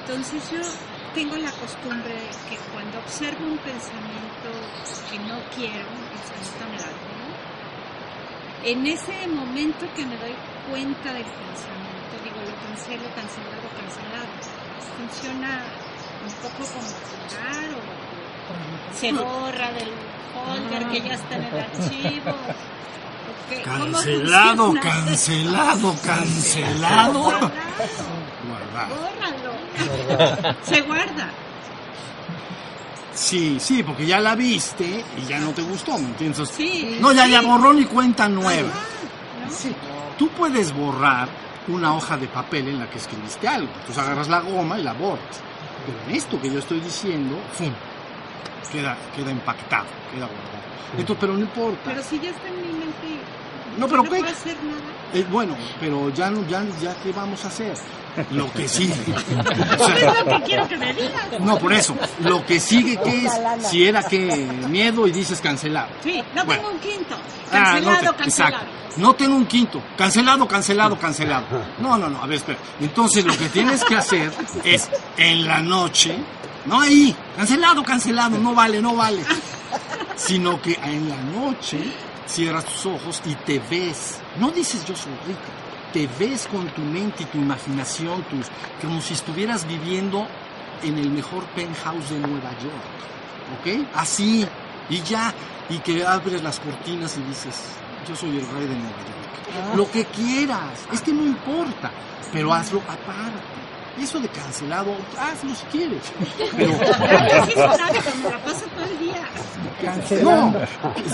Entonces 0.00 0.50
yo 0.50 0.60
tengo 1.14 1.36
la 1.36 1.50
costumbre 1.52 2.14
que 2.48 2.56
cuando 2.72 2.98
observo 2.98 3.44
un 3.44 3.58
pensamiento 3.58 4.48
que 5.10 5.18
no 5.18 5.38
quiero, 5.54 5.86
un 5.92 6.06
pensamiento 6.08 6.64
negativo, 6.72 7.12
en 8.64 8.86
ese 8.86 9.26
momento 9.28 9.86
que 9.94 10.06
me 10.06 10.16
doy 10.16 10.34
cuenta 10.70 11.12
del 11.12 11.26
pensamiento, 11.26 12.14
digo, 12.24 12.40
lo 12.40 12.54
cancelo, 12.64 13.08
cancelado, 13.14 13.66
cancelado. 13.76 14.32
Funciona 14.96 15.64
un 16.24 16.32
poco 16.40 16.64
como 16.72 16.88
jugar 17.10 17.68
o 17.74 18.94
se 18.94 19.12
borra 19.12 19.72
del 19.72 19.90
folder 20.32 20.86
que 20.88 21.00
ya 21.00 21.14
está 21.14 21.36
en 21.36 21.44
el 21.44 21.58
archivo. 21.68 22.36
¿Cómo 23.64 23.92
Cancelado, 23.92 24.74
cancelado, 24.74 25.96
cancelado. 26.04 27.22
Guardado. 28.48 28.96
Se 30.62 30.80
guarda. 30.82 31.30
Sí, 33.14 33.58
sí, 33.60 33.82
porque 33.82 34.06
ya 34.06 34.20
la 34.20 34.34
viste 34.34 35.04
y 35.16 35.26
ya 35.26 35.38
no 35.38 35.50
te 35.50 35.62
gustó, 35.62 35.98
¿me 35.98 36.06
entiendes? 36.06 36.48
Sí. 36.48 36.98
No, 37.00 37.12
ya, 37.12 37.24
sí. 37.24 37.32
ya 37.32 37.42
borrón 37.42 37.78
y 37.78 37.84
cuenta 37.84 38.28
nueva. 38.28 38.70
Ajá, 38.70 38.80
¿no? 39.46 39.52
Sí. 39.52 39.74
Tú 40.18 40.28
puedes 40.28 40.72
borrar 40.72 41.28
una 41.68 41.94
hoja 41.94 42.16
de 42.16 42.26
papel 42.26 42.68
en 42.68 42.78
la 42.78 42.88
que 42.88 42.98
escribiste 42.98 43.46
algo. 43.46 43.70
Entonces 43.72 43.98
agarras 43.98 44.28
la 44.28 44.40
goma 44.40 44.78
y 44.78 44.82
la 44.82 44.92
borras. 44.94 45.40
Pero 45.86 45.98
en 46.08 46.16
esto 46.16 46.40
que 46.40 46.50
yo 46.50 46.58
estoy 46.58 46.80
diciendo, 46.80 47.38
¡fum! 47.52 47.72
Queda, 48.70 48.96
queda 49.14 49.30
impactado, 49.30 49.86
queda 50.10 50.26
guardado. 50.26 50.62
Entonces, 50.96 51.16
pero 51.20 51.34
no 51.34 51.40
importa. 51.40 51.80
Pero 51.84 52.02
si 52.02 52.18
ya 52.20 52.30
está 52.30 52.48
en 52.48 52.56
mi 52.56 52.72
mente, 52.72 53.11
no, 53.78 53.86
pero 53.88 54.02
no 54.02 54.10
¿qué? 54.10 54.16
hacer 54.18 54.56
nada. 54.64 54.80
Eh, 55.14 55.26
bueno, 55.30 55.54
pero 55.78 56.08
ya 56.10 56.30
no, 56.30 56.46
ya, 56.48 56.64
ya 56.80 56.94
qué 57.02 57.12
vamos 57.12 57.44
a 57.44 57.48
hacer. 57.48 57.74
Lo 58.30 58.50
que 58.52 58.68
sigue. 58.68 58.94
O 59.78 59.86
sea, 59.86 59.96
es 59.96 60.24
lo 60.26 60.36
que 60.38 60.42
quiero 60.44 60.68
que 60.68 60.76
me 60.76 60.92
digas. 60.92 61.24
no, 61.40 61.58
por 61.58 61.72
eso. 61.72 61.96
Lo 62.20 62.44
que 62.44 62.60
sigue, 62.60 62.98
¿qué 63.02 63.24
es? 63.26 63.32
Si 63.68 63.86
era 63.86 64.02
que 64.02 64.18
miedo 64.68 65.06
y 65.06 65.12
dices 65.12 65.40
cancelado. 65.40 65.88
Sí, 66.02 66.22
no 66.34 66.44
Bueno. 66.44 66.62
tengo 66.62 66.74
un 66.74 66.80
quinto. 66.80 67.14
Ah, 67.52 67.78
no 67.80 67.90
Cancelado, 67.90 68.12
te- 68.12 68.16
cancelado. 68.22 68.54
Exacto. 68.56 69.00
No 69.00 69.14
tengo 69.14 69.36
un 69.36 69.46
quinto. 69.46 69.82
Cancelado, 69.96 70.46
cancelado, 70.46 70.98
cancelado. 70.98 71.44
No, 71.78 71.96
no, 71.96 72.08
no. 72.10 72.22
A 72.22 72.26
ver, 72.26 72.36
espera. 72.36 72.58
Entonces 72.80 73.24
lo 73.24 73.36
que 73.36 73.48
tienes 73.48 73.82
que 73.84 73.96
hacer 73.96 74.30
es 74.64 74.90
en 75.16 75.46
la 75.46 75.60
noche, 75.60 76.14
no 76.66 76.80
ahí, 76.80 77.14
cancelado, 77.36 77.82
cancelado, 77.82 78.38
no 78.38 78.54
vale, 78.54 78.80
no 78.82 78.94
vale. 78.94 79.22
Sino 80.16 80.60
que 80.60 80.74
en 80.84 81.08
la 81.08 81.16
noche 81.16 81.78
cierras 82.26 82.64
tus 82.64 82.86
ojos 82.86 83.22
y 83.24 83.34
te 83.34 83.58
ves. 83.70 84.20
No 84.38 84.50
dices 84.50 84.84
yo 84.84 84.94
soy 84.96 85.12
rica. 85.26 85.40
Te 85.92 86.08
ves 86.18 86.46
con 86.46 86.66
tu 86.68 86.80
mente 86.80 87.24
y 87.24 87.26
tu 87.26 87.38
imaginación, 87.38 88.22
tus, 88.24 88.46
como 88.80 89.00
si 89.02 89.14
estuvieras 89.14 89.66
viviendo 89.66 90.26
en 90.82 90.98
el 90.98 91.10
mejor 91.10 91.44
penthouse 91.54 92.10
de 92.10 92.18
Nueva 92.18 92.50
York. 92.60 93.02
¿Ok? 93.60 93.86
Así. 93.94 94.46
Y 94.88 95.02
ya. 95.02 95.34
Y 95.68 95.78
que 95.78 96.04
abres 96.04 96.42
las 96.42 96.58
cortinas 96.60 97.16
y 97.18 97.22
dices, 97.22 97.54
yo 98.08 98.16
soy 98.16 98.38
el 98.38 98.46
rey 98.48 98.66
de 98.66 98.74
Nueva 98.74 98.88
York. 98.88 99.76
Lo 99.76 99.90
que 99.90 100.04
quieras. 100.06 100.86
Es 100.92 101.02
que 101.02 101.12
no 101.12 101.22
importa. 101.22 101.90
Pero 102.32 102.52
hazlo 102.52 102.80
aparte. 102.80 103.51
Eso 103.98 104.18
de 104.20 104.28
cancelado, 104.28 104.96
hazlo 105.18 105.54
si 105.54 105.64
quieres. 105.66 106.02
Pero 106.56 106.72
sí, 106.72 107.52
exacto, 107.52 108.10
me 108.22 108.30
la 108.30 108.38
paso 108.38 108.64
todo 108.74 108.84
el 108.84 108.98
día. 108.98 110.22
no, 110.22 110.54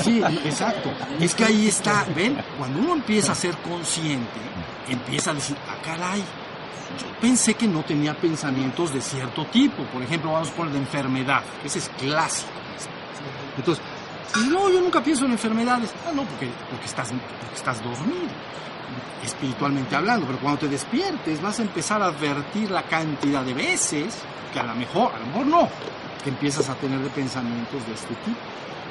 sí, 0.03 0.23
exacto. 0.45 0.91
Es 1.21 1.35
que 1.35 1.45
ahí 1.45 1.67
está, 1.67 2.05
ven, 2.15 2.39
cuando 2.57 2.79
uno 2.81 2.95
empieza 2.95 3.33
a 3.33 3.35
ser 3.35 3.57
consciente, 3.59 4.39
empieza 4.89 5.33
a 5.33 5.35
decir, 5.35 5.57
ah, 5.69 5.77
caray, 5.85 6.21
yo 6.21 7.21
pensé 7.21 7.55
que 7.55 7.67
no 7.67 7.83
tenía 7.83 8.15
pensamientos 8.15 8.93
de 8.93 9.01
cierto 9.01 9.45
tipo. 9.47 9.83
Por 9.85 10.03
ejemplo, 10.03 10.33
vamos 10.33 10.51
a 10.51 10.53
poner 10.53 10.73
de 10.73 10.79
enfermedad, 10.79 11.43
ese 11.65 11.81
es 11.81 11.91
clásico. 11.99 12.51
Entonces, 13.57 13.83
no, 14.49 14.71
yo 14.71 14.81
nunca 14.81 15.03
pienso 15.03 15.25
en 15.25 15.33
enfermedades. 15.33 15.93
Ah, 16.07 16.13
no, 16.15 16.23
porque, 16.23 16.49
porque, 16.71 16.87
estás, 16.87 17.09
porque 17.09 17.57
estás 17.57 17.83
dormido, 17.83 18.29
espiritualmente 19.25 19.97
hablando. 19.97 20.27
Pero 20.27 20.39
cuando 20.39 20.61
te 20.61 20.69
despiertes, 20.69 21.41
vas 21.43 21.59
a 21.59 21.63
empezar 21.63 22.03
a 22.03 22.07
advertir 22.07 22.71
la 22.71 22.83
cantidad 22.83 23.43
de 23.43 23.55
veces, 23.55 24.19
que 24.53 24.61
a 24.61 24.65
lo 24.65 24.75
mejor, 24.75 25.13
a 25.15 25.19
lo 25.19 25.27
mejor 25.27 25.47
no, 25.47 25.69
que 26.23 26.31
empiezas 26.31 26.69
a 26.69 26.75
tener 26.75 27.01
de 27.01 27.11
pensamientos 27.11 27.87
de 27.87 27.95
este 27.95 28.15
tipo. 28.15 28.39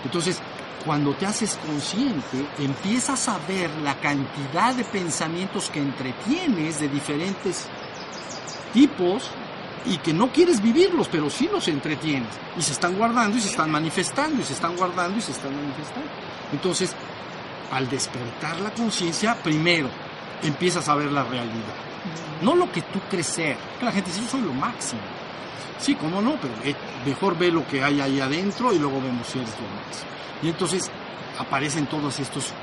Entonces, 0.03 0.41
cuando 0.85 1.13
te 1.13 1.25
haces 1.25 1.59
consciente, 1.65 2.45
empiezas 2.59 3.27
a 3.27 3.37
ver 3.47 3.69
la 3.83 3.95
cantidad 3.99 4.73
de 4.73 4.83
pensamientos 4.85 5.69
que 5.69 5.79
entretienes 5.79 6.79
de 6.79 6.87
diferentes 6.87 7.67
tipos 8.73 9.29
y 9.85 9.97
que 9.97 10.13
no 10.13 10.31
quieres 10.31 10.61
vivirlos, 10.61 11.07
pero 11.09 11.29
sí 11.29 11.49
los 11.51 11.67
entretienes. 11.67 12.29
Y 12.57 12.61
se 12.61 12.73
están 12.73 12.95
guardando 12.95 13.37
y 13.37 13.41
se 13.41 13.49
están 13.49 13.71
manifestando 13.71 14.41
y 14.41 14.45
se 14.45 14.53
están 14.53 14.75
guardando 14.75 15.17
y 15.17 15.21
se 15.21 15.31
están 15.31 15.55
manifestando. 15.55 16.09
Entonces, 16.51 16.93
al 17.71 17.89
despertar 17.89 18.59
la 18.61 18.71
conciencia, 18.71 19.35
primero 19.35 19.89
empiezas 20.43 20.87
a 20.89 20.95
ver 20.95 21.11
la 21.11 21.23
realidad. 21.23 21.75
No 22.41 22.55
lo 22.55 22.71
que 22.71 22.81
tú 22.81 22.99
crees 23.09 23.27
ser. 23.27 23.57
Que 23.79 23.85
la 23.85 23.91
gente 23.91 24.11
dice, 24.11 24.21
yo 24.21 24.29
soy 24.29 24.41
lo 24.41 24.53
máximo. 24.53 25.01
Sí, 25.79 25.95
cómo 25.95 26.21
no, 26.21 26.37
pero 26.41 26.53
eh, 26.63 26.75
mejor 27.05 27.37
ve 27.37 27.51
lo 27.51 27.65
que 27.67 27.83
hay 27.83 28.01
ahí 28.01 28.19
adentro 28.19 28.73
y 28.73 28.79
luego 28.79 29.01
vemos 29.01 29.27
si 29.27 29.39
eres 29.39 29.53
lo 29.59 29.67
máximo. 29.67 30.11
Y 30.41 30.49
entonces 30.49 30.89
aparecen 31.37 31.87
todos 31.87 32.19
estos, 32.19 32.53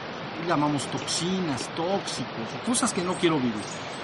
llamamos 0.47 0.87
toxinas, 0.87 1.69
tóxicos, 1.77 2.49
cosas 2.67 2.93
que 2.93 3.03
no 3.03 3.15
quiero 3.15 3.37
vivir. 3.37 3.55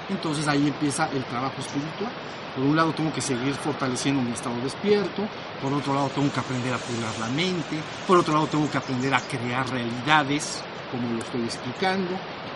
Entonces 0.08 0.46
ahí 0.48 0.68
empieza 0.68 1.08
el 1.12 1.24
trabajo 1.24 1.60
espiritual. 1.60 2.10
Por 2.54 2.64
un 2.64 2.76
lado 2.76 2.92
tengo 2.92 3.12
que 3.12 3.20
seguir 3.20 3.54
fortaleciendo 3.54 4.20
mi 4.22 4.32
estado 4.32 4.56
despierto, 4.60 5.22
por 5.62 5.72
otro 5.72 5.94
lado 5.94 6.08
tengo 6.08 6.32
que 6.32 6.40
aprender 6.40 6.74
a 6.74 6.78
purgar 6.78 7.18
la 7.18 7.28
mente, 7.28 7.78
por 8.06 8.18
otro 8.18 8.34
lado 8.34 8.46
tengo 8.48 8.70
que 8.70 8.78
aprender 8.78 9.14
a 9.14 9.20
crear 9.20 9.68
realidades, 9.70 10.62
como 10.90 11.12
lo 11.12 11.20
estoy 11.20 11.42
explicando, 11.42 12.10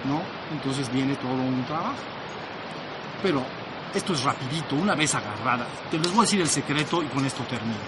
¿no? 0.05 0.21
Entonces 0.53 0.93
viene 0.93 1.15
todo 1.16 1.33
un 1.33 1.65
trabajo. 1.65 2.03
Pero 3.23 3.43
esto 3.95 4.12
es 4.12 4.25
rapidito, 4.25 4.75
una 4.75 4.95
vez 4.97 5.15
agarrada. 5.15 5.66
Te 5.91 5.99
les 5.99 6.11
voy 6.11 6.19
a 6.19 6.23
decir 6.23 6.41
el 6.41 6.49
secreto 6.49 7.03
y 7.03 7.07
con 7.07 7.25
esto 7.25 7.45
termino. 7.45 7.79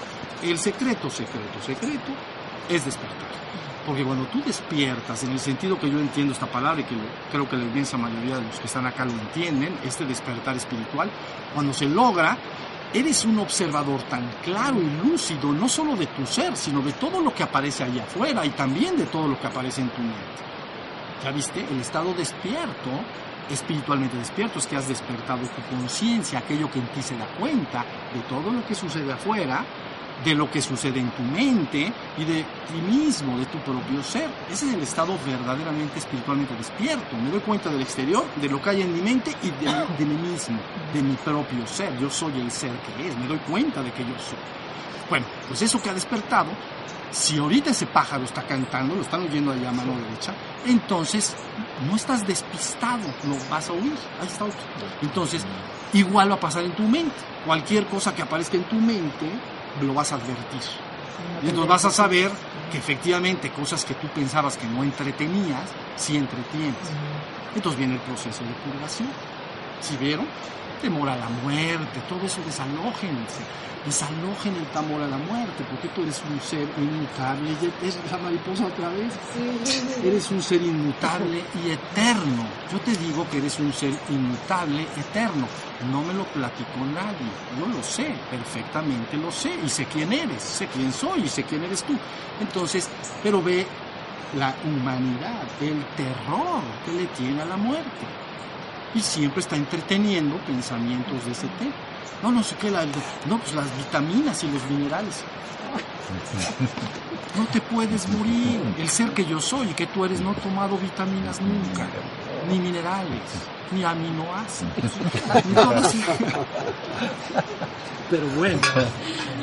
El 0.43 0.59
secreto, 0.59 1.11
secreto, 1.11 1.61
secreto 1.61 2.13
es 2.69 2.85
despertar. 2.85 3.27
Porque 3.87 4.03
cuando 4.03 4.25
tú 4.25 4.43
despiertas, 4.45 5.23
en 5.23 5.33
el 5.33 5.39
sentido 5.39 5.79
que 5.79 5.89
yo 5.89 6.01
entiendo 6.01 6.33
esta 6.33 6.47
palabra 6.47 6.81
y 6.81 6.85
que 6.85 6.97
creo 7.31 7.49
que 7.49 7.57
la 7.57 7.65
inmensa 7.65 7.97
mayoría 7.97 8.37
de 8.37 8.43
los 8.43 8.59
que 8.59 8.67
están 8.67 8.85
acá 8.85 9.05
lo 9.05 9.13
entienden, 9.13 9.79
este 9.85 10.05
despertar 10.05 10.57
espiritual, 10.57 11.09
cuando 11.55 11.73
se 11.73 11.87
logra, 11.87 12.37
eres 12.93 13.25
un 13.25 13.39
observador 13.39 14.03
tan 14.03 14.29
claro 14.43 14.79
y 14.81 15.09
lúcido, 15.09 15.53
no 15.53 15.69
solo 15.69 15.95
de 15.95 16.07
tu 16.07 16.27
ser, 16.27 16.57
sino 16.57 16.83
de 16.83 16.93
todo 16.95 17.21
lo 17.21 17.33
que 17.33 17.45
aparece 17.45 17.85
allá 17.85 18.03
afuera 18.03 18.45
y 18.45 18.51
también 18.51 18.97
de 18.97 19.07
todo 19.07 19.29
lo 19.29 19.41
que 19.41 19.47
aparece 19.47 19.83
en 19.83 19.91
tu 19.91 20.03
mente. 20.03 20.17
¿Ya 21.23 21.31
viste? 21.31 21.65
El 21.71 21.81
estado 21.81 22.13
despierto 22.13 22.91
espiritualmente 23.51 24.17
despierto, 24.17 24.59
es 24.59 24.67
que 24.67 24.77
has 24.77 24.89
despertado 24.89 25.43
tu 25.43 25.63
conciencia, 25.77 26.41
aquello 26.41 26.71
que 26.71 26.79
en 26.79 26.87
ti 26.89 27.03
se 27.03 27.17
da 27.17 27.27
cuenta 27.39 27.85
de 28.13 28.21
todo 28.29 28.51
lo 28.51 28.67
que 28.67 28.75
sucede 28.75 29.13
afuera, 29.13 29.65
de 30.25 30.35
lo 30.35 30.51
que 30.51 30.61
sucede 30.63 31.01
en 31.01 31.11
tu 31.11 31.23
mente 31.23 31.93
y 32.17 32.25
de 32.25 32.43
ti 32.43 32.81
mismo, 32.89 33.39
de 33.39 33.47
tu 33.47 33.59
propio 33.59 34.03
ser. 34.03 34.29
Ese 34.51 34.67
es 34.67 34.75
el 34.75 34.83
estado 34.83 35.17
verdaderamente 35.25 35.99
espiritualmente 35.99 36.55
despierto. 36.57 37.17
Me 37.17 37.31
doy 37.31 37.41
cuenta 37.41 37.71
del 37.71 37.83
exterior, 37.83 38.25
de 38.41 38.49
lo 38.49 38.61
que 38.61 38.71
hay 38.71 38.83
en 38.83 38.93
mi 38.93 39.01
mente 39.01 39.33
y 39.43 39.51
de, 39.51 40.05
mí 40.05 40.15
mismo, 40.15 40.59
de 40.93 41.03
mi 41.03 41.15
propio 41.17 41.67
ser. 41.67 41.99
Yo 41.99 42.11
soy 42.11 42.41
el 42.41 42.51
ser 42.51 42.73
que 42.73 43.09
es, 43.09 43.17
me 43.17 43.27
doy 43.27 43.39
cuenta 43.39 43.83
de 43.83 43.93
que 43.93 44.03
yo 44.03 44.15
soy. 44.19 44.39
Bueno, 45.09 45.27
pues 45.49 45.63
eso 45.63 45.81
que 45.81 45.91
ha 45.91 45.95
despertado, 45.95 46.51
si 47.11 47.39
ahorita 47.39 47.71
ese 47.71 47.87
pájaro 47.87 48.25
está 48.25 48.43
cantando, 48.43 48.95
lo 48.95 49.03
están 49.03 49.23
oyendo 49.23 49.53
allá 49.53 49.69
a 49.69 49.73
mano 49.73 49.93
derecha, 49.97 50.35
entonces 50.67 51.37
no 51.89 51.95
estás 51.95 52.27
despistado, 52.27 53.03
lo 53.29 53.37
vas 53.49 53.69
a 53.69 53.73
oír, 53.73 53.95
ahí 54.21 54.27
está 54.27 54.45
otro. 54.45 54.59
Entonces, 55.03 55.45
igual 55.93 56.31
va 56.31 56.35
a 56.35 56.41
pasar 56.41 56.65
en 56.65 56.73
tu 56.73 56.83
mente. 56.83 57.15
Cualquier 57.45 57.87
cosa 57.87 58.15
que 58.15 58.23
aparezca 58.23 58.57
en 58.57 58.65
tu 58.65 58.77
mente, 58.77 59.31
lo 59.83 59.95
vas 59.95 60.13
a 60.13 60.17
advertir. 60.17 60.61
Y 61.43 61.49
entonces 61.49 61.69
vas 61.69 61.85
a 61.85 61.91
saber 61.91 62.31
que 62.71 62.79
efectivamente 62.79 63.51
cosas 63.51 63.85
que 63.85 63.95
tú 63.95 64.07
pensabas 64.09 64.57
que 64.57 64.67
no 64.67 64.83
entretenías, 64.83 65.69
sí 65.97 66.17
entretienes. 66.17 66.75
Entonces 67.55 67.79
viene 67.79 67.95
el 67.95 68.01
proceso 68.01 68.43
de 68.45 68.51
purgación. 68.71 69.09
¿Sí 69.81 69.97
vieron? 69.99 70.27
Temor 70.81 71.09
a 71.09 71.17
la 71.17 71.29
muerte, 71.43 72.01
todo 72.09 72.25
eso 72.25 72.41
desalójense. 72.45 73.41
Desalojen 73.87 74.57
el 74.57 74.67
temor 74.67 75.01
a 75.01 75.07
la 75.07 75.17
muerte, 75.17 75.65
porque 75.71 75.87
tú 75.89 76.03
eres 76.03 76.21
un 76.29 76.41
ser 76.41 76.67
inmutable. 76.77 77.51
y 77.51 77.87
Es 77.87 77.97
la 78.11 78.19
mariposa 78.19 78.67
otra 78.67 78.89
vez. 78.89 79.15
Eres 80.05 80.29
un 80.33 80.43
ser 80.43 80.61
inmutable 80.61 81.45
y 81.65 81.71
eterno. 81.71 82.45
Yo 82.73 82.81
te 82.81 82.97
digo 82.97 83.25
que 83.31 83.39
eres 83.39 83.61
un 83.61 83.73
ser 83.73 83.93
inmutable, 84.11 84.83
eterno. 84.97 85.47
No 85.93 86.03
me 86.03 86.15
lo 86.15 86.25
platicó 86.25 86.85
nadie. 86.93 87.31
Yo 87.59 87.67
lo 87.69 87.81
sé, 87.83 88.13
perfectamente 88.29 89.17
lo 89.17 89.31
sé. 89.31 89.53
Y 89.65 89.69
sé 89.69 89.85
quién 89.87 90.13
eres, 90.13 90.43
sé 90.43 90.67
quién 90.67 90.93
soy 90.93 91.21
y 91.21 91.29
sé 91.29 91.45
quién 91.45 91.63
eres 91.63 91.85
tú. 91.85 91.97
Entonces, 92.41 92.89
pero 93.23 93.41
ve 93.41 93.65
la 94.37 94.53
humanidad, 94.65 95.43
el 95.61 95.85
terror 95.97 96.61
que 96.85 96.93
le 96.93 97.07
tiene 97.07 97.43
a 97.43 97.47
la 97.47 97.57
muerte. 97.57 98.26
Y 98.97 99.01
siempre 99.01 99.41
está 99.41 99.57
entreteniendo 99.57 100.37
pensamientos 100.39 101.25
de 101.27 101.33
ese 101.33 101.49
tema. 101.59 101.75
No, 102.23 102.33
no 102.33 102.43
sé 102.43 102.57
qué, 102.57 102.71
la, 102.71 102.85
no, 103.27 103.39
pues 103.39 103.55
las 103.55 103.77
vitaminas 103.77 104.43
y 104.43 104.49
los 104.49 104.65
minerales. 104.71 105.23
No 107.37 107.45
te 107.47 107.61
puedes 107.61 108.09
morir. 108.09 108.61
El 108.79 108.89
ser 108.89 109.11
que 109.11 109.27
yo 109.27 109.39
soy 109.41 109.69
y 109.69 109.75
que 109.75 109.87
tú 109.87 110.05
eres 110.05 110.21
no 110.21 110.31
ha 110.31 110.35
tomado 110.35 110.79
vitaminas 110.79 111.41
nunca, 111.43 111.87
ni 112.49 112.59
minerales, 112.59 113.21
ni 113.71 113.85
aminoácidos. 113.85 114.73
Entonces, 115.45 116.01
pero 118.11 118.27
bueno, 118.29 118.61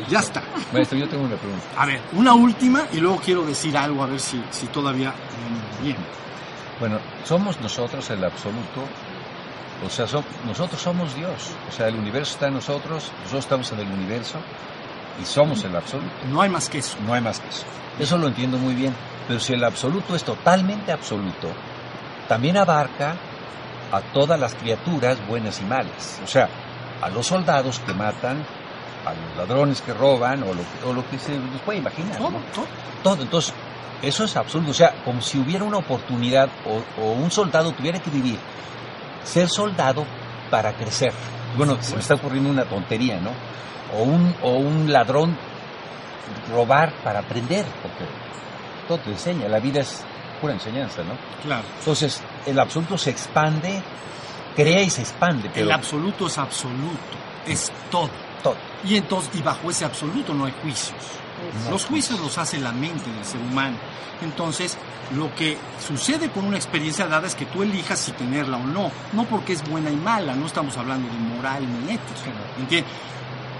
ya 0.09 0.19
está. 0.19 0.41
Maestro, 0.71 0.97
yo 0.97 1.07
tengo 1.07 1.25
una 1.25 1.35
pregunta. 1.35 1.65
A 1.77 1.85
ver, 1.85 2.01
una 2.13 2.33
última 2.33 2.87
y 2.91 2.97
luego 2.97 3.17
quiero 3.23 3.45
decir 3.45 3.77
algo 3.77 4.03
a 4.03 4.07
ver 4.07 4.19
si, 4.19 4.43
si 4.49 4.65
todavía 4.67 5.13
bien. 5.83 5.97
Bueno, 6.79 6.97
somos 7.23 7.61
nosotros 7.61 8.09
el 8.09 8.23
absoluto, 8.23 8.81
o 9.85 9.89
sea, 9.89 10.07
so- 10.07 10.23
nosotros 10.45 10.81
somos 10.81 11.15
Dios, 11.15 11.31
o 11.69 11.71
sea, 11.71 11.87
el 11.87 11.95
universo 11.95 12.33
está 12.33 12.47
en 12.47 12.55
nosotros, 12.55 13.11
nosotros 13.19 13.43
estamos 13.45 13.71
en 13.71 13.79
el 13.79 13.87
universo 13.87 14.37
y 15.21 15.25
somos 15.25 15.63
el 15.63 15.75
absoluto. 15.75 16.09
No 16.31 16.41
hay 16.41 16.49
más 16.49 16.69
que 16.69 16.79
eso. 16.79 16.97
No 17.05 17.13
hay 17.13 17.21
más 17.21 17.39
que 17.39 17.47
eso. 17.49 17.63
Eso 17.99 18.17
lo 18.17 18.27
entiendo 18.27 18.57
muy 18.57 18.73
bien. 18.73 18.93
Pero 19.27 19.39
si 19.39 19.53
el 19.53 19.63
absoluto 19.63 20.15
es 20.15 20.23
totalmente 20.23 20.91
absoluto, 20.91 21.47
también 22.27 22.57
abarca 22.57 23.15
a 23.91 24.01
todas 24.13 24.39
las 24.39 24.55
criaturas 24.55 25.17
buenas 25.27 25.61
y 25.61 25.65
malas. 25.65 26.19
O 26.23 26.27
sea, 26.27 26.49
a 27.01 27.09
los 27.09 27.27
soldados 27.27 27.79
que 27.79 27.93
matan, 27.93 28.43
a 29.05 29.13
los 29.13 29.37
ladrones 29.37 29.81
que 29.81 29.93
roban, 29.93 30.41
o 30.43 30.47
lo, 30.47 30.53
que- 30.61 30.87
o 30.89 30.93
lo 30.93 31.07
que 31.09 31.19
se 31.19 31.37
nos 31.37 31.61
puede 31.61 31.77
imaginar. 31.79 32.17
Todo, 32.17 32.31
¿no? 32.31 32.39
todo. 32.53 32.65
Todo. 33.03 33.21
Entonces, 33.23 33.53
eso 34.01 34.23
es 34.23 34.35
absoluto. 34.35 34.71
O 34.71 34.73
sea, 34.73 34.93
como 35.05 35.21
si 35.21 35.37
hubiera 35.37 35.63
una 35.63 35.77
oportunidad 35.77 36.49
o, 36.65 37.01
o 37.01 37.11
un 37.11 37.29
soldado 37.29 37.71
tuviera 37.73 37.99
que 37.99 38.09
vivir, 38.09 38.39
ser 39.23 39.49
soldado 39.49 40.05
para 40.49 40.73
crecer. 40.73 41.13
Bueno, 41.57 41.77
se 41.81 41.95
me 41.95 42.01
está 42.01 42.15
ocurriendo 42.15 42.49
una 42.49 42.65
tontería, 42.65 43.19
¿no? 43.19 43.31
O 43.97 44.03
un, 44.03 44.35
o 44.41 44.51
un 44.51 44.91
ladrón 44.91 45.37
robar 46.51 46.93
para 47.03 47.19
aprender, 47.19 47.65
porque 47.81 48.05
todo 48.87 48.97
te 48.99 49.11
enseña, 49.11 49.47
la 49.47 49.59
vida 49.59 49.81
es 49.81 50.03
pura 50.41 50.53
enseñanza, 50.53 51.03
¿no? 51.03 51.13
Claro. 51.43 51.63
Entonces, 51.79 52.21
el 52.45 52.59
absoluto 52.59 52.97
se 52.97 53.11
expande, 53.11 53.81
crea 54.55 54.81
y 54.81 54.89
se 54.89 55.01
expande, 55.01 55.49
pero 55.53 55.67
El 55.67 55.71
absoluto 55.71 56.27
es 56.27 56.37
absoluto, 56.37 56.97
es 57.47 57.71
todo. 57.89 58.09
todo. 58.41 58.55
Y 58.83 58.97
entonces, 58.97 59.33
y 59.35 59.41
bajo 59.41 59.69
ese 59.69 59.85
absoluto 59.85 60.33
no 60.33 60.45
hay 60.45 60.53
juicios. 60.61 60.99
Los 61.69 61.85
juicios 61.85 62.19
los 62.19 62.37
hace 62.37 62.59
la 62.59 62.71
mente 62.71 63.11
del 63.11 63.25
ser 63.25 63.41
humano. 63.41 63.77
Entonces, 64.21 64.77
lo 65.15 65.33
que 65.35 65.57
sucede 65.85 66.29
con 66.29 66.45
una 66.45 66.57
experiencia 66.57 67.07
dada 67.07 67.27
es 67.27 67.35
que 67.35 67.45
tú 67.45 67.63
elijas 67.63 67.99
si 67.99 68.11
tenerla 68.13 68.57
o 68.57 68.65
no. 68.65 68.91
No 69.13 69.25
porque 69.25 69.53
es 69.53 69.67
buena 69.69 69.91
y 69.91 69.95
mala, 69.95 70.35
no 70.35 70.45
estamos 70.45 70.77
hablando 70.77 71.07
de 71.07 71.19
moral 71.35 71.63
ni 71.67 71.93
ética. 71.93 72.31
¿Entiendes? 72.59 72.91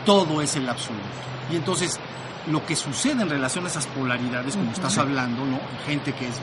Todo 0.05 0.41
es 0.41 0.55
el 0.55 0.67
absoluto. 0.69 1.03
Y 1.51 1.55
entonces, 1.55 1.99
lo 2.47 2.65
que 2.65 2.75
sucede 2.75 3.21
en 3.21 3.29
relación 3.29 3.65
a 3.65 3.67
esas 3.67 3.87
polaridades, 3.87 4.55
como 4.55 4.71
estás 4.71 4.97
hablando, 4.97 5.45
¿no? 5.45 5.55
Hay 5.55 5.85
gente 5.85 6.13
que 6.13 6.27
es 6.27 6.39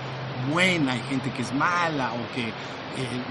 buena, 0.51 0.93
hay 0.93 1.03
gente 1.09 1.31
que 1.31 1.43
es 1.43 1.53
mala, 1.53 2.13
o 2.13 2.35
que 2.35 2.49
eh, 2.49 2.53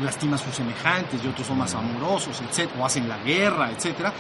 lastima 0.02 0.36
a 0.36 0.40
sus 0.40 0.56
semejantes 0.56 1.24
y 1.24 1.28
otros 1.28 1.48
son 1.48 1.58
más 1.58 1.74
amorosos, 1.76 2.42
etc., 2.42 2.70
o 2.80 2.86
hacen 2.86 3.08
la 3.08 3.18
guerra, 3.18 3.72
etcétera, 3.72 4.14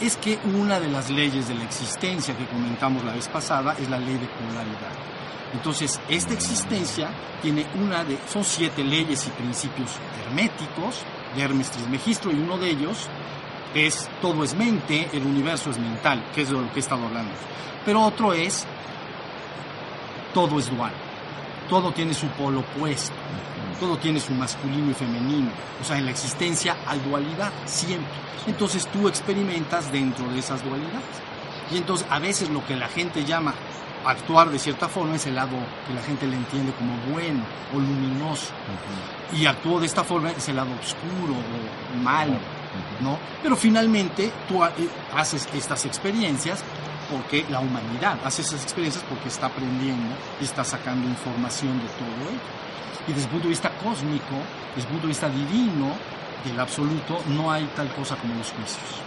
es 0.00 0.16
que 0.16 0.38
una 0.44 0.78
de 0.78 0.88
las 0.88 1.10
leyes 1.10 1.48
de 1.48 1.54
la 1.54 1.64
existencia 1.64 2.36
que 2.36 2.46
comentamos 2.46 3.04
la 3.04 3.12
vez 3.12 3.28
pasada 3.28 3.74
es 3.78 3.88
la 3.88 3.98
ley 3.98 4.18
de 4.18 4.26
polaridad. 4.26 4.92
Entonces, 5.52 6.00
esta 6.08 6.34
existencia 6.34 7.08
tiene 7.40 7.66
una 7.76 8.04
de, 8.04 8.18
son 8.28 8.44
siete 8.44 8.84
leyes 8.84 9.26
y 9.26 9.30
principios 9.30 9.90
herméticos 10.24 11.02
de 11.34 11.42
Hermes 11.42 11.70
Trismegisto 11.70 12.30
y 12.30 12.34
uno 12.34 12.58
de 12.58 12.70
ellos 12.70 13.08
es 13.74 14.08
todo 14.20 14.44
es 14.44 14.54
mente, 14.54 15.08
el 15.12 15.24
universo 15.24 15.70
es 15.70 15.78
mental, 15.78 16.24
que 16.34 16.42
es 16.42 16.48
de 16.48 16.54
lo 16.54 16.70
que 16.72 16.76
he 16.76 16.80
estado 16.80 17.06
hablando. 17.06 17.32
Pero 17.84 18.02
otro 18.02 18.32
es 18.32 18.66
todo 20.34 20.58
es 20.58 20.70
dual, 20.70 20.92
todo 21.68 21.92
tiene 21.92 22.12
su 22.12 22.26
polo 22.28 22.60
opuesto, 22.60 23.14
todo 23.78 23.98
tiene 23.98 24.20
su 24.20 24.32
masculino 24.32 24.90
y 24.90 24.94
femenino, 24.94 25.50
o 25.80 25.84
sea, 25.84 25.98
en 25.98 26.04
la 26.04 26.10
existencia 26.10 26.76
hay 26.86 26.98
dualidad 27.00 27.52
siempre. 27.64 28.12
Entonces 28.46 28.86
tú 28.86 29.08
experimentas 29.08 29.90
dentro 29.90 30.28
de 30.28 30.38
esas 30.38 30.62
dualidades. 30.64 31.04
Y 31.70 31.78
entonces 31.78 32.06
a 32.10 32.18
veces 32.18 32.48
lo 32.48 32.64
que 32.64 32.76
la 32.76 32.88
gente 32.88 33.24
llama 33.24 33.54
actuar 34.04 34.50
de 34.50 34.58
cierta 34.58 34.88
forma 34.88 35.16
es 35.16 35.26
el 35.26 35.34
lado 35.34 35.56
que 35.86 35.94
la 35.94 36.02
gente 36.02 36.26
le 36.26 36.36
entiende 36.36 36.72
como 36.72 36.96
bueno 37.12 37.42
o 37.74 37.78
luminoso. 37.78 38.52
Y 39.32 39.46
actuó 39.46 39.80
de 39.80 39.86
esta 39.86 40.04
forma 40.04 40.30
es 40.30 40.48
el 40.48 40.56
lado 40.56 40.70
oscuro 40.80 41.34
o 41.34 41.98
malo, 41.98 42.38
¿no? 43.00 43.18
Pero 43.42 43.56
finalmente 43.56 44.32
tú 44.48 44.64
eh, 44.64 44.70
haces 45.14 45.48
estas 45.52 45.84
experiencias 45.86 46.62
porque 47.10 47.44
la 47.50 47.60
humanidad 47.60 48.18
hace 48.24 48.42
esas 48.42 48.62
experiencias 48.62 49.04
porque 49.08 49.28
está 49.28 49.46
aprendiendo 49.46 50.14
y 50.40 50.44
está 50.44 50.64
sacando 50.64 51.08
información 51.08 51.78
de 51.78 51.88
todo 51.88 52.30
ello. 52.30 52.65
Y 53.08 53.12
desde 53.12 53.24
el 53.24 53.30
punto 53.30 53.44
de 53.44 53.50
vista 53.50 53.70
cósmico, 53.82 54.36
desde 54.74 54.88
el 54.88 54.92
punto 54.92 55.02
de 55.02 55.08
vista 55.08 55.28
divino, 55.28 55.92
del 56.44 56.60
absoluto, 56.60 57.20
no 57.28 57.50
hay 57.50 57.68
tal 57.76 57.88
cosa 57.94 58.16
como 58.16 58.34
los 58.34 58.50
juicios. 58.52 59.02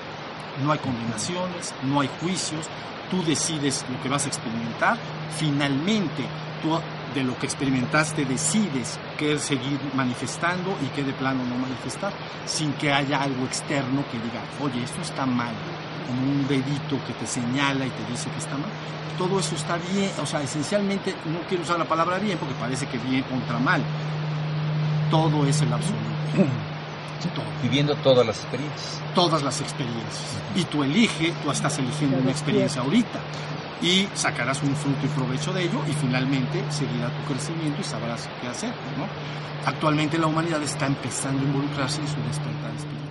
No 0.63 0.71
hay 0.71 0.79
condenaciones, 0.79 1.73
no 1.83 2.01
hay 2.01 2.09
juicios, 2.21 2.67
tú 3.09 3.23
decides 3.23 3.85
lo 3.89 4.01
que 4.01 4.09
vas 4.09 4.25
a 4.25 4.27
experimentar, 4.27 4.97
finalmente 5.37 6.25
tú 6.61 6.79
de 7.13 7.23
lo 7.23 7.37
que 7.39 7.45
experimentaste 7.45 8.25
decides 8.25 8.99
qué 9.17 9.39
seguir 9.39 9.79
manifestando 9.95 10.77
y 10.83 10.87
qué 10.87 11.03
de 11.03 11.13
plano 11.13 11.43
no 11.45 11.55
manifestar, 11.55 12.11
sin 12.45 12.73
que 12.73 12.91
haya 12.91 13.21
algo 13.21 13.45
externo 13.45 14.03
que 14.11 14.19
diga, 14.19 14.41
oye, 14.61 14.83
esto 14.83 15.01
está 15.01 15.25
mal, 15.25 15.53
como 16.07 16.21
un 16.21 16.47
dedito 16.47 16.99
que 17.07 17.13
te 17.13 17.25
señala 17.25 17.85
y 17.85 17.89
te 17.89 18.05
dice 18.11 18.29
que 18.29 18.37
está 18.37 18.57
mal. 18.57 18.69
Todo 19.19 19.39
eso 19.39 19.55
está 19.55 19.77
bien, 19.93 20.09
o 20.19 20.25
sea, 20.25 20.41
esencialmente 20.41 21.13
no 21.25 21.41
quiero 21.47 21.61
usar 21.63 21.77
la 21.77 21.85
palabra 21.85 22.17
bien 22.17 22.39
porque 22.39 22.55
parece 22.55 22.87
que 22.87 22.97
bien 22.97 23.21
contra 23.23 23.59
mal. 23.59 23.83
Todo 25.11 25.45
es 25.45 25.61
el 25.61 25.71
absoluto. 25.71 26.09
Todo 27.35 27.49
viviendo 27.61 27.95
todas 27.95 28.25
las 28.25 28.37
experiencias. 28.39 29.01
todas 29.13 29.43
las 29.43 29.59
experiencias. 29.61 30.37
Y 30.55 30.63
tú 30.63 30.83
eliges, 30.83 31.33
tú 31.43 31.51
estás 31.51 31.77
eligiendo 31.79 32.17
una 32.17 32.31
experiencia 32.31 32.81
ahorita 32.81 33.19
y 33.81 34.07
sacarás 34.13 34.61
un 34.63 34.75
fruto 34.75 35.05
y 35.05 35.09
provecho 35.09 35.53
de 35.53 35.63
ello 35.63 35.81
y 35.87 35.93
finalmente 35.93 36.63
seguirá 36.69 37.09
tu 37.09 37.33
crecimiento 37.33 37.81
y 37.81 37.83
sabrás 37.83 38.29
qué 38.41 38.47
hacer. 38.47 38.73
¿no? 38.97 39.05
Actualmente 39.65 40.17
la 40.17 40.27
humanidad 40.27 40.61
está 40.63 40.87
empezando 40.87 41.41
a 41.41 41.45
involucrarse 41.45 42.01
en 42.01 42.07
su 42.07 42.15
despertar 42.15 42.71
espiritual. 42.77 43.08